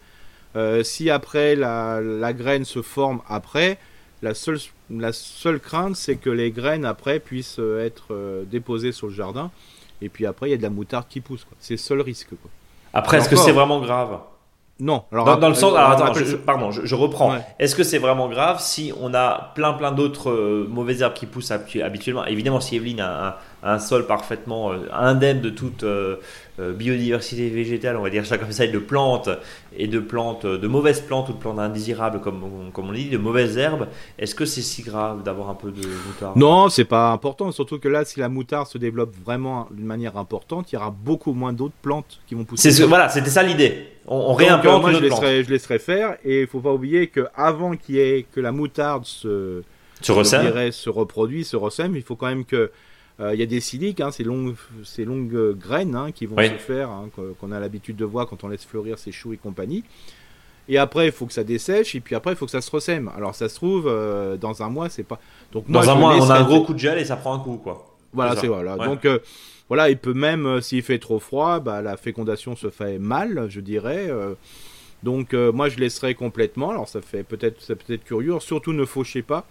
Euh, 0.57 0.83
si 0.83 1.11
après 1.11 1.55
la, 1.55 2.01
la, 2.01 2.33
graine 2.33 2.65
se 2.65 2.81
forme 2.81 3.21
après, 3.29 3.79
la 4.23 4.33
seule, 4.33 4.59
la 4.89 5.13
seule 5.13 5.61
crainte, 5.61 5.97
c'est 5.97 6.17
que 6.17 6.31
les 6.31 6.51
graines 6.51 6.87
après 6.87 7.21
puissent 7.21 7.61
être 7.81 8.45
déposées 8.51 8.93
sur 8.93 9.09
le 9.09 9.13
jardin 9.13 9.51
et 10.01 10.09
puis 10.09 10.27
après, 10.27 10.49
il 10.49 10.51
y 10.51 10.55
a 10.55 10.59
de 10.59 10.63
la 10.63 10.71
moutarde 10.71 11.07
qui 11.09 11.21
pousse. 11.21 11.47
C'est 11.59 11.75
le 11.75 11.79
seul 11.79 12.01
risque. 12.01 12.31
Quoi. 12.31 12.51
Après, 12.93 13.19
est-ce 13.19 13.29
que 13.29 13.37
c'est 13.37 13.53
vraiment 13.53 13.81
grave 13.81 14.19
Non. 14.81 15.05
Alors, 15.13 15.39
dans, 15.39 15.49
le 15.49 15.55
sens, 15.55 15.75
alors 15.77 15.91
attends, 15.91 16.15
je, 16.15 16.37
pardon, 16.37 16.71
je, 16.71 16.95
reprends. 16.95 17.37
Est-ce 17.59 17.75
que 17.75 17.83
c'est 17.83 17.99
vraiment 17.99 18.29
grave 18.29 18.61
si 18.61 18.93
on 19.01 19.15
a 19.15 19.53
plein 19.55 19.73
plein 19.73 19.93
d'autres 19.93 20.31
euh, 20.31 20.67
mauvaises 20.69 21.03
herbes 21.03 21.15
qui 21.15 21.27
poussent 21.27 21.51
habituellement? 21.51 22.25
Évidemment, 22.27 22.61
si 22.61 22.77
Evelyne 22.77 23.01
a 23.01 23.39
un, 23.63 23.79
sol 23.79 24.07
parfaitement 24.07 24.73
euh, 24.73 24.87
indemne 24.93 25.41
de 25.41 25.51
toute 25.51 25.83
euh, 25.83 26.17
biodiversité 26.59 27.49
végétale, 27.51 27.97
on 27.97 28.03
va 28.03 28.11
dire 28.11 28.27
ça 28.27 28.37
comme 28.39 28.51
ça, 28.51 28.65
et 28.65 28.69
de 28.69 28.79
plantes 28.79 29.29
et 29.77 29.87
de 29.87 30.01
plantes, 30.01 30.45
de 30.45 30.67
mauvaises 30.67 31.01
plantes 31.01 31.29
ou 31.29 31.33
de 31.33 31.39
plantes 31.39 31.59
indésirables, 31.59 32.21
comme, 32.21 32.71
comme 32.73 32.89
on 32.89 32.93
dit, 32.93 33.09
de 33.09 33.19
mauvaises 33.19 33.57
herbes, 33.59 33.87
est-ce 34.19 34.35
que 34.35 34.45
c'est 34.45 34.63
si 34.63 34.83
grave 34.83 35.23
d'avoir 35.23 35.51
un 35.51 35.55
peu 35.55 35.71
de 35.71 35.87
moutarde? 36.07 36.37
Non, 36.37 36.69
c'est 36.69 36.85
pas 36.85 37.13
important. 37.13 37.53
Surtout 37.53 37.79
que 37.79 37.89
là, 37.89 38.05
si 38.05 38.19
la 38.19 38.29
moutarde 38.29 38.67
se 38.67 38.79
développe 38.79 39.15
vraiment 39.25 39.69
d'une 39.71 39.87
manière 39.87 40.17
importante, 40.17 40.73
il 40.73 40.75
y 40.75 40.79
aura 40.79 40.91
beaucoup 40.91 41.33
moins 41.33 41.53
d'autres 41.53 41.77
plantes 41.81 42.21
qui 42.27 42.35
vont 42.35 42.45
pousser. 42.45 42.71
Voilà, 42.85 43.09
c'était 43.09 43.31
ça 43.31 43.43
l'idée. 43.43 43.89
On, 44.07 44.33
réimplante 44.33 44.83
moi, 44.83 44.93
je 44.93 45.01
laisserai, 45.01 45.45
je 45.45 45.51
laisserai 45.51 45.79
faire. 45.79 46.17
Et 46.25 46.43
il 46.43 46.47
faut 46.47 46.61
pas 46.61 46.73
oublier 46.73 47.09
qu'avant 47.09 47.77
qu'il 47.77 47.97
y 47.97 48.01
ait 48.01 48.27
que 48.33 48.41
la 48.41 48.53
moutarde 48.53 49.05
se, 49.05 49.63
se, 50.01 50.13
se 50.13 50.89
reproduit, 50.89 51.45
se 51.45 51.57
ressème, 51.57 51.95
il 51.95 52.03
faut 52.03 52.17
quand 52.17 52.27
même 52.27 52.47
que 52.47 52.57
euh, 52.57 52.73
il 53.21 53.35
y 53.35 53.43
a 53.43 53.47
des 53.47 53.61
siliques, 53.61 54.01
hein, 54.01 54.13
ces 54.13 54.23
longues, 54.23 54.55
ces 54.85 55.05
longues 55.05 55.57
graines 55.59 55.97
hein, 55.97 56.13
qui 56.13 56.27
vont 56.27 56.37
se 56.37 56.51
faire, 56.51 56.89
hein, 56.91 57.11
qu'on 57.41 57.51
a 57.51 57.59
l'habitude 57.59 57.97
de 57.97 58.05
voir 58.05 58.29
quand 58.29 58.45
on 58.45 58.49
laisse 58.49 58.65
fleurir 58.65 58.99
ses 58.99 59.11
choux 59.11 59.33
et 59.33 59.37
compagnie. 59.37 59.83
Et 60.69 60.79
après, 60.79 61.07
il 61.07 61.13
faut 61.13 61.27
que 61.27 61.33
ça 61.33 61.45
dessèche, 61.45 61.95
et 61.95 62.01
puis 62.01 62.15
après, 62.15 62.33
il 62.33 62.37
faut 62.37 62.45
que 62.45 62.53
ça 62.53 62.61
se 62.61 62.71
ressème. 62.71 63.11
Alors, 63.17 63.35
ça 63.35 63.49
se 63.49 63.55
trouve, 63.57 63.89
euh, 63.89 64.37
dans 64.37 64.63
un 64.63 64.69
mois, 64.69 64.89
c'est 64.89 65.03
pas. 65.03 65.19
Donc, 65.51 65.69
dans 65.69 65.89
un 65.89 65.95
mois, 65.95 66.15
on 66.17 66.31
a 66.31 66.39
un 66.39 66.45
gros 66.45 66.63
coup 66.63 66.75
de 66.75 66.79
gel 66.79 66.99
et 66.99 67.05
ça 67.05 67.17
prend 67.17 67.35
un 67.35 67.39
coup, 67.41 67.57
quoi. 67.57 67.97
Voilà, 68.13 68.37
c'est 68.37 68.47
voilà. 68.47 68.77
Donc, 68.77 69.05
euh, 69.05 69.19
voilà, 69.69 69.91
il 69.91 69.99
peut 69.99 70.15
même, 70.15 70.47
euh, 70.47 70.61
s'il 70.61 70.83
fait 70.83 70.99
trop 70.99 71.19
froid, 71.19 71.61
bah, 71.61 71.83
la 71.83 71.97
fécondation 71.97 72.57
se 72.57 72.71
fait 72.71 72.99
mal, 72.99 73.47
je 73.51 73.61
dirais. 73.61 74.07
Euh. 74.09 74.35
donc 75.03 75.35
euh, 75.35 75.53
moi 75.53 75.69
je 75.69 75.79
laisserai 75.79 76.15
complètement. 76.15 76.71
Alors 76.71 76.89
ça 76.89 77.03
fait 77.03 77.23
peut-être 77.23 77.61
c'est 77.61 77.77
peut-être 77.77 78.05
curieux. 78.05 78.41
surtout 78.41 78.73
ne 78.73 78.85
fauchez 78.85 79.23
pas. 79.23 79.47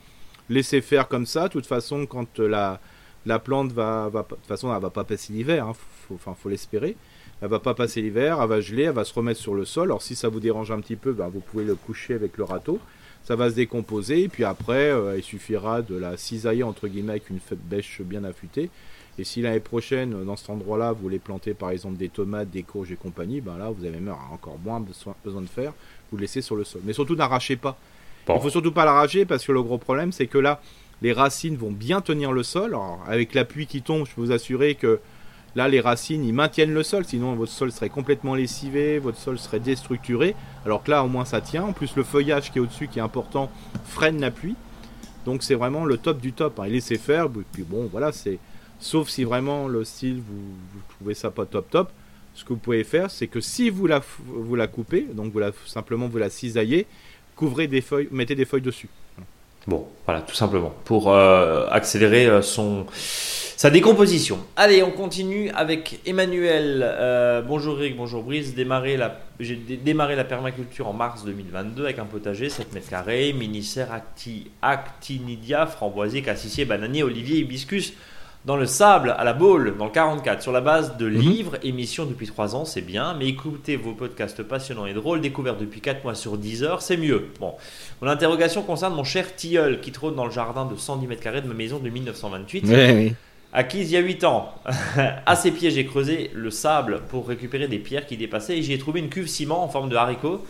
Laissez 0.50 0.82
faire 0.82 1.08
comme 1.08 1.26
ça. 1.26 1.44
De 1.44 1.54
toute 1.54 1.68
façon, 1.68 2.06
quand 2.06 2.40
la, 2.40 2.80
la 3.28 3.40
plante 3.40 3.72
va, 3.72 4.10
va, 4.10 4.24
de 4.24 4.28
toute 4.28 4.46
façon, 4.46 4.74
elle 4.74 4.82
va 4.82 4.90
pas 4.90 5.04
passer 5.04 5.34
l'hiver. 5.34 5.68
Hein, 5.68 5.74
faut, 6.08 6.16
enfin, 6.16 6.36
faut 6.40 6.50
l'espérer. 6.50 6.96
Elle 7.42 7.50
va 7.50 7.60
pas 7.60 7.74
passer 7.74 8.02
l'hiver. 8.02 8.40
Elle 8.42 8.50
va 8.50 8.62
geler. 8.62 8.84
Elle 8.84 8.94
va 8.94 9.06
se 9.06 9.14
remettre 9.14 9.40
sur 9.40 9.54
le 9.54 9.66
sol. 9.66 9.90
Alors 9.90 10.02
si 10.02 10.16
ça 10.16 10.30
vous 10.30 10.40
dérange 10.40 10.72
un 10.72 10.80
petit 10.80 10.96
peu, 10.96 11.14
bah, 11.14 11.30
vous 11.32 11.42
pouvez 11.42 11.66
le 11.66 11.76
coucher 11.76 12.14
avec 12.14 12.38
le 12.38 12.44
râteau. 12.44 12.80
Ça 13.24 13.36
va 13.36 13.50
se 13.50 13.56
décomposer. 13.56 14.24
Et 14.24 14.28
puis 14.30 14.44
après, 14.46 14.94
il 15.18 15.24
suffira 15.24 15.82
de 15.82 15.96
la 15.96 16.16
cisailler 16.16 16.64
entre 16.64 16.88
guillemets 16.88 17.14
avec 17.14 17.30
une 17.30 17.40
bêche 17.70 18.02
bien 18.02 18.24
affûtée. 18.24 18.70
Et 19.20 19.24
si 19.24 19.42
l'année 19.42 19.60
prochaine, 19.60 20.24
dans 20.26 20.36
cet 20.36 20.50
endroit-là, 20.50 20.92
vous 20.92 21.02
voulez 21.02 21.20
planter 21.20 21.54
par 21.54 21.72
exemple 21.72 21.98
des 21.98 22.10
tomates, 22.10 22.50
des 22.52 22.64
courges 22.64 22.92
et 22.92 22.96
compagnie, 22.96 23.42
ben 23.42 23.58
là, 23.58 23.72
vous 23.72 23.84
avez 23.84 24.00
même 24.00 24.14
encore 24.32 24.60
moins 24.64 24.80
besoin, 24.80 25.42
de 25.42 25.48
faire. 25.48 25.74
Vous 26.12 26.18
le 26.18 26.22
laissez 26.22 26.42
sur 26.42 26.56
le 26.56 26.64
sol. 26.64 26.82
Mais 26.86 26.94
surtout, 26.94 27.16
n'arrachez 27.16 27.56
pas. 27.56 27.78
Il 28.30 28.36
ne 28.36 28.40
faut 28.40 28.50
surtout 28.50 28.72
pas 28.72 28.86
l'arracher 28.86 29.26
parce 29.26 29.46
que 29.46 29.52
le 29.52 29.64
gros 29.64 29.78
problème, 29.78 30.12
c'est 30.12 30.28
que 30.28 30.38
là, 30.38 30.62
les 31.02 31.14
racines 31.14 31.56
vont 31.56 31.72
bien 31.72 32.02
tenir 32.02 32.32
le 32.32 32.44
sol. 32.44 32.76
Avec 33.08 33.34
la 33.34 33.46
pluie 33.46 33.68
qui 33.68 33.82
tombe, 33.82 34.06
je 34.08 34.16
peux 34.16 34.22
vous 34.22 34.32
assurer 34.32 34.76
que 34.76 35.00
là, 35.56 35.68
les 35.68 35.80
racines, 35.80 36.24
ils 36.24 36.34
maintiennent 36.34 36.74
le 36.74 36.84
sol. 36.84 37.06
Sinon, 37.06 37.36
votre 37.36 37.52
sol 37.52 37.72
serait 37.72 37.90
complètement 37.90 38.36
lessivé, 38.36 39.00
votre 39.00 39.18
sol 39.18 39.38
serait 39.38 39.60
déstructuré. 39.60 40.36
Alors 40.66 40.84
que 40.84 40.92
là, 40.92 41.04
au 41.04 41.08
moins, 41.08 41.26
ça 41.26 41.42
tient. 41.42 41.64
En 41.64 41.74
plus, 41.74 41.96
le 41.96 42.04
feuillage 42.04 42.52
qui 42.52 42.58
est 42.58 42.62
au-dessus, 42.62 42.88
qui 42.88 43.00
est 43.00 43.04
important, 43.04 43.52
freine 43.86 44.20
la 44.20 44.32
pluie. 44.32 44.56
Donc, 45.26 45.44
c'est 45.44 45.56
vraiment 45.56 45.86
le 45.86 45.98
top 45.98 46.20
du 46.20 46.34
top. 46.34 46.60
Hein. 46.60 46.66
Et 46.66 46.70
laissez 46.70 46.98
faire. 46.98 47.28
Puis 47.30 47.64
bon, 47.64 47.90
voilà, 47.92 48.12
c'est 48.12 48.40
Sauf 48.80 49.10
si 49.10 49.24
vraiment 49.24 49.68
le 49.68 49.84
style, 49.84 50.22
vous, 50.28 50.82
trouvez 50.90 51.14
ça 51.14 51.32
pas 51.32 51.46
top 51.46 51.70
top. 51.70 51.92
Ce 52.36 52.44
que 52.44 52.50
vous 52.50 52.60
pouvez 52.60 52.84
faire, 52.84 53.10
c'est 53.10 53.28
que 53.28 53.42
si 53.42 53.72
vous 53.72 53.88
la, 53.88 54.02
vous 54.26 54.56
la 54.56 54.68
coupez, 54.68 55.02
donc 55.02 55.34
vous 55.34 55.40
la, 55.40 55.52
simplement 55.66 56.08
vous 56.08 56.20
la 56.20 56.30
cisaillez, 56.30 56.86
couvrez 57.36 57.68
des 57.68 57.82
feuilles, 57.82 58.08
mettez 58.12 58.36
des 58.36 58.46
feuilles 58.46 58.62
dessus. 58.62 58.90
Bon, 59.68 59.86
voilà, 60.06 60.22
tout 60.22 60.34
simplement, 60.34 60.74
pour 60.86 61.12
euh, 61.12 61.68
accélérer 61.70 62.26
euh, 62.26 62.42
son, 62.42 62.86
sa 62.94 63.70
décomposition. 63.70 64.40
Allez, 64.56 64.82
on 64.82 64.92
continue 64.92 65.50
avec 65.50 66.00
Emmanuel. 66.06 66.82
Euh, 66.86 67.42
bonjour 67.42 67.76
Rick, 67.76 67.98
bonjour 67.98 68.24
Brice. 68.24 68.54
J'ai 69.42 69.56
démarré 69.58 70.16
la 70.16 70.24
permaculture 70.24 70.88
en 70.88 70.94
mars 70.94 71.26
2022 71.26 71.84
avec 71.84 72.00
un 72.00 72.06
potager 72.06 72.48
7 72.48 72.72
mètres 72.74 72.90
carrés, 72.90 73.34
mini-serre, 73.34 73.92
acti, 73.92 74.50
actinidia, 74.62 75.66
framboisier, 75.66 76.22
cassissier, 76.22 76.64
bananier, 76.64 77.04
olivier, 77.04 77.40
hibiscus 77.40 77.92
dans 78.48 78.56
le 78.56 78.66
sable, 78.66 79.14
à 79.18 79.26
la 79.26 79.34
boule, 79.34 79.76
dans 79.78 79.86
le 79.86 79.92
44, 79.92 80.42
sur 80.42 80.54
la 80.54 80.62
base 80.62 80.96
de 80.96 81.10
mhm. 81.10 81.20
livres, 81.20 81.58
émissions 81.64 82.06
depuis 82.06 82.28
3 82.28 82.56
ans, 82.56 82.64
c'est 82.64 82.82
bien, 82.82 83.14
mais 83.14 83.28
écoutez 83.28 83.76
vos 83.76 83.92
podcasts 83.92 84.42
passionnants 84.42 84.86
et 84.86 84.94
drôles, 84.94 85.20
découverts 85.20 85.58
depuis 85.58 85.82
4 85.82 86.02
mois 86.06 86.16
sur 86.16 86.38
10 86.38 86.64
heures, 86.64 86.82
c'est 86.82 86.96
mieux. 86.96 87.28
Bon, 87.42 87.56
mon 88.02 88.08
interrogation 88.08 88.64
concerne 88.64 88.96
mon 88.96 89.04
cher 89.04 89.36
tilleul 89.36 89.82
qui 89.82 89.92
trône 89.92 90.16
dans 90.16 90.24
le 90.24 90.32
jardin 90.32 90.64
de 90.64 90.78
110 90.78 91.08
mètres 91.08 91.22
carrés 91.22 91.42
de 91.42 91.48
ma 91.48 91.56
maison 91.56 91.78
de 91.78 91.90
1928. 91.90 92.64
Oui, 92.68 92.74
oui. 92.74 93.14
Acquise 93.52 93.92
il 93.92 93.96
y 93.96 93.98
a 93.98 94.02
8 94.02 94.24
ans. 94.24 94.56
à 95.26 95.36
ses 95.36 95.52
pieds, 95.52 95.70
j'ai 95.70 95.86
creusé 95.86 96.32
le 96.34 96.50
sable 96.50 97.02
pour 97.10 97.28
récupérer 97.28 97.68
des 97.68 97.80
pierres 97.80 98.06
qui 98.06 98.16
dépassaient 98.16 98.58
et 98.58 98.62
j'y 98.62 98.72
ai 98.72 98.78
trouvé 98.78 99.02
une 99.02 99.10
cuve 99.10 99.28
ciment 99.28 99.62
en 99.62 99.68
forme 99.68 99.90
de 99.90 99.98
haricot 99.98 100.42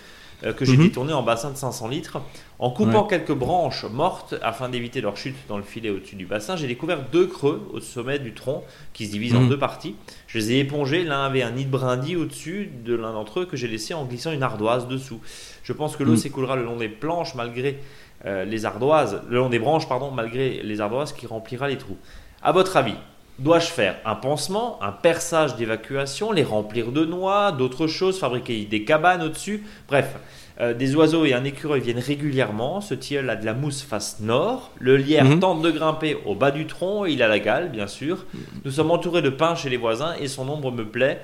euh, 0.43 0.53
que 0.53 0.65
j'ai 0.65 0.77
mhm. 0.77 0.83
détourné 0.83 1.13
en 1.13 1.23
bassin 1.23 1.49
de 1.49 1.57
500 1.57 1.88
litres. 1.88 2.19
En 2.59 2.69
coupant 2.69 3.03
quelques 3.03 3.33
branches 3.33 3.85
mortes 3.85 4.35
afin 4.41 4.69
d'éviter 4.69 5.01
leur 5.01 5.17
chute 5.17 5.35
dans 5.47 5.57
le 5.57 5.63
filet 5.63 5.89
au-dessus 5.89 6.15
du 6.15 6.25
bassin, 6.25 6.55
j'ai 6.55 6.67
découvert 6.67 6.99
deux 7.11 7.27
creux 7.27 7.67
au 7.73 7.79
sommet 7.79 8.19
du 8.19 8.33
tronc 8.33 8.63
qui 8.93 9.07
se 9.07 9.11
divisent 9.11 9.35
en 9.35 9.41
mhm. 9.41 9.49
deux 9.49 9.59
parties. 9.59 9.95
Je 10.27 10.38
les 10.38 10.53
ai 10.53 10.59
épongés, 10.59 11.03
l'un 11.03 11.25
avait 11.25 11.43
un 11.43 11.51
nid 11.51 11.65
de 11.65 11.71
brindilles 11.71 12.15
au-dessus 12.15 12.69
de 12.85 12.95
l'un 12.95 13.13
d'entre 13.13 13.41
eux 13.41 13.45
que 13.45 13.57
j'ai 13.57 13.67
laissé 13.67 13.93
en 13.93 14.05
glissant 14.05 14.31
une 14.31 14.43
ardoise 14.43 14.88
dessous. 14.88 15.19
Je 15.63 15.73
pense 15.73 15.95
que 15.95 16.03
l'eau 16.03 16.11
mhm. 16.11 16.17
s'écoulera 16.17 16.55
le 16.55 16.63
long 16.63 16.77
des 16.77 16.89
planches 16.89 17.35
malgré 17.35 17.79
euh, 18.25 18.45
les 18.45 18.65
ardoises, 18.65 19.21
le 19.29 19.38
long 19.38 19.49
des 19.49 19.59
branches 19.59 19.88
pardon, 19.88 20.11
malgré 20.11 20.61
les 20.63 20.81
ardoises 20.81 21.13
qui 21.13 21.27
remplira 21.27 21.67
les 21.67 21.77
trous. 21.77 21.97
À 22.41 22.51
votre 22.51 22.77
avis, 22.77 22.95
Dois-je 23.39 23.67
faire 23.67 23.97
un 24.03 24.15
pansement, 24.15 24.79
un 24.81 24.91
perçage 24.91 25.55
d'évacuation, 25.55 26.31
les 26.31 26.43
remplir 26.43 26.91
de 26.91 27.05
noix, 27.05 27.51
d'autres 27.51 27.85
choses, 27.85 28.19
fabriquer 28.19 28.65
des 28.65 28.83
cabanes 28.83 29.21
au-dessus? 29.21 29.63
Bref, 29.88 30.15
euh, 30.59 30.73
des 30.73 30.95
oiseaux 30.95 31.23
et 31.23 31.33
un 31.33 31.43
écureuil 31.43 31.81
viennent 31.81 31.99
régulièrement. 31.99 32.81
Ce 32.81 32.95
tilleul 32.95 33.29
a 33.29 33.35
de 33.35 33.45
la 33.45 33.53
mousse 33.53 33.83
face 33.83 34.19
nord. 34.21 34.71
Le 34.79 34.97
lierre 34.97 35.25
mhm. 35.25 35.39
tente 35.39 35.61
de 35.61 35.69
grimper 35.69 36.17
au 36.25 36.33
bas 36.33 36.49
du 36.49 36.65
tronc. 36.65 37.05
Il 37.05 37.21
a 37.21 37.27
la 37.27 37.38
gale, 37.38 37.69
bien 37.69 37.85
sûr. 37.85 38.25
Nous 38.65 38.71
sommes 38.71 38.89
entourés 38.89 39.21
de 39.21 39.29
pins 39.29 39.53
chez 39.53 39.69
les 39.69 39.77
voisins 39.77 40.15
et 40.19 40.27
son 40.27 40.49
ombre 40.49 40.71
me 40.71 40.85
plaît, 40.85 41.21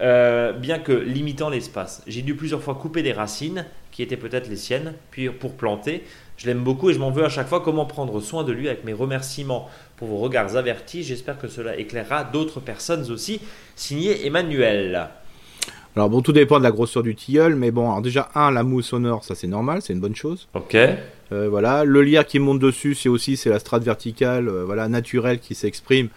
euh, 0.00 0.52
bien 0.52 0.80
que 0.80 0.92
limitant 0.92 1.48
l'espace. 1.48 2.02
J'ai 2.08 2.22
dû 2.22 2.34
plusieurs 2.34 2.60
fois 2.60 2.74
couper 2.74 3.04
des 3.04 3.12
racines, 3.12 3.66
qui 3.92 4.02
étaient 4.02 4.16
peut-être 4.16 4.48
les 4.48 4.56
siennes, 4.56 4.94
puis 5.12 5.30
pour 5.30 5.56
planter. 5.56 6.04
Je 6.36 6.46
l'aime 6.46 6.62
beaucoup 6.62 6.90
et 6.90 6.94
je 6.94 6.98
m'en 6.98 7.10
veux 7.10 7.24
à 7.24 7.28
chaque 7.28 7.48
fois. 7.48 7.60
Comment 7.60 7.86
prendre 7.86 8.20
soin 8.20 8.44
de 8.44 8.52
lui 8.52 8.68
avec 8.68 8.84
mes 8.84 8.92
remerciements 8.92 9.68
pour 9.96 10.08
vos 10.08 10.18
regards 10.18 10.56
avertis? 10.56 11.02
J'espère 11.02 11.38
que 11.38 11.48
cela 11.48 11.76
éclairera 11.78 12.24
d'autres 12.24 12.60
personnes 12.60 13.10
aussi. 13.10 13.40
Signé 13.74 14.26
Emmanuel. 14.26 15.08
Alors 15.96 16.10
bon, 16.10 16.20
tout 16.20 16.32
dépend 16.32 16.58
de 16.58 16.62
la 16.62 16.72
grosseur 16.72 17.02
du 17.02 17.14
tilleul, 17.14 17.56
mais 17.56 17.70
bon, 17.70 17.90
alors 17.90 18.02
déjà, 18.02 18.28
un, 18.34 18.50
la 18.50 18.62
mousse 18.62 18.92
au 18.92 18.98
nord, 18.98 19.24
ça 19.24 19.34
c'est 19.34 19.46
normal, 19.46 19.80
c'est 19.80 19.94
une 19.94 20.00
bonne 20.00 20.14
chose. 20.14 20.46
Ok. 20.52 20.74
Euh, 20.74 21.48
voilà, 21.48 21.84
le 21.84 22.02
lierre 22.02 22.26
qui 22.26 22.38
monte 22.38 22.58
dessus, 22.58 22.94
c'est 22.94 23.08
aussi 23.08 23.38
c'est 23.38 23.48
la 23.48 23.58
strate 23.58 23.82
verticale, 23.82 24.48
euh, 24.48 24.64
voilà, 24.66 24.88
naturelle 24.88 25.40
qui 25.40 25.54
s'exprime. 25.54 26.10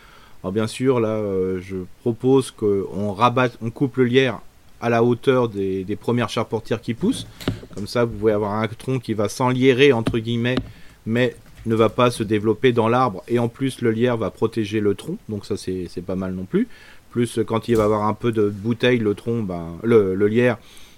Alors 0.43 0.51
bien 0.51 0.67
sûr, 0.67 0.99
là, 0.99 1.09
euh, 1.09 1.61
je 1.61 1.77
propose 2.01 2.51
qu'on 2.51 3.13
rabatte, 3.13 3.57
on 3.61 3.69
coupe 3.69 3.95
le 3.95 4.03
lierre 4.03 4.41
à 4.81 4.89
la 4.89 5.03
hauteur 5.03 5.49
des, 5.49 5.83
des, 5.83 5.95
premières 5.95 6.29
charpentières 6.29 6.81
qui 6.81 6.93
poussent. 6.93 7.27
Comme 7.75 7.87
ça, 7.87 8.05
vous 8.05 8.17
pouvez 8.17 8.31
avoir 8.31 8.53
un 8.53 8.67
tronc 8.67 8.99
qui 8.99 9.13
va 9.13 9.29
s'enliérer 9.29 9.91
entre 9.91 10.19
guillemets, 10.19 10.57
mais 11.05 11.35
ne 11.65 11.75
va 11.75 11.89
pas 11.89 12.11
se 12.11 12.23
développer 12.23 12.71
dans 12.71 12.87
l'arbre. 12.87 13.23
Et 13.27 13.39
en 13.39 13.47
plus, 13.47 13.81
le 13.81 13.91
lierre 13.91 14.17
va 14.17 14.29
protéger 14.29 14.79
le 14.79 14.95
tronc, 14.95 15.17
donc 15.27 15.45
ça 15.45 15.55
c'est 15.57 16.03
pas 16.05 16.15
mal 16.15 16.33
non 16.33 16.45
plus. 16.45 16.67
Plus 17.11 17.39
quand 17.45 17.67
il 17.67 17.75
va 17.75 17.85
avoir 17.85 18.07
un 18.07 18.13
peu 18.13 18.31
de 18.31 18.49
bouteille, 18.49 18.99
le 18.99 19.15
tronc, 19.15 19.43
ben, 19.43 19.77
le, 19.83 20.13
lierre, 20.27 20.57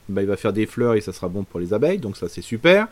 ben, 0.10 0.22
il 0.22 0.28
va 0.28 0.38
faire 0.38 0.54
des 0.54 0.66
fleurs 0.66 0.96
et 0.96 1.02
ça 1.02 1.14
sera 1.14 1.30
bon 1.30 1.44
pour 1.44 1.60
les 1.60 1.74
abeilles, 1.74 2.00
donc 2.00 2.18
ça 2.18 2.28
c'est 2.28 2.42
super. 2.42 2.88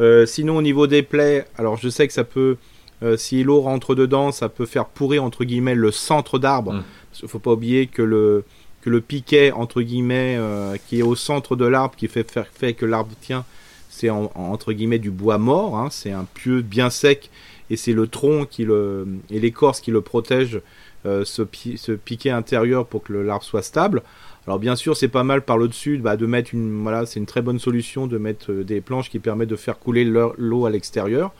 Euh, 0.00 0.24
sinon 0.24 0.56
au 0.56 0.62
niveau 0.62 0.86
des 0.86 1.02
plaies, 1.02 1.44
alors 1.58 1.76
je 1.76 1.88
sais 1.88 2.06
que 2.06 2.14
ça 2.14 2.24
peut, 2.24 2.56
euh, 3.02 3.16
si 3.16 3.44
l'eau 3.44 3.60
rentre 3.60 3.94
dedans, 3.94 4.32
ça 4.32 4.48
peut 4.48 4.64
faire 4.64 4.86
pourrir 4.86 5.22
entre 5.22 5.44
guillemets 5.44 5.74
le 5.74 5.90
centre 5.90 6.38
d'arbre. 6.38 6.72
Mm. 6.72 6.84
Il 7.20 7.24
ne 7.24 7.28
faut 7.28 7.38
pas 7.38 7.52
oublier 7.52 7.88
que 7.88 8.00
le, 8.00 8.44
que 8.82 8.90
le 8.90 9.00
piquet 9.00 9.52
entre 9.52 9.80
guillemets 9.80 10.36
euh, 10.38 10.76
qui 10.86 10.98
est 10.98 11.02
au 11.02 11.14
centre 11.14 11.56
de 11.56 11.64
l'arbre, 11.64 11.94
qui 11.96 12.08
fait, 12.08 12.30
fait 12.52 12.74
que 12.74 12.84
l'arbre 12.84 13.12
tient, 13.20 13.44
c'est 13.88 14.10
entre 14.10 14.72
guillemets 14.72 14.98
du 14.98 15.10
bois 15.10 15.38
mort, 15.38 15.76
hein. 15.76 15.88
c'est 15.90 16.12
un 16.12 16.24
pieu 16.24 16.60
bien 16.62 16.90
sec 16.90 17.30
et 17.70 17.76
c'est 17.76 17.92
le 17.92 18.06
tronc 18.06 18.46
qui 18.46 18.64
le, 18.64 19.06
et 19.30 19.38
l'écorce 19.38 19.80
qui 19.80 19.90
le 19.90 20.00
protège 20.00 20.60
euh, 21.06 21.24
ce, 21.24 21.42
piquet 21.42 22.30
intérieur 22.30 22.86
pour 22.86 23.02
que 23.02 23.12
l'arbre 23.12 23.44
soit 23.44 23.62
stable. 23.62 24.02
Alors 24.46 24.58
bien 24.58 24.76
sûr, 24.76 24.96
c'est 24.96 25.08
pas 25.08 25.24
mal 25.24 25.42
par 25.42 25.58
le 25.58 25.68
dessus 25.68 25.98
bah, 25.98 26.16
de 26.16 26.26
mettre 26.26 26.52
une 26.52 26.82
voilà, 26.82 27.06
c'est 27.06 27.20
une 27.20 27.26
très 27.26 27.42
bonne 27.42 27.58
solution 27.58 28.06
de 28.06 28.18
mettre 28.18 28.50
euh, 28.50 28.64
des 28.64 28.80
planches 28.80 29.10
qui 29.10 29.18
permettent 29.18 29.48
de 29.48 29.56
faire 29.56 29.78
couler 29.78 30.04
l'eau 30.04 30.66
à 30.66 30.70
l'extérieur. 30.70 31.32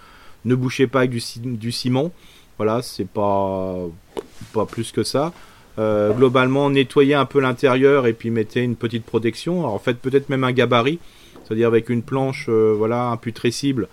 Ne 0.44 0.54
bouchez 0.54 0.86
pas 0.86 1.00
avec 1.00 1.10
du, 1.10 1.72
ciment. 1.72 2.12
Voilà, 2.58 2.82
c'est 2.82 3.08
pas 3.08 3.76
pas 4.52 4.66
plus 4.66 4.92
que 4.92 5.02
ça. 5.02 5.32
Globalement, 5.76 6.70
nettoyez 6.70 7.14
un 7.14 7.24
peu 7.24 7.40
l'intérieur 7.40 8.06
et 8.06 8.12
puis 8.12 8.30
mettez 8.30 8.60
une 8.60 8.76
petite 8.76 9.04
protection. 9.04 9.60
Alors, 9.60 9.74
en 9.74 9.78
fait, 9.78 9.94
peut-être 9.94 10.28
même 10.28 10.44
un 10.44 10.52
gabarit, 10.52 10.98
c'est-à-dire 11.44 11.68
avec 11.68 11.88
une 11.88 12.02
planche, 12.02 12.48
voilà, 12.48 13.08
imputrescible 13.08 13.88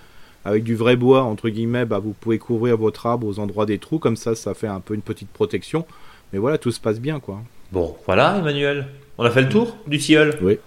avec 0.46 0.64
du 0.64 0.76
vrai 0.76 0.96
bois, 0.96 1.24
entre 1.24 1.50
guillemets, 1.50 1.86
bah, 1.86 2.00
vous 2.00 2.14
pouvez 2.14 2.38
couvrir 2.38 2.78
votre 2.78 3.06
arbre 3.06 3.28
aux 3.28 3.40
endroits 3.40 3.66
des 3.66 3.78
trous, 3.78 4.00
comme 4.00 4.16
ça, 4.16 4.36
ça 4.36 4.54
fait 4.54 4.68
un 4.68 4.80
peu 4.80 4.94
une 4.94 5.02
petite 5.02 5.30
protection. 5.30 5.86
Mais 6.34 6.40
voilà, 6.40 6.58
tout 6.58 6.72
se 6.72 6.80
passe 6.80 7.00
bien, 7.00 7.20
quoi. 7.20 7.42
Bon, 7.72 7.96
voilà, 8.06 8.38
Emmanuel. 8.40 8.88
On 9.18 9.24
a 9.24 9.32
fait 9.32 9.42
le 9.42 9.50
tour 9.50 9.78
du 9.88 9.98
tilleul 9.98 10.38
Oui. 10.42 10.58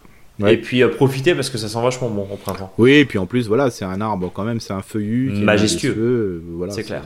Et 0.47 0.57
puis 0.57 0.83
euh, 0.83 0.89
profitez 0.89 1.35
parce 1.35 1.51
que 1.51 1.59
ça 1.59 1.69
sent 1.69 1.81
vachement 1.81 2.11
bon 2.11 2.27
au 2.33 2.37
printemps. 2.37 2.73
Oui, 2.77 2.93
et 2.95 3.05
puis 3.05 3.19
en 3.19 3.27
plus, 3.27 3.47
voilà, 3.47 3.71
c'est 3.71 3.85
un 3.85 4.01
arbre 4.01 4.31
quand 4.35 4.45
même, 4.45 4.61
c'est 4.61 4.73
un 4.73 4.83
feuillu. 4.83 5.31
Majestueux. 5.31 5.95
Euh, 5.97 6.43
voilà, 6.57 6.73
c'est 6.73 6.83
clair. 6.83 7.05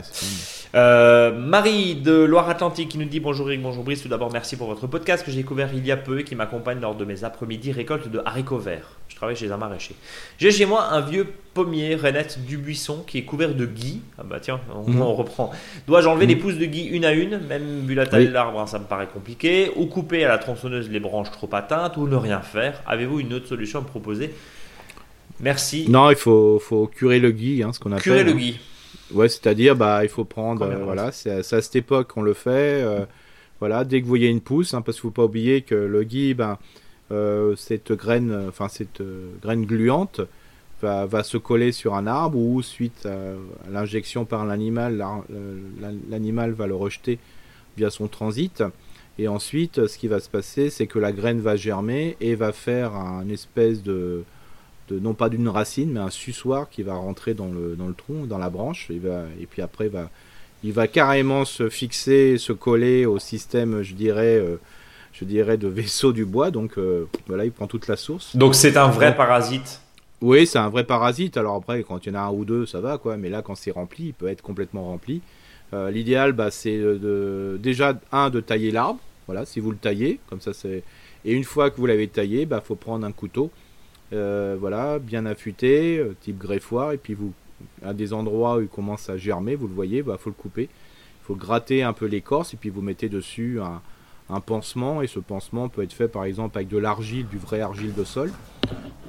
Euh, 0.76 1.32
Marie 1.32 1.94
de 1.94 2.12
Loire-Atlantique 2.12 2.90
qui 2.90 2.98
nous 2.98 3.06
dit 3.06 3.18
bonjour 3.18 3.48
Eric, 3.48 3.62
bonjour 3.62 3.82
Brice. 3.82 4.02
Tout 4.02 4.08
d'abord, 4.08 4.30
merci 4.30 4.56
pour 4.56 4.66
votre 4.66 4.86
podcast 4.86 5.24
que 5.24 5.30
j'ai 5.30 5.38
découvert 5.38 5.70
il 5.72 5.86
y 5.86 5.90
a 5.90 5.96
peu 5.96 6.20
et 6.20 6.24
qui 6.24 6.34
m'accompagne 6.34 6.80
lors 6.80 6.94
de 6.94 7.06
mes 7.06 7.24
après-midi 7.24 7.72
récoltes 7.72 8.08
de 8.08 8.20
haricots 8.26 8.58
verts. 8.58 8.90
Je 9.08 9.16
travaille 9.16 9.36
chez 9.36 9.50
un 9.50 9.56
maraîcher. 9.56 9.94
J'ai 10.38 10.50
chez 10.50 10.66
moi 10.66 10.88
un 10.90 11.00
vieux 11.00 11.28
pommier 11.54 11.94
Renette 11.94 12.44
du 12.44 12.58
buisson 12.58 13.02
qui 13.06 13.16
est 13.16 13.22
couvert 13.22 13.54
de 13.54 13.64
gui. 13.64 14.02
Ah 14.18 14.22
bah 14.22 14.36
tiens, 14.38 14.60
on, 14.74 14.90
mhm. 14.90 15.00
reprend. 15.00 15.50
Dois-je 15.86 16.08
enlever 16.08 16.26
mhm. 16.26 16.32
les 16.32 16.36
pousses 16.36 16.58
de 16.58 16.66
gui 16.66 16.82
une 16.82 17.06
à 17.06 17.12
une, 17.12 17.38
même 17.38 17.86
vu 17.86 17.94
la 17.94 18.06
taille 18.06 18.28
de 18.28 18.32
l'arbre, 18.32 18.60
hein, 18.60 18.66
ça 18.66 18.78
me 18.78 18.84
paraît 18.84 19.08
compliqué, 19.10 19.70
ou 19.76 19.86
couper 19.86 20.26
à 20.26 20.28
la 20.28 20.36
tronçonneuse 20.36 20.90
les 20.90 21.00
branches 21.00 21.30
trop 21.30 21.48
atteintes, 21.52 21.96
ou 21.96 22.06
ne 22.06 22.16
rien 22.16 22.40
faire? 22.40 22.82
Avez-vous 22.86 23.20
une 23.20 23.32
autre 23.32 23.46
solution 23.46 23.78
à 23.78 23.82
me 23.82 23.88
proposer? 23.88 24.34
Merci. 25.40 25.86
Non, 25.88 26.10
il 26.10 26.16
faut, 26.16 26.58
faut 26.58 26.86
curer 26.86 27.18
le 27.18 27.30
gui, 27.30 27.62
hein, 27.62 27.72
ce 27.72 27.80
qu'on 27.80 27.92
appelle. 27.92 28.02
Curer 28.02 28.24
le 28.24 28.32
hein. 28.32 28.52
Ouais, 29.12 29.28
c'est-à-dire, 29.28 29.76
bah, 29.76 30.00
il 30.02 30.08
faut 30.08 30.24
prendre, 30.24 30.62
euh, 30.62 30.84
voilà, 30.84 31.12
c'est 31.12 31.30
à, 31.30 31.42
cette 31.42 31.76
époque 31.76 32.12
qu'on 32.12 32.22
le 32.22 32.34
fait. 32.34 32.82
Euh, 32.82 33.04
voilà, 33.60 33.84
dès 33.84 34.00
que 34.00 34.04
vous 34.04 34.10
voyez 34.10 34.28
une 34.28 34.40
pousse, 34.40 34.74
hein, 34.74 34.82
parce 34.82 34.96
qu'il 34.96 35.02
faut 35.02 35.10
pas 35.10 35.24
oublier 35.24 35.62
que 35.62 35.74
le 35.74 36.02
gui, 36.02 36.34
ben, 36.34 36.58
euh, 37.12 37.54
cette 37.56 37.92
graine, 37.92 38.46
enfin 38.48 38.68
cette 38.68 39.02
graine 39.40 39.64
gluante, 39.64 40.20
va, 40.82 41.06
va, 41.06 41.22
se 41.22 41.38
coller 41.38 41.72
sur 41.72 41.94
un 41.94 42.06
arbre 42.06 42.36
ou 42.36 42.60
suite 42.62 43.06
à, 43.06 43.70
l'injection 43.70 44.24
par 44.24 44.44
l'animal, 44.44 45.02
l'animal 46.10 46.52
va 46.52 46.66
le 46.66 46.74
rejeter 46.74 47.18
via 47.76 47.90
son 47.90 48.08
transit. 48.08 48.62
Et 49.18 49.28
ensuite, 49.28 49.86
ce 49.86 49.96
qui 49.96 50.08
va 50.08 50.20
se 50.20 50.28
passer, 50.28 50.68
c'est 50.68 50.86
que 50.86 50.98
la 50.98 51.12
graine 51.12 51.40
va 51.40 51.56
germer 51.56 52.16
et 52.20 52.34
va 52.34 52.52
faire 52.52 52.94
un 52.94 53.28
espèce 53.30 53.82
de, 53.82 54.24
non 54.90 55.14
pas 55.14 55.28
d'une 55.28 55.48
racine, 55.48 55.92
mais 55.92 56.00
un 56.00 56.10
suçoir 56.10 56.68
qui 56.68 56.82
va 56.82 56.94
rentrer 56.94 57.34
dans 57.34 57.48
le, 57.48 57.76
dans 57.76 57.88
le 57.88 57.94
tronc, 57.94 58.26
dans 58.26 58.38
la 58.38 58.50
branche, 58.50 58.90
et, 58.90 58.98
va, 58.98 59.24
et 59.40 59.46
puis 59.46 59.62
après 59.62 59.88
va, 59.88 60.10
il 60.62 60.72
va 60.72 60.88
carrément 60.88 61.44
se 61.44 61.68
fixer, 61.68 62.38
se 62.38 62.52
coller 62.52 63.06
au 63.06 63.18
système, 63.18 63.82
je 63.82 63.94
dirais, 63.94 64.36
euh, 64.36 64.56
je 65.12 65.24
dirais 65.24 65.56
de 65.56 65.68
vaisseau 65.68 66.12
du 66.12 66.24
bois. 66.24 66.50
Donc 66.50 66.78
euh, 66.78 67.06
voilà, 67.26 67.44
il 67.44 67.52
prend 67.52 67.66
toute 67.66 67.88
la 67.88 67.96
source. 67.96 68.36
Donc 68.36 68.54
c'est 68.54 68.76
un 68.76 68.88
vrai 68.88 69.14
parasite. 69.14 69.80
Oui, 70.22 70.46
c'est 70.46 70.58
un 70.58 70.70
vrai 70.70 70.84
parasite. 70.84 71.36
Alors 71.36 71.56
après, 71.56 71.82
quand 71.82 72.04
il 72.04 72.12
y 72.12 72.16
en 72.16 72.18
a 72.18 72.22
un 72.22 72.30
ou 72.30 72.44
deux, 72.44 72.66
ça 72.66 72.80
va 72.80 72.98
quoi. 72.98 73.16
Mais 73.16 73.28
là, 73.28 73.42
quand 73.42 73.54
c'est 73.54 73.70
rempli, 73.70 74.06
il 74.06 74.14
peut 74.14 74.28
être 74.28 74.42
complètement 74.42 74.86
rempli. 74.86 75.20
Euh, 75.74 75.90
l'idéal, 75.90 76.32
bah, 76.32 76.50
c'est 76.50 76.78
de, 76.78 77.58
déjà 77.62 77.98
un 78.12 78.30
de 78.30 78.40
tailler 78.40 78.70
l'arbre. 78.70 79.00
Voilà, 79.26 79.44
si 79.44 79.60
vous 79.60 79.72
le 79.72 79.76
taillez, 79.76 80.20
comme 80.28 80.40
ça 80.40 80.52
c'est. 80.52 80.82
Et 81.24 81.32
une 81.32 81.44
fois 81.44 81.70
que 81.70 81.76
vous 81.76 81.86
l'avez 81.86 82.06
taillé, 82.06 82.46
bah, 82.46 82.62
faut 82.64 82.76
prendre 82.76 83.04
un 83.04 83.12
couteau 83.12 83.50
voilà, 84.12 84.98
bien 84.98 85.26
affûté, 85.26 85.98
euh, 85.98 86.14
type 86.20 86.38
greffoir, 86.38 86.92
et 86.92 86.98
puis 86.98 87.14
vous, 87.14 87.32
à 87.84 87.94
des 87.94 88.12
endroits 88.12 88.58
où 88.58 88.60
il 88.62 88.68
commence 88.68 89.08
à 89.10 89.16
germer, 89.16 89.54
vous 89.54 89.68
le 89.68 89.74
voyez, 89.74 90.02
bah 90.02 90.16
faut 90.18 90.30
le 90.30 90.34
couper. 90.34 90.68
Il 91.22 91.24
faut 91.26 91.34
gratter 91.34 91.82
un 91.82 91.92
peu 91.92 92.06
l'écorce, 92.06 92.54
et 92.54 92.56
puis 92.56 92.70
vous 92.70 92.82
mettez 92.82 93.08
dessus 93.08 93.58
un, 93.60 94.40
pansement, 94.40 95.02
et 95.02 95.06
ce 95.06 95.20
pansement 95.20 95.68
peut 95.68 95.82
être 95.82 95.92
fait 95.92 96.08
par 96.08 96.24
exemple 96.24 96.58
avec 96.58 96.68
de 96.68 96.78
l'argile, 96.78 97.26
du 97.28 97.38
vrai 97.38 97.60
argile 97.60 97.94
de 97.94 98.04
sol, 98.04 98.32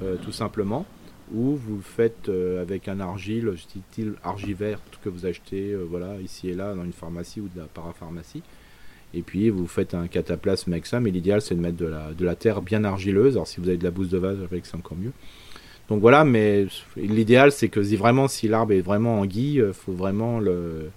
euh, 0.02 0.16
tout 0.16 0.32
simplement, 0.32 0.86
ou 1.32 1.56
vous 1.56 1.76
le 1.76 1.82
faites 1.82 2.30
avec 2.60 2.88
un 2.88 3.00
argile, 3.00 3.54
style 3.58 4.14
argivert 4.24 4.80
que 5.02 5.08
vous 5.08 5.26
achetez, 5.26 5.74
voilà, 5.74 6.20
ici 6.20 6.48
et 6.48 6.54
là 6.54 6.74
dans 6.74 6.84
une 6.84 6.92
pharmacie 6.92 7.40
ou 7.40 7.48
de 7.54 7.60
la 7.60 7.66
parapharmacie 7.66 8.42
et 9.14 9.22
puis 9.22 9.50
vous 9.50 9.66
faites 9.66 9.94
un 9.94 10.06
cataplasme 10.06 10.72
avec 10.72 10.86
ça, 10.86 11.00
mais 11.00 11.10
l'idéal 11.10 11.40
c'est 11.40 11.54
de 11.54 11.60
mettre 11.60 11.76
de 11.76 11.86
la, 11.86 12.12
de 12.12 12.24
la 12.24 12.34
terre 12.34 12.62
bien 12.62 12.84
argileuse. 12.84 13.34
Alors 13.34 13.46
si 13.46 13.60
vous 13.60 13.68
avez 13.68 13.78
de 13.78 13.84
la 13.84 13.90
bouse 13.90 14.10
de 14.10 14.18
vase 14.18 14.38
avec 14.42 14.66
c'est 14.66 14.76
encore 14.76 14.96
mieux. 14.96 15.12
Donc 15.88 16.00
voilà, 16.00 16.24
mais 16.24 16.66
l'idéal 16.96 17.52
c'est 17.52 17.68
que 17.68 17.82
si 17.82 17.96
vraiment 17.96 18.28
si 18.28 18.48
l'arbre 18.48 18.72
est 18.72 18.80
vraiment 18.80 19.20
en 19.20 19.26
guille, 19.26 19.60
euh, 19.60 19.72
faut 19.72 19.92
vraiment 19.92 20.38
le, 20.38 20.90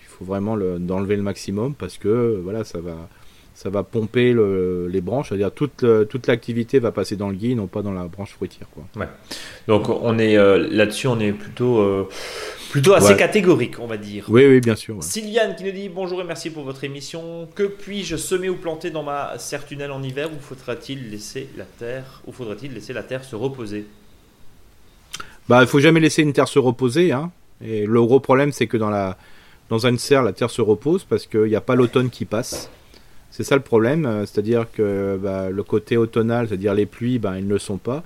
il 0.00 0.06
faut 0.06 0.24
vraiment 0.24 0.56
d'enlever 0.56 1.16
le 1.16 1.22
maximum 1.22 1.74
parce 1.74 1.98
que 1.98 2.40
voilà 2.42 2.64
ça 2.64 2.80
va, 2.80 3.08
ça 3.62 3.70
va 3.70 3.84
pomper 3.84 4.34
les 4.34 5.00
branches, 5.00 5.28
c'est-à-dire 5.28 5.52
toute, 5.52 5.84
toute 6.08 6.26
l'activité 6.26 6.80
va 6.80 6.90
passer 6.90 7.14
dans 7.14 7.28
le 7.28 7.36
gui, 7.36 7.54
non 7.54 7.68
pas 7.68 7.82
dans 7.82 7.92
la 7.92 8.04
branche 8.04 8.32
fruitière. 8.32 8.66
Quoi. 8.74 8.84
Ouais. 8.96 9.08
Donc 9.68 9.88
on 9.88 10.18
est 10.18 10.36
euh, 10.36 10.66
là-dessus, 10.68 11.06
on 11.06 11.20
est 11.20 11.30
plutôt, 11.30 11.78
euh, 11.78 12.08
plutôt 12.72 12.94
assez 12.94 13.16
catégorique, 13.16 13.78
on 13.78 13.86
va 13.86 13.98
dire. 13.98 14.24
Oui, 14.28 14.46
oui, 14.46 14.60
bien 14.60 14.74
sûr. 14.74 14.96
Sylviane 15.00 15.54
qui 15.54 15.62
nous 15.62 15.70
dit 15.70 15.88
bonjour 15.88 16.20
et 16.20 16.24
merci 16.24 16.50
pour 16.50 16.64
votre 16.64 16.82
émission. 16.82 17.48
Que 17.54 17.62
puis-je 17.62 18.16
semer 18.16 18.48
ou 18.48 18.56
planter 18.56 18.90
dans 18.90 19.04
ma 19.04 19.38
serre 19.38 19.64
tunnel 19.64 19.92
en 19.92 20.02
hiver 20.02 20.28
ou 20.32 20.40
faudra-t-il 20.40 21.10
laisser 21.10 21.48
la 21.56 21.64
terre 21.64 22.22
ou 22.26 22.32
faudra-t-il 22.32 22.74
laisser 22.74 22.92
la 22.92 23.04
terre 23.04 23.22
se 23.22 23.36
reposer? 23.36 23.86
Bah, 25.48 25.60
il 25.60 25.68
faut 25.68 25.80
jamais 25.80 26.00
laisser 26.00 26.22
une 26.22 26.32
terre 26.32 26.48
se 26.48 26.58
reposer. 26.58 27.12
Hein. 27.12 27.30
Et 27.64 27.86
le 27.86 28.02
gros 28.02 28.18
problème, 28.18 28.50
c'est 28.50 28.66
que 28.66 28.76
dans 28.76 28.90
la 28.90 29.16
dans 29.68 29.86
une 29.86 29.98
serre, 29.98 30.22
la 30.22 30.32
terre 30.32 30.50
se 30.50 30.60
repose 30.60 31.04
parce 31.04 31.26
qu'il 31.26 31.44
n'y 31.44 31.56
a 31.56 31.60
pas 31.60 31.76
l'automne 31.76 32.10
qui 32.10 32.24
passe. 32.24 32.68
C'est 33.32 33.44
ça 33.44 33.56
le 33.56 33.62
problème, 33.62 34.04
euh, 34.04 34.26
c'est-à-dire 34.26 34.66
que 34.70 35.18
bah, 35.20 35.48
le 35.48 35.62
côté 35.62 35.96
automnal, 35.96 36.48
c'est-à-dire 36.48 36.74
les 36.74 36.84
pluies, 36.84 37.18
bah, 37.18 37.38
ils 37.38 37.46
ne 37.46 37.50
le 37.50 37.58
sont 37.58 37.78
pas. 37.78 38.04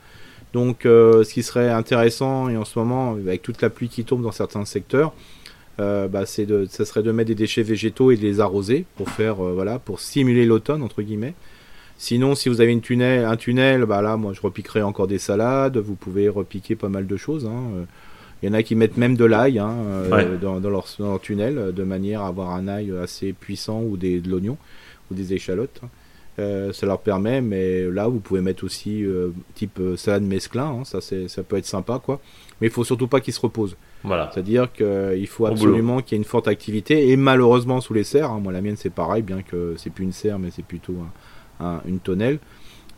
Donc 0.53 0.87
euh, 0.87 1.25
ce 1.25 1.35
qui 1.35 1.43
serait 1.43 1.69
intéressant, 1.69 2.49
et 2.49 2.57
en 2.57 2.65
ce 2.65 2.79
moment, 2.79 3.15
avec 3.15 3.43
toute 3.43 3.61
la 3.61 3.69
pluie 3.69 3.89
qui 3.89 4.05
tombe 4.05 4.23
dans 4.23 4.31
certains 4.31 4.65
secteurs, 4.65 5.13
euh, 5.81 6.07
bah, 6.07 6.27
c'est 6.27 6.47
de, 6.47 6.67
ça 6.71 6.85
serait 6.85 7.03
de 7.03 7.11
mettre 7.11 7.27
des 7.27 7.35
déchets 7.35 7.65
végétaux 7.65 8.13
et 8.13 8.17
de 8.17 8.23
les 8.23 8.39
arroser 8.39 8.87
pour 8.95 9.11
faire, 9.11 9.35
voilà, 9.35 9.81
pour 9.81 9.99
simuler 9.99 10.47
l'automne, 10.47 10.83
entre 10.83 11.03
guillemets. 11.03 11.35
Sinon, 11.99 12.37
si 12.37 12.49
vous 12.49 12.61
avez 12.61 12.71
une 12.71 12.81
tunnel, 12.81 13.25
un 13.25 13.37
tunnel, 13.37 13.85
bah 13.85 14.03
là, 14.03 14.17
moi, 14.17 14.33
je 14.33 14.41
repiquerai 14.41 14.83
encore 14.83 15.09
des 15.09 15.19
salades. 15.19 15.77
Vous 15.77 15.97
pouvez 15.97 16.29
repiquer 16.29 16.77
pas 16.77 16.89
mal 16.89 17.07
de 17.07 17.17
choses. 17.17 17.47
Hein. 17.47 17.87
Il 18.43 18.49
y 18.49 18.53
en 18.53 18.53
a 18.53 18.63
qui 18.63 18.75
mettent 18.77 18.99
même 18.99 19.17
de 19.17 19.25
l'ail 19.25 19.59
hein, 19.59 19.75
dans, 20.41 20.61
leur, 20.61 20.87
tunnel, 21.21 21.73
de 21.75 21.83
manière 21.85 22.21
à 22.21 22.29
avoir 22.29 22.51
un 22.51 22.69
ail 22.69 22.93
assez 23.03 23.33
puissant 23.33 23.83
ou 23.83 23.97
des, 23.97 24.21
de 24.21 24.31
l'oignon 24.31 24.59
ou 25.11 25.15
des 25.15 25.35
échalotes. 25.35 25.81
Hein. 25.83 25.89
Euh, 26.39 26.71
ça 26.75 26.85
leur 26.85 27.01
permet, 27.01 27.41
mais 27.41 27.91
là 27.91 28.09
vous 28.09 28.21
pouvez 28.21 28.43
mettre 28.43 28.65
aussi 28.65 29.03
euh, 29.03 29.31
type 29.55 29.81
euh, 29.81 29.97
salade 29.97 30.23
mesclin, 30.23 30.67
hein, 30.67 30.85
ça, 30.85 31.01
ça 31.01 31.43
peut 31.43 31.57
être 31.57 31.65
sympa 31.65 31.99
quoi. 31.99 32.21
Mais 32.61 32.67
il 32.67 32.71
faut 32.71 32.85
surtout 32.85 33.09
pas 33.09 33.21
qu'ils 33.21 33.33
se 33.33 33.41
reposent. 33.41 33.77
Voilà. 34.05 34.31
C'est-à-dire 34.33 34.71
qu'il 34.71 35.27
faut 35.29 35.47
absolument 35.47 36.03
qu'il 36.03 36.17
y 36.17 36.17
ait 36.17 36.23
une 36.23 36.29
forte 36.29 36.47
activité 36.47 37.09
et 37.09 37.17
malheureusement 37.17 37.81
sous 37.81 37.95
les 37.95 38.05
serres, 38.05 38.31
hein, 38.31 38.41
moi 38.41 38.53
la 38.53 38.61
mienne 38.61 38.77
c'est 38.77 38.91
pareil, 38.91 39.23
bien 39.23 39.41
que 39.41 39.75
c'est 39.79 39.89
plus 39.89 40.05
une 40.05 40.13
serre 40.13 40.39
mais 40.39 40.51
c'est 40.51 40.65
plutôt 40.65 40.97
une 41.87 42.01
tonnelle. 42.01 42.39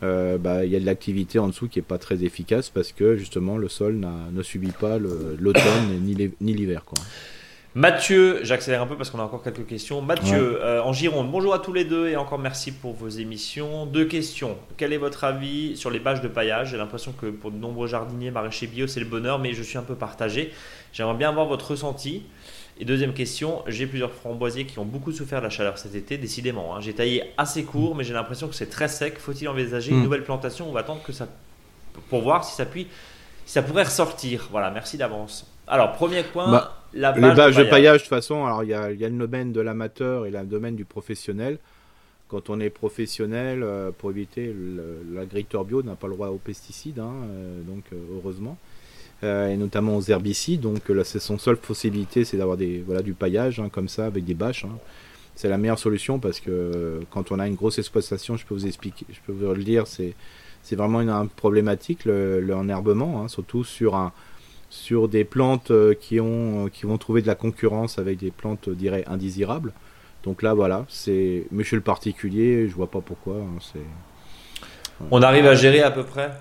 bah, 0.01 0.65
il 0.65 0.71
y 0.71 0.75
a 0.75 0.79
de 0.79 0.85
l'activité 0.85 1.39
en 1.39 1.47
dessous 1.47 1.69
qui 1.69 1.79
est 1.79 1.83
pas 1.83 1.97
très 1.97 2.25
efficace 2.25 2.69
parce 2.69 2.91
que 2.91 3.15
justement 3.15 3.57
le 3.57 3.69
sol 3.69 4.05
ne 4.33 4.43
subit 4.43 4.73
pas 4.77 4.97
l'automne 4.97 6.01
ni 6.41 6.53
l'hiver 6.53 6.83
quoi. 6.83 7.01
Mathieu, 7.75 8.39
j'accélère 8.41 8.81
un 8.81 8.87
peu 8.87 8.97
parce 8.97 9.11
qu'on 9.11 9.19
a 9.19 9.23
encore 9.23 9.43
quelques 9.43 9.67
questions. 9.67 10.01
Mathieu, 10.01 10.59
euh, 10.63 10.81
en 10.81 10.91
Gironde, 10.91 11.29
bonjour 11.29 11.53
à 11.53 11.59
tous 11.59 11.71
les 11.71 11.85
deux 11.85 12.07
et 12.07 12.15
encore 12.15 12.39
merci 12.39 12.71
pour 12.71 12.93
vos 12.93 13.09
émissions. 13.09 13.85
Deux 13.85 14.05
questions. 14.05 14.57
Quel 14.75 14.91
est 14.91 14.97
votre 14.97 15.23
avis 15.23 15.77
sur 15.77 15.91
les 15.91 15.99
bâches 15.99 16.21
de 16.21 16.27
paillage? 16.27 16.71
J'ai 16.71 16.77
l'impression 16.77 17.11
que 17.11 17.27
pour 17.27 17.51
de 17.51 17.57
nombreux 17.57 17.87
jardiniers, 17.87 18.31
maraîchers 18.31 18.65
bio, 18.65 18.87
c'est 18.87 18.99
le 18.99 19.05
bonheur, 19.05 19.37
mais 19.37 19.53
je 19.53 19.61
suis 19.61 19.77
un 19.77 19.83
peu 19.83 19.93
partagé. 19.93 20.51
J'aimerais 20.93 21.13
bien 21.13 21.29
avoir 21.29 21.45
votre 21.45 21.69
ressenti. 21.69 22.23
Et 22.79 22.85
deuxième 22.85 23.13
question, 23.13 23.61
j'ai 23.67 23.85
plusieurs 23.85 24.13
framboisiers 24.13 24.65
qui 24.65 24.79
ont 24.79 24.85
beaucoup 24.85 25.11
souffert 25.11 25.39
de 25.39 25.43
la 25.43 25.51
chaleur 25.51 25.77
cet 25.77 25.93
été, 25.93 26.17
décidément. 26.17 26.75
Hein. 26.75 26.79
J'ai 26.81 26.93
taillé 26.93 27.23
assez 27.37 27.65
court, 27.65 27.95
mais 27.95 28.03
j'ai 28.03 28.13
l'impression 28.13 28.47
que 28.47 28.55
c'est 28.55 28.69
très 28.69 28.87
sec. 28.87 29.19
Faut-il 29.19 29.47
envisager 29.47 29.91
une 29.91 29.99
hmm. 29.99 30.03
nouvelle 30.03 30.23
plantation? 30.23 30.67
On 30.67 30.71
va 30.71 30.79
attendre 30.79 31.03
que 31.03 31.11
ça 31.11 31.27
pour 32.09 32.21
voir 32.21 32.45
si 32.45 32.55
ça, 32.55 32.65
puis, 32.65 32.87
si 33.45 33.53
ça 33.53 33.61
pourrait 33.61 33.83
ressortir. 33.83 34.47
Voilà, 34.49 34.71
merci 34.71 34.97
d'avance. 34.97 35.45
Alors, 35.67 35.91
premier 35.91 36.23
point, 36.23 36.49
bah, 36.49 36.78
la 36.93 37.11
les 37.11 37.35
bâches 37.35 37.55
de 37.55 37.63
paillage. 37.63 37.99
de 37.99 38.03
toute 38.03 38.09
façon, 38.09 38.45
alors 38.45 38.63
il 38.63 38.69
y 38.69 38.73
a, 38.73 38.91
y 38.91 39.05
a, 39.05 39.09
le 39.09 39.17
domaine 39.17 39.51
de 39.51 39.61
l'amateur 39.61 40.25
et 40.25 40.31
le 40.31 40.43
domaine 40.43 40.75
du 40.75 40.85
professionnel. 40.85 41.57
Quand 42.27 42.51
on 42.51 42.59
est 42.59 42.69
professionnel, 42.69 43.63
euh, 43.63 43.89
pour 43.91 44.11
éviter 44.11 44.55
l'agriculteur 45.11 45.65
bio 45.65 45.81
n'a 45.81 45.95
pas 45.95 46.07
le 46.07 46.13
droit 46.13 46.27
aux 46.27 46.37
pesticides, 46.37 46.99
hein, 46.99 47.11
euh, 47.23 47.61
donc 47.63 47.83
euh, 47.91 47.97
heureusement, 48.15 48.57
et 49.23 49.57
notamment 49.57 49.97
aux 49.97 50.01
herbicides. 50.01 50.61
Donc 50.61 50.87
là, 50.89 51.03
c'est 51.03 51.19
son 51.19 51.37
seule 51.37 51.57
possibilité, 51.57 52.23
c'est 52.23 52.37
d'avoir 52.37 52.55
des 52.55 52.83
voilà 52.85 53.01
du 53.01 53.13
paillage 53.13 53.59
hein, 53.59 53.69
comme 53.69 53.89
ça 53.89 54.05
avec 54.05 54.23
des 54.23 54.35
bâches. 54.35 54.63
Hein. 54.65 54.77
C'est 55.35 55.49
la 55.49 55.57
meilleure 55.57 55.79
solution 55.79 56.19
parce 56.19 56.39
que 56.39 57.01
quand 57.09 57.31
on 57.31 57.39
a 57.39 57.47
une 57.47 57.55
grosse 57.55 57.79
exploitation, 57.79 58.37
je 58.37 58.45
peux 58.45 58.53
vous 58.53 58.67
expliquer, 58.67 59.05
je 59.11 59.19
peux 59.25 59.33
vous 59.33 59.53
le 59.53 59.63
dire, 59.63 59.87
c'est 59.87 60.13
c'est 60.61 60.75
vraiment 60.75 61.01
une, 61.01 61.29
problématique 61.29 62.05
le, 62.05 62.41
le 62.41 62.53
enherbement, 62.53 63.27
surtout 63.27 63.63
sur 63.63 63.95
un 63.95 64.11
sur 64.69 65.07
des 65.07 65.23
plantes 65.23 65.71
euh, 65.71 65.93
qui, 65.93 66.19
ont, 66.19 66.65
euh, 66.65 66.69
qui 66.69 66.85
vont 66.85 66.97
trouver 66.97 67.21
de 67.21 67.27
la 67.27 67.35
concurrence 67.35 67.97
avec 67.99 68.17
des 68.19 68.31
plantes, 68.31 68.65
je 68.67 68.73
dirais, 68.73 69.03
indésirables. 69.07 69.73
Donc 70.23 70.41
là, 70.41 70.53
voilà, 70.53 70.85
c'est. 70.89 71.45
Mais 71.51 71.63
chez 71.63 71.75
le 71.75 71.81
particulier, 71.81 72.67
je 72.67 72.75
vois 72.75 72.89
pas 72.91 73.01
pourquoi. 73.01 73.35
hein, 73.35 73.59
c'est. 73.61 73.79
On 75.11 75.21
arrive 75.21 75.45
à 75.45 75.55
gérer 75.55 75.81
à 75.81 75.91
peu 75.91 76.03
près 76.03 76.31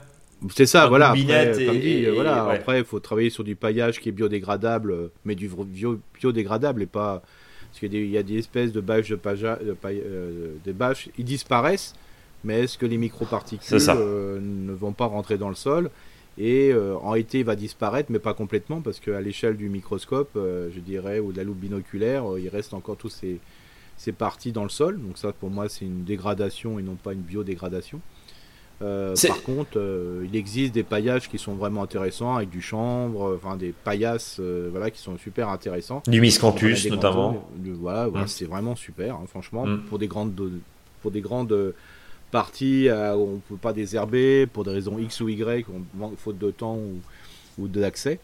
C'est 0.54 0.66
ça, 0.66 0.84
Un 0.84 0.88
voilà. 0.88 1.10
Après, 1.10 1.62
et- 1.62 1.66
comme 1.66 1.78
dit, 1.78 1.88
et- 2.04 2.10
voilà. 2.10 2.46
ouais. 2.46 2.54
Après, 2.56 2.78
il 2.80 2.84
faut 2.84 3.00
travailler 3.00 3.30
sur 3.30 3.44
du 3.44 3.54
paillage 3.56 4.00
qui 4.00 4.08
est 4.08 4.12
biodégradable, 4.12 4.90
euh, 4.92 5.08
mais 5.24 5.34
du 5.34 5.48
bio- 5.48 5.98
biodégradable 6.20 6.82
et 6.82 6.86
pas. 6.86 7.22
Parce 7.70 7.80
qu'il 7.80 7.92
y 7.92 7.96
a 7.96 8.00
des, 8.00 8.04
il 8.06 8.10
y 8.10 8.18
a 8.18 8.22
des 8.22 8.38
espèces 8.38 8.72
de 8.72 8.80
bâches 8.80 9.10
de, 9.10 9.16
paja- 9.16 9.58
de 9.64 9.72
paille- 9.74 10.02
euh, 10.04 10.54
des 10.64 10.72
bâches, 10.72 11.08
ils 11.18 11.24
disparaissent, 11.24 11.94
mais 12.44 12.60
est-ce 12.64 12.78
que 12.78 12.86
les 12.86 12.96
microparticules 12.98 13.78
euh, 13.96 14.38
ne 14.40 14.72
vont 14.72 14.92
pas 14.92 15.06
rentrer 15.06 15.38
dans 15.38 15.48
le 15.50 15.54
sol? 15.54 15.90
Et 16.40 16.70
euh, 16.72 16.96
en 16.98 17.14
été, 17.16 17.40
il 17.40 17.44
va 17.44 17.56
disparaître, 17.56 18.10
mais 18.12 18.20
pas 18.20 18.32
complètement, 18.34 18.80
parce 18.80 19.00
qu'à 19.00 19.20
l'échelle 19.20 19.56
du 19.56 19.68
microscope, 19.68 20.30
euh, 20.36 20.68
je 20.72 20.78
dirais, 20.78 21.18
ou 21.18 21.32
de 21.32 21.36
la 21.36 21.42
loupe 21.44 21.58
binoculaire, 21.58 22.32
euh, 22.32 22.40
il 22.40 22.48
reste 22.48 22.74
encore 22.74 22.96
tous 22.96 23.08
ces, 23.08 23.40
ces 23.96 24.12
parties 24.12 24.52
dans 24.52 24.62
le 24.62 24.68
sol. 24.68 25.00
Donc 25.00 25.18
ça, 25.18 25.32
pour 25.32 25.50
moi, 25.50 25.68
c'est 25.68 25.84
une 25.84 26.04
dégradation 26.04 26.78
et 26.78 26.82
non 26.82 26.94
pas 26.94 27.12
une 27.12 27.22
biodégradation. 27.22 28.00
Par 28.80 29.42
contre, 29.44 29.76
il 30.24 30.36
existe 30.36 30.72
des 30.72 30.84
paillages 30.84 31.28
qui 31.28 31.36
sont 31.36 31.54
vraiment 31.54 31.82
intéressants 31.82 32.36
avec 32.36 32.48
du 32.50 32.62
chanvre, 32.62 33.34
enfin 33.34 33.56
des 33.56 33.72
paillasses, 33.72 34.38
voilà, 34.70 34.92
qui 34.92 35.00
sont 35.00 35.18
super 35.18 35.48
intéressants. 35.48 36.00
Du 36.06 36.20
miscanthus 36.20 36.88
notamment. 36.88 37.44
voilà, 37.80 38.06
voilà, 38.06 38.26
Mm. 38.26 38.28
c'est 38.28 38.44
vraiment 38.44 38.76
super, 38.76 39.16
hein, 39.16 39.24
franchement, 39.26 39.66
Mm. 39.66 39.80
pour 39.88 39.98
des 39.98 40.06
grandes, 40.06 40.40
pour 41.02 41.10
des 41.10 41.20
grandes 41.20 41.74
parties 42.30 42.88
euh, 42.88 43.14
où 43.14 43.22
on 43.22 43.34
ne 43.34 43.40
peut 43.40 43.56
pas 43.56 43.72
désherber 43.72 44.46
pour 44.46 44.64
des 44.64 44.70
raisons 44.70 44.98
X 44.98 45.20
ou 45.20 45.28
Y, 45.28 45.66
faute 46.16 46.38
de 46.38 46.50
temps 46.50 46.76
ou, 46.76 47.00
ou 47.58 47.68
d'accès. 47.68 48.20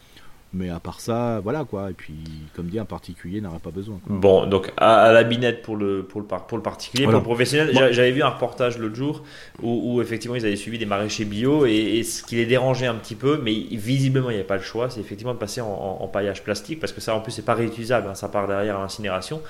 Mais 0.53 0.69
à 0.69 0.79
part 0.79 1.01
ça, 1.01 1.41
voilà 1.43 1.65
quoi. 1.65 1.89
Et 1.89 1.93
puis, 1.93 2.13
comme 2.55 2.67
dit, 2.67 2.79
un 2.79 2.85
particulier 2.85 3.41
n'aurait 3.41 3.59
pas 3.59 3.71
besoin. 3.71 3.99
quoi. 4.07 4.15
Bon, 4.15 4.45
donc 4.45 4.71
à, 4.77 5.01
à 5.01 5.11
la 5.11 5.23
binette 5.25 5.61
pour 5.61 5.75
le, 5.75 6.03
pour 6.03 6.21
le, 6.21 6.27
par- 6.27 6.47
pour 6.47 6.57
le 6.57 6.63
particulier, 6.63 7.03
Voilà. 7.03 7.19
pour 7.19 7.23
le 7.29 7.35
professionnel, 7.35 7.71
Bon. 7.73 7.81
j'avais 7.91 8.11
vu 8.11 8.23
un 8.23 8.29
reportage 8.29 8.77
l'autre 8.77 8.95
jour 8.95 9.23
où, 9.61 9.95
où 9.95 10.01
effectivement 10.01 10.37
ils 10.37 10.45
avaient 10.45 10.55
suivi 10.55 10.77
des 10.77 10.85
maraîchers 10.85 11.25
bio 11.25 11.65
et, 11.65 11.73
et 11.73 12.03
ce 12.03 12.23
qui 12.23 12.35
les 12.37 12.45
dérangeait 12.45 12.85
un 12.87 12.95
petit 12.95 13.15
peu, 13.15 13.37
mais 13.43 13.51
visiblement 13.53 14.29
il 14.29 14.33
n'y 14.33 14.39
avait 14.39 14.47
pas 14.47 14.55
le 14.55 14.61
choix, 14.63 14.89
c'est 14.89 15.01
effectivement 15.01 15.33
de 15.33 15.39
passer 15.39 15.59
en, 15.59 15.67
en- 15.67 15.97
en 16.01 16.07
paillage 16.07 16.41
plastique 16.41 16.79
parce 16.79 16.93
que 16.93 17.01
ça 17.01 17.13
en 17.15 17.19
plus 17.19 17.33
c'est 17.33 17.41
pas 17.45 17.55
réutilisable, 17.55 18.07
hein, 18.09 18.15
ça 18.15 18.29
part 18.29 18.47
derrière 18.47 18.79
l'incinération. 18.79 19.41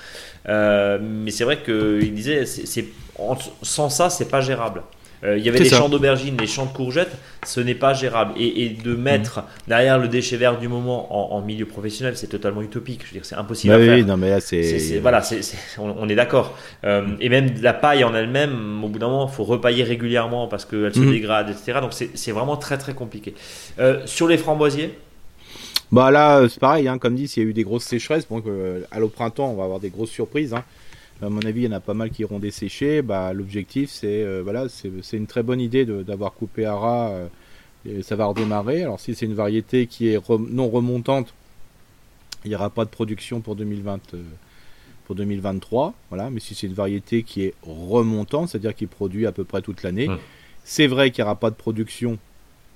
Euh, 0.48 0.98
mais 1.00 1.30
c'est 1.30 1.44
vrai 1.44 1.62
qu'il 1.62 2.14
disait, 2.14 2.46
c'est, 2.46 2.66
c'est- 2.66 2.88
en- 3.20 3.36
sans 3.62 3.90
ça 3.90 4.10
c'est 4.10 4.28
pas 4.28 4.40
gérable. 4.40 4.82
Euh, 5.24 5.38
il 5.38 5.44
y 5.44 5.48
avait 5.48 5.64
ça. 5.64 5.78
champs 5.78 5.88
d'aubergines, 5.88 6.36
des 6.36 6.46
champs 6.46 6.66
de 6.66 6.72
courgettes, 6.72 7.16
ce 7.44 7.60
n'est 7.60 7.74
pas 7.74 7.94
gérable. 7.94 8.32
Et, 8.38 8.64
et 8.64 8.68
de 8.70 8.94
Mm. 8.94 9.00
mettre 9.00 9.44
derrière 9.66 9.98
le 9.98 10.08
déchet 10.08 10.36
vert 10.36 10.58
du 10.58 10.68
moment 10.68 11.32
en, 11.34 11.36
en 11.38 11.40
milieu 11.42 11.64
professionnel, 11.66 12.16
c'est 12.16 12.26
totalement 12.26 12.60
utopique. 12.62 13.00
Je 13.02 13.06
veux 13.06 13.12
dire, 13.14 13.24
c'est 13.24 13.34
impossible 13.34 13.72
Bah 13.74 13.80
à 13.80 13.84
faire. 13.84 13.96
oui, 13.96 14.04
non, 14.04 14.16
mais 14.16 14.30
là, 14.30 14.40
c'est. 14.40 14.98
Voilà, 15.00 15.22
on, 15.78 15.94
on 15.98 16.08
est 16.08 16.14
d'accord. 16.14 16.56
Euh, 16.84 17.06
et 17.20 17.28
même 17.28 17.50
la 17.62 17.72
paille 17.72 18.04
en 18.04 18.14
elle-même, 18.14 18.82
au 18.84 18.88
bout 18.88 18.98
d'un 18.98 19.08
moment, 19.08 19.28
il 19.30 19.34
faut 19.34 19.44
repailler 19.44 19.84
régulièrement 19.84 20.48
parce 20.48 20.64
qu'elle 20.64 20.94
se 20.94 21.00
Mhm. 21.00 21.10
dégrade, 21.10 21.48
etc. 21.50 21.78
Donc 21.80 21.92
c'est 21.92 22.32
vraiment 22.32 22.56
très 22.56 22.76
très 22.78 22.92
compliqué. 22.94 23.34
Euh, 23.78 24.02
sur 24.06 24.28
les 24.28 24.36
framboisiers, 24.38 24.96
Bah 25.92 26.10
là, 26.10 26.42
c'est 26.48 26.58
pareil, 26.60 26.88
hein, 26.88 26.98
comme 26.98 27.14
dit, 27.14 27.28
s'il 27.28 27.42
y 27.44 27.46
a 27.46 27.48
eu 27.48 27.52
des 27.52 27.62
grosses 27.62 27.84
sécheresses, 27.84 28.26
bon, 28.28 28.42
euh, 28.46 28.80
à 28.90 28.98
l'au 28.98 29.08
printemps, 29.08 29.50
on 29.50 29.54
va 29.56 29.64
avoir 29.64 29.78
des 29.80 29.90
grosses 29.90 30.10
surprises. 30.10 30.52
hein. 30.52 30.64
À 31.22 31.30
mon 31.30 31.40
avis, 31.40 31.62
il 31.62 31.64
y 31.64 31.68
en 31.68 31.72
a 31.72 31.80
pas 31.80 31.94
mal 31.94 32.10
qui 32.10 32.22
iront 32.22 32.38
dessécher. 32.38 33.00
Bah, 33.02 33.32
l'objectif, 33.32 33.90
c'est 33.90 34.22
euh, 34.22 34.42
voilà, 34.42 34.68
c'est 34.68 34.90
c'est 35.02 35.16
une 35.16 35.26
très 35.26 35.42
bonne 35.42 35.60
idée 35.60 35.84
d'avoir 35.86 36.32
coupé 36.34 36.64
à 36.66 36.74
ras. 36.74 37.10
euh, 37.10 37.28
et 37.88 38.02
ça 38.02 38.16
va 38.16 38.26
redémarrer. 38.26 38.82
Alors 38.82 38.98
si 39.00 39.14
c'est 39.14 39.26
une 39.26 39.34
variété 39.34 39.86
qui 39.86 40.08
est 40.08 40.18
re- 40.18 40.44
non 40.50 40.68
remontante, 40.68 41.32
il 42.44 42.48
n'y 42.48 42.54
aura 42.56 42.68
pas 42.70 42.84
de 42.84 42.90
production 42.90 43.40
pour 43.40 43.56
2020. 43.56 44.00
euh, 44.14 44.22
pour 45.06 45.14
2023, 45.14 45.94
voilà, 46.10 46.30
mais 46.30 46.40
si 46.40 46.56
c'est 46.56 46.66
une 46.66 46.72
variété 46.74 47.22
qui 47.22 47.42
est 47.44 47.54
remontante, 47.62 48.48
c'est-à-dire 48.48 48.74
qui 48.74 48.86
produit 48.86 49.24
à 49.24 49.30
peu 49.30 49.44
près 49.44 49.62
toute 49.62 49.84
l'année, 49.84 50.08
Mhm. 50.08 50.18
c'est 50.64 50.88
vrai 50.88 51.12
qu'il 51.12 51.22
n'y 51.22 51.26
aura 51.26 51.36
pas 51.38 51.50
de 51.50 51.54
production 51.54 52.18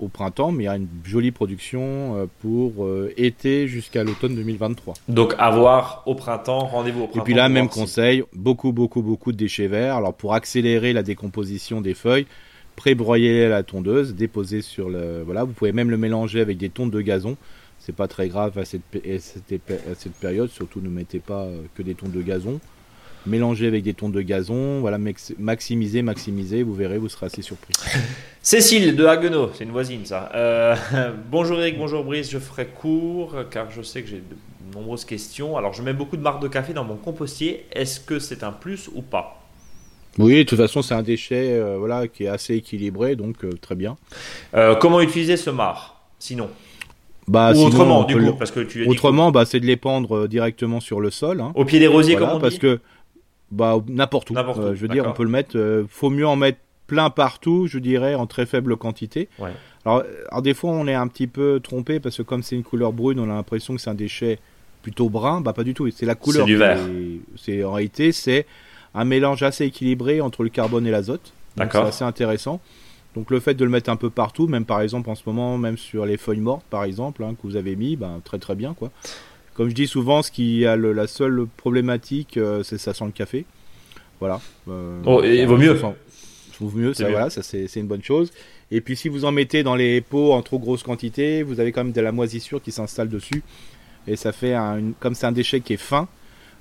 au 0.01 0.07
printemps, 0.07 0.51
mais 0.51 0.63
il 0.63 0.65
y 0.65 0.69
a 0.69 0.75
une 0.75 0.87
jolie 1.03 1.31
production 1.31 2.15
euh, 2.17 2.25
pour 2.41 2.85
euh, 2.85 3.13
été 3.17 3.67
jusqu'à 3.67 4.03
l'automne 4.03 4.35
2023. 4.35 4.95
donc 5.07 5.33
à 5.37 5.49
voir 5.51 6.03
au 6.05 6.15
printemps, 6.15 6.65
rendez-vous 6.65 7.01
au 7.01 7.03
Et 7.03 7.07
printemps. 7.07 7.23
puis 7.23 7.33
là, 7.33 7.49
même 7.49 7.69
conseil, 7.69 8.23
beaucoup, 8.33 8.71
beaucoup, 8.71 9.01
beaucoup 9.01 9.31
de 9.31 9.37
déchets 9.37 9.67
verts. 9.67 9.95
Alors 9.97 10.13
pour 10.13 10.33
accélérer 10.33 10.93
la 10.93 11.03
décomposition 11.03 11.81
des 11.81 11.93
feuilles, 11.93 12.25
pré-broyer 12.75 13.47
la 13.47 13.63
tondeuse, 13.63 14.15
déposer 14.15 14.61
sur 14.61 14.89
le... 14.89 15.21
Voilà, 15.23 15.43
vous 15.43 15.53
pouvez 15.53 15.71
même 15.71 15.89
le 15.89 15.97
mélanger 15.97 16.41
avec 16.41 16.57
des 16.57 16.69
tondes 16.69 16.91
de 16.91 17.01
gazon. 17.01 17.37
C'est 17.79 17.95
pas 17.95 18.07
très 18.07 18.27
grave 18.27 18.57
à 18.57 18.65
cette, 18.65 18.83
pé- 18.83 19.15
à 19.15 19.19
cette, 19.19 19.51
épé- 19.51 19.79
à 19.91 19.95
cette 19.95 20.13
période, 20.13 20.49
surtout 20.49 20.81
ne 20.81 20.89
mettez 20.89 21.19
pas 21.19 21.41
euh, 21.43 21.61
que 21.75 21.81
des 21.83 21.95
tondes 21.95 22.11
de 22.11 22.21
gazon. 22.21 22.59
Mélangez 23.27 23.67
avec 23.67 23.83
des 23.83 23.93
tondes 23.93 24.13
de 24.13 24.21
gazon, 24.21 24.79
voilà, 24.79 24.97
max- 24.97 25.33
maximiser, 25.37 26.01
maximiser, 26.01 26.63
vous 26.63 26.73
verrez, 26.73 26.97
vous 26.97 27.07
serez 27.09 27.27
assez 27.27 27.43
surpris. 27.43 27.73
Cécile 28.41 28.95
de 28.95 29.05
Haguenau, 29.05 29.51
c'est 29.55 29.63
une 29.63 29.69
voisine 29.71 30.05
ça. 30.05 30.31
Euh, 30.33 30.75
bonjour 31.31 31.59
Eric, 31.59 31.77
bonjour 31.77 32.03
Brice, 32.03 32.31
je 32.31 32.39
ferai 32.39 32.65
court 32.65 33.35
car 33.51 33.69
je 33.69 33.83
sais 33.83 34.01
que 34.01 34.07
j'ai 34.09 34.17
de 34.17 34.73
nombreuses 34.75 35.05
questions. 35.05 35.55
Alors 35.55 35.73
je 35.73 35.83
mets 35.83 35.93
beaucoup 35.93 36.17
de 36.17 36.23
marques 36.23 36.41
de 36.41 36.47
café 36.47 36.73
dans 36.73 36.83
mon 36.83 36.95
compostier. 36.95 37.65
Est-ce 37.73 37.99
que 37.99 38.17
c'est 38.17 38.43
un 38.43 38.51
plus 38.51 38.89
ou 38.95 39.03
pas? 39.03 39.37
Oui, 40.17 40.37
de 40.39 40.43
toute 40.43 40.57
façon, 40.57 40.81
c'est 40.81 40.95
un 40.95 41.03
déchet 41.03 41.53
euh, 41.53 41.77
voilà, 41.77 42.07
qui 42.07 42.23
est 42.23 42.27
assez 42.27 42.55
équilibré, 42.55 43.15
donc 43.15 43.45
euh, 43.45 43.51
très 43.61 43.75
bien. 43.75 43.97
Comment 44.79 44.99
utiliser 44.99 45.37
ce 45.37 45.51
marc 45.51 45.93
Sinon, 46.19 46.49
Bah, 47.27 47.51
ou 47.51 47.55
sinon, 47.55 47.67
autrement 47.67 48.03
du 48.03 48.15
coup, 48.15 48.19
le- 48.19 48.33
parce 48.33 48.51
que 48.51 48.59
tu 48.61 48.83
dit 48.83 48.89
Autrement, 48.89 49.31
bah, 49.31 49.45
c'est 49.45 49.59
de 49.59 49.65
l'épandre 49.67 50.27
directement 50.27 50.79
sur 50.79 50.99
le 50.99 51.11
sol. 51.11 51.39
hein. 51.39 51.51
Au 51.55 51.63
pied 51.65 51.79
des 51.79 51.87
rosiers, 51.87 52.15
Voilà, 52.15 52.27
comme 52.27 52.37
on 52.37 52.41
parce 52.41 52.53
dit 52.55 52.59
que 52.59 52.79
bah 53.51 53.77
n'importe 53.87 54.29
où. 54.29 54.33
N'importe 54.33 54.59
où, 54.59 54.61
Euh, 54.61 54.75
je 54.75 54.81
veux 54.81 54.87
dire, 54.87 55.05
on 55.07 55.13
peut 55.13 55.23
le 55.23 55.29
mettre. 55.29 55.57
euh, 55.57 55.85
faut 55.89 56.09
mieux 56.09 56.27
en 56.27 56.35
mettre 56.35 56.59
plein 56.87 57.09
partout, 57.09 57.67
je 57.67 57.79
dirais, 57.79 58.15
en 58.15 58.27
très 58.27 58.45
faible 58.45 58.75
quantité. 58.77 59.29
Ouais. 59.39 59.51
Alors, 59.85 59.99
euh, 59.99 60.03
alors 60.29 60.41
des 60.41 60.53
fois, 60.53 60.71
on 60.71 60.87
est 60.87 60.93
un 60.93 61.07
petit 61.07 61.27
peu 61.27 61.59
trompé 61.61 61.99
parce 61.99 62.17
que 62.17 62.21
comme 62.23 62.43
c'est 62.43 62.55
une 62.55 62.63
couleur 62.63 62.91
brune, 62.93 63.19
on 63.19 63.25
a 63.29 63.33
l'impression 63.35 63.75
que 63.75 63.81
c'est 63.81 63.89
un 63.89 63.93
déchet 63.95 64.39
plutôt 64.81 65.09
brun. 65.09 65.41
Bah 65.41 65.53
pas 65.53 65.63
du 65.63 65.73
tout. 65.73 65.89
C'est 65.91 66.05
la 66.05 66.15
couleur. 66.15 66.45
du 66.45 66.53
qui 66.53 66.57
vert. 66.59 66.77
est- 66.79 67.21
C'est 67.37 67.63
en 67.63 67.73
réalité 67.73 68.11
c'est 68.11 68.45
un 68.93 69.05
mélange 69.05 69.41
assez 69.43 69.65
équilibré 69.65 70.19
entre 70.21 70.43
le 70.43 70.49
carbone 70.49 70.85
et 70.87 70.91
l'azote. 70.91 71.33
D'accord. 71.55 71.83
C'est 71.83 71.87
assez 71.89 72.03
intéressant. 72.03 72.59
Donc 73.15 73.29
le 73.31 73.39
fait 73.41 73.53
de 73.53 73.63
le 73.65 73.69
mettre 73.71 73.89
un 73.89 73.95
peu 73.97 74.09
partout, 74.09 74.47
même 74.47 74.63
par 74.65 74.79
exemple 74.81 75.09
en 75.09 75.15
ce 75.15 75.23
moment, 75.25 75.57
même 75.57 75.77
sur 75.77 76.05
les 76.05 76.17
feuilles 76.17 76.39
mortes 76.39 76.65
par 76.69 76.83
exemple, 76.85 77.23
hein, 77.23 77.33
que 77.35 77.41
vous 77.47 77.55
avez 77.57 77.75
mis, 77.75 77.95
ben, 77.97 78.21
très 78.23 78.37
très 78.39 78.55
bien 78.55 78.73
quoi. 78.73 78.89
Comme 79.53 79.69
je 79.69 79.75
dis 79.75 79.87
souvent, 79.87 80.21
ce 80.23 80.31
qui 80.31 80.65
a 80.65 80.75
le- 80.75 80.93
la 80.93 81.07
seule 81.07 81.45
problématique, 81.57 82.37
euh, 82.37 82.63
c'est 82.63 82.77
ça 82.77 82.93
sent 82.93 83.05
le 83.05 83.11
café. 83.11 83.45
Voilà. 84.19 84.39
Euh, 84.69 85.01
Oh, 85.05 85.21
et 85.23 85.39
ça- 85.39 85.45
vaut 85.45 85.57
mieux. 85.57 85.77
sent- 85.77 85.95
vaut 86.59 86.77
mieux, 86.77 86.93
C'est 86.93 87.03
ça, 87.03 87.09
mieux. 87.09 87.13
voilà, 87.15 87.29
ça 87.29 87.41
c'est 87.43 87.67
c'est 87.67 87.79
une 87.79 87.87
bonne 87.87 88.03
chose. 88.03 88.31
Et 88.69 88.79
puis 88.81 88.95
si 88.95 89.09
vous 89.09 89.25
en 89.25 89.31
mettez 89.31 89.63
dans 89.63 89.75
les 89.75 89.99
pots 90.01 90.31
en 90.33 90.41
trop 90.41 90.59
grosse 90.59 90.83
quantité, 90.83 91.43
vous 91.43 91.59
avez 91.59 91.71
quand 91.71 91.83
même 91.83 91.93
de 91.93 92.01
la 92.01 92.11
moisissure 92.11 92.61
qui 92.61 92.71
s'installe 92.71 93.09
dessus. 93.09 93.43
Et 94.07 94.15
ça 94.15 94.31
fait 94.31 94.53
un, 94.53 94.77
une- 94.77 94.93
comme 94.99 95.13
c'est 95.15 95.25
un 95.25 95.31
déchet 95.31 95.59
qui 95.61 95.73
est 95.73 95.77
fin, 95.77 96.07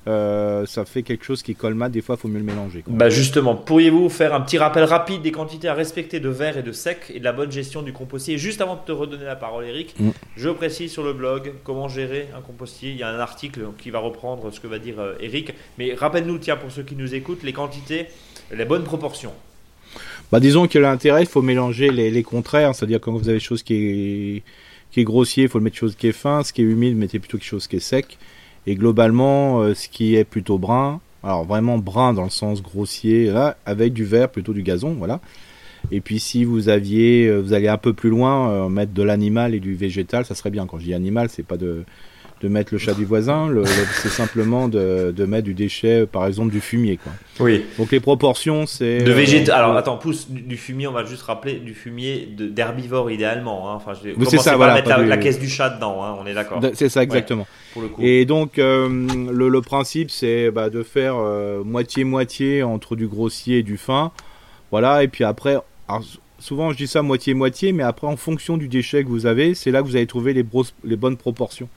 euh, 0.09 0.65
ça 0.67 0.85
fait 0.85 1.03
quelque 1.03 1.25
chose 1.25 1.43
qui 1.43 1.55
colmate. 1.55 1.93
Des 1.93 2.01
fois, 2.01 2.17
il 2.19 2.23
faut 2.23 2.29
mieux 2.29 2.39
le 2.39 2.45
mélanger. 2.45 2.83
quoi. 2.83 2.93
Bah 2.95 3.11
justement, 3.11 3.55
pourriez-vous 3.55 4.09
faire 4.09 4.35
un 4.35 4.41
petit 4.41 4.57
rappel 4.59 4.85
rapide 4.85 5.21
des 5.23 5.31
quantités 5.33 5.69
à 5.69 5.75
respecter 5.75 6.21
de 6.21 6.29
verre 6.31 6.57
et 6.57 6.63
de 6.63 6.73
sec 6.73 7.13
et 7.15 7.19
de 7.19 7.25
la 7.25 7.33
bonne 7.33 7.53
gestion 7.53 7.83
du 7.83 7.93
compostier? 7.93 8.39
Juste 8.39 8.61
avant 8.63 8.77
de 8.77 8.81
te 8.87 8.93
redonner 8.93 9.25
la 9.25 9.37
parole, 9.37 9.67
Eric, 9.67 9.95
Mm. 10.01 10.11
je 10.37 10.49
précise 10.49 10.91
sur 10.91 11.03
le 11.03 11.13
blog 11.13 11.53
comment 11.65 11.89
gérer 11.89 12.29
un 12.37 12.41
compostier. 12.41 12.91
Il 12.91 12.97
y 12.97 13.03
a 13.03 13.09
un 13.09 13.19
article 13.19 13.61
qui 13.79 13.91
va 13.91 13.99
reprendre 13.99 14.51
ce 14.51 14.61
que 14.61 14.67
va 14.67 14.79
dire 14.79 14.99
euh, 14.99 15.15
Eric. 15.21 15.53
Mais 15.79 15.95
rappelle-nous, 15.95 16.39
tiens, 16.39 16.57
pour 16.57 16.71
ceux 16.71 16.83
qui 16.83 16.97
nous 16.97 17.15
écoutent, 17.15 17.43
les 17.43 17.53
quantités, 17.53 18.07
les 18.51 18.65
bonnes 18.65 18.85
proportions. 18.85 19.33
Bah, 20.33 20.41
disons 20.41 20.67
que 20.69 20.79
l'intérêt, 20.79 21.23
il 21.23 21.29
faut 21.29 21.43
mélanger 21.43 21.91
les, 21.91 22.11
les 22.11 22.23
contraires, 22.23 22.75
c'est-à-dire 22.75 23.01
quand 23.01 23.13
vous 23.13 23.29
avez 23.29 23.41
chose 23.41 23.63
qui 23.63 23.75
est, 23.75 24.43
qui 24.93 25.01
est 25.01 25.05
grossier, 25.05 25.45
il 25.45 25.49
faut 25.49 25.59
le 25.59 25.65
mettre 25.65 25.77
chose 25.77 25.97
qui 25.97 26.07
est 26.09 26.13
fin, 26.13 26.43
ce 26.45 26.53
qui 26.53 26.63
est 26.63 26.65
humide, 26.65 26.97
mettez 26.97 27.19
plutôt 27.19 27.37
quelque 27.39 27.47
chose 27.49 27.67
qui 27.67 27.77
est 27.77 27.81
sec. 27.81 28.17
Et 28.67 28.75
globalement, 28.75 29.61
euh, 29.61 29.75
ce 29.75 29.89
qui 29.89 30.17
est 30.17 30.25
plutôt 30.25 30.59
brun, 30.59 31.01
alors 31.23 31.45
vraiment 31.45 31.79
brun 31.79 32.13
dans 32.13 32.25
le 32.25 32.31
sens 32.31 32.63
grossier, 32.63 33.27
là, 33.27 33.57
avec 33.67 33.93
du 33.93 34.05
vert, 34.05 34.31
plutôt 34.31 34.53
du 34.53 34.63
gazon, 34.63 34.95
voilà. 34.95 35.21
Et 35.91 36.01
puis 36.01 36.21
si 36.21 36.45
vous 36.45 36.69
aviez, 36.69 37.27
euh, 37.27 37.39
vous 37.39 37.53
allez 37.53 37.69
un 37.69 37.79
peu 37.79 37.93
plus 37.93 38.11
loin, 38.11 38.51
euh, 38.51 38.69
mettre 38.69 38.93
de 38.93 39.03
l'animal 39.03 39.55
et 39.55 39.61
du 39.61 39.75
végétal, 39.75 40.25
ça 40.25 40.35
serait 40.35 40.51
bien. 40.51 40.67
Quand 40.67 40.79
je 40.79 40.85
dis 40.85 40.95
animal, 40.95 41.29
c'est 41.31 41.43
pas 41.43 41.57
de, 41.57 41.85
de 42.41 42.49
mettre 42.49 42.73
le 42.73 42.79
chat 42.79 42.95
du 42.95 43.05
voisin, 43.05 43.49
le- 43.49 43.61
le- 43.63 43.67
c'est 44.03 44.09
simplement 44.09 44.69
de, 44.69 45.13
de 45.15 45.25
mettre 45.27 45.45
du 45.45 45.53
déchet, 45.53 46.07
par 46.07 46.27
exemple 46.27 46.51
du 46.51 46.61
fumier, 46.63 46.97
quoi. 46.97 47.13
Oui. 47.39 47.65
Donc 47.79 47.91
les 47.93 48.01
proportions, 48.01 48.65
c'est... 48.67 49.03
De 49.03 49.11
euh, 49.11 49.15
végétal. 49.15 49.55
Alors 49.63 49.77
attends, 49.77 49.99
pousse 49.99 50.31
du, 50.31 50.41
du 50.41 50.57
fumier, 50.57 50.87
on 50.87 50.93
va 50.93 51.05
juste 51.05 51.23
rappeler 51.23 51.55
du 51.57 51.75
fumier 51.75 52.27
d'herbivore 52.39 53.11
idéalement. 53.11 53.71
hein. 53.71 53.75
Enfin, 53.77 53.93
je 53.93 54.11
vais 54.11 54.37
ça, 54.39 54.57
voilà, 54.57 54.75
mettre 54.75 54.89
pas 54.89 54.97
la, 54.97 55.03
du- 55.03 55.09
la 55.11 55.17
caisse 55.19 55.39
du 55.39 55.49
chat 55.51 55.69
dedans, 55.71 56.03
hein, 56.03 56.17
on 56.19 56.27
est 56.27 56.33
d'accord. 56.33 56.63
C'est 56.73 56.89
ça 56.89 57.03
exactement. 57.03 57.47
Pour 57.75 57.83
le 57.83 57.89
coup. 57.89 58.01
Et 58.03 58.25
donc 58.25 58.59
euh, 58.59 58.89
le, 59.31 59.49
le 59.49 59.61
principe 59.61 60.11
c'est 60.11 60.51
bah, 60.51 60.71
de 60.71 60.83
faire 60.83 61.17
euh, 61.19 61.63
moitié 61.63 62.05
moitié 62.05 62.63
entre 62.63 62.97
du 62.97 63.07
grossier 63.07 63.59
et 63.59 63.63
du 63.63 63.77
fin, 63.77 64.13
voilà. 64.71 65.03
Et 65.05 65.09
puis 65.09 65.25
après, 65.25 65.59
alors, 65.89 66.03
souvent 66.39 66.73
je 66.73 66.77
dis 66.79 66.87
ça 66.87 67.03
moitié 67.03 67.35
moitié, 67.35 67.73
mais 67.73 67.83
après 67.83 68.07
en 68.07 68.17
fonction 68.17 68.57
du 68.57 68.67
déchet 68.69 69.05
que 69.05 69.09
vous 69.09 69.27
avez, 69.27 69.55
c'est 69.55 69.71
là 69.71 69.83
que 69.83 69.87
vous 69.87 69.97
allez 69.97 70.07
trouver 70.07 70.33
les 70.33 70.97
bonnes 70.97 71.17
proportions. 71.19 71.69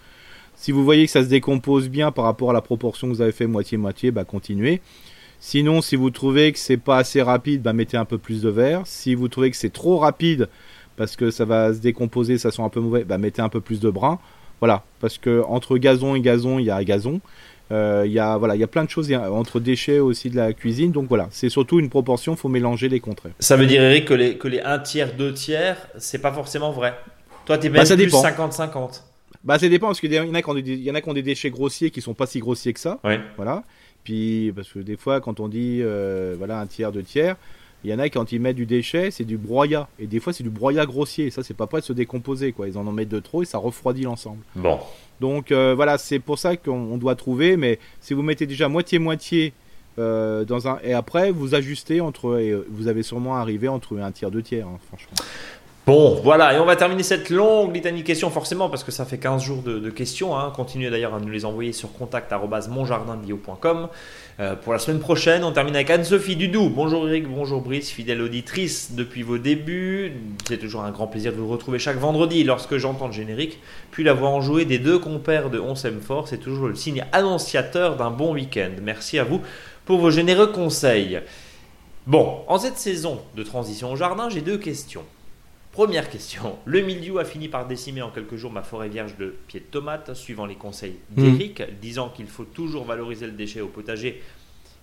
Si 0.55 0.71
vous 0.71 0.84
voyez 0.84 1.05
que 1.05 1.11
ça 1.11 1.23
se 1.23 1.30
décompose 1.30 1.89
bien 1.89 2.11
par 2.11 2.25
rapport 2.25 2.51
à 2.51 2.53
la 2.53 2.61
proportion 2.61 3.07
que 3.09 3.13
vous 3.13 3.21
avez 3.21 3.31
fait 3.31 3.47
moitié-moitié, 3.47 4.11
bah 4.11 4.23
continuez. 4.23 4.81
Sinon, 5.39 5.81
si 5.81 5.97
vous 5.97 6.09
trouvez 6.09 6.53
que 6.53 6.59
c'est 6.59 6.77
pas 6.77 6.97
assez 6.97 7.21
rapide, 7.21 7.61
bah 7.61 7.73
mettez 7.73 7.97
un 7.97 8.05
peu 8.05 8.17
plus 8.17 8.41
de 8.41 8.49
verre. 8.49 8.81
Si 8.85 9.13
vous 9.13 9.27
trouvez 9.27 9.51
que 9.51 9.57
c'est 9.57 9.73
trop 9.73 9.97
rapide 9.97 10.47
parce 10.95 11.15
que 11.15 11.31
ça 11.31 11.43
va 11.43 11.73
se 11.73 11.80
décomposer, 11.80 12.38
ça 12.38 12.51
sent 12.51 12.61
un 12.61 12.69
peu 12.69 12.80
mauvais, 12.80 13.03
bah 13.03 13.17
mettez 13.17 13.41
un 13.41 13.49
peu 13.49 13.59
plus 13.59 13.80
de 13.80 13.89
brun. 13.89 14.19
Voilà, 14.61 14.84
parce 15.01 15.17
que 15.17 15.43
entre 15.47 15.77
gazon 15.77 16.15
et 16.15 16.21
gazon, 16.21 16.59
il 16.59 16.65
y 16.65 16.71
a 16.71 16.81
gazon. 16.84 17.19
Euh, 17.71 18.03
il 18.05 18.11
y 18.11 18.19
a 18.19 18.38
voilà, 18.38 18.55
il 18.55 18.61
y 18.61 18.63
a 18.63 18.67
plein 18.67 18.85
de 18.85 18.89
choses 18.89 19.11
entre 19.13 19.59
déchets 19.59 19.99
aussi 19.99 20.30
de 20.30 20.38
la 20.38 20.53
cuisine. 20.53 20.91
Donc 20.91 21.07
voilà, 21.09 21.27
c'est 21.31 21.49
surtout 21.49 21.80
une 21.80 21.89
proportion, 21.89 22.38
faut 22.38 22.49
mélanger 22.49 22.88
les 22.88 23.01
contraires. 23.01 23.34
Ça 23.39 23.57
veut 23.57 23.65
dire 23.65 23.81
Eric 23.81 24.05
que 24.05 24.13
les 24.13 24.38
que 24.38 24.47
les 24.47 24.61
1 24.61 24.80
tiers, 24.80 25.15
2 25.15 25.34
tiers, 25.34 25.75
c'est 25.97 26.21
pas 26.21 26.31
forcément 26.31 26.71
vrai. 26.71 26.93
Toi, 27.45 27.57
tu 27.57 27.67
es 27.67 27.69
bah, 27.69 27.84
même 27.84 27.97
plus 27.97 28.13
50-50. 28.13 29.01
Bah 29.44 29.60
ça 29.60 29.68
dépend 29.68 29.88
parce 29.88 29.99
qu'il 29.99 30.14
y 30.14 30.20
en 30.20 30.34
a 30.34 30.41
qui 30.41 30.49
ont 30.49 30.53
des, 30.53 30.76
y 30.76 30.90
en 30.90 30.95
a 30.95 31.02
qui 31.02 31.10
ont 31.10 31.14
des 31.14 31.22
déchets 31.22 31.49
grossiers 31.49 31.91
qui 31.91 32.02
sont 32.02 32.14
pas 32.14 32.26
si 32.26 32.40
grossiers 32.40 32.74
que 32.74 32.80
ça. 32.80 32.99
Ouais. 33.03 33.20
Voilà. 33.36 33.64
Puis, 34.03 34.52
parce 34.56 34.70
que 34.70 34.80
des 34.80 34.98
fois, 34.98 35.22
quand 35.22 35.40
on 35.40 35.48
dit 35.48 35.80
euh, 35.82 36.36
voilà 36.38 36.60
un 36.60 36.68
tiers, 36.68 36.91
deux 36.91 37.03
tiers, 37.03 37.36
il 37.84 37.91
y 37.91 37.94
en 37.94 37.99
a 37.99 38.07
quand 38.10 38.32
ils 38.32 38.40
mettent 38.40 38.56
du 38.56 38.65
déchet, 38.65 39.11
c'est 39.11 39.26
du 39.26 39.38
broyat. 39.38 39.90
Et 39.99 40.07
des 40.07 40.22
fois, 40.22 40.32
c'est 40.32 40.44
du 40.44 40.49
broyat 40.49 40.86
grossier. 40.86 41.30
Ça, 41.30 41.44
c'est 41.44 41.53
pas 41.53 41.68
prêt 41.68 41.82
de 41.82 41.86
se 41.86 41.94
décomposer. 41.94 42.53
Quoi. 42.53 42.68
Ils 42.68 42.78
en 42.78 42.88
en 42.88 42.91
mettent 42.94 43.10
de 43.10 43.20
trop 43.20 43.41
et 43.41 43.45
ça 43.45 43.57
refroidit 43.57 44.03
l'ensemble. 44.03 44.41
Bon. 44.56 44.80
Donc 45.20 45.52
euh, 45.52 45.74
voilà, 45.76 45.98
c'est 45.98 46.20
pour 46.20 46.40
ça 46.40 46.56
qu'on 46.56 46.98
doit 46.98 47.15
trouver. 47.15 47.57
Mais 47.57 47.80
si 47.99 48.14
vous 48.14 48.22
mettez 48.22 48.45
déjà 48.45 48.70
moitié-moitié 48.70 49.53
euh, 49.99 50.44
dans 50.44 50.68
un 50.68 50.80
et 50.84 50.94
après 50.94 51.30
vous 51.30 51.53
ajustez 51.53 52.02
entre 52.02 52.40
et 52.40 52.52
vous 52.68 52.88
avez 52.88 53.03
sûrement 53.03 53.36
arrivé 53.36 53.68
entre 53.68 53.99
un 53.99 54.11
tiers 54.11 54.32
deux 54.32 54.41
tiers 54.41 54.68
hein, 54.68 54.80
franchement 54.88 55.14
Bon, 55.85 56.18
voilà, 56.23 56.53
et 56.53 56.60
on 56.61 56.65
va 56.65 56.77
terminer 56.77 57.03
cette 57.03 57.30
longue 57.30 57.76
litanie 57.76 58.03
de 58.03 58.07
questions, 58.07 58.30
forcément, 58.30 58.69
parce 58.69 58.85
que 58.85 58.91
ça 58.91 59.03
fait 59.03 59.18
15 59.18 59.43
jours 59.43 59.61
de, 59.61 59.89
questions. 59.89 60.39
Hein. 60.39 60.53
Continuez 60.55 60.89
d'ailleurs 60.89 61.14
à 61.14 61.19
nous 61.19 61.27
les 61.27 61.43
envoyer 61.43 61.73
sur 61.73 61.91
contact.monjardinbio.com. 61.91 63.89
Euh, 64.39 64.55
pour 64.55 64.72
la 64.72 64.80
semaine 64.80 65.01
prochaine, 65.01 65.43
on 65.43 65.51
termine 65.51 65.76
avec 65.76 65.89
Anne-Sophie 65.89 66.38
Dudou. 66.38 66.69
Bonjour 66.69 67.05
Eric, 67.10 67.27
bonjour 67.27 67.60
Brice, 67.60 67.89
fidèle 67.89 68.22
auditrice 68.22 68.93
depuis 68.93 69.23
vos 69.23 69.38
débuts. 69.38 70.14
C'est 70.47 70.57
toujours 70.57 70.84
un 70.84 70.91
grand 70.91 71.07
plaisir 71.07 71.34
de 71.34 71.38
vous 71.38 71.49
retrouver 71.49 71.80
chaque 71.80 71.97
vendredi 71.97 72.45
lorsque 72.45 72.77
j'entends 72.77 73.07
le 73.07 73.14
générique. 73.14 73.60
Puis 73.91 74.05
la 74.05 74.14
voix 74.14 74.30
enjouée 74.30 74.64
des 74.64 74.80
deux 74.80 74.99
compères 74.99 75.49
de 75.49 75.60
11 75.60 75.99
Fort, 76.01 76.30
c'est 76.30 76.38
toujours 76.38 76.69
le 76.69 76.76
signe 76.76 77.03
annonciateur 77.11 77.97
d'un 77.97 78.10
bon 78.10 78.35
week-end. 78.35 78.72
Merci 78.81 79.19
à 79.19 79.26
vous 79.26 79.41
pour 79.84 79.99
vos 79.99 80.11
généreux 80.11 80.47
conseils. 80.47 81.19
Bon, 82.07 82.38
en 82.47 82.57
cette 82.57 82.77
saison 82.77 83.19
de 83.35 83.43
transition 83.43 83.91
au 83.91 83.97
jardin, 83.97 84.30
j'ai 84.30 84.39
deux 84.39 84.57
questions. 84.57 85.03
Première 85.73 86.07
question. 86.07 86.59
Le 86.65 86.81
milieu 86.81 87.17
a 87.17 87.25
fini 87.25 87.47
par 87.49 87.65
décimer 87.65 88.03
en 88.03 88.11
quelques 88.11 88.35
jours 88.35 88.51
ma 88.51 88.61
forêt 88.61 88.89
vierge 88.89 89.17
de 89.17 89.33
pieds 89.47 89.59
de 89.59 89.65
tomates, 89.65 90.13
suivant 90.13 90.45
les 90.45 90.53
conseils 90.53 90.97
d'Eric, 91.09 91.61
hmm. 91.61 91.65
disant 91.81 92.09
qu'il 92.09 92.27
faut 92.27 92.43
toujours 92.45 92.85
valoriser 92.85 93.25
le 93.25 93.31
déchet 93.31 93.59
au 93.59 93.69
potager 93.69 94.21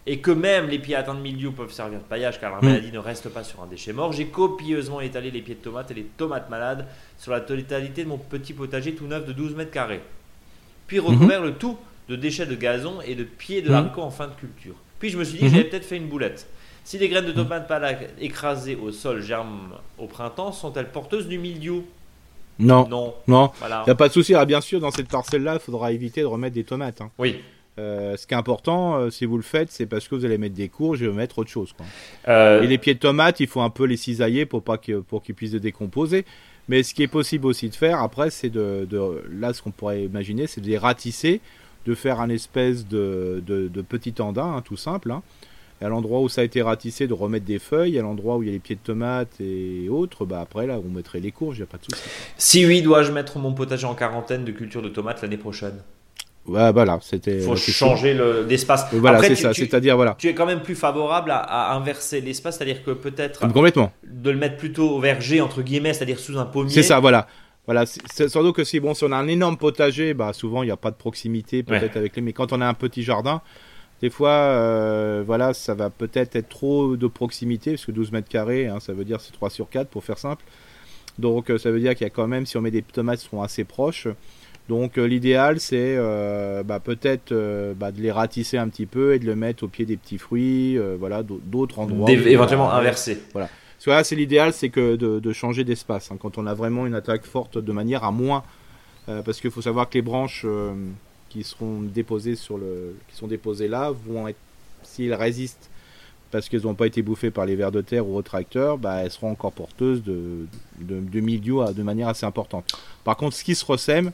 et 0.06 0.18
que 0.18 0.32
même 0.32 0.68
les 0.68 0.80
pieds 0.80 0.96
atteints 0.96 1.14
de 1.14 1.20
milieu 1.20 1.52
peuvent 1.52 1.72
servir 1.72 2.00
de 2.00 2.04
paillage 2.04 2.40
car 2.40 2.50
la 2.50 2.58
hmm. 2.58 2.64
maladie 2.64 2.90
ne 2.90 2.98
reste 2.98 3.28
pas 3.28 3.44
sur 3.44 3.62
un 3.62 3.68
déchet 3.68 3.92
mort. 3.92 4.12
J'ai 4.12 4.26
copieusement 4.26 5.00
étalé 5.00 5.30
les 5.30 5.42
pieds 5.42 5.54
de 5.54 5.60
tomates 5.60 5.92
et 5.92 5.94
les 5.94 6.06
tomates 6.16 6.50
malades 6.50 6.88
sur 7.18 7.30
la 7.30 7.40
totalité 7.40 8.02
de 8.02 8.08
mon 8.08 8.18
petit 8.18 8.52
potager 8.52 8.92
tout 8.92 9.06
neuf 9.06 9.24
de 9.24 9.32
12 9.32 9.54
mètres 9.54 9.70
carrés. 9.70 10.02
Puis 10.88 10.98
hmm. 10.98 11.04
recouvert 11.04 11.40
le 11.40 11.54
tout 11.54 11.78
de 12.08 12.16
déchets 12.16 12.46
de 12.46 12.56
gazon 12.56 13.00
et 13.06 13.14
de 13.14 13.22
pieds 13.22 13.62
de 13.62 13.70
haricots 13.70 14.02
en 14.02 14.10
fin 14.10 14.26
de 14.26 14.34
culture. 14.34 14.74
Puis 14.98 15.10
je 15.10 15.18
me 15.18 15.22
suis 15.22 15.38
dit 15.38 15.44
que 15.44 15.50
j'avais 15.50 15.64
peut-être 15.64 15.86
fait 15.86 15.98
une 15.98 16.08
boulette. 16.08 16.48
Si 16.90 16.98
les 16.98 17.08
graines 17.08 17.26
de 17.26 17.30
tomates 17.30 17.68
palak 17.68 18.08
écrasées 18.20 18.74
au 18.74 18.90
sol 18.90 19.22
germent 19.22 19.76
au 19.96 20.08
printemps, 20.08 20.50
sont-elles 20.50 20.90
porteuses 20.90 21.28
du 21.28 21.38
mildiou? 21.38 21.84
Non. 22.58 22.88
Non. 22.88 23.14
Non. 23.28 23.52
Il 23.62 23.84
n'y 23.84 23.90
a 23.90 23.94
pas 23.94 24.08
de 24.08 24.12
souci. 24.12 24.34
Ah, 24.34 24.44
bien 24.44 24.60
sûr, 24.60 24.80
dans 24.80 24.90
cette 24.90 25.06
parcelle-là, 25.06 25.54
il 25.54 25.60
faudra 25.60 25.92
éviter 25.92 26.22
de 26.22 26.26
remettre 26.26 26.56
des 26.56 26.64
tomates. 26.64 27.00
Hein. 27.00 27.12
Oui. 27.16 27.42
Euh, 27.78 28.16
ce 28.16 28.26
qui 28.26 28.34
est 28.34 28.36
important, 28.36 28.96
euh, 28.96 29.10
si 29.10 29.24
vous 29.24 29.36
le 29.36 29.44
faites, 29.44 29.70
c'est 29.70 29.86
parce 29.86 30.08
que 30.08 30.16
vous 30.16 30.24
allez 30.24 30.36
mettre 30.36 30.56
des 30.56 30.68
courges 30.68 31.00
et 31.00 31.08
mettre 31.12 31.38
autre 31.38 31.50
chose. 31.50 31.76
Euh, 32.26 32.60
et 32.60 32.66
les 32.66 32.76
pieds 32.76 32.94
de 32.94 32.98
tomates, 32.98 33.38
il 33.38 33.46
faut 33.46 33.60
un 33.60 33.70
peu 33.70 33.84
les 33.84 33.96
cisailler 33.96 34.44
pour 34.44 34.64
pas 34.64 34.80
pour 35.06 35.22
qu'ils 35.22 35.36
puissent 35.36 35.52
se 35.52 35.58
décomposer. 35.58 36.24
Mais 36.68 36.82
ce 36.82 36.92
qui 36.92 37.04
est 37.04 37.08
possible 37.08 37.46
aussi 37.46 37.68
de 37.68 37.76
faire 37.76 38.00
après, 38.00 38.30
c'est 38.30 38.50
de, 38.50 38.88
là 39.30 39.52
ce 39.52 39.62
qu'on 39.62 39.70
pourrait 39.70 40.02
imaginer, 40.02 40.48
c'est 40.48 40.60
de 40.60 40.66
les 40.66 40.76
ratisser, 40.76 41.40
de 41.86 41.94
faire 41.94 42.20
un 42.20 42.30
espèce 42.30 42.84
de, 42.88 43.40
de, 43.46 43.82
petit 43.82 44.14
andin, 44.18 44.56
hein, 44.56 44.62
tout 44.62 44.76
simple. 44.76 45.12
Hein 45.12 45.22
à 45.80 45.88
l'endroit 45.88 46.20
où 46.20 46.28
ça 46.28 46.42
a 46.42 46.44
été 46.44 46.62
ratissé, 46.62 47.06
de 47.06 47.14
remettre 47.14 47.46
des 47.46 47.58
feuilles. 47.58 47.98
À 47.98 48.02
l'endroit 48.02 48.36
où 48.36 48.42
il 48.42 48.46
y 48.46 48.50
a 48.50 48.52
les 48.52 48.58
pieds 48.58 48.76
de 48.76 48.80
tomates 48.80 49.40
et 49.40 49.88
autres, 49.88 50.24
bah 50.24 50.40
après 50.40 50.66
là, 50.66 50.78
on 50.84 50.90
mettrait 50.90 51.20
les 51.20 51.32
courges, 51.32 51.56
il 51.56 51.60
n'y 51.60 51.64
a 51.64 51.66
pas 51.66 51.78
de 51.78 51.84
souci. 51.84 52.02
Si 52.36 52.66
oui, 52.66 52.82
dois-je 52.82 53.12
mettre 53.12 53.38
mon 53.38 53.52
potager 53.52 53.86
en 53.86 53.94
quarantaine 53.94 54.44
de 54.44 54.52
culture 54.52 54.82
de 54.82 54.88
tomates 54.88 55.22
l'année 55.22 55.36
prochaine? 55.36 55.80
Ouais, 56.46 56.72
voilà, 56.72 56.98
c'était. 57.02 57.36
Il 57.36 57.42
faut 57.42 57.56
changer 57.56 58.18
l'espace. 58.48 58.86
voilà, 58.92 59.22
c'est 59.22 59.36
ça. 59.36 59.52
C'est-à-dire, 59.52 59.96
voilà. 59.96 60.16
Tu 60.18 60.28
es 60.28 60.34
quand 60.34 60.46
même 60.46 60.62
plus 60.62 60.74
favorable 60.74 61.30
à, 61.32 61.74
inverser 61.74 62.20
l'espace, 62.20 62.56
c'est-à-dire 62.56 62.82
que 62.82 62.90
peut-être. 62.90 63.46
Complètement. 63.52 63.92
De 64.04 64.30
le 64.30 64.38
mettre 64.38 64.56
plutôt 64.56 64.88
au 64.90 65.00
verger 65.00 65.40
entre 65.40 65.62
guillemets, 65.62 65.92
c'est-à-dire 65.92 66.18
sous 66.18 66.38
un 66.38 66.46
pommier. 66.46 66.72
C'est 66.72 66.82
ça, 66.82 66.98
voilà. 66.98 67.26
Voilà, 67.66 67.84
c'est 67.86 68.28
surtout 68.28 68.52
que 68.52 68.64
si 68.64 68.80
bon, 68.80 68.94
si 68.94 69.04
on 69.04 69.12
a 69.12 69.16
un 69.16 69.28
énorme 69.28 69.56
potager, 69.56 70.12
bah 70.12 70.32
souvent 70.32 70.64
il 70.64 70.66
n'y 70.66 70.72
a 70.72 70.76
pas 70.76 70.90
de 70.90 70.96
proximité 70.96 71.62
peut-être 71.62 71.96
avec 71.96 72.16
les. 72.16 72.22
Mais 72.22 72.32
quand 72.32 72.52
on 72.52 72.60
a 72.60 72.66
un 72.66 72.74
petit 72.74 73.02
jardin, 73.02 73.42
des 74.00 74.10
fois, 74.10 74.30
euh, 74.30 75.22
voilà, 75.26 75.52
ça 75.52 75.74
va 75.74 75.90
peut-être 75.90 76.34
être 76.36 76.48
trop 76.48 76.96
de 76.96 77.06
proximité, 77.06 77.72
parce 77.72 77.84
que 77.84 77.92
12 77.92 78.12
mètres 78.12 78.28
carrés, 78.28 78.66
hein, 78.66 78.80
ça 78.80 78.92
veut 78.94 79.04
dire 79.04 79.20
c'est 79.20 79.32
3 79.32 79.50
sur 79.50 79.68
4 79.68 79.88
pour 79.88 80.04
faire 80.04 80.18
simple. 80.18 80.44
Donc 81.18 81.50
euh, 81.50 81.58
ça 81.58 81.70
veut 81.70 81.80
dire 81.80 81.94
qu'il 81.94 82.06
y 82.06 82.06
a 82.06 82.10
quand 82.10 82.26
même, 82.26 82.46
si 82.46 82.56
on 82.56 82.62
met 82.62 82.70
des 82.70 82.82
tomates 82.82 83.20
sont 83.20 83.42
assez 83.42 83.64
proches, 83.64 84.08
donc 84.70 84.96
euh, 84.96 85.04
l'idéal 85.04 85.60
c'est 85.60 85.96
bah, 86.64 86.80
peut-être 86.80 87.34
bah, 87.76 87.92
de 87.92 88.00
les 88.00 88.10
ratisser 88.10 88.56
un 88.56 88.68
petit 88.68 88.86
peu 88.86 89.14
et 89.14 89.18
de 89.18 89.26
le 89.26 89.36
mettre 89.36 89.64
au 89.64 89.68
pied 89.68 89.84
des 89.84 89.98
petits 89.98 90.18
fruits, 90.18 90.78
voilà, 90.98 91.22
d'autres 91.22 91.78
endroits. 91.78 92.10
éventuellement 92.10 92.72
inverser. 92.72 93.20
Voilà. 93.32 93.50
Parce 93.84 94.08
c'est 94.08 94.16
l'idéal, 94.16 94.52
c'est 94.52 94.68
que 94.68 94.96
de, 94.96 95.32
changer 95.32 95.64
d'espace. 95.64 96.10
Hein, 96.10 96.16
quand 96.20 96.38
on 96.38 96.46
a 96.46 96.54
vraiment 96.54 96.86
une 96.86 96.94
attaque 96.94 97.24
forte, 97.24 97.58
de 97.58 97.72
manière 97.72 98.04
à 98.04 98.12
moins, 98.12 98.44
parce 99.06 99.40
qu'il 99.40 99.50
faut 99.50 99.62
savoir 99.62 99.88
que 99.88 99.94
les 99.94 100.02
branches 100.02 100.46
qui 101.30 101.42
seront 101.44 101.80
déposées 101.80 102.36
sur 102.36 102.58
le, 102.58 102.94
qui 103.08 103.16
sont 103.16 103.26
déposées 103.26 103.68
là 103.68 103.90
vont 104.06 104.28
être, 104.28 104.38
s'ils 104.82 105.14
résistent 105.14 105.70
parce 106.30 106.48
qu'elles 106.48 106.62
n'ont 106.62 106.74
pas 106.74 106.86
été 106.86 107.02
bouffées 107.02 107.30
par 107.30 107.46
les 107.46 107.56
vers 107.56 107.72
de 107.72 107.80
terre 107.80 108.06
ou 108.06 108.16
autres 108.16 108.30
tracteurs, 108.30 108.78
bah, 108.78 108.98
elles 109.02 109.10
seront 109.10 109.32
encore 109.32 109.52
porteuses 109.52 110.02
de, 110.02 110.46
de, 110.80 111.00
de 111.00 111.20
milieu 111.20 111.64
de 111.74 111.82
manière 111.82 112.08
assez 112.08 112.24
importante. 112.24 112.72
Par 113.04 113.16
contre, 113.16 113.34
ce 113.34 113.42
qui 113.42 113.54
se 113.54 113.64
ressème, 113.64 114.12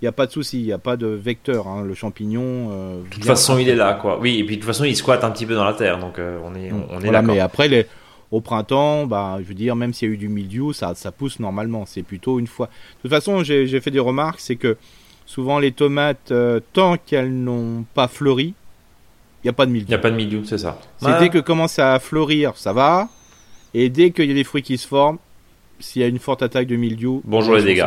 il 0.00 0.04
n'y 0.04 0.08
a 0.08 0.12
pas 0.12 0.26
de 0.26 0.32
souci, 0.32 0.60
il 0.60 0.64
n'y 0.64 0.72
a 0.72 0.78
pas 0.78 0.96
de 0.96 1.06
vecteur. 1.06 1.66
Hein. 1.66 1.82
le 1.82 1.94
champignon. 1.94 2.70
Euh, 2.70 3.02
de 3.02 3.08
toute 3.08 3.24
façon, 3.24 3.58
il 3.58 3.68
est 3.68 3.74
là, 3.74 3.94
quoi. 3.94 4.18
Oui, 4.20 4.38
et 4.38 4.44
puis 4.44 4.56
de 4.56 4.60
toute 4.60 4.66
façon, 4.66 4.84
il 4.84 4.94
squatte 4.96 5.24
un 5.24 5.30
petit 5.30 5.46
peu 5.46 5.54
dans 5.54 5.64
la 5.64 5.72
terre, 5.72 5.98
donc 5.98 6.18
euh, 6.18 6.38
on 6.44 6.54
est, 6.54 6.72
on, 6.72 7.00
est 7.00 7.10
là. 7.10 7.22
Mais 7.22 7.40
après, 7.40 7.68
les, 7.68 7.86
au 8.30 8.40
printemps, 8.40 9.06
bah, 9.06 9.38
je 9.40 9.44
veux 9.44 9.54
dire, 9.54 9.74
même 9.74 9.92
s'il 9.92 10.08
y 10.08 10.10
a 10.10 10.14
eu 10.14 10.18
du 10.18 10.28
milieu, 10.28 10.72
ça, 10.72 10.94
ça 10.94 11.10
pousse 11.10 11.40
normalement. 11.40 11.84
C'est 11.84 12.02
plutôt 12.02 12.38
une 12.38 12.46
fois. 12.46 12.66
De 12.66 13.02
toute 13.02 13.10
façon, 13.10 13.42
j'ai 13.42 13.80
fait 13.80 13.90
des 13.90 13.98
remarques, 13.98 14.40
c'est 14.40 14.56
que 14.56 14.76
Souvent, 15.28 15.58
les 15.58 15.72
tomates, 15.72 16.32
euh, 16.32 16.58
tant 16.72 16.96
qu'elles 16.96 17.34
n'ont 17.34 17.84
pas 17.92 18.08
fleuri, 18.08 18.54
il 19.44 19.46
n'y 19.46 19.50
a 19.50 19.52
pas 19.52 19.66
de 19.66 19.70
mildiou. 19.70 19.88
Il 19.88 19.90
n'y 19.90 19.94
a 19.94 19.98
pas 19.98 20.10
de 20.10 20.16
mildiou, 20.16 20.42
c'est 20.46 20.56
ça. 20.56 20.80
C'est 21.02 21.18
dès 21.18 21.28
que 21.28 21.36
commence 21.36 21.78
à 21.78 21.98
fleurir, 21.98 22.56
ça 22.56 22.72
va. 22.72 23.10
Et 23.74 23.90
dès 23.90 24.10
qu'il 24.10 24.24
y 24.24 24.30
a 24.30 24.34
des 24.34 24.42
fruits 24.42 24.62
qui 24.62 24.78
se 24.78 24.88
forment, 24.88 25.18
s'il 25.80 26.00
y 26.00 26.04
a 26.06 26.08
une 26.08 26.18
forte 26.18 26.42
attaque 26.42 26.66
de 26.66 26.76
mildiou, 26.76 27.20
bonjour 27.26 27.56
les 27.56 27.62
dégâts. 27.62 27.84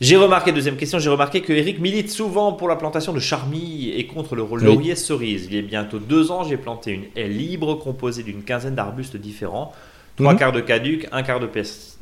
J'ai 0.00 0.16
remarqué, 0.16 0.50
deuxième 0.50 0.78
question, 0.78 0.98
j'ai 0.98 1.10
remarqué 1.10 1.42
que 1.42 1.52
Eric 1.52 1.78
milite 1.78 2.10
souvent 2.10 2.54
pour 2.54 2.68
la 2.68 2.76
plantation 2.76 3.12
de 3.12 3.20
charmilles 3.20 3.90
et 3.90 4.06
contre 4.06 4.34
le 4.34 4.46
laurier 4.64 4.96
cerise. 4.96 5.46
Il 5.50 5.54
y 5.54 5.58
a 5.58 5.62
bientôt 5.62 5.98
deux 5.98 6.30
ans, 6.30 6.42
j'ai 6.42 6.56
planté 6.56 6.92
une 6.92 7.04
haie 7.16 7.28
libre 7.28 7.74
composée 7.74 8.22
d'une 8.22 8.44
quinzaine 8.44 8.74
d'arbustes 8.74 9.18
différents. 9.18 9.74
Trois 10.20 10.34
mhm. 10.34 10.38
quarts 10.38 10.52
de 10.52 10.60
caduc, 10.60 11.08
un 11.12 11.22
quart 11.22 11.40
de, 11.40 11.48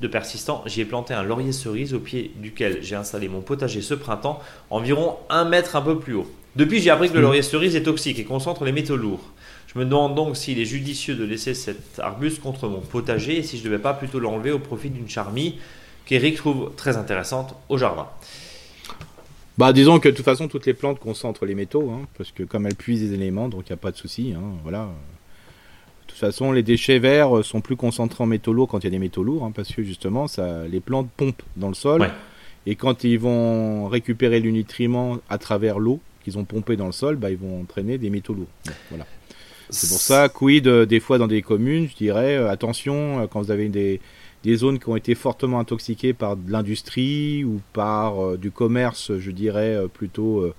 de 0.00 0.08
persistant. 0.08 0.64
J'y 0.66 0.80
ai 0.80 0.84
planté 0.84 1.14
un 1.14 1.22
laurier 1.22 1.52
cerise 1.52 1.94
au 1.94 2.00
pied 2.00 2.32
duquel 2.36 2.78
j'ai 2.82 2.96
installé 2.96 3.28
mon 3.28 3.40
potager 3.40 3.80
ce 3.80 3.94
printemps, 3.94 4.40
environ 4.70 5.16
un 5.30 5.44
mètre 5.44 5.76
un 5.76 5.82
peu 5.82 5.98
plus 5.98 6.14
haut. 6.14 6.30
Depuis, 6.56 6.80
j'ai 6.80 6.90
appris 6.90 7.08
que 7.08 7.14
le 7.14 7.20
mhm. 7.20 7.24
laurier 7.26 7.42
cerise 7.42 7.76
est 7.76 7.84
toxique 7.84 8.18
et 8.18 8.24
concentre 8.24 8.64
les 8.64 8.72
métaux 8.72 8.96
lourds. 8.96 9.32
Je 9.72 9.78
me 9.78 9.84
demande 9.84 10.16
donc 10.16 10.36
s'il 10.36 10.58
est 10.58 10.64
judicieux 10.64 11.14
de 11.14 11.24
laisser 11.24 11.54
cet 11.54 11.98
arbuste 11.98 12.40
contre 12.40 12.68
mon 12.68 12.80
potager 12.80 13.36
et 13.36 13.42
si 13.42 13.56
je 13.56 13.62
ne 13.62 13.68
devais 13.68 13.82
pas 13.82 13.94
plutôt 13.94 14.18
l'enlever 14.18 14.50
au 14.50 14.58
profit 14.58 14.90
d'une 14.90 15.08
charmille 15.08 15.54
qu'Eric 16.04 16.36
trouve 16.36 16.72
très 16.76 16.96
intéressante 16.96 17.54
au 17.68 17.78
jardin. 17.78 18.08
Bah, 19.58 19.72
disons 19.72 20.00
que 20.00 20.08
de 20.08 20.14
toute 20.14 20.24
façon, 20.24 20.48
toutes 20.48 20.66
les 20.66 20.74
plantes 20.74 20.98
concentrent 20.98 21.44
les 21.44 21.54
métaux, 21.54 21.90
hein, 21.90 22.06
parce 22.16 22.32
que 22.32 22.42
comme 22.44 22.66
elles 22.66 22.76
puisent 22.76 23.00
des 23.00 23.14
éléments, 23.14 23.48
donc 23.48 23.68
il 23.68 23.72
n'y 23.72 23.74
a 23.74 23.76
pas 23.76 23.90
de 23.90 23.96
souci. 23.96 24.32
Hein, 24.36 24.42
voilà. 24.62 24.88
De 26.18 26.20
toute 26.26 26.32
façon, 26.32 26.50
les 26.50 26.64
déchets 26.64 26.98
verts 26.98 27.44
sont 27.44 27.60
plus 27.60 27.76
concentrés 27.76 28.24
en 28.24 28.26
métaux 28.26 28.52
lourds 28.52 28.66
quand 28.66 28.80
il 28.80 28.84
y 28.84 28.88
a 28.88 28.90
des 28.90 28.98
métaux 28.98 29.22
lourds, 29.22 29.44
hein, 29.44 29.52
parce 29.54 29.72
que 29.72 29.84
justement, 29.84 30.26
ça, 30.26 30.66
les 30.66 30.80
plantes 30.80 31.08
pompent 31.16 31.44
dans 31.56 31.68
le 31.68 31.74
sol. 31.74 32.10
Et 32.66 32.74
quand 32.74 33.04
ils 33.04 33.20
vont 33.20 33.86
récupérer 33.86 34.40
le 34.40 34.50
nutriment 34.50 35.18
à 35.30 35.38
travers 35.38 35.78
l'eau 35.78 36.00
qu'ils 36.24 36.36
ont 36.36 36.44
pompé 36.44 36.74
dans 36.74 36.86
le 36.86 36.92
sol, 36.92 37.14
bah, 37.14 37.30
ils 37.30 37.36
vont 37.36 37.60
entraîner 37.60 37.98
des 37.98 38.10
métaux 38.10 38.34
lourds. 38.34 38.48
voilà. 38.90 39.06
C'est 39.70 39.88
pour 39.88 40.00
ça, 40.00 40.28
quid, 40.28 40.66
euh, 40.66 40.86
des 40.86 40.98
fois 40.98 41.18
dans 41.18 41.28
des 41.28 41.40
communes, 41.40 41.88
je 41.88 41.94
dirais, 41.94 42.36
euh, 42.36 42.50
attention, 42.50 43.20
euh, 43.20 43.26
quand 43.28 43.40
vous 43.40 43.52
avez 43.52 43.68
des, 43.68 44.00
des 44.42 44.56
zones 44.56 44.80
qui 44.80 44.88
ont 44.88 44.96
été 44.96 45.14
fortement 45.14 45.60
intoxiquées 45.60 46.14
par 46.14 46.36
de 46.36 46.50
l'industrie 46.50 47.44
ou 47.44 47.60
par 47.72 48.36
du 48.38 48.50
commerce, 48.50 49.12
je 49.18 49.30
dirais 49.30 49.76
plutôt 49.94 50.52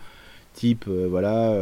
type 0.53 0.87
voilà 0.87 1.55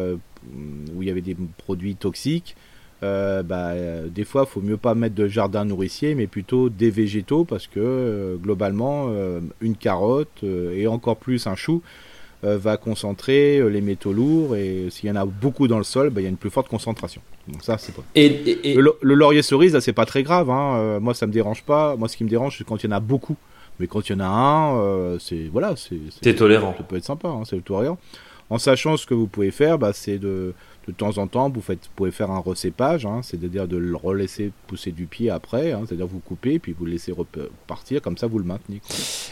où 0.96 1.02
il 1.02 1.08
y 1.08 1.12
avait 1.12 1.22
des 1.22 1.38
produits 1.58 1.96
toxiques. 1.96 2.56
Bah, 3.02 3.74
des 4.08 4.24
fois, 4.24 4.46
il 4.48 4.52
faut 4.52 4.62
mieux 4.62 4.78
pas 4.78 4.96
mettre 4.96 5.16
de 5.16 5.28
jardin 5.28 5.66
nourricier, 5.66 6.16
mais 6.16 6.28
plutôt 6.28 6.70
des 6.70 6.90
végétaux, 6.90 7.46
parce 7.46 7.68
que 7.68 8.38
globalement, 8.42 9.12
une 9.62 9.76
carotte 9.76 10.44
et 10.44 10.88
encore 10.88 11.18
plus 11.18 11.48
un 11.48 11.56
chou, 11.56 11.82
euh, 12.44 12.56
va 12.56 12.78
concentrer 12.78 13.58
euh, 13.58 13.68
les 13.68 13.82
métaux 13.82 14.14
lourds 14.14 14.56
et 14.56 14.90
s'il 14.92 15.10
y 15.10 15.12
en 15.12 15.16
a 15.16 15.26
beaucoup 15.26 15.68
dans 15.68 15.80
le 15.80 15.84
sol, 15.84 16.12
bah, 16.12 16.22
il 16.22 16.26
y 16.26 16.28
a 16.28 16.30
une 16.30 16.38
plus 16.38 16.52
forte 16.52 16.68
concentration. 16.68 17.20
Donc 17.48 17.64
ça, 17.64 17.80
c'est 17.80 17.96
pas. 17.96 18.04
Et, 18.14 18.76
Le, 18.76 18.96
laurier 19.02 19.42
cerise, 19.42 19.74
là, 19.74 19.82
c'est 19.82 19.92
pas 19.92 20.06
très 20.06 20.22
grave. 20.22 20.52
Hein. 20.52 20.76
Euh, 20.78 21.00
moi, 21.00 21.16
ça 21.16 21.26
me 21.26 21.32
dérange 21.32 21.64
pas. 21.64 21.96
Moi, 21.96 22.08
ce 22.08 22.16
qui 22.16 22.24
me 22.24 22.30
dérange, 22.30 22.60
c'est 22.60 22.64
quand 22.64 22.84
il 22.84 22.92
y 22.92 22.94
en 22.94 22.96
a 22.96 23.00
beaucoup. 23.00 23.38
Mais 23.80 23.88
quand 23.88 24.08
il 24.08 24.12
y 24.12 24.16
en 24.16 24.20
a 24.20 24.28
un, 24.28 25.18
c'est 25.20 25.50
voilà, 25.52 25.74
c'est. 25.76 26.36
tolérant. 26.36 26.76
Ça 26.78 26.84
peut 26.84 26.98
être 26.98 27.06
sympa, 27.06 27.28
hein, 27.28 27.42
c'est 27.44 27.64
tolérant. 27.64 27.98
En 28.52 28.60
sachant 28.60 28.98
ce 28.98 29.08
que 29.08 29.16
vous 29.16 29.28
pouvez 29.28 29.52
faire, 29.52 29.80
bah, 29.80 29.92
c'est 29.94 30.20
de 30.20 30.54
de 30.88 30.94
temps 30.94 31.18
en 31.18 31.28
temps, 31.28 31.50
vous, 31.50 31.62
faites, 31.62 31.90
pouvez 31.96 32.12
faire 32.12 32.32
un 32.32 32.40
recépage, 32.40 33.06
hein, 33.06 33.22
c'est-à-dire 33.22 33.68
de 33.68 33.78
le 33.78 33.96
relaisser 33.96 34.52
pousser 34.68 34.92
du 34.92 35.06
pied 35.06 35.30
après, 35.30 35.74
hein, 35.74 35.82
c'est-à-dire 35.86 36.08
vous 36.08 36.20
coupez 36.20 36.60
puis 36.60 36.74
vous 36.78 36.86
le 36.86 36.92
laissez 36.92 37.12
repartir, 37.12 38.02
comme 38.02 38.18
ça 38.18 38.28
vous 38.28 38.40
le 38.40 38.46
maintenez. 38.46 38.82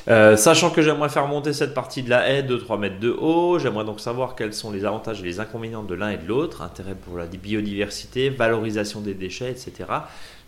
Euh, 0.10 0.36
sachant 0.36 0.69
que 0.69 0.82
j'aimerais 0.82 1.10
faire 1.10 1.27
monter 1.27 1.53
cette 1.53 1.73
partie 1.73 2.03
de 2.03 2.10
la 2.10 2.30
haie 2.30 2.44
de 2.44 2.57
3 2.57 2.77
mètres 2.77 2.99
de 2.99 3.10
haut, 3.10 3.57
j'aimerais 3.60 3.86
donc 3.86 3.99
savoir 3.99 4.36
quels 4.36 4.53
sont 4.53 4.72
les 4.72 4.86
avantages 4.86 5.22
et 5.22 5.26
les 5.26 5.40
inconvénients 5.40 5.84
de 5.84 5.95
l'un 5.95 6.10
et 6.10 6.18
de 6.18 6.27
l'autre, 6.27 6.61
intérêt 6.61 6.95
pour 6.95 7.18
la 7.18 7.26
biodiversité, 7.26 8.30
valorisation 8.30 9.02
des 9.02 9.14
déchets, 9.14 9.52
etc. 9.52 9.90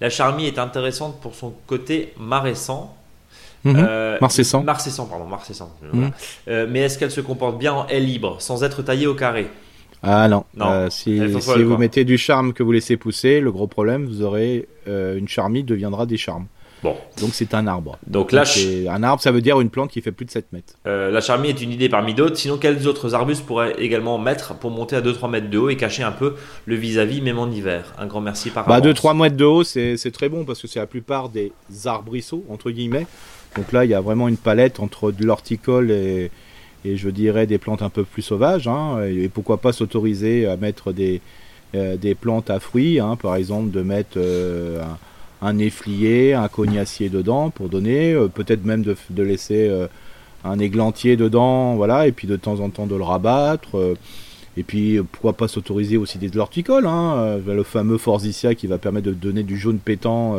La 0.02 0.10
charmie 0.10 0.46
est 0.46 0.60
intéressante 0.60 1.20
pour 1.22 1.36
son 1.36 1.54
côté 1.68 2.14
maraissant, 2.20 2.98
Mmh. 3.64 3.76
Euh, 3.76 4.18
pardon. 5.90 5.98
Mhm. 5.98 6.12
Euh, 6.48 6.68
mais 6.70 6.82
est-ce 6.82 6.98
qu'elle 6.98 7.12
se 7.12 7.22
comporte 7.22 7.58
bien 7.58 7.74
en 7.74 7.88
haie 7.88 8.00
libre, 8.00 8.38
sans 8.40 8.64
être 8.64 8.82
taillée 8.82 9.08
au 9.08 9.16
carré? 9.16 9.50
Ah 10.04 10.28
non, 10.28 10.46
euh, 10.62 10.90
si, 10.90 11.20
vous 11.20 11.78
mettez 11.78 12.06
du 12.06 12.18
charme 12.18 12.54
que 12.54 12.64
vous 12.64 12.72
laissez 12.72 12.98
pousser, 12.98 13.40
le 13.40 13.52
gros 13.52 13.68
problème, 13.68 14.06
vous 14.06 14.22
aurez 14.22 14.68
euh, 14.88 15.18
une 15.18 15.28
charmie 15.28 15.64
deviendra 15.64 16.06
des 16.06 16.18
charmes. 16.18 16.46
Bon. 16.84 16.96
Donc 17.20 17.32
c'est 17.34 17.56
un 17.56 17.66
arbre. 17.66 17.98
Donc 18.06 18.32
là, 18.32 18.44
un 18.88 19.02
arbre, 19.02 19.22
ça 19.22 19.32
veut 19.32 19.42
dire 19.42 19.60
une 19.60 19.72
plante 19.72 19.90
qui 19.90 20.02
fait 20.02 20.12
plus 20.12 20.26
de 20.26 20.32
7 20.32 20.54
mètres. 20.54 20.76
Euh, 20.86 21.10
la 21.10 21.22
charmie 21.22 21.50
est 21.50 21.60
une 21.60 21.72
idée 21.72 21.90
parmi 21.90 22.14
d'autres. 22.14 22.38
Sinon, 22.38 22.58
quels 22.58 22.88
autres 22.88 23.16
arbustes 23.16 23.44
pourraient 23.44 23.74
également 23.80 24.20
mettre 24.20 24.54
pour 24.54 24.70
monter 24.70 24.96
à 24.96 25.02
2-3 25.02 25.32
mètres 25.32 25.50
de 25.50 25.58
haut 25.58 25.70
et 25.70 25.76
cacher 25.76 26.04
un 26.04 26.12
peu 26.12 26.36
le 26.66 26.76
vis-à-vis, 26.76 27.22
même 27.22 27.40
en 27.40 27.50
hiver? 27.50 27.96
Un 27.98 28.06
grand 28.06 28.22
merci 28.22 28.52
par 28.52 28.68
bah, 28.68 28.80
2-3 28.80 29.18
mètres 29.18 29.36
de 29.36 29.46
haut, 29.46 29.64
c'est 29.64 30.12
très 30.14 30.30
bon 30.30 30.46
parce 30.46 30.62
que 30.62 30.68
c'est 30.68 30.80
la 30.80 30.86
plupart 30.86 31.30
des 31.30 31.52
arbrisseaux, 31.86 32.46
entre 32.50 32.70
guillemets. 32.70 33.08
Donc 33.56 33.72
là, 33.72 33.84
il 33.84 33.90
y 33.90 33.96
a 33.96 34.02
vraiment 34.02 34.28
une 34.28 34.38
palette 34.38 34.80
entre 34.80 35.12
de 35.12 35.26
l'horticole 35.26 35.90
et, 35.90 36.30
et 36.86 36.98
je 36.98 37.10
dirais 37.10 37.48
des 37.48 37.58
plantes 37.58 37.82
un 37.82 37.90
peu 37.90 38.04
plus 38.04 38.22
sauvages. 38.22 38.68
Hein, 38.68 39.04
et 39.04 39.30
pourquoi 39.30 39.58
pas 39.58 39.74
s'autoriser 39.74 40.46
à 40.46 40.58
mettre 40.58 40.92
des, 40.92 41.22
euh, 41.76 41.98
des 41.98 42.16
plantes 42.16 42.50
à 42.50 42.62
fruits, 42.62 43.02
hein, 43.02 43.18
par 43.18 43.36
exemple 43.36 43.72
de 43.72 43.82
mettre 43.82 44.12
euh, 44.16 44.82
un, 45.42 45.60
un, 45.60 46.44
un 46.44 46.48
cognacier 46.48 47.10
dedans 47.10 47.50
pour 47.50 47.68
donner, 47.68 48.14
euh, 48.14 48.30
peut-être 48.30 48.64
même 48.64 48.84
de, 48.84 49.22
laisser 49.22 49.70
un 50.46 50.60
églantier 50.60 51.18
dedans, 51.18 51.76
voilà, 51.76 52.08
et 52.08 52.14
puis 52.14 52.26
de 52.26 52.38
temps 52.38 52.62
en 52.62 52.70
temps 52.70 52.88
de 52.88 52.96
le 52.96 53.04
rabattre. 53.04 53.76
et 54.56 54.64
puis 54.64 55.00
pourquoi 55.12 55.34
pas 55.34 55.50
s'autoriser 55.50 55.98
aussi 55.98 56.20
des 56.20 56.30
de 56.30 56.38
l'horticole, 56.38 56.88
hein, 56.88 57.38
le 57.46 57.64
fameux 57.64 57.98
Forsythia 57.98 58.56
qui 58.56 58.68
va 58.68 58.78
permettre 58.78 59.08
de 59.08 59.14
donner 59.14 59.44
du 59.44 59.58
jaune 59.58 59.80
pétant 59.80 60.38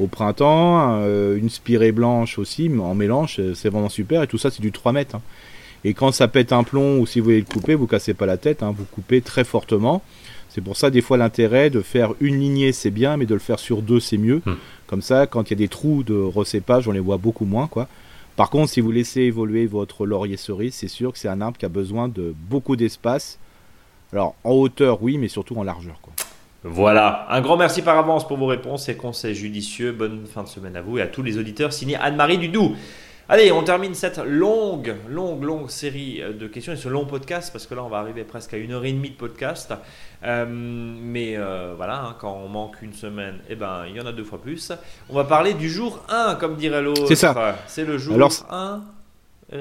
au 0.00 0.06
printemps, 0.08 1.00
une 1.36 1.48
spirée 1.48 1.92
blanche 1.92 2.40
aussi 2.40 2.68
en 2.76 2.96
mélange, 2.96 3.40
c'est 3.54 3.68
vraiment 3.68 3.88
super, 3.88 4.24
et 4.24 4.26
tout 4.26 4.38
ça 4.38 4.50
c'est 4.50 4.62
du 4.62 4.72
3 4.72 4.90
mètres. 4.90 5.18
Et 5.84 5.94
quand 5.94 6.12
ça 6.12 6.28
pète 6.28 6.52
un 6.52 6.62
plomb 6.62 6.98
ou 6.98 7.06
si 7.06 7.20
vous 7.20 7.24
voulez 7.24 7.40
le 7.40 7.46
couper, 7.46 7.74
vous 7.74 7.86
cassez 7.86 8.14
pas 8.14 8.26
la 8.26 8.36
tête, 8.36 8.62
hein, 8.62 8.74
vous 8.76 8.84
coupez 8.84 9.20
très 9.20 9.44
fortement. 9.44 10.02
C'est 10.48 10.60
pour 10.60 10.76
ça 10.76 10.90
des 10.90 11.00
fois 11.00 11.16
l'intérêt 11.16 11.70
de 11.70 11.80
faire 11.80 12.12
une 12.20 12.38
lignée 12.40 12.72
c'est 12.72 12.90
bien, 12.90 13.16
mais 13.16 13.26
de 13.26 13.34
le 13.34 13.40
faire 13.40 13.58
sur 13.58 13.82
deux 13.82 14.00
c'est 14.00 14.18
mieux. 14.18 14.42
Hmm. 14.44 14.54
Comme 14.88 15.02
ça, 15.02 15.26
quand 15.26 15.48
il 15.48 15.50
y 15.50 15.54
a 15.54 15.56
des 15.58 15.68
trous 15.68 16.02
de 16.02 16.14
recépage, 16.14 16.88
on 16.88 16.92
les 16.92 17.00
voit 17.00 17.18
beaucoup 17.18 17.44
moins 17.44 17.68
quoi. 17.68 17.86
Par 18.36 18.50
contre, 18.50 18.70
si 18.70 18.80
vous 18.80 18.90
laissez 18.90 19.22
évoluer 19.22 19.66
votre 19.66 20.06
laurier 20.06 20.36
cerise, 20.36 20.74
c'est 20.74 20.88
sûr 20.88 21.12
que 21.12 21.18
c'est 21.18 21.28
un 21.28 21.40
arbre 21.40 21.56
qui 21.56 21.66
a 21.66 21.68
besoin 21.68 22.08
de 22.08 22.34
beaucoup 22.48 22.74
d'espace. 22.74 23.38
Alors 24.12 24.34
en 24.44 24.50
hauteur 24.50 25.02
oui, 25.02 25.18
mais 25.18 25.28
surtout 25.28 25.56
en 25.56 25.62
largeur 25.62 26.00
quoi. 26.02 26.12
Voilà, 26.62 27.26
un 27.30 27.40
grand 27.40 27.56
merci 27.56 27.80
par 27.80 27.96
avance 27.96 28.28
pour 28.28 28.36
vos 28.36 28.46
réponses 28.46 28.88
et 28.90 28.96
conseils 28.96 29.34
judicieux. 29.34 29.92
Bonne 29.92 30.26
fin 30.26 30.42
de 30.42 30.48
semaine 30.48 30.76
à 30.76 30.82
vous 30.82 30.98
et 30.98 31.02
à 31.02 31.06
tous 31.06 31.22
les 31.22 31.38
auditeurs. 31.38 31.72
Signé 31.72 31.96
Anne-Marie 31.96 32.36
Dudou. 32.36 32.74
Allez, 33.32 33.52
on 33.52 33.62
termine 33.62 33.94
cette 33.94 34.18
longue, 34.18 34.92
longue, 35.08 35.44
longue 35.44 35.70
série 35.70 36.20
euh, 36.20 36.32
de 36.32 36.48
questions 36.48 36.72
et 36.72 36.76
ce 36.76 36.88
long 36.88 37.04
podcast 37.04 37.52
parce 37.52 37.64
que 37.64 37.76
là, 37.76 37.84
on 37.84 37.88
va 37.88 37.98
arriver 37.98 38.24
presque 38.24 38.54
à 38.54 38.56
une 38.56 38.72
heure 38.72 38.84
et 38.84 38.90
demie 38.90 39.10
de 39.10 39.14
podcast. 39.14 39.72
Euh, 40.24 40.44
mais 40.48 41.36
euh, 41.36 41.74
voilà, 41.76 42.06
hein, 42.06 42.16
quand 42.18 42.32
on 42.44 42.48
manque 42.48 42.82
une 42.82 42.92
semaine, 42.92 43.38
eh 43.48 43.54
ben, 43.54 43.84
il 43.88 43.94
y 43.94 44.00
en 44.00 44.06
a 44.06 44.10
deux 44.10 44.24
fois 44.24 44.42
plus. 44.42 44.72
On 45.08 45.14
va 45.14 45.22
parler 45.22 45.54
du 45.54 45.70
jour 45.70 46.04
1, 46.08 46.38
comme 46.40 46.56
dirait 46.56 46.82
l'autre. 46.82 47.06
C'est 47.06 47.14
ça. 47.14 47.56
C'est 47.68 47.84
le 47.84 47.98
jour 47.98 48.18
1. 48.50 48.82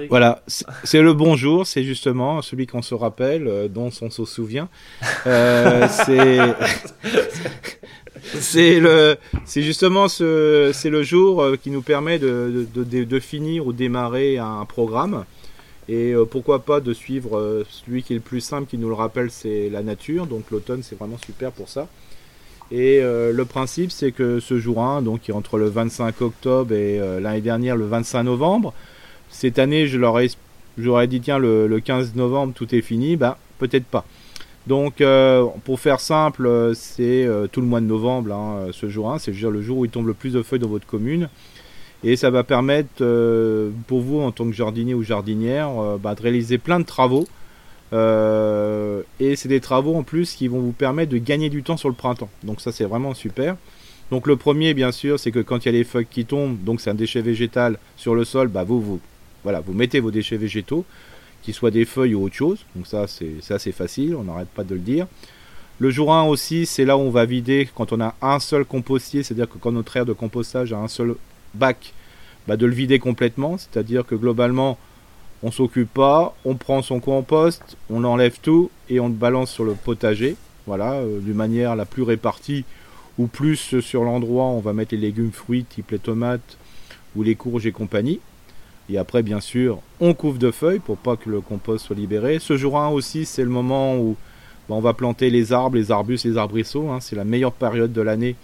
Voilà, 0.09 0.43
c'est 0.83 1.01
le 1.01 1.13
bonjour, 1.13 1.65
c'est 1.65 1.83
justement 1.83 2.41
celui 2.41 2.67
qu'on 2.67 2.81
se 2.81 2.93
rappelle, 2.93 3.69
dont 3.73 3.89
on 4.01 4.09
se 4.09 4.25
souvient. 4.25 4.69
c'est 5.23 6.39
c'est 8.23 8.79
le, 8.79 9.17
c'est 9.45 9.61
justement 9.61 10.07
ce, 10.07 10.71
c'est 10.73 10.89
le 10.89 11.03
jour 11.03 11.41
euh, 11.41 11.55
qui 11.55 11.71
nous 11.71 11.81
permet 11.81 12.19
de, 12.19 12.67
de, 12.73 13.03
de, 13.03 13.19
finir 13.19 13.65
ou 13.67 13.73
démarrer 13.73 14.37
un 14.37 14.65
programme. 14.65 15.25
Et 15.87 16.13
euh, 16.13 16.25
pourquoi 16.25 16.59
pas 16.59 16.79
de 16.79 16.93
suivre 16.93 17.37
euh, 17.37 17.65
celui 17.69 18.03
qui 18.03 18.13
est 18.13 18.17
le 18.17 18.21
plus 18.21 18.41
simple, 18.41 18.67
qui 18.67 18.77
nous 18.77 18.89
le 18.89 18.93
rappelle, 18.93 19.31
c'est 19.31 19.69
la 19.69 19.81
nature. 19.81 20.27
Donc 20.27 20.51
l'automne, 20.51 20.83
c'est 20.83 20.97
vraiment 20.97 21.17
super 21.23 21.51
pour 21.51 21.69
ça. 21.69 21.87
Et 22.71 23.01
le 23.01 23.45
principe, 23.45 23.89
c'est 23.89 24.11
que 24.11 24.39
ce 24.39 24.59
jour 24.59 24.83
1, 24.83 25.01
donc 25.01 25.21
qui 25.21 25.31
est 25.31 25.33
entre 25.33 25.57
le 25.57 25.69
25 25.69 26.21
octobre 26.21 26.71
et 26.71 26.99
l'année 27.19 27.41
dernière 27.41 27.75
le 27.75 27.87
25 27.87 28.21
novembre, 28.21 28.75
cette 29.29 29.59
année, 29.59 29.87
je 29.87 29.97
leur 29.97 30.19
j'aurais 30.77 31.07
dit 31.07 31.21
tiens 31.21 31.37
le, 31.37 31.67
le, 31.67 31.79
15 31.79 32.15
novembre 32.15 32.53
tout 32.53 32.73
est 32.73 32.81
fini, 32.81 33.15
bah 33.15 33.37
peut-être 33.59 33.85
pas. 33.85 34.05
Donc, 34.67 35.01
euh, 35.01 35.45
pour 35.65 35.79
faire 35.79 35.99
simple, 35.99 36.45
euh, 36.45 36.73
c'est 36.75 37.25
euh, 37.25 37.47
tout 37.47 37.59
le 37.59 37.65
mois 37.65 37.81
de 37.81 37.87
novembre, 37.87 38.31
hein, 38.31 38.67
ce 38.71 38.87
jour 38.87 39.11
1, 39.11 39.17
c'est 39.17 39.31
le 39.31 39.61
jour 39.63 39.79
où 39.79 39.85
il 39.85 39.91
tombe 39.91 40.05
le 40.05 40.13
plus 40.13 40.33
de 40.33 40.43
feuilles 40.43 40.59
dans 40.59 40.67
votre 40.67 40.85
commune. 40.85 41.27
Et 42.03 42.15
ça 42.15 42.29
va 42.29 42.43
permettre 42.43 43.03
pour 43.87 43.99
vous, 43.99 44.21
en 44.21 44.31
tant 44.31 44.45
que 44.45 44.53
jardinier 44.53 44.93
ou 44.93 45.03
jardinière, 45.03 45.69
bah, 46.01 46.15
de 46.15 46.21
réaliser 46.21 46.57
plein 46.57 46.79
de 46.79 46.85
travaux. 46.85 47.27
et 47.91 49.35
c'est 49.35 49.49
des 49.49 49.59
travaux 49.59 49.95
en 49.95 50.03
plus 50.03 50.33
qui 50.33 50.47
vont 50.47 50.59
vous 50.59 50.71
permettre 50.71 51.11
de 51.11 51.17
gagner 51.17 51.49
du 51.49 51.61
temps 51.61 51.75
sur 51.75 51.89
le 51.89 51.95
printemps. 51.95 52.29
Donc 52.43 52.61
ça, 52.61 52.71
c'est 52.71 52.85
vraiment 52.85 53.13
super. 53.13 53.57
Donc 54.11 54.27
le 54.27 54.37
premier, 54.37 54.73
bien 54.73 54.93
sûr, 54.93 55.19
c'est 55.19 55.31
que 55.31 55.39
quand 55.39 55.65
il 55.65 55.67
y 55.67 55.69
a 55.69 55.71
les 55.73 55.83
feuilles 55.83 56.07
qui 56.09 56.23
tombent, 56.23 56.57
donc 56.63 56.79
c'est 56.79 56.89
un 56.89 56.95
déchet 56.95 57.21
végétal 57.21 57.77
sur 57.97 58.15
le 58.15 58.23
sol, 58.23 58.47
bah, 58.47 58.63
vous, 58.63 58.79
vous, 58.79 58.99
voilà, 59.43 59.59
vous 59.59 59.73
mettez 59.73 59.99
vos 59.99 60.11
déchets 60.11 60.37
végétaux 60.37 60.85
qu'il 61.41 61.53
soit 61.53 61.71
des 61.71 61.85
feuilles 61.85 62.15
ou 62.15 62.23
autre 62.23 62.35
chose. 62.35 62.65
Donc 62.75 62.87
ça, 62.87 63.05
c'est 63.07 63.53
assez 63.53 63.71
facile, 63.71 64.15
on 64.15 64.23
n'arrête 64.23 64.49
pas 64.49 64.63
de 64.63 64.75
le 64.75 64.81
dire. 64.81 65.07
Le 65.79 65.91
jour 65.91 66.13
1 66.13 66.23
aussi, 66.23 66.65
c'est 66.65 66.83
là 66.83 66.97
où 66.97 67.01
on 67.01 67.09
va 67.09 67.23
vider 67.23 67.69
quand 67.73 67.93
on 67.93 68.01
a 68.01 68.13
un 68.21 68.39
seul 68.39 68.65
compostier, 68.65 69.23
c'est-à-dire 69.23 69.47
que 69.47 69.57
quand 69.57 69.71
notre 69.71 69.95
aire 69.95 70.05
de 70.05 70.11
compostage 70.11 70.73
a 70.73 70.77
un 70.77 70.89
seul 70.89 71.15
bac, 71.53 71.93
bah 72.47 72.57
de 72.57 72.65
le 72.65 72.73
vider 72.73 72.99
complètement. 72.99 73.57
C'est-à-dire 73.57 74.05
que 74.05 74.15
globalement, 74.15 74.77
on 75.41 75.51
s'occupe 75.51 75.93
pas, 75.93 76.35
on 76.43 76.55
prend 76.55 76.81
son 76.81 76.99
compost, 76.99 77.77
on 77.89 78.03
enlève 78.03 78.39
tout 78.41 78.69
et 78.89 78.99
on 78.99 79.07
le 79.07 79.13
balance 79.13 79.51
sur 79.51 79.63
le 79.63 79.73
potager. 79.73 80.35
Voilà, 80.67 80.95
euh, 80.95 81.19
d'une 81.19 81.35
manière 81.35 81.77
la 81.77 81.85
plus 81.85 82.03
répartie 82.03 82.65
ou 83.17 83.27
plus 83.27 83.79
sur 83.79 84.03
l'endroit, 84.03 84.45
on 84.45 84.59
va 84.59 84.73
mettre 84.73 84.93
les 84.93 85.01
légumes, 85.01 85.31
fruits, 85.31 85.63
type 85.63 85.91
les 85.91 85.99
tomates 85.99 86.57
ou 87.15 87.23
les 87.23 87.35
courges 87.35 87.65
et 87.65 87.71
compagnie. 87.71 88.19
Et 88.91 88.97
après, 88.97 89.21
bien 89.21 89.39
sûr, 89.39 89.79
on 89.99 90.13
couvre 90.13 90.39
de 90.39 90.51
feuilles 90.51 90.79
pour 90.79 90.97
pas 90.97 91.15
que 91.15 91.29
le 91.29 91.41
compost 91.41 91.85
soit 91.85 91.95
libéré. 91.95 92.39
Ce 92.39 92.57
jour 92.57 92.79
1 92.79 92.89
aussi, 92.89 93.25
c'est 93.25 93.43
le 93.43 93.49
moment 93.49 93.97
où 93.97 94.15
bah, 94.67 94.75
on 94.75 94.81
va 94.81 94.93
planter 94.93 95.29
les 95.29 95.53
arbres, 95.53 95.77
les 95.77 95.91
arbustes, 95.91 96.25
les 96.25 96.37
arbrisseaux. 96.37 96.89
Hein. 96.89 96.99
C'est 96.99 97.15
la 97.15 97.23
meilleure 97.23 97.51
période 97.51 97.93
de 97.93 98.01
l'année, 98.01 98.35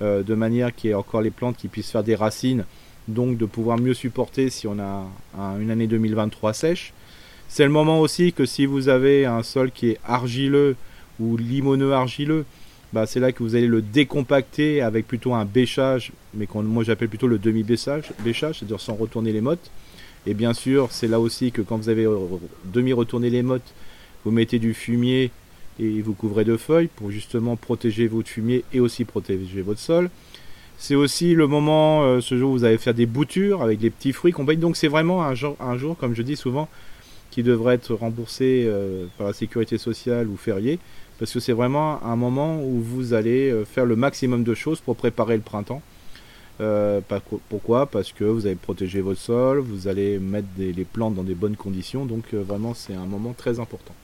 euh, 0.00 0.22
de 0.22 0.34
manière 0.34 0.74
qu'il 0.74 0.88
y 0.88 0.92
ait 0.92 0.96
encore 0.96 1.20
les 1.20 1.30
plantes 1.30 1.56
qui 1.56 1.68
puissent 1.68 1.90
faire 1.90 2.04
des 2.04 2.14
racines, 2.14 2.64
donc 3.06 3.36
de 3.36 3.44
pouvoir 3.44 3.78
mieux 3.78 3.94
supporter 3.94 4.48
si 4.48 4.66
on 4.66 4.78
a 4.78 5.04
une 5.60 5.70
année 5.70 5.86
2023 5.86 6.54
sèche. 6.54 6.94
C'est 7.48 7.64
le 7.64 7.70
moment 7.70 8.00
aussi 8.00 8.32
que 8.32 8.46
si 8.46 8.64
vous 8.64 8.88
avez 8.88 9.26
un 9.26 9.42
sol 9.42 9.72
qui 9.72 9.90
est 9.90 9.98
argileux 10.06 10.74
ou 11.20 11.36
limoneux 11.36 11.92
argileux, 11.92 12.46
bah, 12.94 13.06
c'est 13.06 13.20
là 13.20 13.32
que 13.32 13.42
vous 13.42 13.54
allez 13.54 13.66
le 13.66 13.82
décompacter 13.82 14.80
avec 14.80 15.06
plutôt 15.06 15.34
un 15.34 15.44
bêchage, 15.44 16.12
mais 16.34 16.46
qu'on, 16.46 16.62
moi 16.62 16.84
j'appelle 16.84 17.08
plutôt 17.08 17.26
le 17.26 17.38
demi-bêchage, 17.38 18.04
c'est-à-dire 18.24 18.80
sans 18.80 18.94
retourner 18.94 19.32
les 19.32 19.40
mottes. 19.40 19.70
Et 20.26 20.34
bien 20.34 20.54
sûr, 20.54 20.88
c'est 20.90 21.08
là 21.08 21.18
aussi 21.18 21.50
que 21.52 21.62
quand 21.62 21.76
vous 21.76 21.88
avez 21.88 22.06
demi-retourné 22.64 23.30
les 23.30 23.42
mottes, 23.42 23.74
vous 24.24 24.30
mettez 24.30 24.58
du 24.58 24.72
fumier 24.74 25.30
et 25.80 26.00
vous 26.00 26.14
couvrez 26.14 26.44
de 26.44 26.56
feuilles 26.56 26.88
pour 26.88 27.10
justement 27.10 27.56
protéger 27.56 28.06
votre 28.06 28.28
fumier 28.28 28.64
et 28.72 28.80
aussi 28.80 29.04
protéger 29.04 29.62
votre 29.62 29.80
sol. 29.80 30.10
C'est 30.78 30.94
aussi 30.94 31.34
le 31.34 31.46
moment, 31.46 32.02
euh, 32.02 32.20
ce 32.20 32.36
jour, 32.36 32.50
où 32.50 32.54
vous 32.54 32.64
allez 32.64 32.78
faire 32.78 32.94
des 32.94 33.06
boutures 33.06 33.62
avec 33.62 33.78
des 33.78 33.90
petits 33.90 34.12
fruits 34.12 34.32
compagnie. 34.32 34.60
Donc 34.60 34.76
c'est 34.76 34.88
vraiment 34.88 35.22
un 35.22 35.34
jour, 35.34 35.56
un 35.60 35.76
jour, 35.76 35.96
comme 35.96 36.14
je 36.14 36.22
dis 36.22 36.36
souvent, 36.36 36.68
qui 37.30 37.42
devrait 37.42 37.76
être 37.76 37.94
remboursé 37.94 38.64
euh, 38.66 39.06
par 39.16 39.28
la 39.28 39.32
sécurité 39.32 39.78
sociale 39.78 40.28
ou 40.28 40.36
férié, 40.36 40.78
parce 41.18 41.32
que 41.32 41.40
c'est 41.40 41.52
vraiment 41.52 42.02
un 42.04 42.16
moment 42.16 42.60
où 42.62 42.80
vous 42.80 43.14
allez 43.14 43.50
euh, 43.50 43.64
faire 43.64 43.86
le 43.86 43.96
maximum 43.96 44.42
de 44.44 44.54
choses 44.54 44.80
pour 44.80 44.96
préparer 44.96 45.36
le 45.36 45.42
printemps. 45.42 45.82
Euh, 46.60 47.00
pourquoi? 47.48 47.86
Parce 47.86 48.12
que 48.12 48.24
vous 48.24 48.46
allez 48.46 48.56
protéger 48.56 49.00
votre 49.00 49.20
sol, 49.20 49.58
vous 49.58 49.88
allez 49.88 50.18
mettre 50.18 50.48
des, 50.56 50.72
les 50.72 50.84
plantes 50.84 51.14
dans 51.14 51.22
des 51.22 51.34
bonnes 51.34 51.56
conditions, 51.56 52.04
donc 52.04 52.24
euh, 52.34 52.42
vraiment 52.46 52.74
c'est 52.74 52.94
un 52.94 53.06
moment 53.06 53.34
très 53.36 53.58
important. 53.58 53.94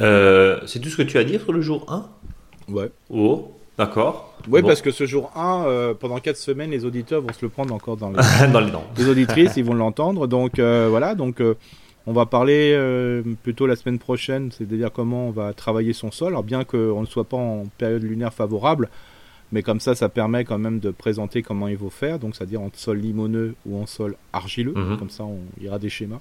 Euh, 0.00 0.60
c'est 0.66 0.80
tout 0.80 0.88
ce 0.88 0.96
que 0.96 1.02
tu 1.02 1.16
as 1.16 1.20
à 1.20 1.24
dire 1.24 1.40
sur 1.40 1.52
le 1.52 1.60
jour 1.60 1.86
1 1.88 2.72
Ouais. 2.72 2.90
Oh, 3.10 3.52
d'accord. 3.78 4.34
Oui, 4.48 4.62
parce 4.62 4.82
que 4.82 4.90
ce 4.90 5.06
jour 5.06 5.30
1, 5.36 5.94
pendant 6.00 6.18
4 6.18 6.36
semaines, 6.36 6.70
les 6.70 6.84
auditeurs 6.84 7.22
vont 7.22 7.32
se 7.32 7.44
le 7.44 7.48
prendre 7.48 7.72
encore 7.72 7.96
dans 7.96 8.10
les, 8.10 8.16
dans 8.52 8.60
les 8.60 8.70
dents. 8.70 8.84
Les 8.96 9.08
auditrices, 9.08 9.56
ils 9.56 9.64
vont 9.64 9.74
l'entendre, 9.74 10.26
donc 10.26 10.58
voilà, 10.58 11.14
donc 11.14 11.42
on 12.06 12.12
va 12.12 12.26
parler 12.26 12.76
plutôt 13.42 13.66
la 13.66 13.76
semaine 13.76 13.98
prochaine, 13.98 14.50
c'est-à-dire 14.50 14.90
comment 14.92 15.28
on 15.28 15.30
va 15.30 15.52
travailler 15.52 15.92
son 15.92 16.10
sol, 16.10 16.28
alors 16.28 16.42
bien 16.42 16.64
qu'on 16.64 17.00
ne 17.00 17.06
soit 17.06 17.24
pas 17.24 17.36
en 17.36 17.64
période 17.78 18.02
lunaire 18.02 18.32
favorable, 18.34 18.88
mais 19.54 19.62
comme 19.62 19.78
ça, 19.78 19.94
ça 19.94 20.08
permet 20.08 20.44
quand 20.44 20.58
même 20.58 20.80
de 20.80 20.90
présenter 20.90 21.42
comment 21.42 21.68
il 21.68 21.78
faut 21.78 21.88
faire, 21.88 22.18
donc 22.18 22.34
c'est-à-dire 22.34 22.60
en 22.60 22.70
sol 22.74 22.98
limoneux 22.98 23.54
ou 23.64 23.80
en 23.80 23.86
sol 23.86 24.16
argileux, 24.32 24.74
mhm. 24.74 24.98
comme 24.98 25.10
ça 25.10 25.22
on 25.22 25.38
ira 25.62 25.78
des 25.78 25.88
schémas. 25.88 26.18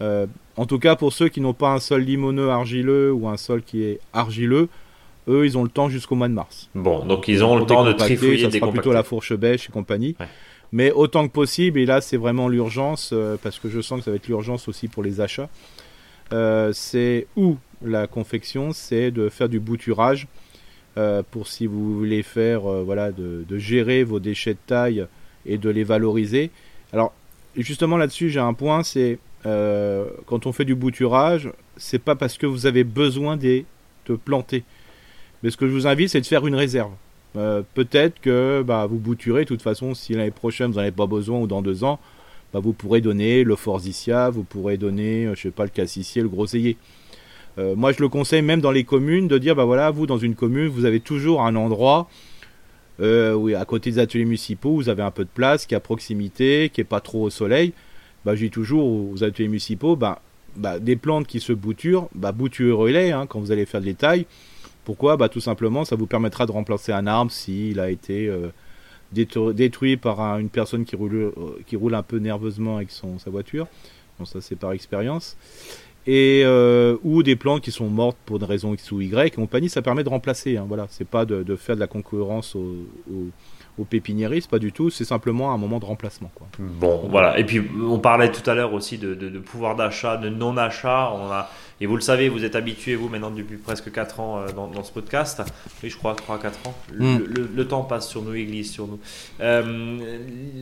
Euh, 0.00 0.26
en 0.56 0.64
tout 0.64 0.78
cas, 0.78 0.96
pour 0.96 1.12
ceux 1.12 1.28
qui 1.28 1.42
n'ont 1.42 1.52
pas 1.52 1.72
un 1.72 1.78
sol 1.78 2.00
limoneux 2.00 2.48
argileux 2.48 3.12
ou 3.12 3.28
un 3.28 3.36
sol 3.36 3.62
qui 3.62 3.84
est 3.84 4.00
argileux, 4.14 4.70
eux, 5.28 5.44
ils 5.44 5.58
ont 5.58 5.62
le 5.62 5.68
temps 5.68 5.90
jusqu'au 5.90 6.14
mois 6.14 6.28
de 6.28 6.32
mars. 6.32 6.70
Bon, 6.74 7.04
donc 7.04 7.28
ils 7.28 7.44
ont 7.44 7.58
le 7.58 7.66
temps 7.66 7.84
de 7.84 7.92
trifouiller, 7.92 8.38
ça 8.38 8.50
sera 8.50 8.70
plutôt 8.70 8.94
la 8.94 9.02
fourche 9.02 9.34
bêche 9.34 9.68
et 9.68 9.72
compagnie. 9.72 10.16
Mais 10.72 10.90
autant 10.90 11.28
que 11.28 11.32
possible, 11.32 11.80
et 11.80 11.84
là 11.84 12.00
c'est 12.00 12.16
vraiment 12.16 12.48
l'urgence, 12.48 13.10
euh, 13.12 13.36
parce 13.42 13.58
que 13.58 13.68
je 13.68 13.82
sens 13.82 13.98
que 13.98 14.04
ça 14.06 14.10
va 14.10 14.16
être 14.16 14.26
l'urgence 14.26 14.68
aussi 14.68 14.88
pour 14.88 15.02
les 15.02 15.20
achats, 15.20 15.50
euh, 16.32 16.72
c'est 16.72 17.26
où 17.36 17.58
la 17.84 18.06
confection, 18.06 18.72
c'est 18.72 19.10
de 19.10 19.28
faire 19.28 19.50
du 19.50 19.60
bouturage 19.60 20.28
euh, 20.98 21.22
pour 21.30 21.48
si 21.48 21.66
vous 21.66 21.96
voulez 21.96 22.22
faire 22.22 22.70
euh, 22.70 22.82
voilà 22.82 23.12
de, 23.12 23.46
gérer 23.56 24.04
vos 24.04 24.20
déchets 24.20 24.52
de 24.52 24.58
taille 24.66 25.06
et 25.46 25.56
de 25.56 25.70
les 25.70 25.84
valoriser. 25.84 26.50
Alors 26.92 27.14
justement 27.56 27.96
là-dessus 27.96 28.28
j'ai 28.28 28.40
un 28.40 28.52
point, 28.52 28.82
c'est 28.82 29.18
euh, 29.46 30.06
quand 30.26 30.46
on 30.46 30.52
fait 30.52 30.66
du 30.66 30.74
bouturage, 30.74 31.50
c'est 31.78 31.98
pas 31.98 32.14
parce 32.14 32.36
que 32.36 32.46
vous 32.46 32.66
avez 32.66 32.84
besoin 32.84 33.38
de 33.38 33.64
planter. 34.24 34.64
Mais 35.42 35.50
ce 35.50 35.56
que 35.56 35.66
je 35.66 35.72
vous 35.72 35.86
invite, 35.86 36.10
c'est 36.10 36.20
de 36.20 36.26
faire 36.26 36.46
une 36.46 36.54
réserve. 36.54 36.92
Peut-être 37.32 38.20
que 38.20 38.62
bah, 38.62 38.86
vous 38.86 38.98
bouturez, 38.98 39.44
de 39.44 39.48
toute 39.48 39.62
façon, 39.62 39.94
si 39.94 40.12
l'année 40.12 40.30
prochaine 40.30 40.66
vous 40.66 40.74
n'en 40.74 40.82
avez 40.82 40.92
pas 40.92 41.06
besoin 41.06 41.40
ou 41.40 41.46
dans 41.46 41.62
deux 41.62 41.82
ans, 41.82 41.98
bah, 42.52 42.60
vous 42.60 42.74
pourrez 42.74 43.00
donner 43.00 43.42
le 43.42 43.56
forsythia, 43.56 44.28
vous 44.28 44.44
pourrez 44.44 44.76
donner, 44.76 45.30
je 45.34 45.40
sais 45.40 45.50
pas, 45.50 45.64
le 45.64 45.70
cassissier, 45.70 46.20
le 46.20 46.28
groseillier. 46.28 46.76
Euh, 47.58 47.74
moi, 47.76 47.92
je 47.92 48.00
le 48.00 48.08
conseille 48.08 48.42
même 48.42 48.60
dans 48.60 48.70
les 48.70 48.84
communes 48.84 49.28
de 49.28 49.38
dire, 49.38 49.54
bah 49.54 49.64
voilà, 49.64 49.90
vous 49.90 50.06
dans 50.06 50.18
une 50.18 50.34
commune, 50.34 50.68
vous 50.68 50.84
avez 50.84 51.00
toujours 51.00 51.42
un 51.42 51.54
endroit 51.54 52.08
euh, 53.00 53.58
à 53.58 53.64
côté 53.64 53.90
des 53.90 53.98
ateliers 53.98 54.24
municipaux, 54.24 54.74
vous 54.74 54.88
avez 54.88 55.02
un 55.02 55.10
peu 55.10 55.24
de 55.24 55.30
place, 55.32 55.66
qui 55.66 55.74
est 55.74 55.76
à 55.76 55.80
proximité, 55.80 56.70
qui 56.72 56.80
est 56.80 56.84
pas 56.84 57.00
trop 57.00 57.22
au 57.22 57.30
soleil. 57.30 57.72
Bah, 58.24 58.34
je 58.34 58.44
dis 58.44 58.50
toujours 58.50 58.86
aux 58.86 59.24
ateliers 59.24 59.48
municipaux, 59.48 59.96
bah, 59.96 60.20
bah, 60.56 60.78
des 60.78 60.96
plantes 60.96 61.26
qui 61.26 61.40
se 61.40 61.52
bouturent, 61.52 62.08
bah, 62.14 62.32
bouturez-les 62.32 63.10
hein, 63.10 63.26
quand 63.26 63.40
vous 63.40 63.52
allez 63.52 63.66
faire 63.66 63.80
des 63.80 63.94
tailles. 63.94 64.26
Pourquoi? 64.84 65.16
Bah, 65.16 65.28
Tout 65.28 65.40
simplement, 65.40 65.84
ça 65.84 65.96
vous 65.96 66.06
permettra 66.06 66.46
de 66.46 66.52
remplacer 66.52 66.92
un 66.92 67.06
arbre 67.06 67.32
s'il 67.32 67.80
a 67.80 67.90
été 67.90 68.28
euh, 68.28 68.50
détruit 69.52 69.96
par 69.96 70.38
une 70.38 70.48
personne 70.48 70.84
qui 70.84 70.96
roule, 70.96 71.14
euh, 71.14 71.32
qui 71.66 71.76
roule 71.76 71.94
un 71.94 72.02
peu 72.02 72.18
nerveusement 72.18 72.76
avec 72.76 72.90
son, 72.90 73.18
sa 73.18 73.30
voiture. 73.30 73.66
Ça, 74.24 74.40
c'est 74.40 74.54
par 74.54 74.70
expérience 74.70 75.36
et 76.06 76.42
euh, 76.44 76.96
ou 77.02 77.22
des 77.22 77.36
plantes 77.36 77.62
qui 77.62 77.70
sont 77.70 77.88
mortes 77.88 78.18
pour 78.26 78.36
une 78.36 78.44
raison 78.44 78.74
X 78.74 78.90
ou 78.92 79.00
Y 79.00 79.26
et 79.26 79.30
compagnie, 79.30 79.68
ça 79.68 79.82
permet 79.82 80.04
de 80.04 80.08
remplacer. 80.08 80.56
Hein, 80.56 80.64
voilà, 80.66 80.86
c'est 80.90 81.06
pas 81.06 81.24
de, 81.24 81.56
faire 81.56 81.76
de 81.76 81.80
la 81.80 81.86
concurrence 81.86 82.56
au, 82.56 82.74
au, 83.10 83.26
aux 83.78 83.84
pépiniéristes, 83.84 84.50
pas 84.50 84.58
du 84.58 84.72
tout, 84.72 84.90
c'est 84.90 85.04
simplement 85.04 85.52
un 85.52 85.58
moment 85.58 85.78
de 85.78 85.84
remplacement. 85.86 86.30
Quoi. 86.34 86.46
Bon, 86.58 87.08
voilà. 87.08 87.38
Et 87.38 87.44
puis, 87.44 87.62
on 87.82 87.98
parlait 87.98 88.30
tout 88.30 88.48
à 88.50 88.54
l'heure 88.54 88.74
aussi 88.74 88.98
de, 88.98 89.14
de, 89.14 89.28
de 89.28 89.38
pouvoir 89.38 89.76
d'achat, 89.76 90.16
de 90.16 90.28
non-achat. 90.28 91.12
On 91.14 91.30
a, 91.30 91.48
et 91.82 91.86
vous 91.86 91.96
le 91.96 92.00
savez, 92.00 92.28
vous 92.28 92.44
êtes 92.44 92.54
habitués, 92.54 92.94
vous, 92.94 93.08
maintenant, 93.08 93.32
depuis 93.32 93.56
presque 93.56 93.90
4 93.90 94.20
ans 94.20 94.38
euh, 94.38 94.52
dans, 94.52 94.68
dans, 94.68 94.84
ce 94.84 94.92
podcast. 94.92 95.42
Oui, 95.82 95.90
je 95.90 95.96
crois, 95.96 96.14
3-4 96.14 96.68
ans. 96.68 96.74
Hmm. 96.96 97.18
Le, 97.26 97.50
le, 97.52 97.66
temps 97.66 97.82
passe 97.82 98.08
sur 98.08 98.22
nous, 98.22 98.34
Église, 98.34 98.70
sur 98.70 98.86
nous. 98.86 99.00
Euh, 99.40 99.98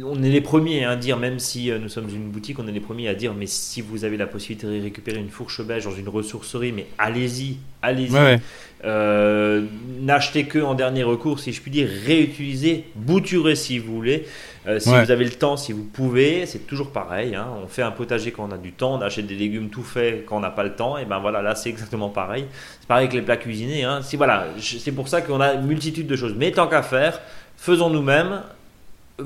on 0.03 0.23
est 0.23 0.31
les 0.31 0.41
premiers 0.41 0.87
à 0.87 0.97
dire, 0.97 1.19
même 1.19 1.39
si 1.39 1.71
euh, 1.71 1.79
nous 1.79 1.91
sommes 1.91 2.09
une 2.09 2.31
boutique, 2.31 2.59
on 2.59 2.67
est 2.67 2.73
les 2.73 2.81
premiers 2.81 3.07
à 3.07 3.15
dire, 3.15 3.35
mais 3.35 3.45
si 3.45 3.83
vous 3.83 4.07
avez 4.07 4.17
la 4.17 4.27
possibilité 4.27 4.67
de 4.67 4.83
récupérer 4.83 5.19
une 5.19 5.29
fourche 5.29 5.61
beige 5.61 5.85
dans 5.85 5.95
une 5.95 6.09
ressourcerie, 6.09 6.73
mais 6.73 6.87
allez-y, 6.97 7.59
allez-y. 7.83 8.15
Ouais, 8.15 8.21
ouais. 8.21 8.41
Euh, 8.85 9.67
n'achetez 10.01 10.45
que 10.45 10.59
en 10.59 10.75
dernier 10.75 11.03
recours, 11.03 11.39
si 11.39 11.53
je 11.53 11.61
puis 11.61 11.71
dire, 11.71 11.87
réutilisez, 12.07 12.87
bouturez 12.95 13.57
si 13.57 13.79
vous 13.79 13.95
voulez. 13.95 14.25
Euh, 14.66 14.78
si 14.78 14.91
vous 14.91 15.11
avez 15.11 15.24
le 15.24 15.31
temps, 15.31 15.57
si 15.57 15.73
vous 15.73 15.85
pouvez, 15.85 16.45
c'est 16.45 16.66
toujours 16.66 16.91
pareil. 16.91 17.35
Hein. 17.35 17.47
On 17.62 17.66
fait 17.66 17.82
un 17.82 17.91
potager 17.91 18.31
quand 18.31 18.47
on 18.49 18.53
a 18.53 18.59
du 18.59 18.73
temps, 18.73 18.95
on 18.95 19.01
achète 19.01 19.27
des 19.27 19.35
légumes 19.35 19.70
tout 19.70 19.82
faits 19.82 20.27
quand 20.27 20.37
on 20.37 20.41
n'a 20.41 20.51
pas 20.51 20.65
le 20.65 20.74
temps. 20.74 20.99
Et 20.99 21.07
ben 21.07 21.19
voilà, 21.19 21.41
là 21.41 21.55
c'est 21.55 21.70
exactement 21.70 22.11
pareil. 22.11 22.45
C'est 22.81 22.87
pareil 22.87 23.07
avec 23.07 23.15
les 23.15 23.23
plats 23.23 23.39
cuisinés. 23.39 23.85
Hein. 23.85 24.03
Si, 24.03 24.16
voilà, 24.16 24.49
c'est 24.61 24.93
pour 24.93 25.09
ça 25.09 25.23
qu'on 25.23 25.41
a 25.41 25.55
une 25.55 25.66
multitude 25.66 26.07
de 26.07 26.16
choses. 26.16 26.35
Mais 26.37 26.51
tant 26.51 26.66
qu'à 26.66 26.82
faire, 26.82 27.20
faisons 27.57 27.91
nous-mêmes 27.91 28.43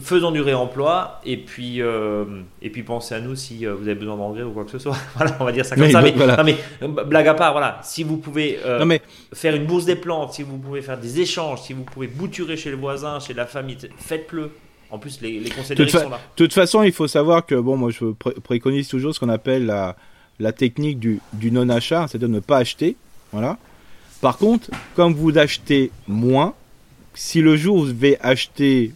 faisons 0.01 0.33
du 0.33 0.41
réemploi 0.41 1.21
et 1.25 1.37
puis 1.37 1.81
euh, 1.81 2.25
et 2.61 2.69
puis 2.69 2.83
pensez 2.83 3.15
à 3.15 3.21
nous 3.21 3.37
si 3.37 3.65
euh, 3.65 3.75
vous 3.75 3.83
avez 3.83 3.95
besoin 3.95 4.17
d'engrais 4.17 4.43
ou 4.43 4.51
quoi 4.51 4.65
que 4.65 4.73
ce 4.73 4.81
soit. 4.81 4.97
voilà, 5.17 5.37
on 5.39 5.45
va 5.45 5.53
dire 5.53 5.65
ça 5.65 5.77
comme 5.77 5.89
ça. 5.89 6.03
Mais, 6.03 6.13
non, 6.13 6.45
mais 6.45 6.57
blague 7.05 7.29
à 7.29 7.35
part, 7.35 7.53
voilà, 7.53 7.79
si 7.85 8.03
vous 8.03 8.17
pouvez 8.17 8.59
faire 9.33 9.55
une 9.55 9.67
bourse 9.67 9.85
des 9.85 9.95
plantes, 9.97 10.33
si 10.33 10.43
vous 10.43 10.59
pouvez 10.59 10.83
faire 10.83 10.99
des 10.99 11.21
échanges, 11.21 11.63
si 11.63 11.73
vous 11.73 11.85
pouvez 11.85 12.09
bouturer 12.09 12.57
chez 12.57 12.71
le 12.71 12.77
voisin, 12.77 13.21
chez 13.21 13.35
la 13.35 13.47
famille, 13.47 13.79
faites-le. 13.99 14.51
En 14.95 14.99
plus, 14.99 15.21
les, 15.21 15.41
les 15.41 15.51
conseils 15.51 15.77
sont 15.89 16.09
là. 16.09 16.21
De 16.37 16.45
toute 16.45 16.53
façon, 16.53 16.85
il 16.85 16.93
faut 16.93 17.09
savoir 17.09 17.45
que 17.45 17.57
bon, 17.57 17.77
moi, 17.77 17.91
je 17.91 18.05
préconise 18.45 18.87
toujours 18.87 19.13
ce 19.13 19.19
qu'on 19.19 19.29
appelle 19.29 19.67
la, 19.67 19.97
la 20.39 20.53
technique 20.53 21.01
du, 21.01 21.19
du 21.33 21.51
non-achat, 21.51 22.07
c'est-à-dire 22.07 22.29
ne 22.29 22.39
pas 22.39 22.59
acheter. 22.59 22.95
Voilà. 23.33 23.59
Par 24.21 24.39
contre, 24.39 24.71
comme 24.95 25.13
vous 25.13 25.37
achetez 25.37 25.91
moins, 26.07 26.55
si 27.13 27.41
le 27.41 27.57
jour 27.57 27.77
où 27.79 27.81
vous 27.87 27.93
devez 27.93 28.19
acheter 28.21 28.93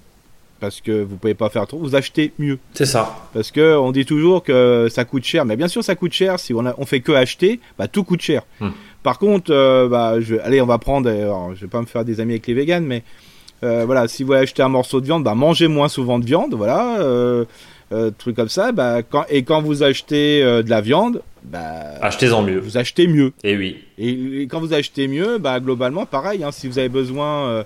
parce 0.61 0.81
que 0.81 1.03
vous 1.03 1.17
pouvez 1.17 1.35
pas 1.35 1.49
faire 1.51 1.67
trop, 1.67 1.79
vous 1.79 1.95
achetez 1.95 2.33
mieux. 2.39 2.59
C'est 2.75 2.87
ça. 2.87 3.29
Parce 3.33 3.51
que 3.51 3.77
on 3.77 3.93
dit 3.93 4.05
toujours 4.05 4.43
que 4.43 4.89
ça 4.91 5.05
coûte 5.05 5.25
cher, 5.25 5.45
mais 5.45 5.57
bien 5.57 5.69
sûr 5.69 5.85
ça 5.85 5.95
coûte 5.95 6.13
cher. 6.13 6.39
Si 6.41 6.55
on, 6.55 6.65
a, 6.67 6.75
on 6.79 6.87
fait 6.87 7.01
que 7.01 7.13
acheter, 7.13 7.61
bah 7.79 7.89
tout 7.89 8.05
coûte 8.05 8.23
cher. 8.23 8.43
Hmm. 8.61 8.71
Par 9.03 9.19
contre, 9.19 9.53
euh, 9.53 9.89
bah 9.89 10.21
je, 10.21 10.37
allez, 10.37 10.61
on 10.61 10.67
va 10.67 10.79
prendre. 10.79 11.09
Alors, 11.11 11.55
je 11.55 11.63
vais 11.63 11.69
pas 11.69 11.81
me 11.81 11.87
faire 11.87 12.05
des 12.05 12.21
amis 12.21 12.35
avec 12.35 12.47
les 12.47 12.55
véganes, 12.55 12.85
mais 12.85 12.99
euh, 12.99 13.03
voilà, 13.63 14.09
si 14.09 14.23
vous 14.23 14.33
achetez 14.33 14.63
un 14.63 14.69
morceau 14.69 15.01
de 15.01 15.07
viande, 15.07 15.25
bah 15.25 15.35
mangez 15.35 15.69
moins 15.69 15.89
souvent 15.89 16.19
de 16.19 16.25
viande, 16.25 16.55
voilà. 16.55 17.01
Euh, 17.01 17.45
euh, 17.91 18.11
truc 18.17 18.37
comme 18.37 18.51
ça, 18.51 18.71
bah, 18.71 19.03
quand, 19.03 19.25
et 19.31 19.45
quand 19.45 19.63
vous 19.63 19.83
achetez 19.83 20.43
euh, 20.43 20.63
de 20.63 20.69
la 20.69 20.83
viande, 20.83 21.23
bah, 21.43 21.95
achetez-en 22.03 22.43
mieux. 22.43 22.59
Vous 22.59 22.77
achetez 22.77 23.07
mieux. 23.07 23.33
Et 23.43 23.57
oui. 23.57 23.79
Et, 23.97 24.43
quand 24.43 24.61
vous 24.61 24.75
achetez 24.75 25.09
mieux, 25.09 25.39
bah, 25.39 25.59
globalement, 25.59 26.05
pareil, 26.05 26.45
hein, 26.45 26.53
si 26.53 26.69
vous 26.69 26.79
avez 26.79 26.91
besoin 26.91 27.65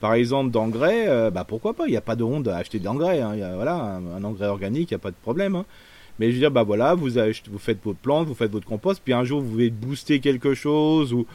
par 0.00 0.14
exemple 0.14 0.50
d'engrais, 0.50 1.08
euh, 1.08 1.30
bah 1.30 1.44
pourquoi 1.46 1.74
pas, 1.74 1.86
il 1.86 1.90
n'y 1.90 1.96
a 1.96 2.00
pas 2.00 2.16
de 2.16 2.24
honte 2.24 2.48
à 2.48 2.56
acheter 2.56 2.78
de 2.78 2.84
l'engrais, 2.84 3.20
hein. 3.20 3.34
voilà, 3.54 3.74
un, 3.74 4.24
engrais 4.24 4.48
organique, 4.48 4.90
il 4.90 4.94
n'y 4.94 4.96
a 4.96 4.98
pas 4.98 5.10
de 5.10 5.16
problème. 5.22 5.54
Hein. 5.54 5.66
Mais 6.18 6.28
je 6.28 6.32
veux 6.32 6.38
dire, 6.38 6.50
bah 6.50 6.62
voilà, 6.62 6.94
vous, 6.94 7.10
vous 7.10 7.58
faites 7.58 7.78
votre 7.84 7.98
plante, 7.98 8.26
vous 8.26 8.34
faites 8.34 8.50
votre 8.50 8.66
compost, 8.66 9.00
puis 9.04 9.12
un 9.12 9.24
jour 9.24 9.40
vous 9.40 9.50
voulez 9.50 9.70
booster 9.70 10.20
quelque 10.20 10.54
chose 10.54 11.12
ou 11.12 11.26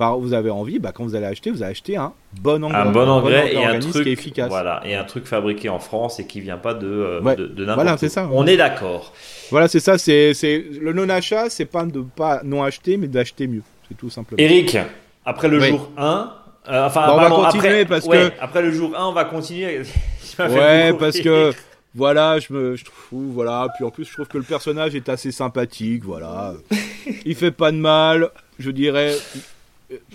par, 0.00 0.18
vous 0.18 0.32
avez 0.32 0.48
envie, 0.48 0.78
bah 0.78 0.92
quand 0.94 1.04
vous 1.04 1.14
allez 1.14 1.26
acheter, 1.26 1.50
vous 1.50 1.62
allez 1.62 1.72
acheter 1.72 1.98
un 1.98 2.14
bon 2.40 2.64
engrais, 2.64 2.80
un 2.80 2.90
bon 2.90 3.06
engrais, 3.06 3.54
et 3.54 3.62
un 3.62 3.78
truc 3.78 4.06
efficace. 4.06 4.48
Voilà, 4.48 4.80
et 4.86 4.94
un 4.94 5.04
truc 5.04 5.26
fabriqué 5.26 5.68
en 5.68 5.78
France 5.78 6.18
et 6.18 6.26
qui 6.26 6.40
vient 6.40 6.56
pas 6.56 6.72
de, 6.72 6.86
euh, 6.86 7.20
de, 7.20 7.64
n'importe 7.66 7.74
voilà, 7.74 7.98
c'est 7.98 8.08
ça. 8.08 8.26
On 8.32 8.46
est 8.46 8.56
d'accord. 8.56 9.12
Voilà, 9.50 9.68
c'est 9.68 9.78
ça. 9.78 9.98
C'est, 9.98 10.32
c'est 10.32 10.64
le 10.80 10.94
non 10.94 11.10
achat, 11.10 11.50
c'est 11.50 11.66
pas 11.66 11.84
de 11.84 12.00
pas 12.00 12.40
non 12.44 12.62
acheter, 12.62 12.96
mais 12.96 13.08
d'acheter 13.08 13.46
mieux. 13.46 13.62
C'est 13.88 13.96
tout 13.98 14.08
simplement. 14.08 14.42
Eric, 14.42 14.78
après 15.26 15.48
le 15.48 15.60
jour 15.60 15.90
1, 15.98 16.32
euh, 16.70 16.86
enfin, 16.86 17.06
on 17.12 17.16
va 17.16 17.28
continuer 17.28 17.80
après, 17.80 17.84
parce 17.84 18.08
que 18.08 18.32
après 18.40 18.62
le 18.62 18.70
jour 18.72 18.96
1, 18.96 19.06
on 19.06 19.12
va 19.12 19.24
continuer. 19.24 19.82
ouais, 20.38 20.94
parce 20.98 21.20
que 21.20 21.52
voilà, 21.94 22.38
je 22.38 22.54
me 22.54 22.74
je 22.74 22.86
trouve 22.86 23.32
voilà, 23.34 23.68
puis 23.76 23.84
en 23.84 23.90
plus 23.90 24.06
je 24.06 24.14
trouve 24.14 24.28
que 24.28 24.38
le 24.38 24.44
personnage 24.44 24.94
est 24.94 25.10
assez 25.10 25.30
sympathique, 25.30 26.04
voilà. 26.04 26.54
Il 27.26 27.34
fait 27.34 27.50
pas 27.50 27.70
de 27.70 27.76
mal, 27.76 28.30
je 28.58 28.70
dirais 28.70 29.14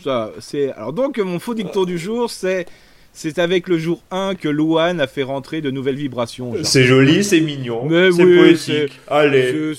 ça 0.04 0.32
c'est 0.40 0.72
alors 0.74 0.94
donc 0.94 1.18
mon 1.18 1.40
faux 1.40 1.54
dicton 1.54 1.86
du 1.86 1.98
jour, 1.98 2.30
c'est 2.30 2.66
c'est 3.14 3.40
avec 3.40 3.70
le 3.70 3.78
jour 3.78 4.02
1 4.12 4.36
que 4.36 4.50
Luan 4.50 5.00
a 5.00 5.08
fait 5.08 5.24
rentrer 5.24 5.62
de 5.62 5.72
nouvelles 5.72 5.96
vibrations. 5.96 6.54
C'est 6.64 6.84
joli, 6.84 7.24
c'est 7.24 7.40
mignon, 7.40 7.88
c'est 7.90 8.24
poétique. 8.24 9.00
Allez. 9.08 9.74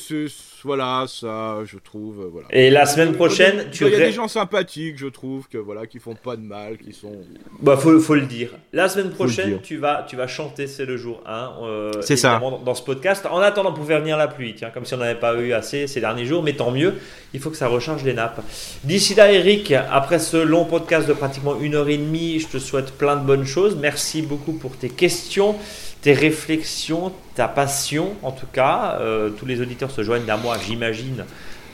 Voilà, 0.66 1.04
ça, 1.06 1.58
je 1.64 1.78
trouve, 1.78 2.20
euh, 2.20 2.28
voilà. 2.30 2.48
Et 2.50 2.70
la 2.70 2.86
semaine 2.86 3.14
prochaine, 3.14 3.70
tu. 3.70 3.86
Il 3.86 3.92
y 3.92 3.94
a 3.94 3.98
des 3.98 4.12
gens 4.12 4.26
sympathiques, 4.26 4.98
je 4.98 5.06
trouve, 5.06 5.48
que 5.48 5.58
voilà, 5.58 5.86
qui 5.86 6.00
font 6.00 6.16
pas 6.16 6.36
de 6.36 6.42
mal, 6.42 6.76
qui 6.76 6.92
sont. 6.92 7.12
Bah, 7.60 7.76
faut, 7.76 7.98
faut 8.00 8.16
le 8.16 8.26
dire. 8.26 8.50
La 8.72 8.88
semaine 8.88 9.10
prochaine, 9.10 9.60
tu 9.62 9.76
vas, 9.76 10.04
tu 10.08 10.16
vas 10.16 10.26
chanter, 10.26 10.66
c'est 10.66 10.84
le 10.84 10.96
jour 10.96 11.22
1. 11.24 11.52
Euh, 11.62 11.92
c'est 12.00 12.16
ça. 12.16 12.40
Dans, 12.64 12.74
ce 12.74 12.82
podcast. 12.82 13.24
En 13.30 13.38
attendant, 13.38 13.72
pour 13.72 13.86
faire 13.86 14.00
venir 14.00 14.18
la 14.18 14.26
pluie, 14.26 14.54
tiens, 14.56 14.70
comme 14.70 14.84
si 14.84 14.94
on 14.94 14.98
n'avait 14.98 15.18
pas 15.18 15.34
eu 15.36 15.52
assez 15.52 15.86
ces 15.86 16.00
derniers 16.00 16.26
jours, 16.26 16.42
mais 16.42 16.54
tant 16.54 16.72
mieux. 16.72 16.94
Il 17.32 17.40
faut 17.40 17.50
que 17.50 17.56
ça 17.56 17.68
recharge 17.68 18.02
les 18.02 18.14
nappes. 18.14 18.42
D'ici 18.82 19.14
là, 19.14 19.30
Eric, 19.30 19.72
après 19.72 20.18
ce 20.18 20.36
long 20.36 20.64
podcast 20.64 21.06
de 21.06 21.12
pratiquement 21.12 21.60
une 21.60 21.76
heure 21.76 21.88
et 21.88 21.98
demie, 21.98 22.40
je 22.40 22.48
te 22.48 22.58
souhaite 22.58 22.92
plein 22.92 23.16
de 23.16 23.24
bonnes 23.24 23.46
choses. 23.46 23.76
Merci 23.80 24.22
beaucoup 24.22 24.52
pour 24.52 24.76
tes 24.76 24.88
questions 24.88 25.54
tes 26.02 26.12
réflexions, 26.12 27.12
ta 27.34 27.48
passion 27.48 28.14
en 28.22 28.32
tout 28.32 28.46
cas. 28.46 28.98
Euh, 29.00 29.30
tous 29.30 29.46
les 29.46 29.60
auditeurs 29.60 29.90
se 29.90 30.02
joignent 30.02 30.30
à 30.30 30.36
moi, 30.36 30.56
j'imagine, 30.64 31.24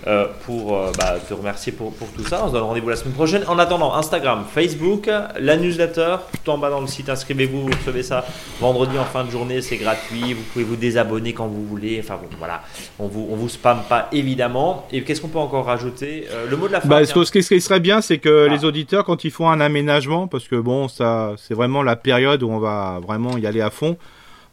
euh, 0.06 0.26
pour 0.46 0.76
euh, 0.76 0.90
bah, 0.98 1.14
te 1.28 1.32
remercier 1.32 1.72
pour, 1.72 1.92
pour, 1.94 2.08
tout 2.08 2.24
ça. 2.24 2.42
On 2.44 2.48
se 2.48 2.52
donne 2.52 2.62
rendez-vous 2.62 2.88
la 2.88 2.96
semaine 2.96 3.14
prochaine. 3.14 3.44
En 3.46 3.58
attendant, 3.58 3.94
Instagram, 3.94 4.44
Facebook, 4.52 5.08
la 5.38 5.56
newsletter, 5.56 6.16
tout 6.44 6.50
en 6.50 6.58
bas 6.58 6.70
dans 6.70 6.80
le 6.80 6.86
site, 6.86 7.08
inscrivez-vous, 7.08 7.62
vous 7.62 7.70
recevez 7.72 8.02
ça 8.02 8.24
vendredi 8.60 8.98
en 8.98 9.04
fin 9.04 9.24
de 9.24 9.30
journée, 9.30 9.60
c'est 9.62 9.76
gratuit. 9.76 10.32
Vous 10.34 10.42
pouvez 10.52 10.64
vous 10.64 10.76
désabonner 10.76 11.32
quand 11.32 11.46
vous 11.46 11.64
voulez. 11.64 12.00
Enfin 12.02 12.18
bon, 12.20 12.28
voilà, 12.38 12.62
on 12.98 13.06
vous, 13.06 13.28
on 13.30 13.36
vous 13.36 13.48
spamme 13.48 13.82
pas 13.88 14.08
évidemment. 14.12 14.86
Et 14.90 15.02
qu'est-ce 15.04 15.20
qu'on 15.20 15.28
peut 15.28 15.38
encore 15.38 15.66
rajouter 15.66 16.26
Le 16.50 16.56
mot 16.56 16.66
de 16.66 16.72
la 16.72 16.80
fin. 16.80 16.88
Bah, 16.88 17.04
ce, 17.04 17.30
qui 17.30 17.60
serait 17.60 17.80
bien, 17.80 18.00
c'est 18.00 18.18
que 18.18 18.48
ah. 18.48 18.52
les 18.52 18.64
auditeurs, 18.64 19.04
quand 19.04 19.24
ils 19.24 19.30
font 19.30 19.50
un 19.50 19.60
aménagement, 19.60 20.26
parce 20.26 20.48
que 20.48 20.56
bon, 20.56 20.88
ça, 20.88 21.34
c'est 21.36 21.54
vraiment 21.54 21.82
la 21.82 21.96
période 21.96 22.42
où 22.42 22.50
on 22.50 22.58
va 22.58 23.00
vraiment 23.06 23.36
y 23.38 23.46
aller 23.46 23.60
à 23.60 23.70
fond 23.70 23.96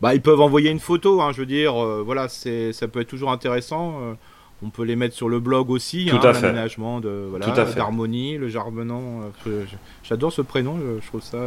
bah, 0.02 0.16
ils 0.16 0.22
peuvent 0.22 0.40
envoyer 0.40 0.70
une 0.70 0.80
photo, 0.80 1.22
hein, 1.22 1.32
je 1.34 1.40
veux 1.42 1.46
dire, 1.46 1.76
euh, 1.76 2.02
voilà, 2.06 2.30
c'est, 2.30 2.72
ça 2.72 2.88
peut 2.88 3.02
être 3.02 3.10
toujours 3.10 3.32
intéressant. 3.32 4.16
Euh, 4.62 4.66
on 4.66 4.70
peut 4.70 4.84
les 4.84 4.96
mettre 4.96 5.16
sur 5.16 5.30
le 5.30 5.40
blog 5.40 5.70
aussi, 5.70 6.08
Tout 6.10 6.18
hein, 6.18 6.32
l'aménagement 6.34 7.00
de 7.00 7.28
voilà, 7.30 7.48
d'harmonie, 7.76 8.38
le 8.38 8.50
jarbonant. 8.50 9.22
Euh, 9.48 9.64
j'adore 10.04 10.32
ce 10.32 10.42
prénom, 10.42 10.78
je, 11.02 11.08
trouve 11.08 11.22
ça. 11.22 11.38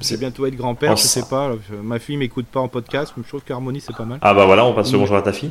c'est 0.00 0.18
bientôt 0.18 0.46
être 0.46 0.56
grand-père, 0.56 0.96
je 0.96 1.02
sais 1.02 1.24
pas. 1.28 1.52
ma 1.82 1.98
fille 1.98 2.16
m'écoute 2.16 2.46
pas 2.46 2.60
en 2.60 2.68
podcast, 2.68 3.12
mais 3.16 3.22
je 3.24 3.28
trouve 3.28 3.42
qu'harmonie 3.42 3.80
c'est 3.80 3.96
pas 3.96 4.04
mal. 4.04 4.18
Ah 4.22 4.34
bah 4.34 4.46
voilà, 4.46 4.64
on 4.64 4.74
passe 4.74 4.92
le 4.92 4.98
bonjour 4.98 5.16
à 5.16 5.22
ta 5.22 5.32
fille. 5.32 5.50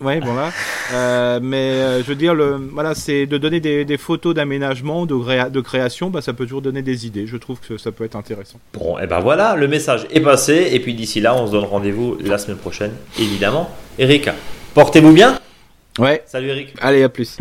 Ouais, 0.00 0.20
bon 0.20 0.34
là. 0.34 0.50
Euh, 0.92 1.40
mais 1.42 1.56
euh, 1.56 2.02
je 2.02 2.08
veux 2.08 2.14
dire, 2.14 2.34
le, 2.34 2.56
voilà, 2.72 2.94
c'est 2.94 3.26
de 3.26 3.38
donner 3.38 3.60
des, 3.60 3.84
des 3.86 3.96
photos 3.96 4.34
d'aménagement, 4.34 5.06
de, 5.06 5.48
de 5.48 5.60
création, 5.60 6.10
bah, 6.10 6.20
ça 6.20 6.34
peut 6.34 6.44
toujours 6.44 6.60
donner 6.60 6.82
des 6.82 7.06
idées. 7.06 7.26
Je 7.26 7.36
trouve 7.38 7.58
que 7.60 7.78
ça 7.78 7.92
peut 7.92 8.04
être 8.04 8.16
intéressant. 8.16 8.58
Bon, 8.74 8.98
et 8.98 9.02
eh 9.04 9.06
ben 9.06 9.20
voilà, 9.20 9.56
le 9.56 9.68
message 9.68 10.06
est 10.10 10.20
passé. 10.20 10.68
Et 10.72 10.80
puis 10.80 10.94
d'ici 10.94 11.20
là, 11.20 11.34
on 11.34 11.46
se 11.46 11.52
donne 11.52 11.64
rendez-vous 11.64 12.18
la 12.22 12.36
semaine 12.36 12.58
prochaine, 12.58 12.92
évidemment. 13.18 13.70
Eric, 13.98 14.28
portez-vous 14.74 15.12
bien. 15.12 15.38
Ouais. 15.98 16.22
Salut 16.26 16.48
Eric. 16.48 16.74
Allez, 16.80 17.02
à 17.02 17.08
plus. 17.08 17.38